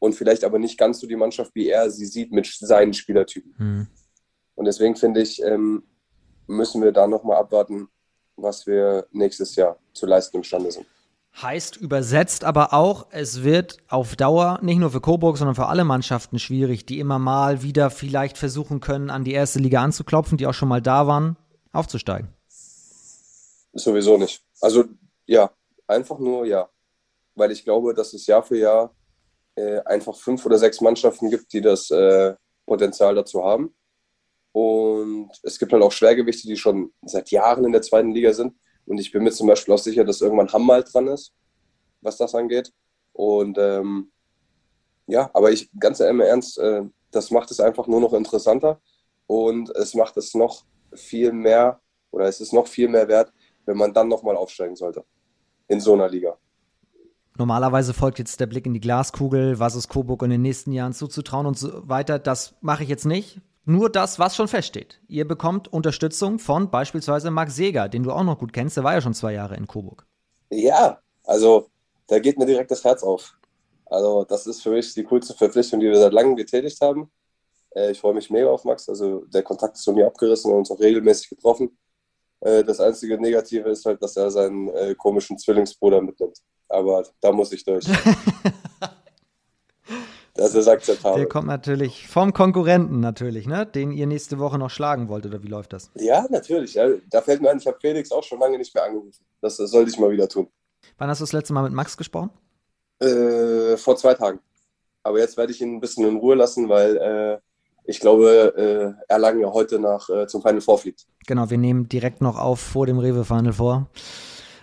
und 0.00 0.14
vielleicht 0.14 0.44
aber 0.44 0.58
nicht 0.58 0.76
ganz 0.76 1.00
so 1.00 1.06
die 1.06 1.16
Mannschaft, 1.16 1.54
wie 1.54 1.70
er 1.70 1.90
sie 1.90 2.04
sieht 2.04 2.30
mit 2.30 2.46
seinen 2.46 2.92
Spielertypen. 2.92 3.54
Mhm. 3.56 3.86
Und 4.54 4.66
deswegen 4.66 4.96
finde 4.96 5.22
ich, 5.22 5.42
ähm, 5.42 5.84
müssen 6.46 6.82
wir 6.82 6.92
da 6.92 7.06
nochmal 7.06 7.38
abwarten, 7.38 7.88
was 8.36 8.66
wir 8.66 9.06
nächstes 9.12 9.56
Jahr 9.56 9.78
zu 9.94 10.04
leisten 10.04 10.36
imstande 10.36 10.70
sind. 10.70 10.84
Heißt 11.40 11.78
übersetzt 11.78 12.44
aber 12.44 12.74
auch, 12.74 13.06
es 13.12 13.42
wird 13.42 13.78
auf 13.88 14.14
Dauer 14.16 14.58
nicht 14.60 14.78
nur 14.78 14.90
für 14.90 15.00
Coburg, 15.00 15.38
sondern 15.38 15.54
für 15.54 15.68
alle 15.68 15.84
Mannschaften 15.84 16.38
schwierig, 16.38 16.84
die 16.84 16.98
immer 16.98 17.18
mal 17.18 17.62
wieder 17.62 17.88
vielleicht 17.88 18.36
versuchen 18.36 18.80
können, 18.80 19.08
an 19.08 19.24
die 19.24 19.32
erste 19.32 19.58
Liga 19.58 19.82
anzuklopfen, 19.82 20.36
die 20.36 20.46
auch 20.46 20.52
schon 20.52 20.68
mal 20.68 20.82
da 20.82 21.06
waren, 21.06 21.38
aufzusteigen. 21.72 22.28
Sowieso 23.72 24.16
nicht. 24.16 24.42
Also 24.60 24.84
ja, 25.26 25.50
einfach 25.86 26.18
nur 26.18 26.46
ja. 26.46 26.68
Weil 27.34 27.52
ich 27.52 27.64
glaube, 27.64 27.94
dass 27.94 28.12
es 28.12 28.26
Jahr 28.26 28.42
für 28.42 28.58
Jahr 28.58 28.94
äh, 29.54 29.80
einfach 29.80 30.16
fünf 30.16 30.44
oder 30.44 30.58
sechs 30.58 30.80
Mannschaften 30.80 31.30
gibt, 31.30 31.52
die 31.52 31.60
das 31.60 31.90
äh, 31.90 32.34
Potenzial 32.66 33.14
dazu 33.14 33.44
haben. 33.44 33.74
Und 34.52 35.30
es 35.42 35.58
gibt 35.58 35.72
halt 35.72 35.82
auch 35.82 35.92
Schwergewichte, 35.92 36.46
die 36.46 36.56
schon 36.56 36.92
seit 37.02 37.30
Jahren 37.30 37.64
in 37.64 37.72
der 37.72 37.82
zweiten 37.82 38.12
Liga 38.12 38.32
sind. 38.34 38.54
Und 38.84 38.98
ich 38.98 39.10
bin 39.10 39.22
mir 39.22 39.30
zum 39.30 39.46
Beispiel 39.46 39.72
auch 39.72 39.78
sicher, 39.78 40.04
dass 40.04 40.20
irgendwann 40.20 40.52
Hamm 40.52 40.66
mal 40.66 40.82
dran 40.82 41.08
ist, 41.08 41.32
was 42.02 42.18
das 42.18 42.34
angeht. 42.34 42.72
Und 43.12 43.56
ähm, 43.58 44.12
ja, 45.06 45.30
aber 45.32 45.52
ich 45.52 45.70
ganz 45.78 46.00
im 46.00 46.20
Ernst, 46.20 46.58
äh, 46.58 46.82
das 47.10 47.30
macht 47.30 47.50
es 47.50 47.60
einfach 47.60 47.86
nur 47.86 48.00
noch 48.00 48.12
interessanter 48.12 48.80
und 49.26 49.70
es 49.76 49.94
macht 49.94 50.16
es 50.16 50.34
noch 50.34 50.64
viel 50.94 51.32
mehr 51.32 51.80
oder 52.10 52.26
es 52.26 52.40
ist 52.40 52.52
noch 52.52 52.66
viel 52.66 52.88
mehr 52.88 53.08
wert, 53.08 53.32
wenn 53.66 53.76
man 53.76 53.92
dann 53.92 54.08
nochmal 54.08 54.36
aufsteigen 54.36 54.76
sollte 54.76 55.04
in 55.68 55.80
so 55.80 55.94
einer 55.94 56.08
Liga. 56.08 56.36
Normalerweise 57.38 57.94
folgt 57.94 58.18
jetzt 58.18 58.40
der 58.40 58.46
Blick 58.46 58.66
in 58.66 58.74
die 58.74 58.80
Glaskugel, 58.80 59.58
was 59.58 59.74
ist 59.74 59.88
Coburg 59.88 60.22
in 60.22 60.30
den 60.30 60.42
nächsten 60.42 60.72
Jahren 60.72 60.92
zuzutrauen 60.92 61.46
und 61.46 61.58
so 61.58 61.88
weiter. 61.88 62.18
Das 62.18 62.54
mache 62.60 62.82
ich 62.82 62.90
jetzt 62.90 63.06
nicht, 63.06 63.40
nur 63.64 63.88
das, 63.88 64.18
was 64.18 64.36
schon 64.36 64.48
feststeht. 64.48 65.00
Ihr 65.08 65.26
bekommt 65.26 65.72
Unterstützung 65.72 66.38
von 66.38 66.70
beispielsweise 66.70 67.30
Max 67.30 67.56
Seger, 67.56 67.88
den 67.88 68.02
du 68.02 68.12
auch 68.12 68.24
noch 68.24 68.38
gut 68.38 68.52
kennst. 68.52 68.76
Der 68.76 68.84
war 68.84 68.92
ja 68.92 69.00
schon 69.00 69.14
zwei 69.14 69.32
Jahre 69.32 69.56
in 69.56 69.66
Coburg. 69.66 70.04
Ja, 70.50 70.98
also 71.24 71.68
da 72.08 72.18
geht 72.18 72.38
mir 72.38 72.46
direkt 72.46 72.70
das 72.70 72.84
Herz 72.84 73.02
auf. 73.02 73.34
Also 73.86 74.24
das 74.24 74.46
ist 74.46 74.62
für 74.62 74.70
mich 74.70 74.92
die 74.94 75.04
coolste 75.04 75.34
Verpflichtung, 75.34 75.80
die 75.80 75.86
wir 75.86 75.98
seit 75.98 76.12
langem 76.12 76.36
getätigt 76.36 76.80
haben. 76.80 77.10
Äh, 77.74 77.92
ich 77.92 78.00
freue 78.00 78.14
mich 78.14 78.30
mega 78.30 78.48
auf 78.48 78.64
Max. 78.64 78.88
Also 78.88 79.24
der 79.26 79.42
Kontakt 79.42 79.76
ist 79.76 79.84
von 79.84 79.94
mir 79.94 80.06
abgerissen 80.06 80.50
und 80.50 80.58
uns 80.58 80.70
auch 80.70 80.80
regelmäßig 80.80 81.30
getroffen. 81.30 81.76
Äh, 82.42 82.64
das 82.64 82.80
einzige 82.80 83.20
Negative 83.20 83.68
ist 83.70 83.86
halt, 83.86 84.02
dass 84.02 84.16
er 84.16 84.30
seinen 84.30 84.68
äh, 84.68 84.94
komischen 84.96 85.38
Zwillingsbruder 85.38 86.02
mitnimmt. 86.02 86.38
Aber 86.68 87.04
da 87.20 87.30
muss 87.30 87.52
ich 87.52 87.64
durch. 87.64 87.84
das 90.34 90.54
ist 90.54 90.66
akzeptabel. 90.66 91.20
Der 91.20 91.28
kommt 91.28 91.46
natürlich 91.46 92.08
vom 92.08 92.32
Konkurrenten 92.32 92.98
natürlich, 92.98 93.46
ne? 93.46 93.64
Den 93.64 93.92
ihr 93.92 94.08
nächste 94.08 94.40
Woche 94.40 94.58
noch 94.58 94.70
schlagen 94.70 95.08
wollt, 95.08 95.24
oder 95.24 95.42
wie 95.42 95.48
läuft 95.48 95.72
das? 95.72 95.90
Ja, 95.94 96.26
natürlich. 96.30 96.74
Ja. 96.74 96.88
Da 97.10 97.22
fällt 97.22 97.42
mir 97.42 97.50
ein, 97.50 97.58
ich 97.58 97.66
habe 97.66 97.78
Felix 97.80 98.10
auch 98.10 98.24
schon 98.24 98.40
lange 98.40 98.58
nicht 98.58 98.74
mehr 98.74 98.84
angerufen. 98.84 99.24
Das, 99.40 99.58
das 99.58 99.70
sollte 99.70 99.90
ich 99.90 99.98
mal 99.98 100.10
wieder 100.10 100.28
tun. 100.28 100.48
Wann 100.98 101.08
hast 101.08 101.20
du 101.20 101.24
das 101.24 101.32
letzte 101.32 101.52
Mal 101.52 101.62
mit 101.62 101.72
Max 101.72 101.96
gesprochen? 101.96 102.30
Äh, 103.00 103.76
vor 103.76 103.96
zwei 103.96 104.14
Tagen. 104.14 104.40
Aber 105.04 105.20
jetzt 105.20 105.36
werde 105.36 105.52
ich 105.52 105.60
ihn 105.60 105.76
ein 105.76 105.80
bisschen 105.80 106.08
in 106.08 106.16
Ruhe 106.16 106.34
lassen, 106.34 106.68
weil 106.68 106.96
äh, 106.96 107.38
ich 107.84 108.00
glaube, 108.00 108.96
äh, 109.08 109.12
Erlangen 109.12 109.40
ja 109.40 109.52
heute 109.52 109.78
nach, 109.78 110.08
äh, 110.08 110.26
zum 110.26 110.42
Final 110.42 110.60
Four 110.60 110.78
fliegt. 110.78 111.06
Genau, 111.26 111.50
wir 111.50 111.58
nehmen 111.58 111.88
direkt 111.88 112.20
noch 112.20 112.38
auf 112.38 112.60
vor 112.60 112.86
dem 112.86 112.98
Rewe 112.98 113.24
Final 113.24 113.52
Four, 113.52 113.88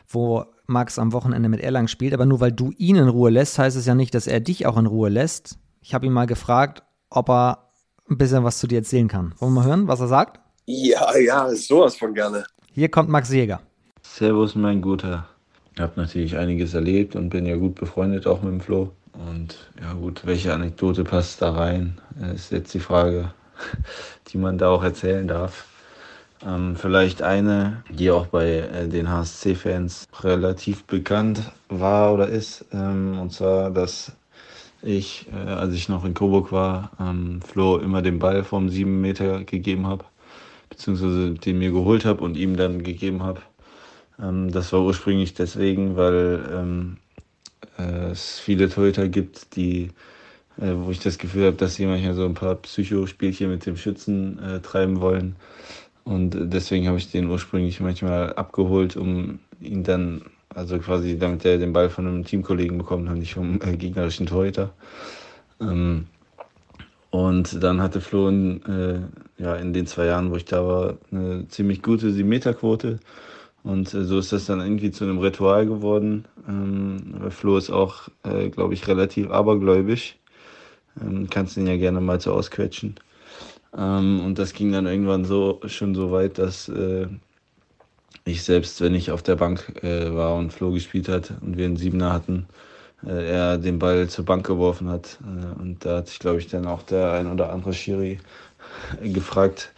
wo 0.08 0.46
Max 0.68 1.00
am 1.00 1.14
Wochenende 1.14 1.50
mit 1.50 1.62
Erlangen 1.62 1.88
spielt. 1.88 2.14
Aber 2.14 2.26
nur 2.26 2.40
weil 2.40 2.52
du 2.52 2.72
ihn 2.78 2.96
in 2.96 3.10
Ruhe 3.10 3.30
lässt, 3.30 3.60
heißt 3.60 3.76
es 3.76 3.86
ja 3.86 3.96
nicht, 3.96 4.14
dass 4.14 4.28
er 4.28 4.40
dich 4.40 4.66
auch 4.66 4.78
in 4.78 4.86
Ruhe 4.86 5.10
lässt. 5.10 5.58
Ich 5.82 5.94
habe 5.94 6.06
ihn 6.06 6.14
mal 6.14 6.28
gefragt, 6.28 6.84
ob 7.10 7.30
er 7.30 7.70
ein 8.10 8.18
bisschen 8.18 8.44
was 8.44 8.60
zu 8.60 8.68
dir 8.68 8.80
erzählen 8.80 9.08
kann. 9.08 9.34
Wollen 9.40 9.54
wir 9.54 9.62
mal 9.62 9.68
hören, 9.68 9.88
was 9.88 10.00
er 10.00 10.08
sagt? 10.08 10.40
Ja, 10.66 11.18
ja, 11.18 11.50
sowas 11.56 11.96
von 11.96 12.14
gerne. 12.14 12.46
Hier 12.74 12.90
kommt 12.90 13.10
Max 13.10 13.32
Jäger. 13.32 13.62
Servus, 14.02 14.56
mein 14.56 14.82
Guter. 14.82 15.28
Ich 15.74 15.82
habe 15.82 15.94
natürlich 15.96 16.38
einiges 16.38 16.74
erlebt 16.74 17.16
und 17.16 17.30
bin 17.30 17.46
ja 17.46 17.56
gut 17.56 17.76
befreundet 17.76 18.28
auch 18.28 18.42
mit 18.42 18.52
dem 18.52 18.60
Flo. 18.60 18.92
Und 19.14 19.70
ja 19.82 19.94
gut, 19.94 20.26
welche 20.26 20.54
Anekdote 20.54 21.04
passt 21.04 21.42
da 21.42 21.52
rein, 21.52 22.00
ist 22.34 22.52
jetzt 22.52 22.74
die 22.74 22.80
Frage, 22.80 23.34
die 24.28 24.38
man 24.38 24.58
da 24.58 24.70
auch 24.70 24.84
erzählen 24.84 25.28
darf. 25.28 25.66
Ähm, 26.46 26.76
vielleicht 26.78 27.22
eine, 27.22 27.84
die 27.90 28.12
auch 28.12 28.28
bei 28.28 28.60
äh, 28.60 28.88
den 28.88 29.10
HSC-Fans 29.10 30.08
relativ 30.22 30.86
bekannt 30.86 31.52
war 31.68 32.14
oder 32.14 32.30
ist. 32.30 32.66
Ähm, 32.72 33.20
und 33.20 33.34
zwar, 33.34 33.72
dass 33.72 34.14
ich, 34.82 35.28
äh, 35.34 35.50
als 35.50 35.74
ich 35.74 35.90
noch 35.90 36.06
in 36.06 36.14
Coburg 36.14 36.52
war, 36.54 36.92
ähm, 37.00 37.42
Flo 37.42 37.78
immer 37.78 38.02
den 38.02 38.20
Ball 38.20 38.44
vom 38.46 38.70
7 38.70 39.02
Meter 39.02 39.44
gegeben 39.44 39.86
habe, 39.88 40.06
beziehungsweise 40.70 41.32
den 41.34 41.60
mir 41.60 41.72
geholt 41.72 42.06
habe 42.06 42.24
und 42.24 42.38
ihm 42.38 42.56
dann 42.56 42.84
gegeben 42.84 43.24
habe. 43.24 43.42
Ähm, 44.22 44.52
das 44.52 44.72
war 44.72 44.82
ursprünglich 44.82 45.34
deswegen, 45.34 45.98
weil 45.98 46.50
ähm, 46.54 46.98
äh, 47.09 47.09
es 48.12 48.40
viele 48.40 48.70
Torhüter 48.70 49.08
gibt, 49.08 49.56
die, 49.56 49.92
äh, 50.58 50.74
wo 50.76 50.92
ich 50.92 51.00
das 51.00 51.18
Gefühl 51.18 51.48
habe, 51.48 51.58
dass 51.58 51.76
sie 51.76 51.86
manchmal 51.86 52.14
so 52.14 52.26
ein 52.26 52.34
paar 52.34 52.56
Psychospielchen 52.56 53.50
mit 53.50 53.66
dem 53.66 53.78
Schützen 53.78 54.40
äh, 54.40 54.60
treiben 54.60 55.02
wollen. 55.02 55.36
Und 56.04 56.36
deswegen 56.54 56.88
habe 56.88 56.98
ich 56.98 57.12
den 57.12 57.30
ursprünglich 57.30 57.80
manchmal 57.80 58.34
abgeholt, 58.34 58.98
um 58.98 59.40
ihn 59.62 59.84
dann, 59.84 60.24
also 60.50 60.80
quasi, 60.80 61.18
damit 61.18 61.46
er 61.46 61.58
den 61.58 61.74
Ball 61.74 61.90
von 61.90 62.08
einem 62.08 62.26
Teamkollegen 62.26 62.78
bekommt 62.78 63.10
und 63.10 63.20
nicht 63.20 63.34
vom 63.36 63.60
äh, 63.62 63.78
gegnerischen 63.78 64.26
Torhüter. 64.26 64.74
Ähm, 65.62 66.08
und 67.12 67.64
dann 67.64 67.82
hatte 67.82 68.02
Flo 68.02 68.30
in, 68.30 68.64
äh, 68.66 69.44
ja, 69.44 69.56
in 69.56 69.74
den 69.74 69.88
zwei 69.88 70.06
Jahren, 70.06 70.32
wo 70.32 70.36
ich 70.36 70.46
da 70.46 70.66
war, 70.66 70.98
eine 71.12 71.48
ziemlich 71.48 71.82
gute 71.82 72.10
7-Meter-Quote. 72.10 73.00
Und 73.64 73.94
äh, 73.94 74.04
so 74.04 74.20
ist 74.20 74.32
das 74.32 74.46
dann 74.46 74.62
irgendwie 74.62 74.92
zu 74.92 75.04
einem 75.04 75.20
Ritual 75.20 75.66
geworden. 75.66 76.26
Ähm, 76.48 77.30
Flo 77.30 77.58
ist 77.58 77.70
auch, 77.70 78.10
äh, 78.24 78.50
glaube 78.50 78.74
ich, 78.74 78.88
relativ 78.88 79.30
abergläubisch. 79.30 80.18
Ähm, 81.02 81.30
kannst 81.30 81.58
ihn 81.58 81.68
ja 81.68 81.78
gerne 81.78 82.02
mal 82.02 82.20
so 82.20 82.34
ausquetschen. 82.34 82.96
Ähm, 83.78 84.22
und 84.22 84.40
das 84.40 84.54
ging 84.54 84.72
dann 84.72 84.88
irgendwann 84.88 85.26
so 85.26 85.62
schon 85.68 85.94
so 85.94 86.12
weit, 86.12 86.38
dass 86.38 86.70
äh, 86.70 87.08
ich 88.26 88.44
selbst, 88.44 88.82
wenn 88.82 88.96
ich 88.96 89.12
auf 89.12 89.24
der 89.24 89.36
Bank 89.36 89.84
äh, 89.84 90.14
war 90.14 90.36
und 90.36 90.54
Flo 90.54 90.72
gespielt 90.72 91.10
hat 91.10 91.34
und 91.42 91.58
wir 91.58 91.66
einen 91.66 91.78
Siebener 91.78 92.14
hatten, 92.14 92.48
äh, 93.06 93.32
er 93.32 93.58
den 93.58 93.80
Ball 93.80 94.08
zur 94.10 94.26
Bank 94.26 94.46
geworfen 94.46 94.90
hat. 94.90 95.20
Und 95.60 95.86
da 95.86 95.98
hat 95.98 96.08
sich, 96.08 96.20
glaube 96.20 96.40
ich, 96.40 96.48
dann 96.48 96.66
auch 96.66 96.84
der 96.84 97.14
ein 97.14 97.32
oder 97.32 97.52
andere 97.52 97.74
Schiri 97.74 98.20
gefragt, 99.04 99.74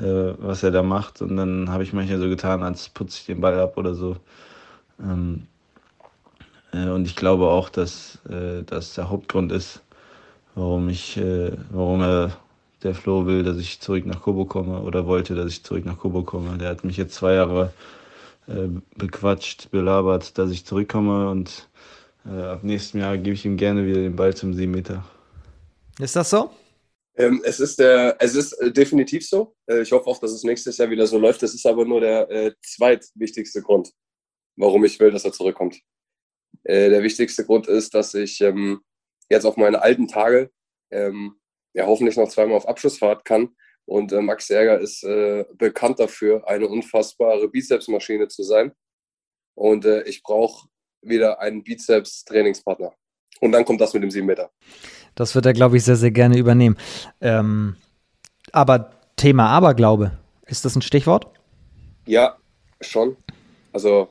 äh, 0.00 0.34
was 0.38 0.62
er 0.62 0.70
da 0.70 0.82
macht. 0.82 1.22
Und 1.22 1.36
dann 1.36 1.70
habe 1.70 1.82
ich 1.82 1.92
manchmal 1.92 2.18
so 2.18 2.28
getan, 2.28 2.62
als 2.62 2.88
putze 2.88 3.18
ich 3.18 3.26
den 3.26 3.40
Ball 3.40 3.58
ab 3.60 3.76
oder 3.76 3.94
so. 3.94 4.16
Ähm, 5.00 5.46
äh, 6.72 6.88
und 6.88 7.06
ich 7.06 7.16
glaube 7.16 7.48
auch, 7.48 7.68
dass 7.68 8.18
äh, 8.28 8.62
das 8.64 8.94
der 8.94 9.10
Hauptgrund 9.10 9.52
ist, 9.52 9.82
warum 10.54 10.88
ich, 10.88 11.16
äh, 11.16 11.52
warum 11.70 12.02
er 12.02 12.36
der 12.82 12.94
Flo 12.94 13.26
will, 13.26 13.42
dass 13.42 13.58
ich 13.58 13.80
zurück 13.80 14.06
nach 14.06 14.22
Kobo 14.22 14.46
komme 14.46 14.80
oder 14.80 15.06
wollte, 15.06 15.34
dass 15.34 15.52
ich 15.52 15.62
zurück 15.62 15.84
nach 15.84 15.98
Kobo 15.98 16.22
komme. 16.22 16.56
Der 16.56 16.70
hat 16.70 16.84
mich 16.84 16.96
jetzt 16.96 17.14
zwei 17.14 17.34
Jahre 17.34 17.72
äh, 18.46 18.68
bequatscht, 18.96 19.70
belabert, 19.70 20.38
dass 20.38 20.50
ich 20.50 20.64
zurückkomme 20.64 21.28
und 21.28 21.68
äh, 22.26 22.42
ab 22.42 22.60
nächstem 22.62 23.00
Jahr 23.00 23.16
gebe 23.18 23.34
ich 23.34 23.44
ihm 23.44 23.56
gerne 23.56 23.86
wieder 23.86 24.00
den 24.00 24.16
Ball 24.16 24.34
zum 24.34 24.54
7 24.54 24.70
Meter. 24.70 25.04
Ist 25.98 26.16
das 26.16 26.30
so? 26.30 26.50
Ähm, 27.20 27.42
es 27.44 27.60
ist, 27.60 27.78
der, 27.78 28.16
es 28.18 28.34
ist 28.34 28.52
äh, 28.54 28.72
definitiv 28.72 29.28
so. 29.28 29.54
Äh, 29.66 29.82
ich 29.82 29.92
hoffe 29.92 30.06
auch, 30.06 30.18
dass 30.18 30.32
es 30.32 30.42
nächstes 30.42 30.78
Jahr 30.78 30.88
wieder 30.88 31.06
so 31.06 31.18
läuft. 31.18 31.42
Das 31.42 31.54
ist 31.54 31.66
aber 31.66 31.84
nur 31.84 32.00
der 32.00 32.30
äh, 32.30 32.52
zweitwichtigste 32.64 33.60
Grund, 33.60 33.92
warum 34.56 34.84
ich 34.84 34.98
will, 34.98 35.10
dass 35.10 35.24
er 35.24 35.32
zurückkommt. 35.32 35.80
Äh, 36.64 36.88
der 36.88 37.02
wichtigste 37.02 37.44
Grund 37.44 37.66
ist, 37.66 37.94
dass 37.94 38.14
ich 38.14 38.40
ähm, 38.40 38.80
jetzt 39.28 39.44
auf 39.44 39.56
meine 39.56 39.82
alten 39.82 40.08
Tage 40.08 40.50
ähm, 40.90 41.36
ja 41.74 41.86
hoffentlich 41.86 42.16
noch 42.16 42.28
zweimal 42.28 42.56
auf 42.56 42.68
Abschlussfahrt 42.68 43.24
kann. 43.24 43.54
Und 43.84 44.12
äh, 44.12 44.22
Max 44.22 44.48
Jäger 44.48 44.80
ist 44.80 45.02
äh, 45.04 45.44
bekannt 45.54 46.00
dafür, 46.00 46.48
eine 46.48 46.68
unfassbare 46.68 47.48
Bizepsmaschine 47.48 48.28
zu 48.28 48.44
sein. 48.44 48.72
Und 49.54 49.84
ich 49.84 50.22
brauche 50.22 50.68
wieder 51.02 51.40
einen 51.40 51.62
Bizeps-Trainingspartner. 51.62 52.94
Und 53.40 53.52
dann 53.52 53.64
kommt 53.64 53.80
das 53.80 53.94
mit 53.94 54.02
dem 54.02 54.10
7 54.10 54.26
Meter. 54.26 54.50
Das 55.14 55.34
wird 55.34 55.46
er, 55.46 55.52
glaube 55.52 55.76
ich, 55.76 55.84
sehr, 55.84 55.96
sehr 55.96 56.10
gerne 56.10 56.38
übernehmen. 56.38 56.76
Ähm, 57.20 57.76
aber 58.52 58.90
Thema 59.16 59.48
Aberglaube, 59.48 60.12
ist 60.46 60.64
das 60.64 60.76
ein 60.76 60.82
Stichwort? 60.82 61.26
Ja, 62.06 62.36
schon. 62.80 63.16
Also 63.72 64.08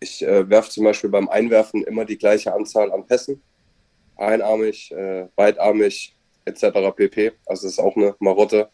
ich 0.00 0.22
äh, 0.22 0.48
werfe 0.48 0.70
zum 0.70 0.84
Beispiel 0.84 1.10
beim 1.10 1.28
Einwerfen 1.28 1.84
immer 1.84 2.04
die 2.04 2.18
gleiche 2.18 2.52
Anzahl 2.52 2.90
an 2.92 3.06
Pässen. 3.06 3.42
Einarmig, 4.16 4.90
äh, 4.92 5.26
beidarmig, 5.36 6.14
etc. 6.44 6.64
pp. 6.94 7.32
Also 7.46 7.66
das 7.66 7.74
ist 7.74 7.78
auch 7.78 7.96
eine 7.96 8.14
Marotte. 8.18 8.68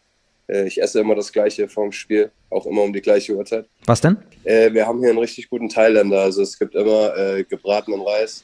Äh, 0.47 0.67
ich 0.67 0.81
esse 0.81 0.99
immer 0.99 1.15
das 1.15 1.31
gleiche 1.31 1.67
vom 1.67 1.91
Spiel, 1.91 2.31
auch 2.49 2.65
immer 2.65 2.83
um 2.83 2.93
die 2.93 3.01
gleiche 3.01 3.35
Uhrzeit. 3.35 3.67
Was 3.85 4.01
denn? 4.01 4.17
Äh, 4.43 4.73
wir 4.73 4.87
haben 4.87 4.99
hier 4.99 5.09
einen 5.09 5.19
richtig 5.19 5.49
guten 5.49 5.69
Thailänder. 5.69 6.21
Also 6.21 6.41
es 6.41 6.57
gibt 6.57 6.75
immer 6.75 7.15
äh, 7.15 7.43
gebratenen 7.43 8.01
Reis 8.01 8.43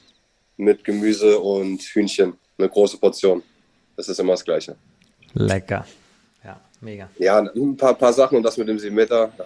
mit 0.56 0.84
Gemüse 0.84 1.38
und 1.38 1.82
Hühnchen 1.82 2.38
eine 2.58 2.68
große 2.68 2.98
Portion. 2.98 3.42
Das 3.96 4.08
ist 4.08 4.18
immer 4.18 4.32
das 4.32 4.44
Gleiche. 4.44 4.76
Lecker. 5.34 5.86
Ja, 6.44 6.60
mega. 6.80 7.08
Ja, 7.18 7.38
ein 7.38 7.76
paar, 7.76 7.94
paar 7.94 8.12
Sachen 8.12 8.36
und 8.36 8.42
das 8.42 8.56
mit 8.56 8.68
dem 8.68 8.78
7 8.78 8.94
Meter. 8.94 9.32
Ja. 9.38 9.44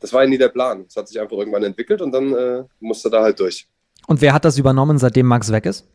Das 0.00 0.12
war 0.12 0.22
ja 0.24 0.28
nie 0.28 0.38
der 0.38 0.48
Plan. 0.48 0.84
Es 0.88 0.96
hat 0.96 1.08
sich 1.08 1.20
einfach 1.20 1.36
irgendwann 1.36 1.62
entwickelt 1.62 2.02
und 2.02 2.12
dann 2.12 2.34
äh, 2.34 2.64
musste 2.80 3.08
da 3.08 3.22
halt 3.22 3.38
durch. 3.38 3.68
Und 4.06 4.20
wer 4.20 4.32
hat 4.32 4.44
das 4.44 4.58
übernommen, 4.58 4.98
seitdem 4.98 5.26
Max 5.26 5.52
weg 5.52 5.66
ist? 5.66 5.86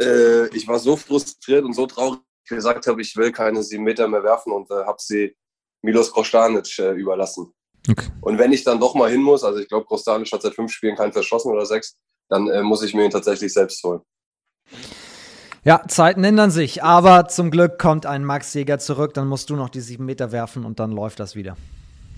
Äh, 0.00 0.48
ich 0.54 0.68
war 0.68 0.78
so 0.78 0.96
frustriert 0.96 1.64
und 1.64 1.72
so 1.72 1.86
traurig, 1.86 2.20
dass 2.20 2.26
ich 2.44 2.56
gesagt 2.56 2.86
habe, 2.86 3.00
ich 3.00 3.16
will 3.16 3.32
keine 3.32 3.62
7 3.62 3.82
Meter 3.82 4.06
mehr 4.06 4.22
werfen 4.22 4.52
und 4.52 4.70
äh, 4.70 4.84
habe 4.84 4.98
sie 5.00 5.34
Milos 5.82 6.12
Krostanic 6.12 6.78
äh, 6.78 6.92
überlassen. 6.92 7.52
Okay. 7.88 8.08
Und 8.20 8.38
wenn 8.38 8.52
ich 8.52 8.64
dann 8.64 8.78
doch 8.78 8.94
mal 8.94 9.10
hin 9.10 9.22
muss, 9.22 9.42
also 9.42 9.58
ich 9.58 9.68
glaube, 9.68 9.86
Krostanic 9.86 10.30
hat 10.32 10.42
seit 10.42 10.54
fünf 10.54 10.72
Spielen 10.72 10.96
keinen 10.96 11.12
verschossen 11.12 11.52
oder 11.52 11.64
sechs, 11.64 11.96
dann 12.28 12.48
äh, 12.48 12.62
muss 12.62 12.82
ich 12.82 12.94
mir 12.94 13.04
ihn 13.04 13.10
tatsächlich 13.10 13.52
selbst 13.52 13.82
holen. 13.82 14.00
Ja, 15.62 15.82
Zeiten 15.88 16.24
ändern 16.24 16.50
sich, 16.50 16.82
aber 16.82 17.28
zum 17.28 17.50
Glück 17.50 17.78
kommt 17.78 18.06
ein 18.06 18.24
Max 18.24 18.54
Jäger 18.54 18.78
zurück, 18.78 19.12
dann 19.14 19.28
musst 19.28 19.50
du 19.50 19.56
noch 19.56 19.68
die 19.68 19.80
sieben 19.80 20.06
Meter 20.06 20.32
werfen 20.32 20.64
und 20.64 20.80
dann 20.80 20.90
läuft 20.90 21.20
das 21.20 21.34
wieder. 21.34 21.56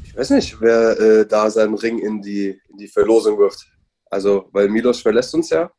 Ich 0.05 0.17
weiß 0.17 0.31
nicht, 0.31 0.61
wer 0.61 1.01
äh, 1.01 1.27
da 1.27 1.51
seinen 1.51 1.75
Ring 1.75 1.99
in 1.99 2.23
die, 2.23 2.61
in 2.69 2.77
die 2.77 2.89
Verlosung 2.89 3.39
wirft. 3.39 3.67
Also, 4.11 4.49
weil 4.53 4.69
Milos 4.69 5.01
verlässt 5.01 5.35
uns 5.35 5.51
ja. 5.51 5.71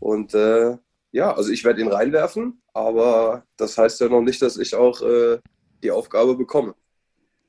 Und 0.00 0.34
äh, 0.34 0.76
ja, 1.12 1.32
also 1.32 1.50
ich 1.50 1.62
werde 1.64 1.82
ihn 1.82 1.88
reinwerfen, 1.88 2.62
aber 2.72 3.44
das 3.56 3.78
heißt 3.78 4.00
ja 4.00 4.08
noch 4.08 4.22
nicht, 4.22 4.42
dass 4.42 4.56
ich 4.56 4.74
auch 4.74 5.00
äh, 5.02 5.38
die 5.82 5.90
Aufgabe 5.90 6.34
bekomme. 6.34 6.74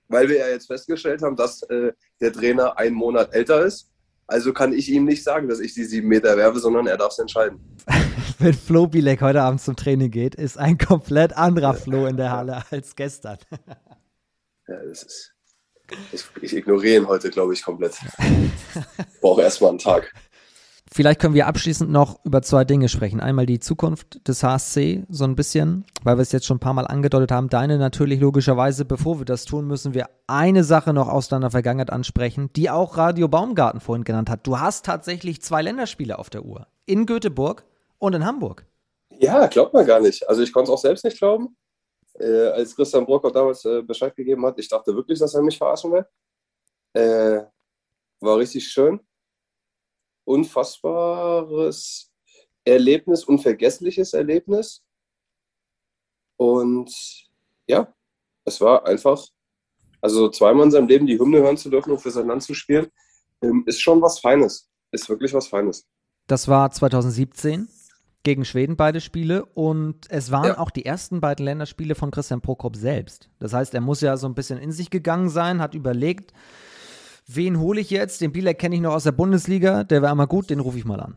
Weil 0.08 0.30
wir 0.30 0.38
ja 0.38 0.48
jetzt 0.50 0.68
festgestellt 0.68 1.22
haben, 1.22 1.36
dass 1.36 1.64
äh, 1.64 1.92
der 2.22 2.32
Trainer 2.34 2.78
einen 2.78 2.96
Monat 2.96 3.34
älter 3.34 3.66
ist 3.66 3.92
also 4.28 4.54
kann 4.54 4.74
ich 4.74 4.90
ihm 4.90 5.06
nicht 5.06 5.24
sagen, 5.24 5.48
dass 5.48 5.60
ich 5.60 5.74
die 5.74 5.84
sieben 5.84 6.08
Meter 6.08 6.36
werfe, 6.38 6.60
sondern 6.60 6.88
er 6.88 6.98
darf 6.98 7.12
es 7.12 7.20
entscheiden. 7.20 7.60
Wenn 8.40 8.54
Flo 8.54 8.88
Bilek 8.88 9.22
heute 9.22 9.42
Abend 9.42 9.62
zum 9.62 9.76
Training 9.76 10.12
geht, 10.12 10.36
ist 10.36 10.58
ein 10.58 10.78
komplett 10.78 11.34
anderer 11.34 11.74
Flo 11.74 12.08
in 12.08 12.18
der 12.18 12.32
Halle 12.32 12.64
als 12.72 12.96
gestern. 12.96 13.38
Ja, 14.68 14.84
das 14.84 15.04
ist. 15.04 15.32
Ich, 16.12 16.26
ich 16.42 16.56
ignoriere 16.56 17.04
ihn 17.04 17.08
heute, 17.08 17.30
glaube 17.30 17.54
ich, 17.54 17.62
komplett. 17.64 17.94
Ich 18.18 19.20
brauche 19.22 19.44
erstmal 19.44 19.70
einen 19.70 19.78
Tag. 19.78 20.12
Vielleicht 20.96 21.20
können 21.20 21.34
wir 21.34 21.48
abschließend 21.48 21.92
noch 21.92 22.24
über 22.24 22.42
zwei 22.42 22.64
Dinge 22.64 22.88
sprechen. 22.88 23.20
Einmal 23.20 23.46
die 23.46 23.60
Zukunft 23.60 24.26
des 24.30 24.44
HSC, 24.44 25.04
so 25.10 25.26
ein 25.26 25.36
bisschen, 25.36 25.84
weil 26.04 26.16
wir 26.16 26.22
es 26.22 26.32
jetzt 26.32 26.46
schon 26.46 26.56
ein 26.56 26.62
paar 26.62 26.74
Mal 26.74 26.88
angedeutet 26.88 27.34
haben. 27.34 27.50
Deine 27.50 27.78
natürlich 27.78 28.22
logischerweise. 28.22 28.86
Bevor 28.86 29.20
wir 29.20 29.26
das 29.26 29.44
tun, 29.44 29.68
müssen 29.68 29.94
wir 29.94 30.10
eine 30.28 30.64
Sache 30.64 30.94
noch 30.94 31.10
aus 31.10 31.28
deiner 31.28 31.52
Vergangenheit 31.52 31.90
ansprechen, 31.90 32.50
die 32.56 32.70
auch 32.70 32.96
Radio 32.96 33.28
Baumgarten 33.28 33.82
vorhin 33.82 34.06
genannt 34.06 34.30
hat. 34.30 34.48
Du 34.48 34.58
hast 34.58 34.86
tatsächlich 34.86 35.42
zwei 35.42 35.62
Länderspiele 35.64 36.18
auf 36.18 36.30
der 36.30 36.46
Uhr. 36.46 36.66
In 36.86 37.06
Göteborg 37.06 37.66
und 37.98 38.14
in 38.14 38.26
Hamburg. 38.26 38.66
Ja, 39.20 39.48
glaubt 39.48 39.74
man 39.74 39.86
gar 39.86 40.00
nicht. 40.00 40.30
Also 40.30 40.44
ich 40.44 40.54
konnte 40.54 40.72
es 40.72 40.76
auch 40.76 40.82
selbst 40.82 41.04
nicht 41.04 41.18
glauben. 41.18 41.58
Äh, 42.18 42.52
als 42.52 42.74
Christian 42.74 43.06
Brockhoff 43.06 43.34
damals 43.34 43.66
äh, 43.66 43.82
Bescheid 43.82 44.16
gegeben 44.16 44.46
hat, 44.46 44.58
ich 44.60 44.70
dachte 44.70 44.96
wirklich, 44.96 45.20
dass 45.20 45.36
er 45.36 45.42
mich 45.42 45.58
verarschen 45.58 45.92
will. 45.92 46.06
Äh, 46.94 47.44
war 48.22 48.38
richtig 48.38 48.66
schön 48.70 49.02
unfassbares 50.26 52.12
Erlebnis, 52.64 53.24
unvergessliches 53.24 54.14
Erlebnis. 54.14 54.84
Und 56.38 56.92
ja, 57.68 57.94
es 58.44 58.60
war 58.60 58.86
einfach, 58.86 59.26
also 60.02 60.30
zweimal 60.30 60.66
in 60.66 60.72
seinem 60.72 60.88
Leben 60.88 61.08
die 61.08 61.18
Hymne 61.18 61.40
hören 61.40 61.58
zu 61.58 61.70
dürfen 61.70 61.92
und 61.92 62.00
für 62.00 62.12
sein 62.12 62.28
Land 62.28 62.44
zu 62.44 62.54
spielen, 62.54 62.88
ähm, 63.42 63.64
ist 63.66 63.82
schon 63.82 64.02
was 64.02 64.20
Feines. 64.20 64.70
Ist 64.92 65.10
wirklich 65.10 65.34
was 65.34 65.48
Feines. 65.48 65.88
Das 66.28 66.48
war 66.48 66.72
2017 66.72 67.68
gegen 68.24 68.44
Schweden 68.44 68.76
beide 68.76 69.02
Spiele 69.02 69.46
und 69.46 70.10
es 70.10 70.32
waren 70.32 70.48
ja. 70.48 70.58
auch 70.58 70.72
die 70.72 70.86
ersten 70.86 71.22
beiden 71.22 71.46
Länderspiele 71.46 71.96
von 71.96 72.12
Christian 72.12 72.42
Prokop 72.42 72.76
selbst. 72.76 73.30
Das 73.40 73.54
heißt, 73.54 73.74
er 73.74 73.82
muss 73.82 74.02
ja 74.02 74.18
so 74.18 74.28
ein 74.28 74.34
bisschen 74.34 74.58
in 74.58 74.72
sich 74.72 74.90
gegangen 74.90 75.30
sein, 75.30 75.62
hat 75.62 75.76
überlegt, 75.76 76.34
wen 77.28 77.60
hole 77.60 77.82
ich 77.82 77.90
jetzt? 77.90 78.22
Den 78.22 78.32
Bielek 78.32 78.60
kenne 78.60 78.76
ich 78.76 78.82
noch 78.82 78.94
aus 78.94 79.04
der 79.04 79.12
Bundesliga, 79.12 79.84
der 79.84 80.02
war 80.02 80.12
immer 80.12 80.28
gut, 80.28 80.50
den 80.50 80.60
rufe 80.60 80.78
ich 80.78 80.86
mal 80.86 81.00
an. 81.00 81.16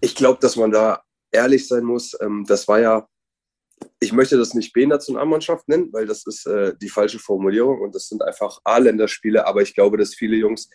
Ich 0.00 0.14
glaube, 0.14 0.38
dass 0.40 0.56
man 0.56 0.70
da 0.70 1.02
ehrlich 1.30 1.66
sein 1.68 1.84
muss. 1.84 2.16
Ähm, 2.20 2.44
das 2.46 2.68
war 2.68 2.80
ja, 2.80 3.08
ich 3.98 4.12
möchte 4.12 4.36
das 4.36 4.54
nicht 4.54 4.72
B-Nationalmannschaft 4.72 5.68
nennen, 5.68 5.92
weil 5.92 6.06
das 6.06 6.26
ist 6.26 6.46
äh, 6.46 6.74
die 6.80 6.88
falsche 6.88 7.18
Formulierung 7.18 7.80
und 7.80 7.94
das 7.94 8.08
sind 8.08 8.22
einfach 8.22 8.60
A-Länderspiele, 8.64 9.46
aber 9.46 9.62
ich 9.62 9.74
glaube, 9.74 9.96
dass 9.96 10.14
viele 10.14 10.36
Jungs 10.36 10.68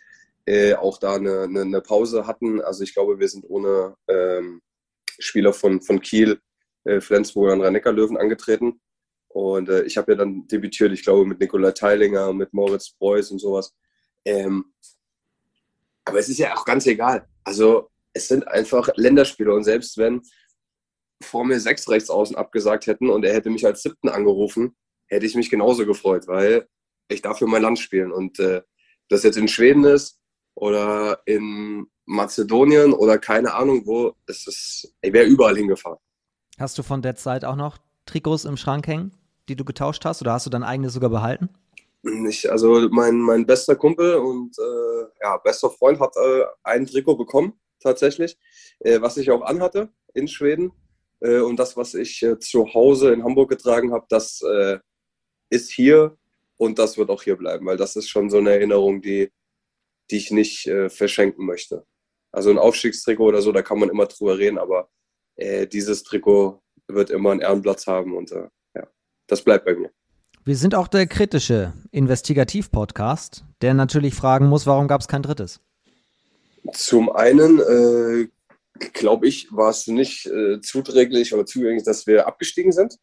äh, 0.45 0.75
auch 0.75 0.99
da 0.99 1.15
eine, 1.15 1.43
eine, 1.43 1.81
Pause 1.81 2.27
hatten. 2.27 2.61
Also 2.61 2.83
ich 2.83 2.93
glaube, 2.93 3.19
wir 3.19 3.27
sind 3.27 3.45
ohne 3.47 3.95
ähm, 4.07 4.61
Spieler 5.17 5.53
von, 5.53 5.81
von 5.81 5.99
Kiel, 6.01 6.39
äh, 6.83 7.01
Flensburg 7.01 7.51
und 7.51 7.61
Rhein-Neckar-Löwen 7.61 8.17
angetreten. 8.17 8.79
Und 9.27 9.67
ich 9.67 9.97
habe 9.97 10.13
ja 10.13 10.17
dann 10.17 10.47
debütiert, 10.47 10.93
ich 10.93 11.03
glaube, 11.03 11.25
mit 11.25 11.41
Nikolai 11.41 11.71
Teilinger, 11.71 12.31
mit 12.31 12.53
Moritz 12.53 12.91
Preuß 12.97 13.31
und 13.31 13.39
sowas. 13.39 13.73
Ähm, 14.26 14.73
aber 16.03 16.19
es 16.19 16.30
ist 16.30 16.38
ja 16.38 16.56
auch 16.56 16.65
ganz 16.65 16.85
egal. 16.85 17.27
Also 17.43 17.89
es 18.14 18.27
sind 18.27 18.47
einfach 18.47 18.89
Länderspiele 18.95 19.53
und 19.53 19.64
selbst 19.64 19.97
wenn 19.97 20.22
vor 21.23 21.45
mir 21.45 21.60
sechs 21.60 21.88
Rechtsaußen 21.89 22.35
abgesagt 22.35 22.88
hätten 22.88 23.10
und 23.10 23.23
er 23.26 23.34
hätte 23.34 23.49
mich 23.49 23.65
als 23.65 23.81
siebten 23.84 24.10
angerufen, 24.10 24.76
hätte 25.07 25.26
ich 25.26 25.35
mich 25.35 25.49
genauso 25.49 25.85
gefreut, 25.85 26.27
weil 26.27 26.68
ich 27.07 27.22
darf 27.22 27.39
für 27.39 27.47
mein 27.47 27.61
Land 27.61 27.80
spielen. 27.80 28.11
Und 28.11 28.39
äh, 28.39 28.61
das 29.10 29.23
jetzt 29.23 29.38
in 29.38 29.47
Schweden 29.47 29.84
ist 29.84 30.19
oder 30.56 31.22
in 31.26 31.88
Mazedonien 32.06 32.93
oder 32.93 33.18
keine 33.18 33.53
Ahnung 33.53 33.85
wo, 33.85 34.14
es 34.27 34.47
ist, 34.47 34.95
ich 35.02 35.14
wäre 35.14 35.26
überall 35.26 35.56
hingefahren. 35.56 35.99
Hast 36.57 36.77
du 36.77 36.84
von 36.84 37.02
der 37.02 37.15
Zeit 37.15 37.43
auch 37.43 37.56
noch 37.56 37.77
Trikots 38.06 38.45
im 38.45 38.57
Schrank 38.57 38.88
hängen, 38.88 39.11
die 39.49 39.56
du 39.56 39.65
getauscht 39.65 40.06
hast 40.06 40.22
oder 40.22 40.34
hast 40.34 40.45
du 40.45 40.49
dein 40.49 40.64
eigenes 40.64 40.93
sogar 40.93 41.10
behalten? 41.10 41.49
Ich, 42.27 42.52
also 42.52 42.88
mein, 42.90 43.19
mein 43.19 43.45
bester 43.45 43.76
Kumpel 43.76 44.15
und 44.15 44.57
äh, 44.60 45.06
ja, 45.22 45.38
bester 45.38 45.72
Freund 45.72 45.99
hat 45.99 46.15
äh, 46.18 46.44
ein 46.64 46.86
Trikot 46.86 47.15
bekommen, 47.15 47.60
tatsächlich, 47.80 48.38
äh, 48.80 49.02
was 49.02 49.18
ich 49.18 49.32
auch 49.32 49.41
anhatte 49.41 49.90
in 50.14 50.27
Schweden. 50.27 50.72
Äh, 51.19 51.40
und 51.40 51.57
das, 51.57 51.76
was 51.77 51.94
ich 51.94 52.22
äh, 52.23 52.40
zu 52.40 52.73
Hause 52.73 53.14
in 53.14 53.23
Hamburg 53.23 53.49
getragen 53.49 53.91
habe, 53.91 54.06
das 54.10 54.41
äh, 54.41 54.80
ist 55.49 55.72
hier 55.72 56.18
und 56.57 56.80
das 56.80 56.98
wird 56.98 57.10
auch 57.10 57.23
hier 57.23 57.38
bleiben, 57.38 57.65
weil 57.65 57.77
das 57.77 57.95
ist 57.95 58.10
schon 58.10 58.30
so 58.30 58.38
eine 58.38 58.52
Erinnerung, 58.52 59.02
die, 59.02 59.32
die 60.11 60.18
ich 60.18 60.32
nicht 60.32 60.69
verschenken 60.88 61.45
möchte. 61.45 61.86
Also 62.32 62.49
ein 62.49 62.57
Aufstiegstrikot 62.57 63.26
oder 63.26 63.41
so, 63.41 63.52
da 63.52 63.61
kann 63.61 63.80
man 63.80 63.90
immer 63.90 64.06
drüber 64.06 64.38
reden, 64.38 64.57
aber 64.57 64.90
dieses 65.38 66.03
Trikot 66.03 66.61
wird 66.88 67.10
immer 67.10 67.32
einen 67.32 67.41
Ehrenplatz 67.41 67.88
haben 67.88 68.15
und 68.15 68.30
ja, 68.32 68.88
das 69.27 69.41
bleibt 69.41 69.65
bei 69.65 69.76
mir. 69.76 69.91
Wir 70.47 70.55
sind 70.55 70.76
auch 70.76 70.88
der 70.88 71.07
kritische 71.07 71.73
Investigativ-Podcast, 71.89 73.43
der 73.63 73.73
natürlich 73.73 74.13
fragen 74.13 74.45
muss, 74.45 74.67
warum 74.67 74.88
gab 74.88 75.01
es 75.01 75.07
kein 75.07 75.23
drittes? 75.23 75.59
Zum 76.72 77.11
einen, 77.11 77.59
äh, 77.59 78.27
glaube 78.93 79.27
ich, 79.27 79.51
war 79.51 79.72
es 79.72 79.88
nicht 79.88 80.27
äh, 80.27 80.61
zuträglich 80.61 81.34
oder 81.34 81.47
zugänglich, 81.47 81.81
dass 81.81 82.05
wir 82.05 82.27
abgestiegen 82.27 82.72
sind. 82.72 82.95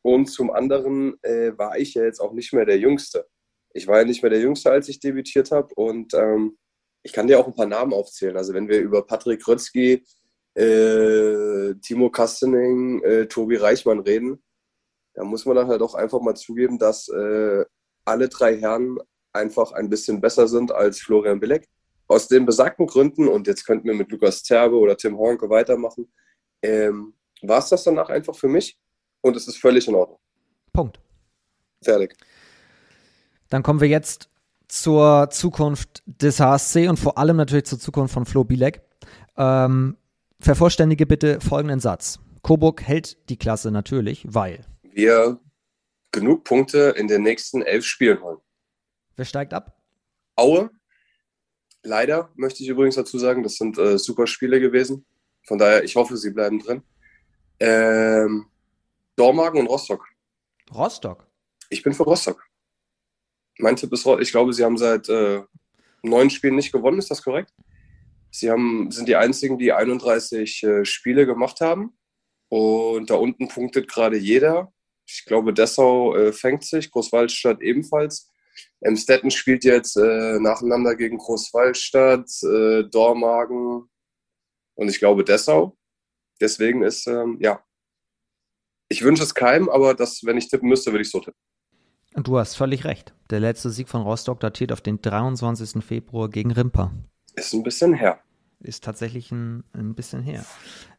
Und 0.00 0.30
zum 0.30 0.50
anderen 0.50 1.22
äh, 1.22 1.52
war 1.58 1.76
ich 1.76 1.92
ja 1.92 2.04
jetzt 2.04 2.20
auch 2.20 2.32
nicht 2.32 2.54
mehr 2.54 2.64
der 2.64 2.78
Jüngste. 2.78 3.26
Ich 3.74 3.86
war 3.86 3.98
ja 3.98 4.06
nicht 4.06 4.22
mehr 4.22 4.30
der 4.30 4.40
Jüngste, 4.40 4.70
als 4.70 4.88
ich 4.88 4.98
debütiert 4.98 5.50
habe. 5.50 5.74
Und 5.74 6.14
ähm, 6.14 6.56
ich 7.02 7.12
kann 7.12 7.26
dir 7.26 7.38
auch 7.38 7.48
ein 7.48 7.54
paar 7.54 7.66
Namen 7.66 7.92
aufzählen. 7.92 8.38
Also 8.38 8.54
wenn 8.54 8.70
wir 8.70 8.80
über 8.80 9.06
Patrick 9.06 9.46
Rötzky, 9.46 10.06
äh, 10.54 11.74
Timo 11.82 12.08
Kastening, 12.08 13.02
äh, 13.02 13.26
Tobi 13.26 13.56
Reichmann 13.56 14.00
reden, 14.00 14.42
da 15.14 15.24
muss 15.24 15.44
man 15.46 15.56
dann 15.56 15.68
halt 15.68 15.82
auch 15.82 15.94
einfach 15.94 16.20
mal 16.20 16.34
zugeben, 16.34 16.78
dass 16.78 17.08
äh, 17.08 17.64
alle 18.04 18.28
drei 18.28 18.58
Herren 18.58 18.98
einfach 19.32 19.72
ein 19.72 19.88
bisschen 19.88 20.20
besser 20.20 20.48
sind 20.48 20.72
als 20.72 21.00
Florian 21.00 21.40
Bilek. 21.40 21.68
Aus 22.08 22.28
den 22.28 22.44
besagten 22.44 22.86
Gründen, 22.86 23.28
und 23.28 23.46
jetzt 23.46 23.64
könnten 23.64 23.86
wir 23.86 23.94
mit 23.94 24.10
Lukas 24.10 24.42
Zerbe 24.42 24.76
oder 24.76 24.96
Tim 24.96 25.16
Hornke 25.16 25.48
weitermachen, 25.48 26.12
ähm, 26.62 27.14
war 27.42 27.58
es 27.58 27.68
das 27.68 27.84
danach 27.84 28.10
einfach 28.10 28.34
für 28.34 28.48
mich 28.48 28.78
und 29.20 29.36
es 29.36 29.48
ist 29.48 29.58
völlig 29.58 29.88
in 29.88 29.94
Ordnung. 29.94 30.18
Punkt. 30.72 31.00
Fertig. 31.82 32.14
Dann 33.48 33.62
kommen 33.62 33.80
wir 33.80 33.88
jetzt 33.88 34.28
zur 34.68 35.28
Zukunft 35.30 36.02
des 36.06 36.40
HSC 36.40 36.88
und 36.88 36.98
vor 36.98 37.18
allem 37.18 37.36
natürlich 37.36 37.64
zur 37.64 37.78
Zukunft 37.78 38.14
von 38.14 38.24
Flo 38.24 38.44
Bilek. 38.44 38.82
Ähm, 39.36 39.96
vervollständige 40.40 41.06
bitte 41.06 41.40
folgenden 41.40 41.80
Satz. 41.80 42.18
Coburg 42.42 42.82
hält 42.82 43.28
die 43.28 43.36
Klasse 43.36 43.70
natürlich, 43.70 44.24
weil 44.28 44.64
wir 44.94 45.40
genug 46.12 46.44
Punkte 46.44 46.94
in 46.96 47.08
den 47.08 47.22
nächsten 47.22 47.62
elf 47.62 47.84
Spielen 47.84 48.20
holen. 48.22 48.38
Wer 49.16 49.24
steigt 49.24 49.54
ab? 49.54 49.78
Aue. 50.36 50.70
Leider 51.82 52.30
möchte 52.36 52.62
ich 52.62 52.68
übrigens 52.68 52.94
dazu 52.94 53.18
sagen, 53.18 53.42
das 53.42 53.56
sind 53.56 53.76
äh, 53.78 53.98
super 53.98 54.26
Spiele 54.26 54.60
gewesen. 54.60 55.04
Von 55.46 55.58
daher, 55.58 55.82
ich 55.82 55.96
hoffe, 55.96 56.16
sie 56.16 56.30
bleiben 56.30 56.60
drin. 56.60 56.82
Ähm, 57.58 58.46
Dormagen 59.16 59.60
und 59.60 59.66
Rostock. 59.66 60.06
Rostock? 60.72 61.26
Ich 61.70 61.82
bin 61.82 61.92
für 61.92 62.04
Rostock. 62.04 62.44
Mein 63.58 63.76
Tipp 63.76 63.92
ist, 63.92 64.06
ich 64.06 64.30
glaube, 64.30 64.52
sie 64.52 64.64
haben 64.64 64.78
seit 64.78 65.08
äh, 65.08 65.42
neun 66.02 66.30
Spielen 66.30 66.56
nicht 66.56 66.72
gewonnen, 66.72 66.98
ist 66.98 67.10
das 67.10 67.22
korrekt? 67.22 67.52
Sie 68.30 68.50
haben, 68.50 68.90
sind 68.90 69.08
die 69.08 69.16
einzigen, 69.16 69.58
die 69.58 69.72
31 69.72 70.62
äh, 70.62 70.84
Spiele 70.84 71.26
gemacht 71.26 71.60
haben. 71.60 71.96
Und 72.48 73.10
da 73.10 73.14
unten 73.14 73.48
punktet 73.48 73.88
gerade 73.88 74.16
jeder. 74.16 74.71
Ich 75.06 75.24
glaube, 75.26 75.52
Dessau 75.52 76.14
äh, 76.14 76.32
fängt 76.32 76.64
sich, 76.64 76.90
Großwaldstadt 76.90 77.60
ebenfalls. 77.60 78.30
Emstetten 78.80 79.30
spielt 79.30 79.64
jetzt 79.64 79.96
äh, 79.96 80.38
nacheinander 80.38 80.94
gegen 80.96 81.18
Großwaldstadt, 81.18 82.28
äh, 82.42 82.84
Dormagen 82.84 83.88
und 84.74 84.88
ich 84.88 84.98
glaube 84.98 85.24
Dessau. 85.24 85.76
Deswegen 86.40 86.82
ist, 86.82 87.06
ähm, 87.06 87.38
ja, 87.40 87.62
ich 88.88 89.02
wünsche 89.02 89.22
es 89.22 89.34
keinem, 89.34 89.68
aber 89.68 89.94
das, 89.94 90.22
wenn 90.24 90.36
ich 90.36 90.48
tippen 90.48 90.68
müsste, 90.68 90.92
würde 90.92 91.02
ich 91.02 91.10
so 91.10 91.20
tippen. 91.20 91.38
Und 92.14 92.26
du 92.26 92.38
hast 92.38 92.56
völlig 92.56 92.84
recht. 92.84 93.14
Der 93.30 93.40
letzte 93.40 93.70
Sieg 93.70 93.88
von 93.88 94.02
Rostock 94.02 94.40
datiert 94.40 94.72
auf 94.72 94.82
den 94.82 95.00
23. 95.00 95.82
Februar 95.82 96.28
gegen 96.28 96.50
Rimper. 96.50 96.92
Ist 97.34 97.54
ein 97.54 97.62
bisschen 97.62 97.94
her. 97.94 98.20
Ist 98.60 98.84
tatsächlich 98.84 99.32
ein, 99.32 99.64
ein 99.72 99.94
bisschen 99.94 100.22
her. 100.22 100.44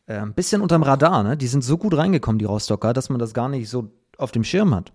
Äh, 0.05 0.15
ein 0.15 0.33
bisschen 0.33 0.61
unterm 0.61 0.83
Radar, 0.83 1.23
ne? 1.23 1.37
Die 1.37 1.47
sind 1.47 1.63
so 1.63 1.77
gut 1.77 1.95
reingekommen, 1.95 2.39
die 2.39 2.45
Rostocker, 2.45 2.93
dass 2.93 3.09
man 3.09 3.19
das 3.19 3.33
gar 3.33 3.49
nicht 3.49 3.69
so 3.69 3.89
auf 4.17 4.31
dem 4.31 4.43
Schirm 4.43 4.75
hat. 4.75 4.91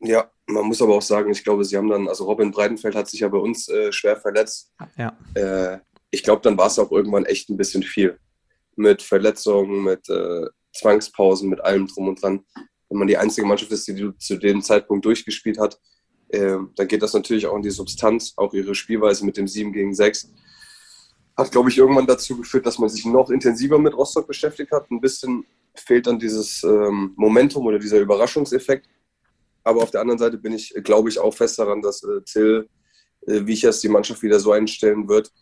Ja, 0.00 0.30
man 0.46 0.66
muss 0.66 0.82
aber 0.82 0.96
auch 0.96 1.02
sagen, 1.02 1.30
ich 1.30 1.44
glaube, 1.44 1.64
sie 1.64 1.76
haben 1.76 1.88
dann, 1.88 2.08
also 2.08 2.24
Robin 2.24 2.50
Breitenfeld 2.50 2.94
hat 2.94 3.08
sich 3.08 3.20
ja 3.20 3.28
bei 3.28 3.38
uns 3.38 3.68
äh, 3.68 3.92
schwer 3.92 4.16
verletzt. 4.16 4.72
Ja. 4.96 5.16
Äh, 5.34 5.78
ich 6.10 6.22
glaube, 6.22 6.42
dann 6.42 6.58
war 6.58 6.66
es 6.66 6.78
auch 6.78 6.90
irgendwann 6.90 7.24
echt 7.24 7.48
ein 7.48 7.56
bisschen 7.56 7.82
viel. 7.82 8.18
Mit 8.76 9.00
Verletzungen, 9.02 9.84
mit 9.84 10.08
äh, 10.08 10.46
Zwangspausen, 10.74 11.48
mit 11.48 11.60
allem 11.60 11.86
drum 11.86 12.08
und 12.08 12.20
dran. 12.20 12.44
Wenn 12.88 12.98
man 12.98 13.08
die 13.08 13.16
einzige 13.16 13.46
Mannschaft 13.46 13.72
ist, 13.72 13.88
die 13.88 14.10
zu 14.18 14.36
dem 14.36 14.60
Zeitpunkt 14.60 15.04
durchgespielt 15.04 15.58
hat, 15.58 15.78
äh, 16.28 16.56
dann 16.76 16.88
geht 16.88 17.02
das 17.02 17.14
natürlich 17.14 17.46
auch 17.46 17.56
in 17.56 17.62
die 17.62 17.70
Substanz, 17.70 18.34
auch 18.36 18.52
ihre 18.52 18.74
Spielweise 18.74 19.24
mit 19.24 19.36
dem 19.36 19.46
7 19.46 19.72
gegen 19.72 19.94
6 19.94 20.32
hat, 21.36 21.50
glaube 21.50 21.70
ich, 21.70 21.78
irgendwann 21.78 22.06
dazu 22.06 22.36
geführt, 22.36 22.66
dass 22.66 22.78
man 22.78 22.88
sich 22.88 23.04
noch 23.04 23.30
intensiver 23.30 23.78
mit 23.78 23.94
Rostock 23.94 24.26
beschäftigt 24.26 24.70
hat. 24.70 24.90
Ein 24.90 25.00
bisschen 25.00 25.44
fehlt 25.74 26.06
dann 26.06 26.18
dieses 26.18 26.62
ähm, 26.62 27.12
Momentum 27.16 27.66
oder 27.66 27.78
dieser 27.78 27.98
Überraschungseffekt. 27.98 28.88
Aber 29.64 29.82
auf 29.82 29.90
der 29.90 30.00
anderen 30.00 30.18
Seite 30.18 30.38
bin 30.38 30.52
ich, 30.52 30.74
glaube 30.82 31.08
ich, 31.08 31.18
auch 31.18 31.34
fest 31.34 31.58
daran, 31.58 31.80
dass 31.80 32.02
äh, 32.02 32.20
Till, 32.22 32.68
äh, 33.26 33.46
wie 33.46 33.52
ich 33.52 33.64
es 33.64 33.80
die 33.80 33.88
Mannschaft 33.88 34.22
wieder 34.22 34.40
so 34.40 34.52
einstellen 34.52 35.08
wird, 35.08 35.32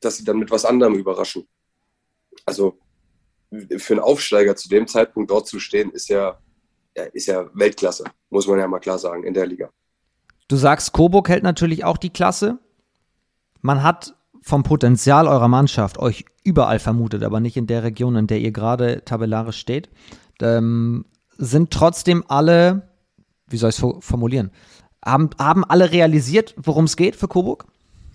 dass 0.00 0.16
sie 0.16 0.24
dann 0.24 0.38
mit 0.38 0.50
was 0.50 0.64
anderem 0.64 0.94
überraschen. 0.94 1.46
also 2.44 2.78
für 3.78 3.94
einen 3.94 4.02
Aufsteiger 4.02 4.56
zu 4.56 4.68
dem 4.68 4.86
Zeitpunkt 4.88 5.30
dort 5.30 5.46
zu 5.46 5.60
stehen, 5.60 5.90
ist 5.90 6.08
ja, 6.08 6.38
ja, 6.96 7.04
ist 7.04 7.26
ja 7.26 7.48
Weltklasse, 7.54 8.04
muss 8.30 8.46
man 8.46 8.58
ja 8.58 8.66
mal 8.66 8.80
klar 8.80 8.98
sagen, 8.98 9.24
in 9.24 9.34
der 9.34 9.46
Liga. 9.46 9.70
Du 10.48 10.56
sagst, 10.56 10.92
Coburg 10.92 11.28
hält 11.28 11.42
natürlich 11.42 11.84
auch 11.84 11.96
die 11.96 12.10
Klasse. 12.10 12.58
Man 13.62 13.82
hat 13.82 14.14
vom 14.44 14.62
Potenzial 14.62 15.26
eurer 15.26 15.48
Mannschaft 15.48 15.98
euch 15.98 16.26
überall 16.44 16.78
vermutet, 16.78 17.22
aber 17.22 17.40
nicht 17.40 17.56
in 17.56 17.66
der 17.66 17.82
Region, 17.82 18.14
in 18.14 18.26
der 18.26 18.40
ihr 18.40 18.52
gerade 18.52 19.02
tabellarisch 19.02 19.56
steht. 19.56 19.88
Ähm, 20.42 21.06
sind 21.38 21.70
trotzdem 21.70 22.22
alle, 22.28 22.90
wie 23.48 23.56
soll 23.56 23.70
ich 23.70 23.82
es 23.82 24.04
formulieren, 24.04 24.50
haben, 25.02 25.30
haben 25.38 25.64
alle 25.64 25.92
realisiert, 25.92 26.54
worum 26.58 26.84
es 26.84 26.96
geht 26.96 27.16
für 27.16 27.26
Coburg? 27.26 27.64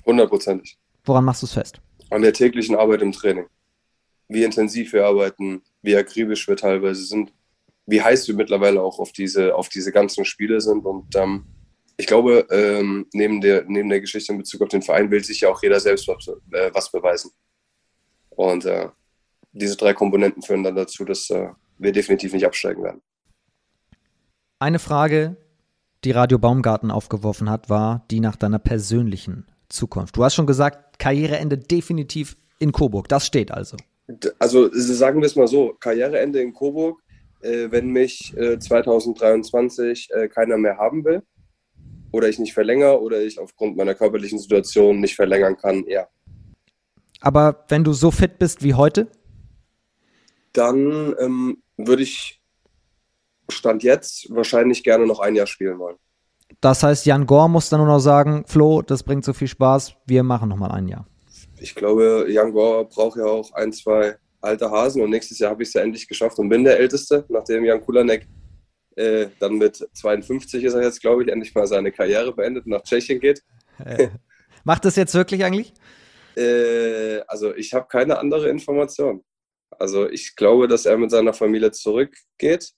Hundertprozentig. 0.06 0.77
Woran 1.03 1.26
machst 1.26 1.41
du 1.41 1.47
es 1.47 1.53
fest? 1.53 1.81
An 2.11 2.22
der 2.22 2.34
täglichen 2.34 2.76
Arbeit 2.76 3.01
im 3.01 3.11
Training. 3.11 3.47
Wie 4.27 4.43
intensiv 4.43 4.93
wir 4.93 5.07
arbeiten, 5.07 5.64
wie 5.81 5.95
akribisch 5.95 6.47
wir 6.47 6.57
teilweise 6.57 7.06
sind, 7.06 7.34
wie 7.88 8.03
heiß 8.03 8.27
wir 8.27 8.35
mittlerweile 8.35 8.84
auch 8.84 8.99
auf 8.99 9.14
diese, 9.14 9.56
auf 9.56 9.68
diese 9.69 9.91
ganzen 9.91 10.26
Spiele 10.26 10.61
sind. 10.61 10.85
Und 10.85 11.15
ähm, 11.15 11.45
ich 11.99 12.07
glaube, 12.07 12.47
ähm, 12.49 13.07
neben, 13.11 13.41
der, 13.41 13.65
neben 13.67 13.89
der 13.89 13.99
Geschichte 13.99 14.31
in 14.31 14.38
Bezug 14.38 14.61
auf 14.61 14.69
den 14.69 14.81
Verein 14.81 15.11
will 15.11 15.21
sich 15.21 15.41
ja 15.41 15.49
auch 15.49 15.61
jeder 15.61 15.81
selbst 15.81 16.07
was, 16.07 16.30
äh, 16.30 16.71
was 16.73 16.89
beweisen. 16.89 17.30
Und 18.30 18.63
äh, 18.63 18.88
diese 19.51 19.76
drei 19.76 19.93
Komponenten 19.93 20.41
führen 20.41 20.63
dann 20.63 20.77
dazu, 20.77 21.03
dass 21.03 21.30
äh, 21.30 21.49
wir 21.77 21.91
definitiv 21.91 22.31
nicht 22.31 22.45
absteigen 22.45 22.84
werden. 22.84 23.01
Eine 24.59 24.80
Frage, 24.80 25.35
die 26.05 26.11
Radio 26.11 26.39
Baumgarten 26.39 26.89
aufgeworfen 26.89 27.49
hat, 27.49 27.69
war 27.69 28.05
die 28.09 28.21
nach 28.21 28.38
deiner 28.38 28.59
persönlichen 28.59 29.45
Zukunft. 29.67 30.15
Du 30.15 30.23
hast 30.23 30.35
schon 30.35 30.47
gesagt, 30.47 30.99
Karriereende 30.99 31.57
definitiv 31.57 32.38
in 32.59 32.71
Coburg. 32.71 33.09
Das 33.09 33.26
steht 33.26 33.51
also. 33.51 33.76
Also 34.39 34.69
sagen 34.71 35.19
wir 35.19 35.26
es 35.26 35.35
mal 35.35 35.49
so, 35.49 35.76
Karriereende 35.81 36.39
in 36.39 36.53
Coburg, 36.53 37.01
äh, 37.41 37.69
wenn 37.69 37.89
mich 37.89 38.34
äh, 38.38 38.57
2023 38.57 40.11
äh, 40.11 40.30
keiner 40.30 40.57
mehr 40.57 40.77
haben 40.77 41.03
will 41.03 41.23
oder 42.11 42.30
ich 42.30 42.40
nicht 42.40 42.53
verlängere 42.53 43.02
oder 43.02 43.22
ich 43.22 43.40
aufgrund 43.40 43.77
meiner 43.77 43.95
körperlichen 43.95 44.40
Situation 44.40 44.99
nicht 44.99 45.15
verlängern 45.15 45.57
kann, 45.57 45.86
ja. 45.88 46.07
Aber 47.22 47.65
wenn 47.68 47.84
du 47.84 47.94
so 47.94 48.11
fit 48.11 48.40
bist 48.40 48.64
wie 48.64 48.73
heute? 48.73 49.10
Dann 50.53 51.15
ähm, 51.19 51.61
würde 51.77 52.03
ich 52.03 52.41
Stand 53.49 53.84
jetzt 53.84 54.27
wahrscheinlich 54.30 54.84
gerne 54.84 55.06
noch 55.06 55.19
ein 55.19 55.36
Jahr 55.36 55.48
spielen 55.48 55.80
wollen. 55.80 55.98
Das 56.61 56.84
heißt, 56.84 57.06
Jan 57.06 57.26
Gore 57.26 57.49
muss 57.49 57.69
dann 57.69 57.80
nur 57.80 57.88
noch 57.88 57.99
sagen, 57.99 58.44
Flo, 58.48 58.81
das 58.81 59.03
bringt 59.03 59.23
so 59.23 59.34
viel 59.34 59.48
Spaß, 59.48 59.95
wir 60.06 60.23
machen 60.23 60.49
noch 60.49 60.57
mal 60.57 60.72
ein 60.72 60.88
Jahr. 60.88 61.06
Ich 61.60 61.76
glaube, 61.76 62.27
Jan 62.30 62.52
Gore 62.53 62.86
braucht 62.86 63.18
ja 63.18 63.26
auch 63.26 63.52
ein, 63.53 63.72
zwei 63.72 64.18
alte 64.41 64.69
Hasen 64.72 65.02
und 65.02 65.10
nächstes 65.10 65.40
Jahr 65.40 65.52
habe 65.52 65.64
ich 65.64 65.69
es 65.69 65.73
ja 65.73 65.81
endlich 65.81 66.07
geschafft 66.07 66.40
und 66.40 66.49
bin 66.49 66.64
der 66.64 66.80
Älteste, 66.80 67.26
nachdem 67.30 67.65
Jan 67.65 67.81
Kulanek 67.81 68.27
äh, 68.95 69.28
dann 69.40 69.56
mit 69.56 69.88
52 69.94 70.64
ist 70.64 70.74
er 70.74 70.84
jetzt, 70.84 71.02
glaube 71.02 71.24
ich, 71.24 71.30
endlich 71.30 71.53
mal 71.56 71.68
seine 71.68 71.91
Karriere 71.91 72.34
beendet 72.34 72.66
und 72.66 72.72
nach 72.72 72.84
Tschechien 72.84 73.20
geht. 73.20 73.44
Äh, 73.84 74.10
macht 74.64 74.86
das 74.86 74.95
jetzt 74.95 75.14
wirklich 75.14 75.44
eigentlich? 75.44 75.74
Äh, 76.36 77.22
also 77.28 77.56
ich 77.56 77.74
habe 77.74 77.88
keine 77.88 78.20
andere 78.20 78.49
Information. 78.49 79.24
Also 79.72 80.10
ich 80.10 80.36
glaube, 80.36 80.68
dass 80.68 80.86
er 80.86 80.98
mit 80.98 81.11
seiner 81.11 81.34
Familie 81.34 81.72
zurückgeht. 81.72 82.74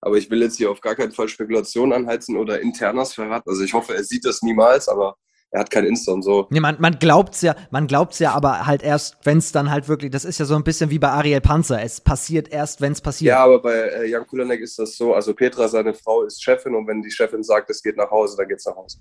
Aber 0.00 0.16
ich 0.18 0.30
will 0.30 0.42
jetzt 0.42 0.56
hier 0.56 0.70
auf 0.70 0.80
gar 0.80 0.94
keinen 0.94 1.12
Fall 1.12 1.28
Spekulationen 1.28 1.92
anheizen 1.92 2.36
oder 2.36 2.60
internas 2.60 3.14
verraten. 3.14 3.48
Also 3.48 3.64
ich 3.64 3.72
hoffe, 3.72 3.94
er 3.94 4.04
sieht 4.04 4.24
das 4.24 4.42
niemals, 4.42 4.88
aber 4.88 5.16
er 5.56 5.60
hat 5.60 5.70
kein 5.70 5.86
Insta 5.86 6.12
und 6.12 6.20
so. 6.20 6.46
Nee, 6.50 6.60
man, 6.60 6.76
man 6.80 6.98
glaubt's 6.98 7.40
ja, 7.40 7.56
man 7.70 7.86
glaubt's 7.86 8.18
ja, 8.18 8.32
aber 8.32 8.66
halt 8.66 8.82
erst, 8.82 9.16
wenn 9.24 9.38
es 9.38 9.52
dann 9.52 9.70
halt 9.70 9.88
wirklich, 9.88 10.10
das 10.10 10.26
ist 10.26 10.38
ja 10.38 10.44
so 10.44 10.54
ein 10.54 10.64
bisschen 10.64 10.90
wie 10.90 10.98
bei 10.98 11.08
Ariel 11.08 11.40
Panzer. 11.40 11.82
Es 11.82 11.98
passiert 11.98 12.52
erst, 12.52 12.82
wenn 12.82 12.92
es 12.92 13.00
passiert. 13.00 13.30
Ja, 13.30 13.42
aber 13.42 13.62
bei 13.62 13.74
äh, 13.74 14.10
Jan 14.10 14.26
Kulanek 14.26 14.60
ist 14.60 14.78
das 14.78 14.94
so, 14.98 15.14
also 15.14 15.32
Petra, 15.32 15.66
seine 15.66 15.94
Frau, 15.94 16.24
ist 16.24 16.44
Chefin 16.44 16.74
und 16.74 16.86
wenn 16.86 17.00
die 17.00 17.10
Chefin 17.10 17.42
sagt, 17.42 17.70
es 17.70 17.82
geht 17.82 17.96
nach 17.96 18.10
Hause, 18.10 18.36
dann 18.36 18.48
geht's 18.48 18.66
nach 18.66 18.76
Hause. 18.76 18.98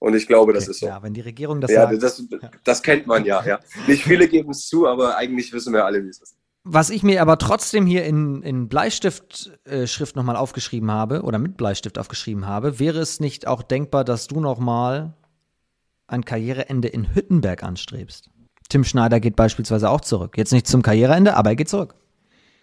Und 0.00 0.16
ich 0.16 0.26
glaube, 0.26 0.52
das 0.52 0.66
ist 0.66 0.80
so. 0.80 0.86
Ja, 0.86 1.00
wenn 1.04 1.14
die 1.14 1.20
Regierung 1.20 1.60
das 1.60 1.70
ja, 1.70 1.88
sagt. 1.88 2.02
Das, 2.02 2.20
das 2.64 2.82
kennt 2.82 3.06
man 3.06 3.24
ja, 3.24 3.44
ja. 3.46 3.60
Nicht 3.86 4.02
viele 4.02 4.26
geben 4.26 4.50
es 4.50 4.66
zu, 4.66 4.88
aber 4.88 5.16
eigentlich 5.16 5.52
wissen 5.52 5.72
wir 5.72 5.84
alle, 5.84 6.02
wie 6.02 6.08
es 6.08 6.20
ist. 6.20 6.36
Was 6.64 6.90
ich 6.90 7.04
mir 7.04 7.22
aber 7.22 7.38
trotzdem 7.38 7.86
hier 7.86 8.04
in, 8.06 8.42
in 8.42 8.68
Bleistiftschrift 8.68 10.16
äh, 10.16 10.18
nochmal 10.18 10.34
aufgeschrieben 10.34 10.90
habe 10.90 11.22
oder 11.22 11.38
mit 11.38 11.56
Bleistift 11.56 11.96
aufgeschrieben 11.96 12.48
habe, 12.48 12.80
wäre 12.80 12.98
es 12.98 13.20
nicht 13.20 13.46
auch 13.46 13.62
denkbar, 13.62 14.02
dass 14.02 14.26
du 14.26 14.40
nochmal 14.40 15.14
ein 16.06 16.24
Karriereende 16.24 16.88
in 16.88 17.14
Hüttenberg 17.14 17.62
anstrebst? 17.62 18.30
Tim 18.68 18.84
Schneider 18.84 19.20
geht 19.20 19.36
beispielsweise 19.36 19.90
auch 19.90 20.00
zurück. 20.00 20.36
Jetzt 20.36 20.52
nicht 20.52 20.66
zum 20.66 20.82
Karriereende, 20.82 21.34
aber 21.36 21.50
er 21.50 21.56
geht 21.56 21.68
zurück. 21.68 21.94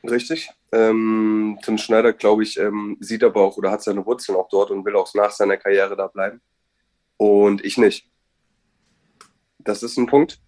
Richtig. 0.04 0.50
Ähm, 0.72 1.60
Tim 1.64 1.78
Schneider, 1.78 2.14
glaube 2.14 2.44
ich, 2.44 2.58
ähm, 2.58 2.98
sieht 3.00 3.24
aber 3.24 3.42
auch 3.42 3.58
oder 3.58 3.72
hat 3.72 3.84
seine 3.84 4.06
Wurzeln 4.06 4.38
auch 4.38 4.50
dort 4.50 4.72
und 4.72 4.86
will 4.86 4.96
auch 4.96 5.14
nach 5.14 5.32
seiner 5.32 5.58
Karriere 5.58 5.96
da 5.96 6.08
bleiben 6.08 6.42
und 7.18 7.64
ich 7.64 7.78
nicht. 7.78 8.10
Das 9.60 9.84
ist 9.84 9.98
ein 9.98 10.08
Punkt. 10.08 10.42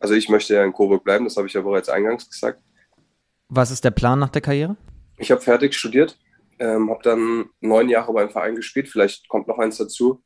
Also 0.00 0.14
ich 0.14 0.28
möchte 0.28 0.54
ja 0.54 0.62
in 0.64 0.72
Coburg 0.72 1.02
bleiben, 1.02 1.24
das 1.24 1.36
habe 1.36 1.48
ich 1.48 1.54
ja 1.54 1.60
bereits 1.60 1.88
eingangs 1.88 2.30
gesagt. 2.30 2.62
Was 3.48 3.72
ist 3.72 3.84
der 3.84 3.90
Plan 3.90 4.18
nach 4.18 4.28
der 4.28 4.42
Karriere? 4.42 4.76
Ich 5.16 5.32
habe 5.32 5.40
fertig 5.40 5.74
studiert, 5.74 6.16
ähm, 6.60 6.88
habe 6.90 7.02
dann 7.02 7.46
neun 7.60 7.88
Jahre 7.88 8.12
beim 8.12 8.30
Verein 8.30 8.54
gespielt, 8.54 8.88
vielleicht 8.88 9.28
kommt 9.28 9.48
noch 9.48 9.58
eins 9.58 9.78
dazu. 9.78 10.22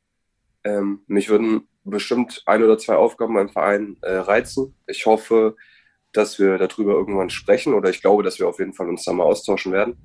Ähm, 0.63 1.01
mich 1.07 1.29
würden 1.29 1.67
bestimmt 1.83 2.41
ein 2.45 2.63
oder 2.63 2.77
zwei 2.77 2.95
Aufgaben 2.95 3.33
beim 3.33 3.49
Verein 3.49 3.97
äh, 4.01 4.13
reizen. 4.13 4.75
Ich 4.87 5.05
hoffe, 5.05 5.55
dass 6.11 6.39
wir 6.39 6.57
darüber 6.57 6.93
irgendwann 6.93 7.29
sprechen 7.29 7.73
oder 7.73 7.89
ich 7.89 8.01
glaube, 8.01 8.23
dass 8.23 8.39
wir 8.39 8.47
auf 8.47 8.59
jeden 8.59 8.73
Fall 8.73 8.87
uns 8.87 9.03
da 9.03 9.13
mal 9.13 9.23
austauschen 9.23 9.71
werden. 9.71 9.97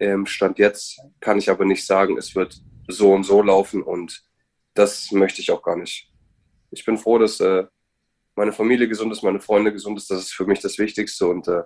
Ähm, 0.00 0.26
Stand 0.26 0.58
jetzt 0.58 1.00
kann 1.20 1.38
ich 1.38 1.50
aber 1.50 1.64
nicht 1.64 1.84
sagen, 1.84 2.16
es 2.16 2.34
wird 2.34 2.60
so 2.86 3.12
und 3.12 3.24
so 3.24 3.42
laufen 3.42 3.82
und 3.82 4.22
das 4.74 5.10
möchte 5.10 5.40
ich 5.40 5.50
auch 5.50 5.62
gar 5.62 5.76
nicht. 5.76 6.10
Ich 6.70 6.84
bin 6.84 6.96
froh, 6.96 7.18
dass 7.18 7.40
äh, 7.40 7.64
meine 8.38 8.52
Familie 8.52 8.88
gesund 8.88 9.12
ist, 9.12 9.22
meine 9.22 9.40
Freunde 9.40 9.72
gesund 9.72 9.98
ist. 9.98 10.10
Das 10.10 10.20
ist 10.20 10.32
für 10.32 10.46
mich 10.46 10.60
das 10.60 10.78
Wichtigste. 10.78 11.26
Und 11.26 11.48
äh, 11.48 11.62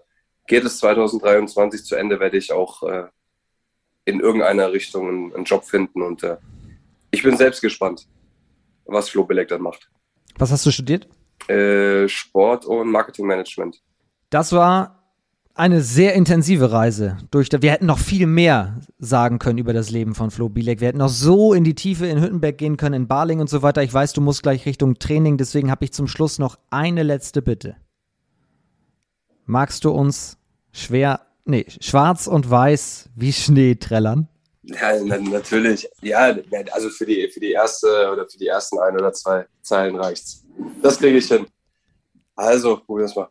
geht 0.49 0.65
es 0.65 0.79
2023 0.79 1.85
zu 1.85 1.95
Ende, 1.95 2.19
werde 2.19 2.39
ich 2.39 2.51
auch 2.53 2.83
äh, 2.83 3.05
in 4.05 4.21
irgendeiner 4.21 4.73
Richtung 4.73 5.09
einen, 5.09 5.35
einen 5.35 5.45
Job 5.45 5.65
finden. 5.65 6.03
Und 6.03 6.23
äh, 6.25 6.39
ich 7.11 7.23
bin 7.23 7.37
selbst 7.37 7.61
gespannt, 7.61 8.09
was 8.87 9.09
Flo 9.09 9.25
Beleg 9.25 9.49
dann 9.49 9.63
macht. 9.63 9.91
Was 10.39 10.51
hast 10.51 10.65
du 10.67 10.71
studiert? 10.71 11.09
Äh, 11.49 12.09
Sport 12.09 12.65
und 12.65 12.91
Marketingmanagement. 12.91 13.83
Das 14.31 14.53
war 14.53 15.03
eine 15.55 15.83
sehr 15.83 16.15
intensive 16.15 16.73
Reise. 16.73 17.19
Durch, 17.31 17.49
wir 17.53 17.71
hätten 17.71 17.87
noch 17.87 17.99
viel 17.99 18.27
mehr 18.27 18.81
sagen 18.99 19.39
können 19.39 19.59
über 19.59 19.73
das 19.73 19.91
Leben 19.91 20.15
von 20.15 20.31
Flo 20.31 20.49
Bielek. 20.49 20.81
Wir 20.81 20.89
hätten 20.89 20.99
noch 20.99 21.09
so 21.09 21.53
in 21.53 21.65
die 21.65 21.75
Tiefe 21.75 22.07
in 22.07 22.23
Hüttenberg 22.23 22.57
gehen 22.57 22.77
können, 22.77 23.03
in 23.03 23.09
Barling 23.09 23.41
und 23.41 23.51
so 23.51 23.63
weiter. 23.63 23.83
Ich 23.83 23.93
weiß, 23.93 24.15
du 24.15 24.21
musst 24.21 24.43
gleich 24.43 24.65
Richtung 24.65 24.99
Training, 24.99 25.37
deswegen 25.37 25.71
habe 25.71 25.85
ich 25.85 25.93
zum 25.93 26.09
Schluss 26.09 26.39
noch 26.39 26.59
eine 26.71 27.03
letzte 27.03 27.43
Bitte. 27.43 27.77
Magst 29.45 29.85
du 29.85 29.91
uns 29.91 30.39
schwer, 30.73 31.21
nee, 31.45 31.67
schwarz 31.81 32.27
und 32.27 32.49
weiß 32.49 33.11
wie 33.15 33.33
Schnee 33.33 33.75
trällern? 33.75 34.29
Ja, 34.63 35.03
natürlich. 35.03 35.89
Ja, 36.01 36.37
also 36.71 36.89
für 36.91 37.07
die, 37.07 37.29
für 37.29 37.41
die 37.41 37.53
erste 37.53 38.11
oder 38.11 38.29
für 38.29 38.39
die 38.39 38.47
ersten 38.47 38.79
ein 38.79 38.95
oder 38.95 39.13
zwei 39.13 39.47
Zeilen 39.63 39.97
reicht's. 39.97 40.45
Das 40.81 40.99
kriege 40.99 41.19
ich 41.19 41.27
hin. 41.27 41.47
Also, 42.37 42.77
probieren 42.77 43.11
wir 43.15 43.23
mal. 43.23 43.29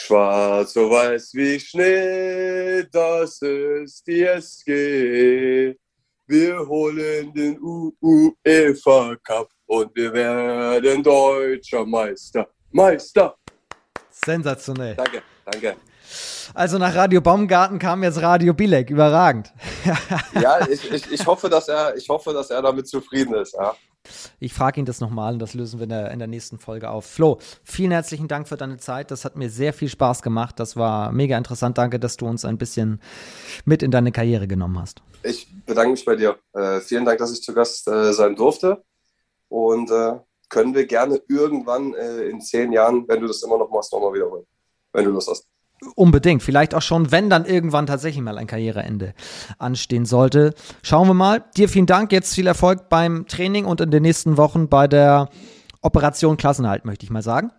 Schwarz 0.00 0.74
so 0.74 0.88
weiß 0.90 1.34
wie 1.34 1.58
Schnee, 1.58 2.84
das 2.92 3.42
ist 3.42 4.06
die 4.06 4.22
SG. 4.22 5.74
Wir 6.26 6.58
holen 6.68 7.32
den 7.34 7.58
UEFA 7.60 9.16
Cup 9.24 9.48
und 9.66 9.94
wir 9.96 10.12
werden 10.12 11.02
deutscher 11.02 11.84
Meister. 11.84 12.48
Meister! 12.70 13.34
Sensationell. 14.10 14.94
Danke, 14.94 15.22
danke. 15.44 15.76
Also 16.54 16.78
nach 16.78 16.94
Radio 16.94 17.20
Baumgarten 17.20 17.78
kam 17.78 18.02
jetzt 18.02 18.20
Radio 18.22 18.54
Bilek, 18.54 18.90
überragend. 18.90 19.52
ja, 20.40 20.66
ich, 20.68 20.90
ich, 20.90 21.12
ich, 21.12 21.26
hoffe, 21.26 21.48
dass 21.48 21.68
er, 21.68 21.96
ich 21.96 22.08
hoffe, 22.08 22.32
dass 22.32 22.50
er 22.50 22.62
damit 22.62 22.88
zufrieden 22.88 23.34
ist. 23.34 23.54
Ja. 23.54 23.74
Ich 24.40 24.54
frage 24.54 24.80
ihn 24.80 24.86
das 24.86 25.00
nochmal 25.00 25.34
und 25.34 25.38
das 25.38 25.54
lösen 25.54 25.80
wir 25.80 25.84
in 25.84 25.90
der, 25.90 26.10
in 26.10 26.18
der 26.18 26.28
nächsten 26.28 26.58
Folge 26.58 26.90
auf. 26.90 27.04
Flo, 27.04 27.38
vielen 27.62 27.90
herzlichen 27.90 28.28
Dank 28.28 28.48
für 28.48 28.56
deine 28.56 28.78
Zeit. 28.78 29.10
Das 29.10 29.24
hat 29.24 29.36
mir 29.36 29.50
sehr 29.50 29.72
viel 29.72 29.88
Spaß 29.88 30.22
gemacht. 30.22 30.58
Das 30.58 30.76
war 30.76 31.12
mega 31.12 31.36
interessant. 31.36 31.78
Danke, 31.78 31.98
dass 31.98 32.16
du 32.16 32.26
uns 32.26 32.44
ein 32.44 32.58
bisschen 32.58 33.00
mit 33.64 33.82
in 33.82 33.90
deine 33.90 34.12
Karriere 34.12 34.48
genommen 34.48 34.80
hast. 34.80 35.02
Ich 35.22 35.48
bedanke 35.66 35.90
mich 35.90 36.04
bei 36.04 36.16
dir. 36.16 36.38
Äh, 36.54 36.80
vielen 36.80 37.04
Dank, 37.04 37.18
dass 37.18 37.32
ich 37.32 37.42
zu 37.42 37.52
Gast 37.52 37.88
äh, 37.88 38.12
sein 38.12 38.34
durfte. 38.34 38.82
Und 39.48 39.90
äh, 39.90 40.18
können 40.48 40.74
wir 40.74 40.86
gerne 40.86 41.20
irgendwann 41.28 41.94
äh, 41.94 42.28
in 42.28 42.40
zehn 42.40 42.72
Jahren, 42.72 43.06
wenn 43.08 43.20
du 43.20 43.26
das 43.26 43.42
immer 43.42 43.58
noch 43.58 43.70
machst, 43.70 43.92
nochmal 43.92 44.14
wiederholen. 44.14 44.46
Wenn 44.92 45.04
du 45.04 45.10
Lust 45.10 45.28
hast. 45.28 45.46
Unbedingt. 45.94 46.42
Vielleicht 46.42 46.74
auch 46.74 46.82
schon, 46.82 47.12
wenn 47.12 47.30
dann 47.30 47.44
irgendwann 47.44 47.86
tatsächlich 47.86 48.22
mal 48.22 48.38
ein 48.38 48.46
Karriereende 48.46 49.14
anstehen 49.58 50.06
sollte. 50.06 50.54
Schauen 50.82 51.08
wir 51.08 51.14
mal. 51.14 51.44
Dir 51.56 51.68
vielen 51.68 51.86
Dank. 51.86 52.12
Jetzt 52.12 52.34
viel 52.34 52.46
Erfolg 52.46 52.88
beim 52.88 53.26
Training 53.26 53.64
und 53.64 53.80
in 53.80 53.90
den 53.90 54.02
nächsten 54.02 54.36
Wochen 54.36 54.68
bei 54.68 54.88
der 54.88 55.28
Operation 55.80 56.36
Klassenhalt, 56.36 56.84
möchte 56.84 57.04
ich 57.04 57.10
mal 57.10 57.22
sagen. 57.22 57.52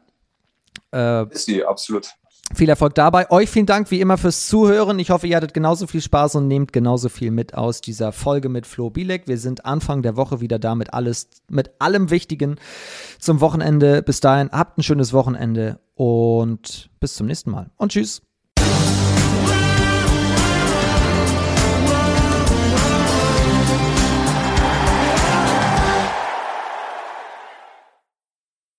Äh, 0.94 1.28
ist 1.30 1.46
sie, 1.46 1.64
absolut. 1.64 2.10
Viel 2.55 2.69
Erfolg 2.69 2.95
dabei. 2.95 3.30
Euch 3.30 3.49
vielen 3.49 3.67
Dank 3.67 3.91
wie 3.91 4.01
immer 4.01 4.17
fürs 4.17 4.47
Zuhören. 4.47 4.97
Ich 4.99 5.11
hoffe, 5.11 5.27
ihr 5.27 5.38
hattet 5.38 5.53
genauso 5.53 5.88
viel 5.88 6.01
Spaß 6.01 6.35
und 6.35 6.47
nehmt 6.47 6.73
genauso 6.73 7.07
viel 7.07 7.31
mit 7.31 7.53
aus 7.53 7.80
dieser 7.80 8.11
Folge 8.11 8.49
mit 8.49 8.65
Flo 8.65 8.89
Bielek. 8.89 9.27
Wir 9.27 9.38
sind 9.38 9.65
Anfang 9.65 10.01
der 10.01 10.17
Woche 10.17 10.41
wieder 10.41 10.57
da 10.57 10.76
mit 10.76 10.93
alles, 10.93 11.30
mit 11.49 11.71
allem 11.80 12.09
Wichtigen 12.09 12.55
zum 13.19 13.39
Wochenende. 13.39 14.01
Bis 14.01 14.19
dahin, 14.19 14.49
habt 14.51 14.77
ein 14.77 14.84
schönes 14.84 15.13
Wochenende 15.13 15.80
und 15.93 16.89
bis 16.99 17.13
zum 17.13 17.27
nächsten 17.27 17.51
Mal. 17.51 17.69
Und 17.77 17.91
tschüss. 17.91 18.21